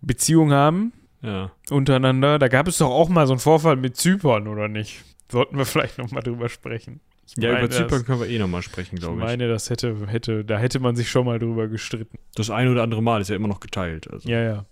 Beziehung 0.00 0.52
haben 0.52 0.92
ja. 1.22 1.52
untereinander. 1.70 2.38
Da 2.38 2.48
gab 2.48 2.68
es 2.68 2.78
doch 2.78 2.90
auch 2.90 3.08
mal 3.08 3.26
so 3.26 3.32
einen 3.34 3.40
Vorfall 3.40 3.76
mit 3.76 3.96
Zypern, 3.96 4.48
oder 4.48 4.68
nicht? 4.68 5.02
Sollten 5.30 5.56
wir 5.58 5.64
vielleicht 5.64 5.98
nochmal 5.98 6.22
drüber 6.22 6.48
sprechen. 6.48 7.00
Ich 7.26 7.42
ja, 7.42 7.52
meine, 7.52 7.66
über 7.66 7.70
Zypern 7.70 7.88
das, 7.90 8.04
können 8.04 8.20
wir 8.20 8.28
eh 8.28 8.38
nochmal 8.38 8.62
sprechen, 8.62 8.98
glaube 8.98 9.16
ich. 9.16 9.20
Ich 9.20 9.26
meine, 9.26 9.48
das 9.48 9.70
hätte, 9.70 9.96
hätte, 10.06 10.44
da 10.44 10.58
hätte 10.58 10.80
man 10.80 10.96
sich 10.96 11.08
schon 11.08 11.26
mal 11.26 11.38
drüber 11.38 11.68
gestritten. 11.68 12.18
Das 12.34 12.50
eine 12.50 12.72
oder 12.72 12.82
andere 12.82 13.02
Mal 13.02 13.20
ist 13.20 13.30
ja 13.30 13.36
immer 13.36 13.48
noch 13.48 13.60
geteilt. 13.60 14.10
Also. 14.10 14.28
Ja, 14.28 14.42
ja. 14.42 14.64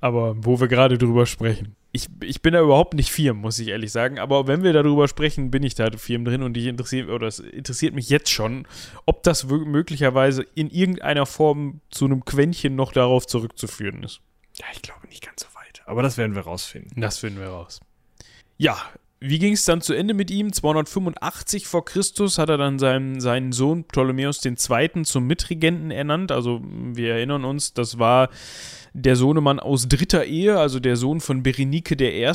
Aber 0.00 0.34
wo 0.38 0.60
wir 0.60 0.68
gerade 0.68 0.98
drüber 0.98 1.26
sprechen 1.26 1.76
ich, 1.92 2.08
ich 2.22 2.40
bin 2.40 2.54
da 2.54 2.60
überhaupt 2.60 2.94
nicht 2.94 3.12
firm, 3.12 3.38
muss 3.38 3.58
ich 3.58 3.68
ehrlich 3.68 3.92
sagen. 3.92 4.18
Aber 4.18 4.46
wenn 4.46 4.62
wir 4.62 4.72
darüber 4.72 5.08
sprechen, 5.08 5.50
bin 5.50 5.62
ich 5.62 5.74
da 5.74 5.90
firm 5.90 6.24
drin 6.24 6.42
und 6.42 6.56
ich 6.56 6.66
interessiert, 6.66 7.10
oder 7.10 7.26
es 7.26 7.38
interessiert 7.38 7.94
mich 7.94 8.08
jetzt 8.08 8.30
schon, 8.30 8.66
ob 9.04 9.22
das 9.22 9.44
möglicherweise 9.44 10.46
in 10.54 10.70
irgendeiner 10.70 11.26
Form 11.26 11.80
zu 11.90 12.06
einem 12.06 12.24
Quäntchen 12.24 12.74
noch 12.74 12.92
darauf 12.92 13.26
zurückzuführen 13.26 14.02
ist. 14.02 14.20
Ja, 14.54 14.64
ich 14.72 14.80
glaube 14.80 15.06
nicht 15.06 15.24
ganz 15.24 15.42
so 15.42 15.48
weit. 15.54 15.82
Aber 15.84 16.02
das 16.02 16.16
werden 16.16 16.34
wir 16.34 16.42
rausfinden. 16.42 17.00
Das 17.00 17.18
finden 17.18 17.40
wir 17.40 17.48
raus. 17.48 17.80
Ja, 18.56 18.78
wie 19.22 19.38
ging 19.38 19.52
es 19.52 19.64
dann 19.64 19.80
zu 19.80 19.94
Ende 19.94 20.14
mit 20.14 20.30
ihm? 20.30 20.52
285 20.52 21.66
vor 21.66 21.84
Christus 21.84 22.38
hat 22.38 22.48
er 22.48 22.58
dann 22.58 22.78
seinen, 22.78 23.20
seinen 23.20 23.52
Sohn 23.52 23.84
Ptolemäus 23.84 24.44
II. 24.44 25.04
zum 25.04 25.26
Mitregenten 25.26 25.90
ernannt. 25.92 26.32
Also 26.32 26.60
wir 26.64 27.14
erinnern 27.14 27.44
uns, 27.44 27.72
das 27.72 28.00
war 28.00 28.30
der 28.94 29.14
Sohnemann 29.14 29.60
aus 29.60 29.86
dritter 29.88 30.24
Ehe, 30.24 30.58
also 30.58 30.80
der 30.80 30.96
Sohn 30.96 31.20
von 31.20 31.42
Berenike 31.42 31.94
I. 32.02 32.26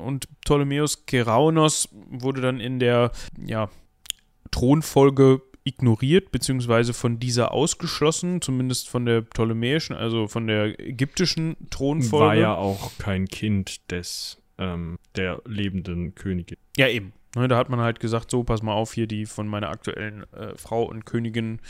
Und 0.00 0.28
Ptolemäus 0.42 1.06
Keraunos 1.06 1.88
wurde 2.08 2.40
dann 2.40 2.60
in 2.60 2.78
der 2.78 3.10
ja, 3.44 3.68
Thronfolge 4.52 5.42
ignoriert, 5.64 6.30
beziehungsweise 6.30 6.94
von 6.94 7.18
dieser 7.18 7.50
ausgeschlossen, 7.50 8.40
zumindest 8.40 8.88
von 8.88 9.04
der 9.04 9.22
ptolemäischen, 9.22 9.96
also 9.96 10.28
von 10.28 10.46
der 10.46 10.78
ägyptischen 10.78 11.56
Thronfolge. 11.70 12.26
War 12.26 12.34
ja 12.36 12.54
auch 12.54 12.92
kein 12.98 13.26
Kind 13.26 13.90
des 13.90 14.40
ähm, 14.58 14.98
der 15.16 15.42
lebenden 15.46 16.14
Königin. 16.14 16.58
Ja, 16.76 16.88
eben. 16.88 17.12
Ne, 17.34 17.48
da 17.48 17.58
hat 17.58 17.68
man 17.68 17.80
halt 17.80 18.00
gesagt, 18.00 18.30
so, 18.30 18.44
pass 18.44 18.62
mal 18.62 18.72
auf, 18.72 18.94
hier 18.94 19.06
die 19.06 19.26
von 19.26 19.46
meiner 19.46 19.68
aktuellen 19.68 20.24
äh, 20.32 20.56
Frau 20.56 20.84
und 20.84 21.04
Königin, 21.04 21.60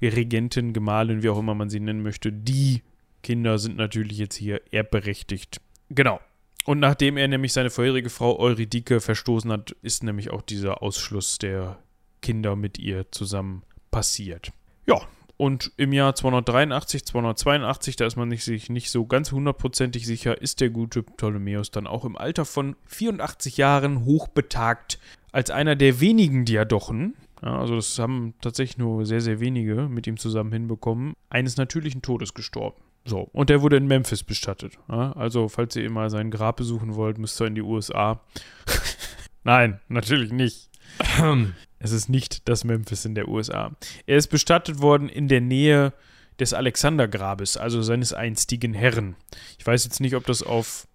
Regentin, 0.00 0.72
Gemahlin, 0.72 1.24
wie 1.24 1.28
auch 1.28 1.38
immer 1.38 1.56
man 1.56 1.68
sie 1.68 1.80
nennen 1.80 2.02
möchte, 2.02 2.32
die 2.32 2.82
Kinder 3.22 3.58
sind 3.58 3.76
natürlich 3.76 4.18
jetzt 4.18 4.36
hier 4.36 4.60
erbberechtigt. 4.70 5.60
Genau. 5.90 6.20
Und 6.64 6.78
nachdem 6.78 7.16
er 7.16 7.26
nämlich 7.26 7.52
seine 7.52 7.70
vorherige 7.70 8.10
Frau 8.10 8.38
Eurydike 8.38 9.00
verstoßen 9.00 9.50
hat, 9.50 9.72
ist 9.82 10.04
nämlich 10.04 10.30
auch 10.30 10.42
dieser 10.42 10.82
Ausschluss 10.82 11.38
der 11.38 11.82
Kinder 12.22 12.54
mit 12.54 12.78
ihr 12.78 13.10
zusammen 13.10 13.62
passiert. 13.90 14.52
Ja, 14.86 15.00
und 15.38 15.70
im 15.76 15.92
Jahr 15.92 16.16
283, 16.16 17.06
282, 17.06 17.94
da 17.94 18.06
ist 18.06 18.16
man 18.16 18.30
sich 18.36 18.68
nicht 18.70 18.90
so 18.90 19.06
ganz 19.06 19.30
hundertprozentig 19.30 20.04
sicher, 20.04 20.42
ist 20.42 20.60
der 20.60 20.68
gute 20.68 21.04
Ptolemäus 21.04 21.70
dann 21.70 21.86
auch 21.86 22.04
im 22.04 22.18
Alter 22.18 22.44
von 22.44 22.74
84 22.86 23.56
Jahren 23.56 24.04
hochbetagt 24.04 24.98
als 25.30 25.50
einer 25.50 25.76
der 25.76 26.00
wenigen 26.00 26.44
Diadochen. 26.44 27.14
Ja, 27.40 27.60
also 27.60 27.76
das 27.76 28.00
haben 28.00 28.34
tatsächlich 28.40 28.78
nur 28.78 29.06
sehr, 29.06 29.20
sehr 29.20 29.38
wenige 29.38 29.88
mit 29.88 30.08
ihm 30.08 30.16
zusammen 30.16 30.52
hinbekommen, 30.52 31.14
eines 31.30 31.56
natürlichen 31.56 32.02
Todes 32.02 32.34
gestorben. 32.34 32.82
So, 33.04 33.28
und 33.32 33.48
der 33.48 33.62
wurde 33.62 33.76
in 33.76 33.86
Memphis 33.86 34.24
bestattet. 34.24 34.76
Ja, 34.88 35.12
also, 35.12 35.48
falls 35.48 35.76
ihr 35.76 35.88
mal 35.88 36.10
sein 36.10 36.32
Grab 36.32 36.56
besuchen 36.56 36.96
wollt, 36.96 37.16
müsst 37.16 37.40
ihr 37.40 37.46
in 37.46 37.54
die 37.54 37.62
USA. 37.62 38.20
Nein, 39.44 39.80
natürlich 39.88 40.32
nicht. 40.32 40.68
Es 41.78 41.92
ist 41.92 42.08
nicht 42.08 42.48
das 42.48 42.64
Memphis 42.64 43.04
in 43.04 43.14
der 43.14 43.28
USA. 43.28 43.72
Er 44.06 44.16
ist 44.16 44.28
bestattet 44.28 44.80
worden 44.80 45.08
in 45.08 45.28
der 45.28 45.40
Nähe 45.40 45.92
des 46.40 46.54
Alexandergrabes, 46.54 47.56
also 47.56 47.82
seines 47.82 48.12
einstigen 48.12 48.74
Herren. 48.74 49.16
Ich 49.58 49.66
weiß 49.66 49.84
jetzt 49.84 50.00
nicht, 50.00 50.14
ob 50.14 50.26
das 50.26 50.42
auf 50.42 50.86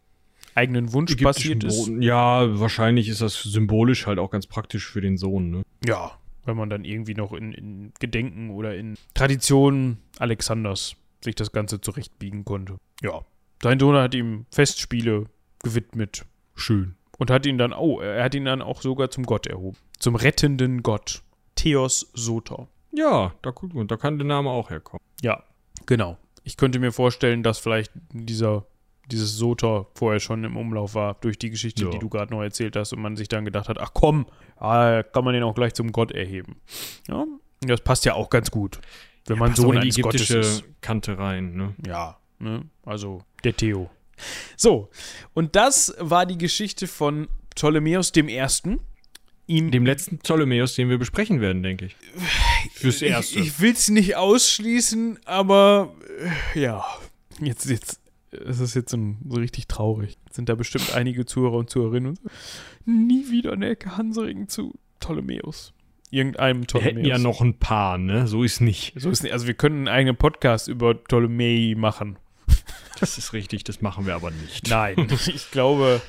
eigenen 0.56 0.94
Wunsch 0.94 1.16
passiert 1.16 1.64
ist. 1.64 1.90
Ja, 2.00 2.60
wahrscheinlich 2.60 3.10
ist 3.10 3.22
das 3.22 3.42
symbolisch 3.42 4.06
halt 4.08 4.20
auch 4.20 4.30
ganz 4.30 4.48
praktisch 4.48 4.88
für 4.88 5.02
den 5.02 5.18
Sohn, 5.18 5.50
ne? 5.50 5.64
Ja, 5.86 6.12
wenn 6.46 6.58
man 6.58 6.70
dann 6.70 6.86
irgendwie 6.86 7.16
noch 7.16 7.34
in, 7.34 7.54
in 7.54 7.94
Gedenken 8.00 8.52
oder 8.52 8.76
in 8.76 8.96
Traditionen 9.14 9.98
Alexanders 10.20 10.96
sich 11.22 11.36
das 11.36 11.52
Ganze 11.52 11.82
zurechtbiegen 11.82 12.46
konnte. 12.46 12.78
Ja. 13.02 13.26
Sein 13.62 13.80
Sohn 13.80 13.96
hat 13.96 14.14
ihm 14.14 14.46
Festspiele 14.52 15.26
gewidmet. 15.64 16.26
Schön. 16.56 16.96
Und 17.18 17.32
hat 17.32 17.46
ihn 17.46 17.58
dann, 17.58 17.72
oh, 17.72 18.00
er 18.02 18.24
hat 18.24 18.36
ihn 18.36 18.46
dann 18.46 18.62
auch 18.62 18.82
sogar 18.82 19.10
zum 19.10 19.26
Gott 19.26 19.48
erhoben 19.48 19.78
zum 20.04 20.16
rettenden 20.16 20.84
Gott. 20.84 21.24
Theos 21.56 22.12
Soter. 22.14 22.68
Ja, 22.92 23.34
da, 23.42 23.54
da 23.88 23.96
kann 23.96 24.18
der 24.18 24.28
Name 24.28 24.50
auch 24.50 24.70
herkommen. 24.70 25.02
Ja, 25.22 25.44
genau. 25.86 26.18
Ich 26.44 26.58
könnte 26.58 26.80
mir 26.80 26.92
vorstellen, 26.92 27.42
dass 27.42 27.60
vielleicht 27.60 27.90
dieser, 28.12 28.66
dieses 29.10 29.38
Soter 29.38 29.88
vorher 29.96 30.20
schon 30.20 30.44
im 30.44 30.58
Umlauf 30.58 30.94
war, 30.94 31.14
durch 31.22 31.40
die 31.40 31.50
Geschichte, 31.50 31.86
ja. 31.86 31.90
die 31.90 32.00
du 32.00 32.10
gerade 32.10 32.34
noch 32.34 32.42
erzählt 32.42 32.76
hast, 32.76 32.92
und 32.92 33.02
man 33.02 33.16
sich 33.16 33.30
dann 33.30 33.46
gedacht 33.46 33.70
hat, 33.70 33.80
ach 33.80 33.92
komm, 33.94 34.26
ah, 34.58 35.04
kann 35.04 35.24
man 35.24 35.36
den 35.36 35.44
auch 35.44 35.56
gleich 35.56 35.74
zum 35.74 35.94
Gott 35.94 36.12
erheben. 36.12 36.58
Ja, 37.08 37.26
das 37.62 37.80
passt 37.80 38.04
ja 38.04 38.14
auch 38.14 38.30
ganz 38.30 38.52
gut. 38.52 38.82
Wenn 39.26 39.38
ja, 39.38 39.40
man 39.40 39.56
so 39.56 39.72
in 39.72 39.80
die 39.80 39.88
ägyptische 39.88 40.40
ist. 40.40 40.66
Kante 40.82 41.18
rein, 41.18 41.56
ne? 41.56 41.76
Ja, 41.88 42.18
ne? 42.40 42.66
Also 42.86 43.22
der 43.46 43.56
Theo. 43.56 43.90
So, 44.58 44.90
und 45.34 45.56
das 45.56 45.96
war 45.98 46.26
die 46.26 46.38
Geschichte 46.38 46.88
von 46.88 47.30
Ptolemäus 47.52 48.12
I 48.18 48.22
ihm. 49.48 49.72
Dem 49.72 49.86
letzten 49.86 50.20
Ptolemäus, 50.20 50.76
den 50.76 50.90
wir 50.90 50.98
besprechen 50.98 51.42
werden, 51.42 51.64
denke 51.64 51.86
ich. 51.86 51.96
Fürs 52.74 53.02
Erste. 53.02 53.40
Ich, 53.40 53.48
ich 53.48 53.60
will 53.60 53.74
es 53.74 53.90
nicht 53.90 54.16
ausschließen, 54.16 55.20
aber 55.26 55.94
äh, 56.56 56.62
ja. 56.62 56.86
Jetzt, 57.40 57.70
jetzt, 57.70 58.00
es 58.32 58.60
ist 58.60 58.76
jetzt 58.76 58.92
so, 58.92 58.98
so, 59.28 59.40
richtig 59.40 59.68
traurig. 59.68 60.18
Jetzt 60.26 60.36
sind 60.36 60.50
da 60.50 60.56
bestimmt 60.56 60.94
einige 60.94 61.26
Zuhörer 61.26 61.58
und 61.58 61.70
Zuhörerinnen 61.70 62.10
und 62.10 62.20
so, 62.22 62.30
nie 62.86 63.30
wieder 63.32 63.54
eine 63.54 63.70
Ecke 63.70 63.98
Hansering 63.98 64.48
zu 64.48 64.74
Ptolemäus. 65.00 65.74
Irgendeinem 66.12 66.62
Ptolemäus. 66.62 66.96
Wir 66.96 67.02
hätten 67.02 67.10
ja 67.10 67.18
noch 67.18 67.42
ein 67.42 67.58
paar, 67.58 67.98
ne? 67.98 68.28
So 68.28 68.44
ist 68.44 68.62
nicht. 68.62 68.94
So 68.96 69.10
ist 69.10 69.24
nicht. 69.24 69.34
Also 69.34 69.48
wir 69.48 69.56
können 69.56 69.88
einen 69.88 69.96
eigenen 69.96 70.16
Podcast 70.16 70.68
über 70.68 70.94
Ptolemei 70.94 71.74
machen. 71.76 72.18
Das 73.00 73.18
ist 73.18 73.34
richtig, 73.34 73.64
das 73.64 73.82
machen 73.82 74.06
wir 74.06 74.16
aber 74.16 74.32
nicht. 74.32 74.70
Nein, 74.70 75.08
ich 75.28 75.52
glaube, 75.52 76.02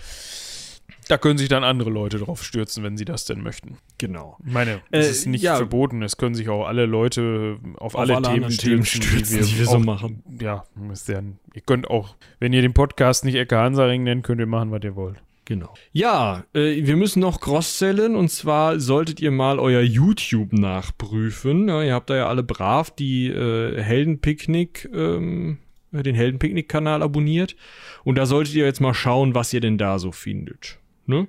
Da 1.08 1.18
können 1.18 1.38
sich 1.38 1.48
dann 1.48 1.64
andere 1.64 1.90
Leute 1.90 2.18
drauf 2.18 2.42
stürzen, 2.44 2.82
wenn 2.84 2.96
sie 2.96 3.04
das 3.04 3.24
denn 3.24 3.42
möchten. 3.42 3.78
Genau. 3.98 4.38
Ich 4.46 4.52
meine, 4.52 4.80
es 4.90 5.06
Äh, 5.06 5.10
ist 5.10 5.26
nicht 5.26 5.42
ja. 5.42 5.56
verboten, 5.56 6.02
es 6.02 6.16
können 6.16 6.34
sich 6.34 6.48
auch 6.48 6.66
alle 6.66 6.86
Leute 6.86 7.58
auf, 7.76 7.96
alle, 7.98 8.16
alle 8.16 8.24
Themen 8.48 8.50
stürzen, 8.50 9.02
stürzen, 9.02 9.42
die 9.46 9.58
wir 9.58 9.66
so 9.66 9.76
auch- 9.76 9.78
machen. 9.84 10.22
Ja, 10.40 10.64
ist 10.92 11.08
ja, 11.08 11.20
ihr 11.54 11.62
könnt 11.62 11.88
auch, 11.90 12.16
wenn 12.40 12.52
ihr 12.52 12.62
den 12.62 12.72
Podcast 12.74 13.24
nicht 13.24 13.34
Ecke 13.34 13.58
Hansaring 13.58 14.02
nennt, 14.02 14.24
könnt 14.24 14.40
ihr 14.40 14.46
machen, 14.46 14.70
was 14.70 14.82
ihr 14.82 14.96
wollt. 14.96 15.16
Genau. 15.46 15.74
Ja, 15.92 16.44
äh, 16.54 16.86
wir 16.86 16.96
müssen 16.96 17.20
noch 17.20 17.38
cross-sellen 17.38 18.16
und 18.16 18.30
zwar 18.30 18.80
solltet 18.80 19.20
ihr 19.20 19.30
mal 19.30 19.58
euer 19.58 19.82
YouTube 19.82 20.54
nachprüfen. 20.54 21.68
Ja, 21.68 21.82
ihr 21.82 21.92
habt 21.92 22.08
da 22.08 22.16
ja 22.16 22.28
alle 22.28 22.42
brav 22.42 22.90
die 22.90 23.28
äh, 23.28 23.78
Heldenpicknick, 23.82 24.88
ähm, 24.94 25.58
äh, 25.92 26.02
den 26.02 26.14
Heldenpicknick-Kanal 26.14 27.02
abonniert 27.02 27.56
und 28.04 28.16
da 28.16 28.24
solltet 28.24 28.54
ihr 28.54 28.64
jetzt 28.64 28.80
mal 28.80 28.94
schauen, 28.94 29.34
was 29.34 29.52
ihr 29.52 29.60
denn 29.60 29.76
da 29.78 29.98
so 29.98 30.12
findet. 30.12 30.78
Ne? 31.06 31.28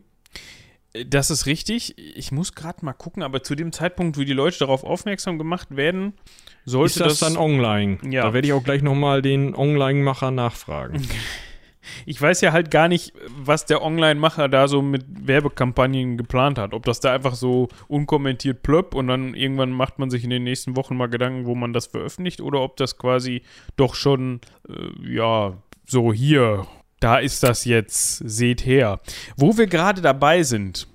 Das 1.07 1.30
ist 1.30 1.45
richtig. 1.45 1.97
Ich 1.97 2.31
muss 2.31 2.56
gerade 2.56 2.85
mal 2.85 2.93
gucken, 2.93 3.23
aber 3.23 3.43
zu 3.43 3.56
dem 3.56 3.72
Zeitpunkt, 3.72 4.18
wo 4.18 4.23
die 4.23 4.34
Leute 4.34 4.60
darauf 4.60 4.84
aufmerksam 4.84 5.38
gemacht 5.38 5.76
werden, 5.76 6.14
sollte 6.64 7.03
Ist 7.03 7.11
das, 7.11 7.19
dann 7.19 7.38
online? 7.38 7.97
Ja. 8.10 8.23
Da 8.23 8.34
werde 8.34 8.47
ich 8.47 8.53
auch 8.53 8.64
gleich 8.64 8.81
nochmal 8.81 9.22
den 9.22 9.56
Online-Macher 9.56 10.31
nachfragen. 10.31 11.02
Ich 12.06 12.22
weiß 12.22 12.41
ja 12.41 12.52
halt 12.52 12.72
gar 12.72 12.88
nicht, 12.88 13.14
was 13.38 13.65
der 13.65 13.81
Online-Macher 13.81 14.49
da 14.49 14.68
so 14.68 14.81
mit 14.81 15.06
Werbekampagnen 15.07 16.18
geplant 16.18 16.57
hat. 16.57 16.73
Ob 16.73 16.84
das 16.84 16.99
da 16.99 17.14
einfach 17.14 17.35
so 17.35 17.69
unkommentiert 17.88 18.64
plöpp 18.64 18.95
und 18.95 19.07
dann 19.07 19.34
irgendwann 19.35 19.72
macht 19.72 19.99
man 19.99 20.10
sich 20.10 20.23
in 20.23 20.30
den 20.30 20.43
nächsten 20.43 20.76
Wochen 20.76 20.97
mal 20.97 21.07
Gedanken, 21.10 21.45
wo 21.45 21.56
man 21.56 21.73
das 21.73 21.88
veröffentlicht 21.88 22.41
oder 22.41 22.61
ob 22.61 22.77
das 22.77 22.97
quasi 22.97 23.43
doch 23.76 23.95
schon, 23.95 24.41
äh, 24.68 25.14
ja, 25.14 25.57
so 25.85 26.11
hier, 26.11 26.65
da 27.06 27.19
ist 27.19 27.44
das 27.44 27.65
jetzt, 27.65 28.18
seht 28.18 28.65
her. 28.65 28.99
Wo 29.38 29.57
wir 29.60 29.68
gerade 29.68 30.02
dabei 30.02 30.41
sind, 30.41 30.88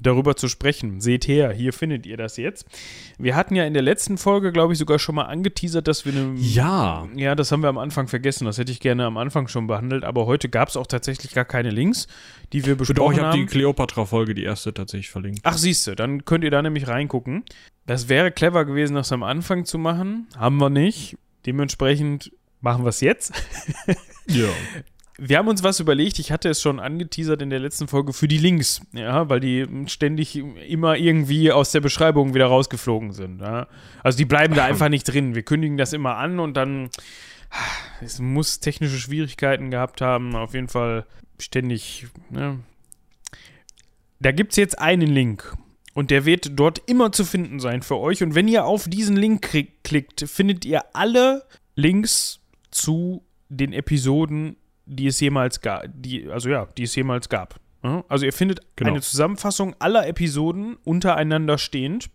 darüber 0.00 0.34
zu 0.34 0.48
sprechen, 0.48 1.02
seht 1.02 1.28
her, 1.28 1.52
hier 1.52 1.74
findet 1.74 2.06
ihr 2.06 2.16
das 2.16 2.38
jetzt. 2.38 2.64
Wir 3.18 3.36
hatten 3.36 3.54
ja 3.54 3.64
in 3.64 3.74
der 3.74 3.82
letzten 3.82 4.16
Folge, 4.16 4.50
glaube 4.50 4.72
ich, 4.72 4.78
sogar 4.78 4.98
schon 4.98 5.16
mal 5.16 5.24
angeteasert, 5.24 5.86
dass 5.86 6.06
wir 6.06 6.12
eine 6.12 6.32
Ja. 6.38 7.06
ja, 7.14 7.34
das 7.34 7.52
haben 7.52 7.62
wir 7.62 7.68
am 7.68 7.76
Anfang 7.76 8.08
vergessen. 8.08 8.46
Das 8.46 8.56
hätte 8.56 8.72
ich 8.72 8.80
gerne 8.80 9.04
am 9.04 9.18
Anfang 9.18 9.46
schon 9.48 9.66
behandelt. 9.66 10.04
Aber 10.04 10.24
heute 10.24 10.48
gab 10.48 10.70
es 10.70 10.76
auch 10.78 10.86
tatsächlich 10.86 11.34
gar 11.34 11.44
keine 11.44 11.68
Links, 11.68 12.06
die 12.54 12.64
wir 12.64 12.74
Doch, 12.74 12.86
besprochen 12.86 13.16
ich 13.16 13.20
habe 13.20 13.36
die 13.36 13.42
haben. 13.42 13.48
Cleopatra-Folge, 13.50 14.32
die 14.32 14.44
erste, 14.44 14.72
tatsächlich 14.72 15.10
verlinkt. 15.10 15.40
Ach, 15.42 15.58
siehste, 15.58 15.96
dann 15.96 16.24
könnt 16.24 16.44
ihr 16.44 16.50
da 16.50 16.62
nämlich 16.62 16.88
reingucken. 16.88 17.44
Das 17.84 18.08
wäre 18.08 18.32
clever 18.32 18.64
gewesen, 18.64 18.94
das 18.94 19.12
am 19.12 19.22
Anfang 19.22 19.66
zu 19.66 19.76
machen. 19.76 20.28
Haben 20.34 20.56
wir 20.56 20.70
nicht. 20.70 21.18
Dementsprechend 21.44 22.32
machen 22.62 22.84
wir 22.84 22.90
es 22.90 23.02
jetzt. 23.02 23.34
Ja. 24.28 24.48
Wir 25.20 25.38
haben 25.38 25.48
uns 25.48 25.64
was 25.64 25.80
überlegt. 25.80 26.20
Ich 26.20 26.30
hatte 26.30 26.48
es 26.48 26.62
schon 26.62 26.78
angeteasert 26.78 27.42
in 27.42 27.50
der 27.50 27.58
letzten 27.58 27.88
Folge 27.88 28.12
für 28.12 28.28
die 28.28 28.38
Links. 28.38 28.80
Ja, 28.92 29.28
weil 29.28 29.40
die 29.40 29.66
ständig 29.86 30.36
immer 30.36 30.96
irgendwie 30.96 31.50
aus 31.50 31.72
der 31.72 31.80
Beschreibung 31.80 32.34
wieder 32.34 32.46
rausgeflogen 32.46 33.10
sind. 33.10 33.40
Ja. 33.40 33.66
Also 34.04 34.16
die 34.16 34.24
bleiben 34.24 34.54
da 34.54 34.64
einfach 34.64 34.88
nicht 34.88 35.04
drin. 35.04 35.34
Wir 35.34 35.42
kündigen 35.42 35.76
das 35.76 35.92
immer 35.92 36.16
an 36.16 36.38
und 36.38 36.56
dann. 36.56 36.90
Es 38.00 38.20
muss 38.20 38.60
technische 38.60 38.98
Schwierigkeiten 38.98 39.70
gehabt 39.70 40.00
haben. 40.00 40.36
Auf 40.36 40.54
jeden 40.54 40.68
Fall 40.68 41.04
ständig. 41.40 42.06
Ne. 42.30 42.60
Da 44.20 44.30
gibt 44.30 44.52
es 44.52 44.56
jetzt 44.56 44.78
einen 44.78 45.08
Link. 45.08 45.56
Und 45.94 46.12
der 46.12 46.24
wird 46.24 46.52
dort 46.52 46.80
immer 46.86 47.10
zu 47.10 47.24
finden 47.24 47.58
sein 47.58 47.82
für 47.82 47.96
euch. 47.96 48.22
Und 48.22 48.36
wenn 48.36 48.46
ihr 48.46 48.66
auf 48.66 48.88
diesen 48.88 49.16
Link 49.16 49.50
klickt, 49.82 50.28
findet 50.28 50.64
ihr 50.64 50.94
alle 50.94 51.44
Links 51.74 52.38
zu 52.70 53.24
den 53.48 53.72
Episoden, 53.72 54.56
die 54.88 55.06
es 55.06 55.20
jemals 55.20 55.60
gab. 55.60 55.84
Die, 55.94 56.28
also 56.28 56.48
ja, 56.48 56.66
die 56.76 56.82
es 56.84 56.94
jemals 56.94 57.28
gab. 57.28 57.60
Also 58.08 58.26
ihr 58.26 58.32
findet 58.32 58.60
Genau. 58.76 58.90
eine 58.90 59.00
Zusammenfassung 59.00 59.74
aller 59.78 60.06
Episoden 60.08 60.76
untereinander 60.84 61.58
stehend. 61.58 62.10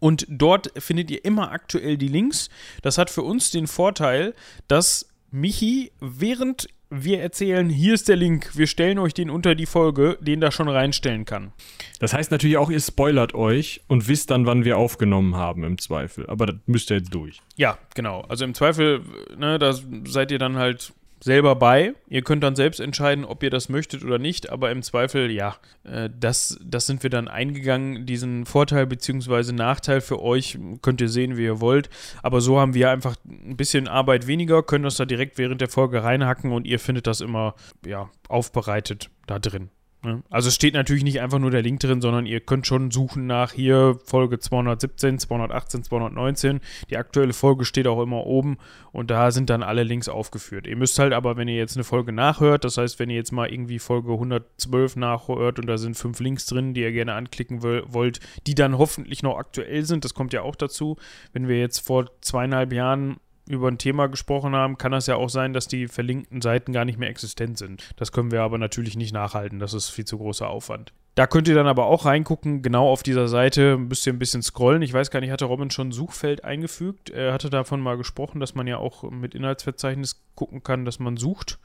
Und 0.00 0.26
dort 0.28 0.72
findet 0.82 1.10
ihr 1.10 1.24
immer 1.24 1.52
aktuell 1.52 1.96
die 1.96 2.08
Links. 2.08 2.50
Das 2.82 2.98
hat 2.98 3.10
für 3.10 3.22
uns 3.22 3.50
den 3.50 3.66
Vorteil, 3.68 4.34
dass 4.68 5.08
Michi, 5.30 5.92
während 6.00 6.66
wir 6.90 7.20
erzählen, 7.20 7.68
hier 7.70 7.94
ist 7.94 8.08
der 8.08 8.16
Link, 8.16 8.56
wir 8.56 8.66
stellen 8.66 8.98
euch 8.98 9.14
den 9.14 9.30
unter 9.30 9.54
die 9.54 9.66
Folge, 9.66 10.18
den 10.20 10.40
da 10.40 10.50
schon 10.50 10.68
reinstellen 10.68 11.24
kann. 11.24 11.52
Das 12.00 12.12
heißt 12.12 12.30
natürlich 12.30 12.56
auch, 12.56 12.70
ihr 12.70 12.80
spoilert 12.80 13.34
euch 13.34 13.80
und 13.88 14.06
wisst 14.08 14.30
dann, 14.30 14.46
wann 14.46 14.64
wir 14.64 14.78
aufgenommen 14.78 15.34
haben, 15.36 15.64
im 15.64 15.78
Zweifel. 15.78 16.28
Aber 16.28 16.46
das 16.46 16.56
müsst 16.66 16.90
ihr 16.90 16.98
jetzt 16.98 17.14
durch. 17.14 17.40
Ja, 17.56 17.78
genau. 17.94 18.20
Also 18.28 18.44
im 18.44 18.54
Zweifel, 18.54 19.00
ne, 19.36 19.58
da 19.58 19.72
seid 20.04 20.30
ihr 20.30 20.38
dann 20.38 20.56
halt 20.56 20.92
selber 21.20 21.56
bei. 21.56 21.94
Ihr 22.08 22.22
könnt 22.22 22.42
dann 22.42 22.56
selbst 22.56 22.80
entscheiden, 22.80 23.24
ob 23.24 23.42
ihr 23.42 23.50
das 23.50 23.68
möchtet 23.68 24.04
oder 24.04 24.18
nicht, 24.18 24.50
aber 24.50 24.70
im 24.70 24.82
Zweifel, 24.82 25.30
ja, 25.30 25.56
äh, 25.84 26.10
das, 26.18 26.58
das 26.64 26.86
sind 26.86 27.02
wir 27.02 27.10
dann 27.10 27.28
eingegangen. 27.28 28.06
Diesen 28.06 28.46
Vorteil 28.46 28.86
bzw. 28.86 29.52
Nachteil 29.52 30.00
für 30.00 30.22
euch 30.22 30.58
könnt 30.82 31.00
ihr 31.00 31.08
sehen, 31.08 31.36
wie 31.36 31.44
ihr 31.44 31.60
wollt. 31.60 31.88
Aber 32.22 32.40
so 32.40 32.60
haben 32.60 32.74
wir 32.74 32.90
einfach 32.90 33.16
ein 33.24 33.56
bisschen 33.56 33.88
Arbeit 33.88 34.26
weniger, 34.26 34.62
können 34.62 34.84
das 34.84 34.96
da 34.96 35.04
direkt 35.04 35.38
während 35.38 35.60
der 35.60 35.68
Folge 35.68 36.02
reinhacken 36.02 36.52
und 36.52 36.66
ihr 36.66 36.78
findet 36.78 37.06
das 37.06 37.20
immer, 37.20 37.54
ja, 37.86 38.10
aufbereitet 38.28 39.10
da 39.26 39.38
drin. 39.38 39.70
Ne? 40.04 40.22
Also 40.30 40.48
es 40.48 40.54
steht 40.54 40.74
natürlich 40.74 41.02
nicht 41.04 41.20
einfach 41.20 41.38
nur 41.38 41.50
der 41.50 41.62
Link 41.62 41.80
drin, 41.80 42.00
sondern 42.00 42.26
ihr 42.26 42.40
könnt 42.40 42.66
schon 42.66 42.90
suchen 42.90 43.26
nach 43.26 43.52
hier 43.52 43.98
Folge 44.04 44.38
217, 44.38 45.18
218, 45.18 45.82
219. 45.84 46.60
Die 46.90 46.96
aktuelle 46.96 47.32
Folge 47.32 47.64
steht 47.64 47.86
auch 47.86 48.02
immer 48.02 48.26
oben 48.26 48.58
und 48.92 49.10
da 49.10 49.30
sind 49.30 49.50
dann 49.50 49.62
alle 49.62 49.82
Links 49.82 50.08
aufgeführt. 50.08 50.66
Ihr 50.66 50.76
müsst 50.76 50.98
halt 50.98 51.12
aber, 51.12 51.36
wenn 51.36 51.48
ihr 51.48 51.56
jetzt 51.56 51.76
eine 51.76 51.84
Folge 51.84 52.12
nachhört, 52.12 52.64
das 52.64 52.76
heißt, 52.76 52.98
wenn 52.98 53.10
ihr 53.10 53.16
jetzt 53.16 53.32
mal 53.32 53.50
irgendwie 53.50 53.78
Folge 53.78 54.12
112 54.12 54.96
nachhört 54.96 55.58
und 55.58 55.66
da 55.66 55.78
sind 55.78 55.96
fünf 55.96 56.20
Links 56.20 56.46
drin, 56.46 56.74
die 56.74 56.82
ihr 56.82 56.92
gerne 56.92 57.14
anklicken 57.14 57.62
woll- 57.62 57.84
wollt, 57.88 58.20
die 58.46 58.54
dann 58.54 58.78
hoffentlich 58.78 59.22
noch 59.22 59.38
aktuell 59.38 59.84
sind, 59.84 60.04
das 60.04 60.14
kommt 60.14 60.32
ja 60.32 60.42
auch 60.42 60.56
dazu. 60.56 60.96
Wenn 61.32 61.48
wir 61.48 61.58
jetzt 61.58 61.78
vor 61.80 62.10
zweieinhalb 62.20 62.72
Jahren 62.72 63.16
über 63.46 63.68
ein 63.68 63.78
Thema 63.78 64.06
gesprochen 64.06 64.54
haben, 64.54 64.78
kann 64.78 64.92
das 64.92 65.06
ja 65.06 65.16
auch 65.16 65.28
sein, 65.28 65.52
dass 65.52 65.68
die 65.68 65.88
verlinkten 65.88 66.40
Seiten 66.40 66.72
gar 66.72 66.84
nicht 66.84 66.98
mehr 66.98 67.10
existent 67.10 67.58
sind. 67.58 67.92
Das 67.96 68.12
können 68.12 68.30
wir 68.30 68.42
aber 68.42 68.58
natürlich 68.58 68.96
nicht 68.96 69.12
nachhalten. 69.12 69.58
Das 69.58 69.74
ist 69.74 69.90
viel 69.90 70.04
zu 70.04 70.18
großer 70.18 70.48
Aufwand. 70.48 70.92
Da 71.14 71.28
könnt 71.28 71.46
ihr 71.46 71.54
dann 71.54 71.68
aber 71.68 71.86
auch 71.86 72.06
reingucken. 72.06 72.62
Genau 72.62 72.90
auf 72.90 73.04
dieser 73.04 73.28
Seite 73.28 73.76
müsst 73.76 74.06
ihr 74.06 74.12
ein 74.12 74.18
bisschen 74.18 74.42
scrollen. 74.42 74.82
Ich 74.82 74.92
weiß 74.92 75.10
gar 75.10 75.20
nicht, 75.20 75.30
hatte 75.30 75.44
Robin 75.44 75.70
schon 75.70 75.88
ein 75.88 75.92
Suchfeld 75.92 76.44
eingefügt? 76.44 77.10
Er 77.10 77.32
hatte 77.32 77.50
davon 77.50 77.80
mal 77.80 77.96
gesprochen, 77.96 78.40
dass 78.40 78.56
man 78.56 78.66
ja 78.66 78.78
auch 78.78 79.08
mit 79.10 79.34
Inhaltsverzeichnis 79.34 80.24
gucken 80.34 80.64
kann, 80.64 80.84
dass 80.84 80.98
man 80.98 81.16
sucht. 81.16 81.58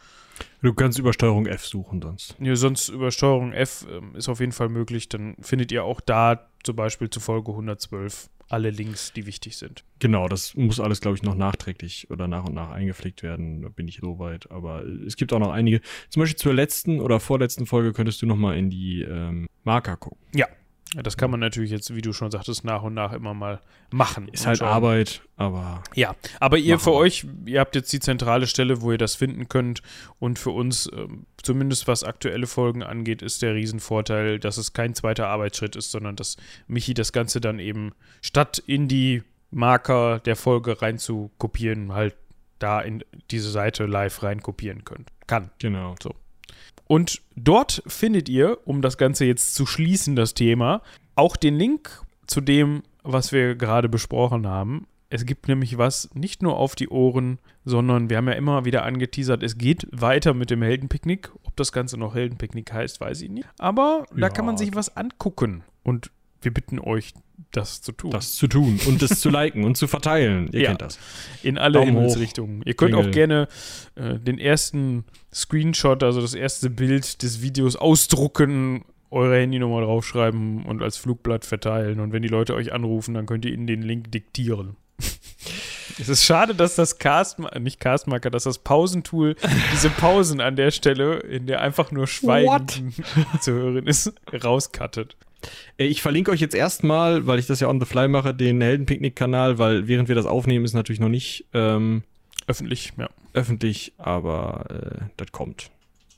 Du 0.61 0.73
kannst 0.73 0.99
über 0.99 1.13
Steuerung 1.13 1.47
F 1.47 1.65
suchen 1.65 2.01
sonst. 2.01 2.35
Ja, 2.39 2.55
sonst 2.55 2.89
über 2.89 3.11
Steuerung 3.11 3.51
F 3.51 3.87
ähm, 3.89 4.15
ist 4.15 4.29
auf 4.29 4.39
jeden 4.39 4.51
Fall 4.51 4.69
möglich. 4.69 5.09
Dann 5.09 5.35
findet 5.41 5.71
ihr 5.71 5.83
auch 5.83 5.99
da 5.99 6.47
zum 6.63 6.75
Beispiel 6.75 7.09
zu 7.09 7.19
Folge 7.19 7.51
112 7.51 8.29
alle 8.49 8.69
Links, 8.69 9.13
die 9.13 9.25
wichtig 9.25 9.57
sind. 9.57 9.83
Genau, 9.99 10.27
das 10.27 10.55
muss 10.55 10.79
alles, 10.79 11.01
glaube 11.01 11.15
ich, 11.15 11.23
noch 11.23 11.35
nachträglich 11.35 12.09
oder 12.09 12.27
nach 12.27 12.45
und 12.45 12.55
nach 12.55 12.71
eingepflegt 12.71 13.23
werden. 13.23 13.61
Da 13.61 13.69
bin 13.69 13.87
ich 13.87 13.99
so 14.01 14.19
weit. 14.19 14.51
Aber 14.51 14.83
es 14.83 15.15
gibt 15.15 15.31
auch 15.33 15.39
noch 15.39 15.51
einige. 15.51 15.81
Zum 16.09 16.21
Beispiel 16.21 16.37
zur 16.37 16.53
letzten 16.53 16.99
oder 16.99 17.19
vorletzten 17.19 17.65
Folge 17.65 17.93
könntest 17.93 18.21
du 18.21 18.25
noch 18.25 18.35
mal 18.35 18.57
in 18.57 18.69
die 18.69 19.01
ähm, 19.01 19.47
Marker 19.63 19.97
gucken. 19.97 20.19
Ja, 20.33 20.47
das 20.95 21.17
kann 21.17 21.29
man 21.29 21.39
natürlich 21.39 21.69
jetzt, 21.69 21.93
wie 21.95 22.01
du 22.01 22.13
schon 22.13 22.31
sagtest, 22.31 22.63
nach 22.63 22.81
und 22.81 22.95
nach 22.95 23.13
immer 23.13 23.35
mal 23.35 23.59
machen. 23.91 24.27
Ist 24.29 24.47
halt 24.47 24.57
schauen. 24.57 24.69
Arbeit, 24.69 25.21
aber 25.35 25.83
Ja, 25.93 26.15
aber 26.39 26.57
ihr 26.57 26.75
Machen 26.75 26.83
für 26.83 26.93
euch, 26.93 27.27
ihr 27.45 27.59
habt 27.59 27.75
jetzt 27.75 27.93
die 27.93 27.99
zentrale 27.99 28.47
Stelle, 28.47 28.81
wo 28.81 28.91
ihr 28.91 28.97
das 28.97 29.15
finden 29.15 29.47
könnt. 29.49 29.83
Und 30.17 30.39
für 30.39 30.49
uns, 30.49 30.89
ähm, 30.91 31.27
zumindest 31.43 31.87
was 31.87 32.03
aktuelle 32.03 32.47
Folgen 32.47 32.81
angeht, 32.81 33.21
ist 33.21 33.43
der 33.43 33.53
Riesenvorteil, 33.53 34.39
dass 34.39 34.57
es 34.57 34.73
kein 34.73 34.95
zweiter 34.95 35.27
Arbeitsschritt 35.27 35.75
ist, 35.75 35.91
sondern 35.91 36.15
dass 36.15 36.37
Michi 36.67 36.95
das 36.95 37.13
Ganze 37.13 37.39
dann 37.39 37.59
eben 37.59 37.91
statt 38.21 38.57
in 38.65 38.87
die 38.87 39.21
Marker 39.51 40.19
der 40.19 40.35
Folge 40.35 40.81
rein 40.81 40.97
zu 40.97 41.29
kopieren, 41.37 41.93
halt 41.93 42.15
da 42.57 42.81
in 42.81 43.03
diese 43.31 43.51
Seite 43.51 43.85
live 43.85 44.23
rein 44.23 44.41
kopieren 44.41 44.83
könnt. 44.85 45.09
Kann. 45.27 45.51
genau. 45.59 45.95
Und 46.91 47.21
dort 47.35 47.83
findet 47.85 48.29
ihr, 48.29 48.57
um 48.65 48.81
das 48.81 48.97
Ganze 48.97 49.23
jetzt 49.25 49.53
zu 49.53 49.67
schließen, 49.67 50.15
das 50.15 50.33
Thema, 50.33 50.81
auch 51.13 51.35
den 51.35 51.55
Link 51.55 52.01
zu 52.25 52.41
dem, 52.41 52.81
was 53.03 53.31
wir 53.31 53.53
gerade 53.53 53.87
besprochen 53.87 54.47
haben. 54.47 54.87
Es 55.11 55.27
gibt 55.27 55.47
nämlich 55.47 55.77
was 55.77 56.09
nicht 56.15 56.41
nur 56.41 56.57
auf 56.57 56.73
die 56.73 56.89
Ohren, 56.89 57.37
sondern 57.63 58.09
wir 58.09 58.17
haben 58.17 58.27
ja 58.27 58.33
immer 58.33 58.65
wieder 58.65 58.85
angeteasert, 58.85 59.43
es 59.43 59.59
geht 59.59 59.87
weiter 59.91 60.33
mit 60.33 60.49
dem 60.49 60.63
Heldenpicknick. 60.63 61.29
Ob 61.43 61.55
das 61.57 61.71
Ganze 61.71 61.95
noch 61.95 62.15
Heldenpicknick 62.15 62.73
heißt, 62.73 62.99
weiß 62.99 63.21
ich 63.21 63.29
nicht. 63.29 63.47
Aber 63.59 64.05
da 64.11 64.21
Ja, 64.21 64.29
kann 64.29 64.47
man 64.47 64.57
sich 64.57 64.73
was 64.73 64.97
angucken. 64.97 65.63
Und 65.83 66.09
wir 66.41 66.51
bitten 66.51 66.79
euch, 66.79 67.13
das 67.51 67.81
zu 67.81 67.91
tun. 67.91 68.11
Das 68.11 68.35
zu 68.35 68.47
tun 68.47 68.79
und 68.87 69.01
das 69.01 69.19
zu 69.19 69.29
liken 69.29 69.63
und 69.63 69.75
zu 69.77 69.87
verteilen. 69.87 70.49
Ihr 70.51 70.61
Ja. 70.61 70.67
kennt 70.69 70.81
das. 70.81 70.99
In 71.43 71.57
alle 71.57 71.73
Daumen 71.73 71.91
hoch, 71.91 71.95
Himmelsrichtungen. 71.97 72.61
Ihr 72.65 72.73
könnt 72.73 72.93
auch 72.95 72.99
Klingel. 73.01 73.13
gerne 73.13 73.47
äh, 73.95 74.19
den 74.19 74.37
ersten 74.39 75.05
Screenshot, 75.33 76.03
also 76.03 76.21
das 76.21 76.33
erste 76.33 76.69
Bild 76.69 77.21
des 77.23 77.41
Videos 77.41 77.75
ausdrucken, 77.75 78.83
eure 79.11 79.39
Handynummer 79.39 79.81
draufschreiben 79.81 80.65
und 80.65 80.83
als 80.83 80.97
Flugblatt 80.97 81.45
verteilen. 81.45 81.99
Und 81.99 82.11
wenn 82.13 82.21
die 82.21 82.27
Leute 82.27 82.53
euch 82.55 82.73
anrufen, 82.73 83.13
dann 83.15 83.25
könnt 83.25 83.45
ihr 83.45 83.53
ihnen 83.53 83.67
den 83.67 83.81
Link 83.81 84.11
diktieren. 84.11 84.75
Es 86.01 86.07
ist 86.07 86.23
schade, 86.23 86.55
dass 86.55 86.75
das 86.75 86.97
Cast, 86.97 87.39
nicht 87.59 87.81
Castmarker, 87.81 88.29
dass 88.29 88.43
das 88.45 88.59
Pausentool 88.59 89.35
diese 89.73 89.89
Pausen 89.89 90.39
an 90.39 90.55
der 90.55 90.71
Stelle, 90.71 91.17
in 91.19 91.45
der 91.45 91.59
einfach 91.61 91.91
nur 91.91 92.07
Schweigen 92.07 92.93
zu 93.41 93.51
hören 93.51 93.85
ist, 93.85 94.13
rauskattet. 94.41 95.17
Äh, 95.77 95.85
ich 95.85 96.01
verlinke 96.01 96.31
euch 96.31 96.41
jetzt 96.41 96.55
erstmal, 96.55 97.27
weil 97.27 97.39
ich 97.39 97.47
das 97.47 97.59
ja 97.59 97.67
on 97.67 97.79
the 97.79 97.85
fly 97.85 98.07
mache, 98.07 98.33
den 98.33 98.61
Heldenpicknick-Kanal, 98.61 99.57
weil 99.57 99.87
während 99.87 100.07
wir 100.07 100.15
das 100.15 100.25
aufnehmen, 100.25 100.65
ist 100.65 100.73
natürlich 100.73 100.99
noch 100.99 101.09
nicht 101.09 101.45
ähm, 101.53 102.03
öffentlich, 102.47 102.93
ja. 102.97 103.09
Öffentlich, 103.33 103.93
aber 103.97 104.65
äh, 104.69 105.05
das 105.17 105.31
kommt. 105.31 105.69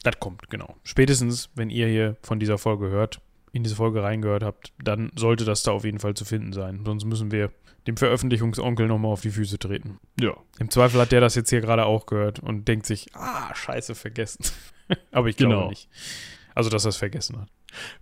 Das 0.04 0.20
kommt, 0.20 0.50
genau. 0.50 0.76
Spätestens, 0.84 1.50
wenn 1.56 1.70
ihr 1.70 1.88
hier 1.88 2.18
von 2.22 2.40
dieser 2.40 2.58
Folge 2.58 2.90
hört, 2.90 3.20
in 3.54 3.64
diese 3.64 3.76
Folge 3.76 4.02
reingehört 4.02 4.44
habt, 4.44 4.72
dann 4.82 5.12
sollte 5.16 5.46
das 5.46 5.64
da 5.64 5.72
auf 5.72 5.84
jeden 5.84 6.00
Fall 6.00 6.14
zu 6.14 6.26
finden 6.26 6.54
sein. 6.54 6.82
Sonst 6.86 7.06
müssen 7.06 7.32
wir 7.32 7.52
dem 7.88 7.98
Veröffentlichungsonkel 7.98 8.88
nochmal 8.88 9.12
auf 9.12 9.22
die 9.22 9.32
Füße 9.32 9.60
treten. 9.60 10.00
Ja. 10.20 10.36
Im 10.60 10.70
Zweifel 10.70 11.02
hat 11.02 11.12
der 11.12 11.22
das 11.22 11.36
jetzt 11.36 11.50
hier 11.50 11.62
gerade 11.62 11.86
auch 11.86 12.06
gehört 12.06 12.40
und 12.40 12.68
denkt 12.68 12.86
sich, 12.86 13.08
ah, 13.14 13.54
scheiße, 13.54 13.96
vergessen. 13.96 14.46
Aber 15.12 15.28
ich 15.28 15.38
glaube 15.38 15.56
genau. 15.56 15.70
nicht. 15.70 15.90
Also, 16.56 16.70
dass 16.70 16.86
er 16.86 16.90
es 16.90 16.98
vergessen 16.98 17.40
hat. 17.40 17.50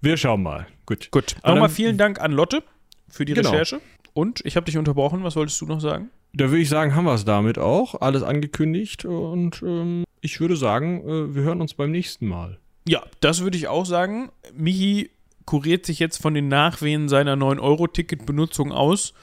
Wir 0.01 0.17
schauen 0.17 0.43
mal. 0.43 0.67
Gut. 0.85 1.09
Gut. 1.11 1.35
Nochmal 1.45 1.69
vielen 1.69 1.97
Dank 1.97 2.19
an 2.19 2.31
Lotte 2.31 2.63
für 3.07 3.26
die 3.26 3.34
genau. 3.34 3.49
Recherche. 3.49 3.81
Und 4.13 4.41
ich 4.45 4.55
habe 4.55 4.65
dich 4.65 4.77
unterbrochen. 4.77 5.23
Was 5.23 5.35
wolltest 5.35 5.59
du 5.61 5.65
noch 5.65 5.80
sagen? 5.80 6.09
Da 6.34 6.45
würde 6.49 6.61
ich 6.61 6.69
sagen, 6.69 6.95
haben 6.95 7.05
wir 7.05 7.13
es 7.13 7.26
damit 7.26 7.57
auch. 7.57 8.01
Alles 8.01 8.23
angekündigt. 8.23 9.05
Und 9.05 9.61
ähm, 9.63 10.03
ich 10.21 10.39
würde 10.39 10.55
sagen, 10.55 11.01
äh, 11.07 11.35
wir 11.35 11.43
hören 11.43 11.61
uns 11.61 11.73
beim 11.73 11.91
nächsten 11.91 12.27
Mal. 12.27 12.59
Ja, 12.88 13.03
das 13.19 13.41
würde 13.41 13.57
ich 13.57 13.67
auch 13.67 13.85
sagen. 13.85 14.31
Michi 14.53 15.11
kuriert 15.45 15.85
sich 15.85 15.99
jetzt 15.99 16.21
von 16.21 16.34
den 16.34 16.47
Nachwehen 16.47 17.09
seiner 17.09 17.35
9-Euro-Ticket-Benutzung 17.35 18.71
aus. 18.71 19.13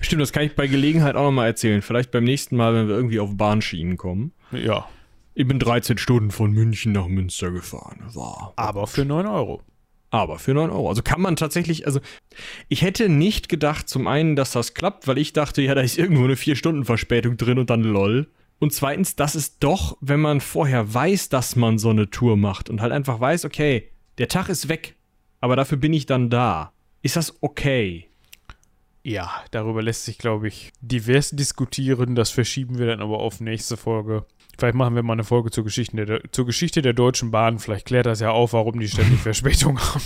Stimmt, 0.00 0.22
das 0.22 0.32
kann 0.32 0.44
ich 0.44 0.54
bei 0.54 0.66
Gelegenheit 0.66 1.16
auch 1.16 1.24
nochmal 1.24 1.46
erzählen. 1.46 1.82
Vielleicht 1.82 2.10
beim 2.10 2.24
nächsten 2.24 2.56
Mal, 2.56 2.74
wenn 2.74 2.88
wir 2.88 2.94
irgendwie 2.94 3.20
auf 3.20 3.36
Bahnschienen 3.36 3.96
kommen. 3.96 4.32
Ja. 4.52 4.86
Ich 5.34 5.46
bin 5.46 5.58
13 5.58 5.98
Stunden 5.98 6.30
von 6.30 6.52
München 6.52 6.92
nach 6.92 7.08
Münster 7.08 7.50
gefahren. 7.50 8.02
War. 8.14 8.52
Aber 8.56 8.86
für 8.86 9.04
9 9.04 9.26
Euro. 9.26 9.62
Aber 10.10 10.38
für 10.38 10.52
9 10.52 10.70
Euro. 10.70 10.88
Also 10.88 11.02
kann 11.02 11.22
man 11.22 11.36
tatsächlich, 11.36 11.86
also 11.86 12.00
ich 12.68 12.82
hätte 12.82 13.08
nicht 13.08 13.48
gedacht, 13.48 13.88
zum 13.88 14.06
einen, 14.06 14.36
dass 14.36 14.52
das 14.52 14.74
klappt, 14.74 15.06
weil 15.08 15.18
ich 15.18 15.32
dachte, 15.32 15.62
ja, 15.62 15.74
da 15.74 15.80
ist 15.80 15.98
irgendwo 15.98 16.24
eine 16.24 16.34
4-Stunden-Verspätung 16.34 17.36
drin 17.38 17.58
und 17.58 17.70
dann 17.70 17.82
lol. 17.82 18.28
Und 18.58 18.72
zweitens, 18.72 19.16
das 19.16 19.34
ist 19.34 19.56
doch, 19.60 19.96
wenn 20.00 20.20
man 20.20 20.40
vorher 20.40 20.92
weiß, 20.92 21.30
dass 21.30 21.56
man 21.56 21.78
so 21.78 21.90
eine 21.90 22.10
Tour 22.10 22.36
macht 22.36 22.68
und 22.68 22.80
halt 22.80 22.92
einfach 22.92 23.18
weiß, 23.18 23.44
okay, 23.44 23.88
der 24.18 24.28
Tag 24.28 24.48
ist 24.50 24.68
weg 24.68 24.96
aber 25.42 25.56
dafür 25.56 25.76
bin 25.76 25.92
ich 25.92 26.06
dann 26.06 26.30
da. 26.30 26.72
Ist 27.02 27.16
das 27.16 27.36
okay? 27.42 28.08
Ja, 29.02 29.42
darüber 29.50 29.82
lässt 29.82 30.04
sich, 30.04 30.16
glaube 30.16 30.46
ich, 30.46 30.72
divers 30.80 31.30
diskutieren. 31.30 32.14
Das 32.14 32.30
verschieben 32.30 32.78
wir 32.78 32.86
dann 32.86 33.02
aber 33.02 33.18
auf 33.18 33.40
nächste 33.40 33.76
Folge. 33.76 34.24
Vielleicht 34.58 34.74
machen 34.74 34.94
wir 34.94 35.02
mal 35.02 35.14
eine 35.14 35.24
Folge 35.24 35.50
zur 35.50 35.64
Geschichte 35.64 36.04
der, 36.04 36.20
zur 36.30 36.46
Geschichte 36.46 36.82
der 36.82 36.92
Deutschen 36.92 37.30
Bahn. 37.30 37.58
Vielleicht 37.58 37.86
klärt 37.86 38.06
das 38.06 38.20
ja 38.20 38.30
auf, 38.30 38.52
warum 38.52 38.78
die 38.78 38.88
ständig 38.88 39.20
Verspätung 39.22 39.78
haben. 39.78 40.02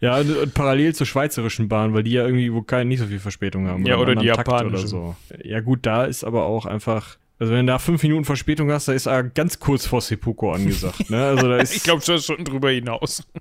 Ja, 0.00 0.18
und, 0.18 0.36
und, 0.36 0.54
parallel 0.54 0.94
zur 0.94 1.06
schweizerischen 1.06 1.68
Bahn, 1.68 1.94
weil 1.94 2.02
die 2.02 2.12
ja 2.12 2.24
irgendwie 2.24 2.52
wo 2.52 2.62
keine, 2.62 2.86
nicht 2.86 2.98
so 2.98 3.06
viel 3.06 3.18
Verspätung 3.18 3.66
haben. 3.66 3.86
Ja, 3.86 3.96
oder, 3.96 4.12
oder 4.12 4.20
die 4.20 4.26
japanische. 4.26 4.76
Oder 4.76 4.86
so. 4.86 5.16
Ja, 5.42 5.60
gut, 5.60 5.80
da 5.82 6.04
ist 6.04 6.24
aber 6.24 6.44
auch 6.44 6.66
einfach. 6.66 7.16
Also 7.38 7.52
wenn 7.52 7.66
du 7.66 7.72
da 7.72 7.78
fünf 7.78 8.02
Minuten 8.02 8.24
Verspätung 8.24 8.70
hast, 8.70 8.88
da 8.88 8.92
ist 8.92 9.06
er 9.06 9.24
ganz 9.24 9.58
kurz 9.58 9.86
vor 9.86 10.00
Seppuku 10.00 10.50
angesagt. 10.50 11.10
Ne? 11.10 11.24
Also 11.24 11.48
da 11.48 11.56
ist 11.60 11.74
ich 11.74 11.82
glaube 11.82 12.02
schon, 12.02 12.18
schon 12.20 12.44
drüber 12.44 12.70
hinaus. 12.70 13.22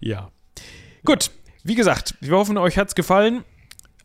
Ja. 0.00 0.30
Gut, 1.04 1.30
wie 1.64 1.74
gesagt, 1.74 2.14
wir 2.20 2.36
hoffen, 2.36 2.58
euch 2.58 2.76
hat 2.76 2.88
es 2.88 2.94
gefallen. 2.94 3.42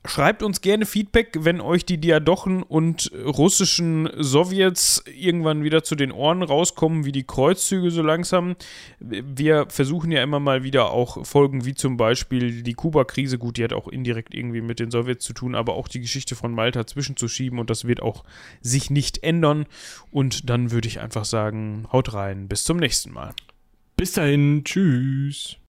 Schreibt 0.06 0.44
uns 0.44 0.60
gerne 0.60 0.86
Feedback, 0.86 1.30
wenn 1.40 1.62
euch 1.62 1.86
die 1.86 1.98
Diadochen 1.98 2.62
und 2.62 3.10
russischen 3.26 4.10
Sowjets 4.18 5.02
irgendwann 5.08 5.64
wieder 5.64 5.84
zu 5.84 5.96
den 5.96 6.12
Ohren 6.12 6.44
rauskommen, 6.44 7.06
wie 7.06 7.14
die 7.14 7.24
Kreuzzüge 7.24 7.90
so 7.90 8.02
langsam. 8.02 8.58
Wir 9.00 9.66
versuchen 9.70 10.12
ja 10.12 10.22
immer 10.22 10.42
mal 10.42 10.64
wieder 10.64 10.92
auch 10.92 11.26
Folgen 11.26 11.64
wie 11.64 11.74
zum 11.74 11.96
Beispiel 11.96 12.64
die 12.64 12.74
Kuba-Krise, 12.74 13.38
gut, 13.38 13.56
die 13.56 13.64
hat 13.64 13.72
auch 13.72 13.88
indirekt 13.88 14.34
irgendwie 14.34 14.60
mit 14.60 14.80
den 14.80 14.92
Sowjets 14.92 15.24
zu 15.24 15.32
tun, 15.32 15.56
aber 15.56 15.76
auch 15.76 15.88
die 15.88 16.02
Geschichte 16.02 16.36
von 16.36 16.54
Malta 16.54 16.86
zwischenzuschieben 16.86 17.58
und 17.58 17.70
das 17.70 17.86
wird 17.86 18.02
auch 18.02 18.26
sich 18.60 18.90
nicht 18.90 19.24
ändern. 19.24 19.66
Und 20.12 20.50
dann 20.50 20.72
würde 20.72 20.90
ich 20.90 21.00
einfach 21.00 21.24
sagen, 21.24 21.88
haut 21.94 22.14
rein, 22.14 22.50
bis 22.50 22.66
zum 22.66 22.76
nächsten 22.76 23.14
Mal. 23.14 23.34
Bis 23.96 24.12
dahin, 24.12 24.64
tschüss. 24.66 25.58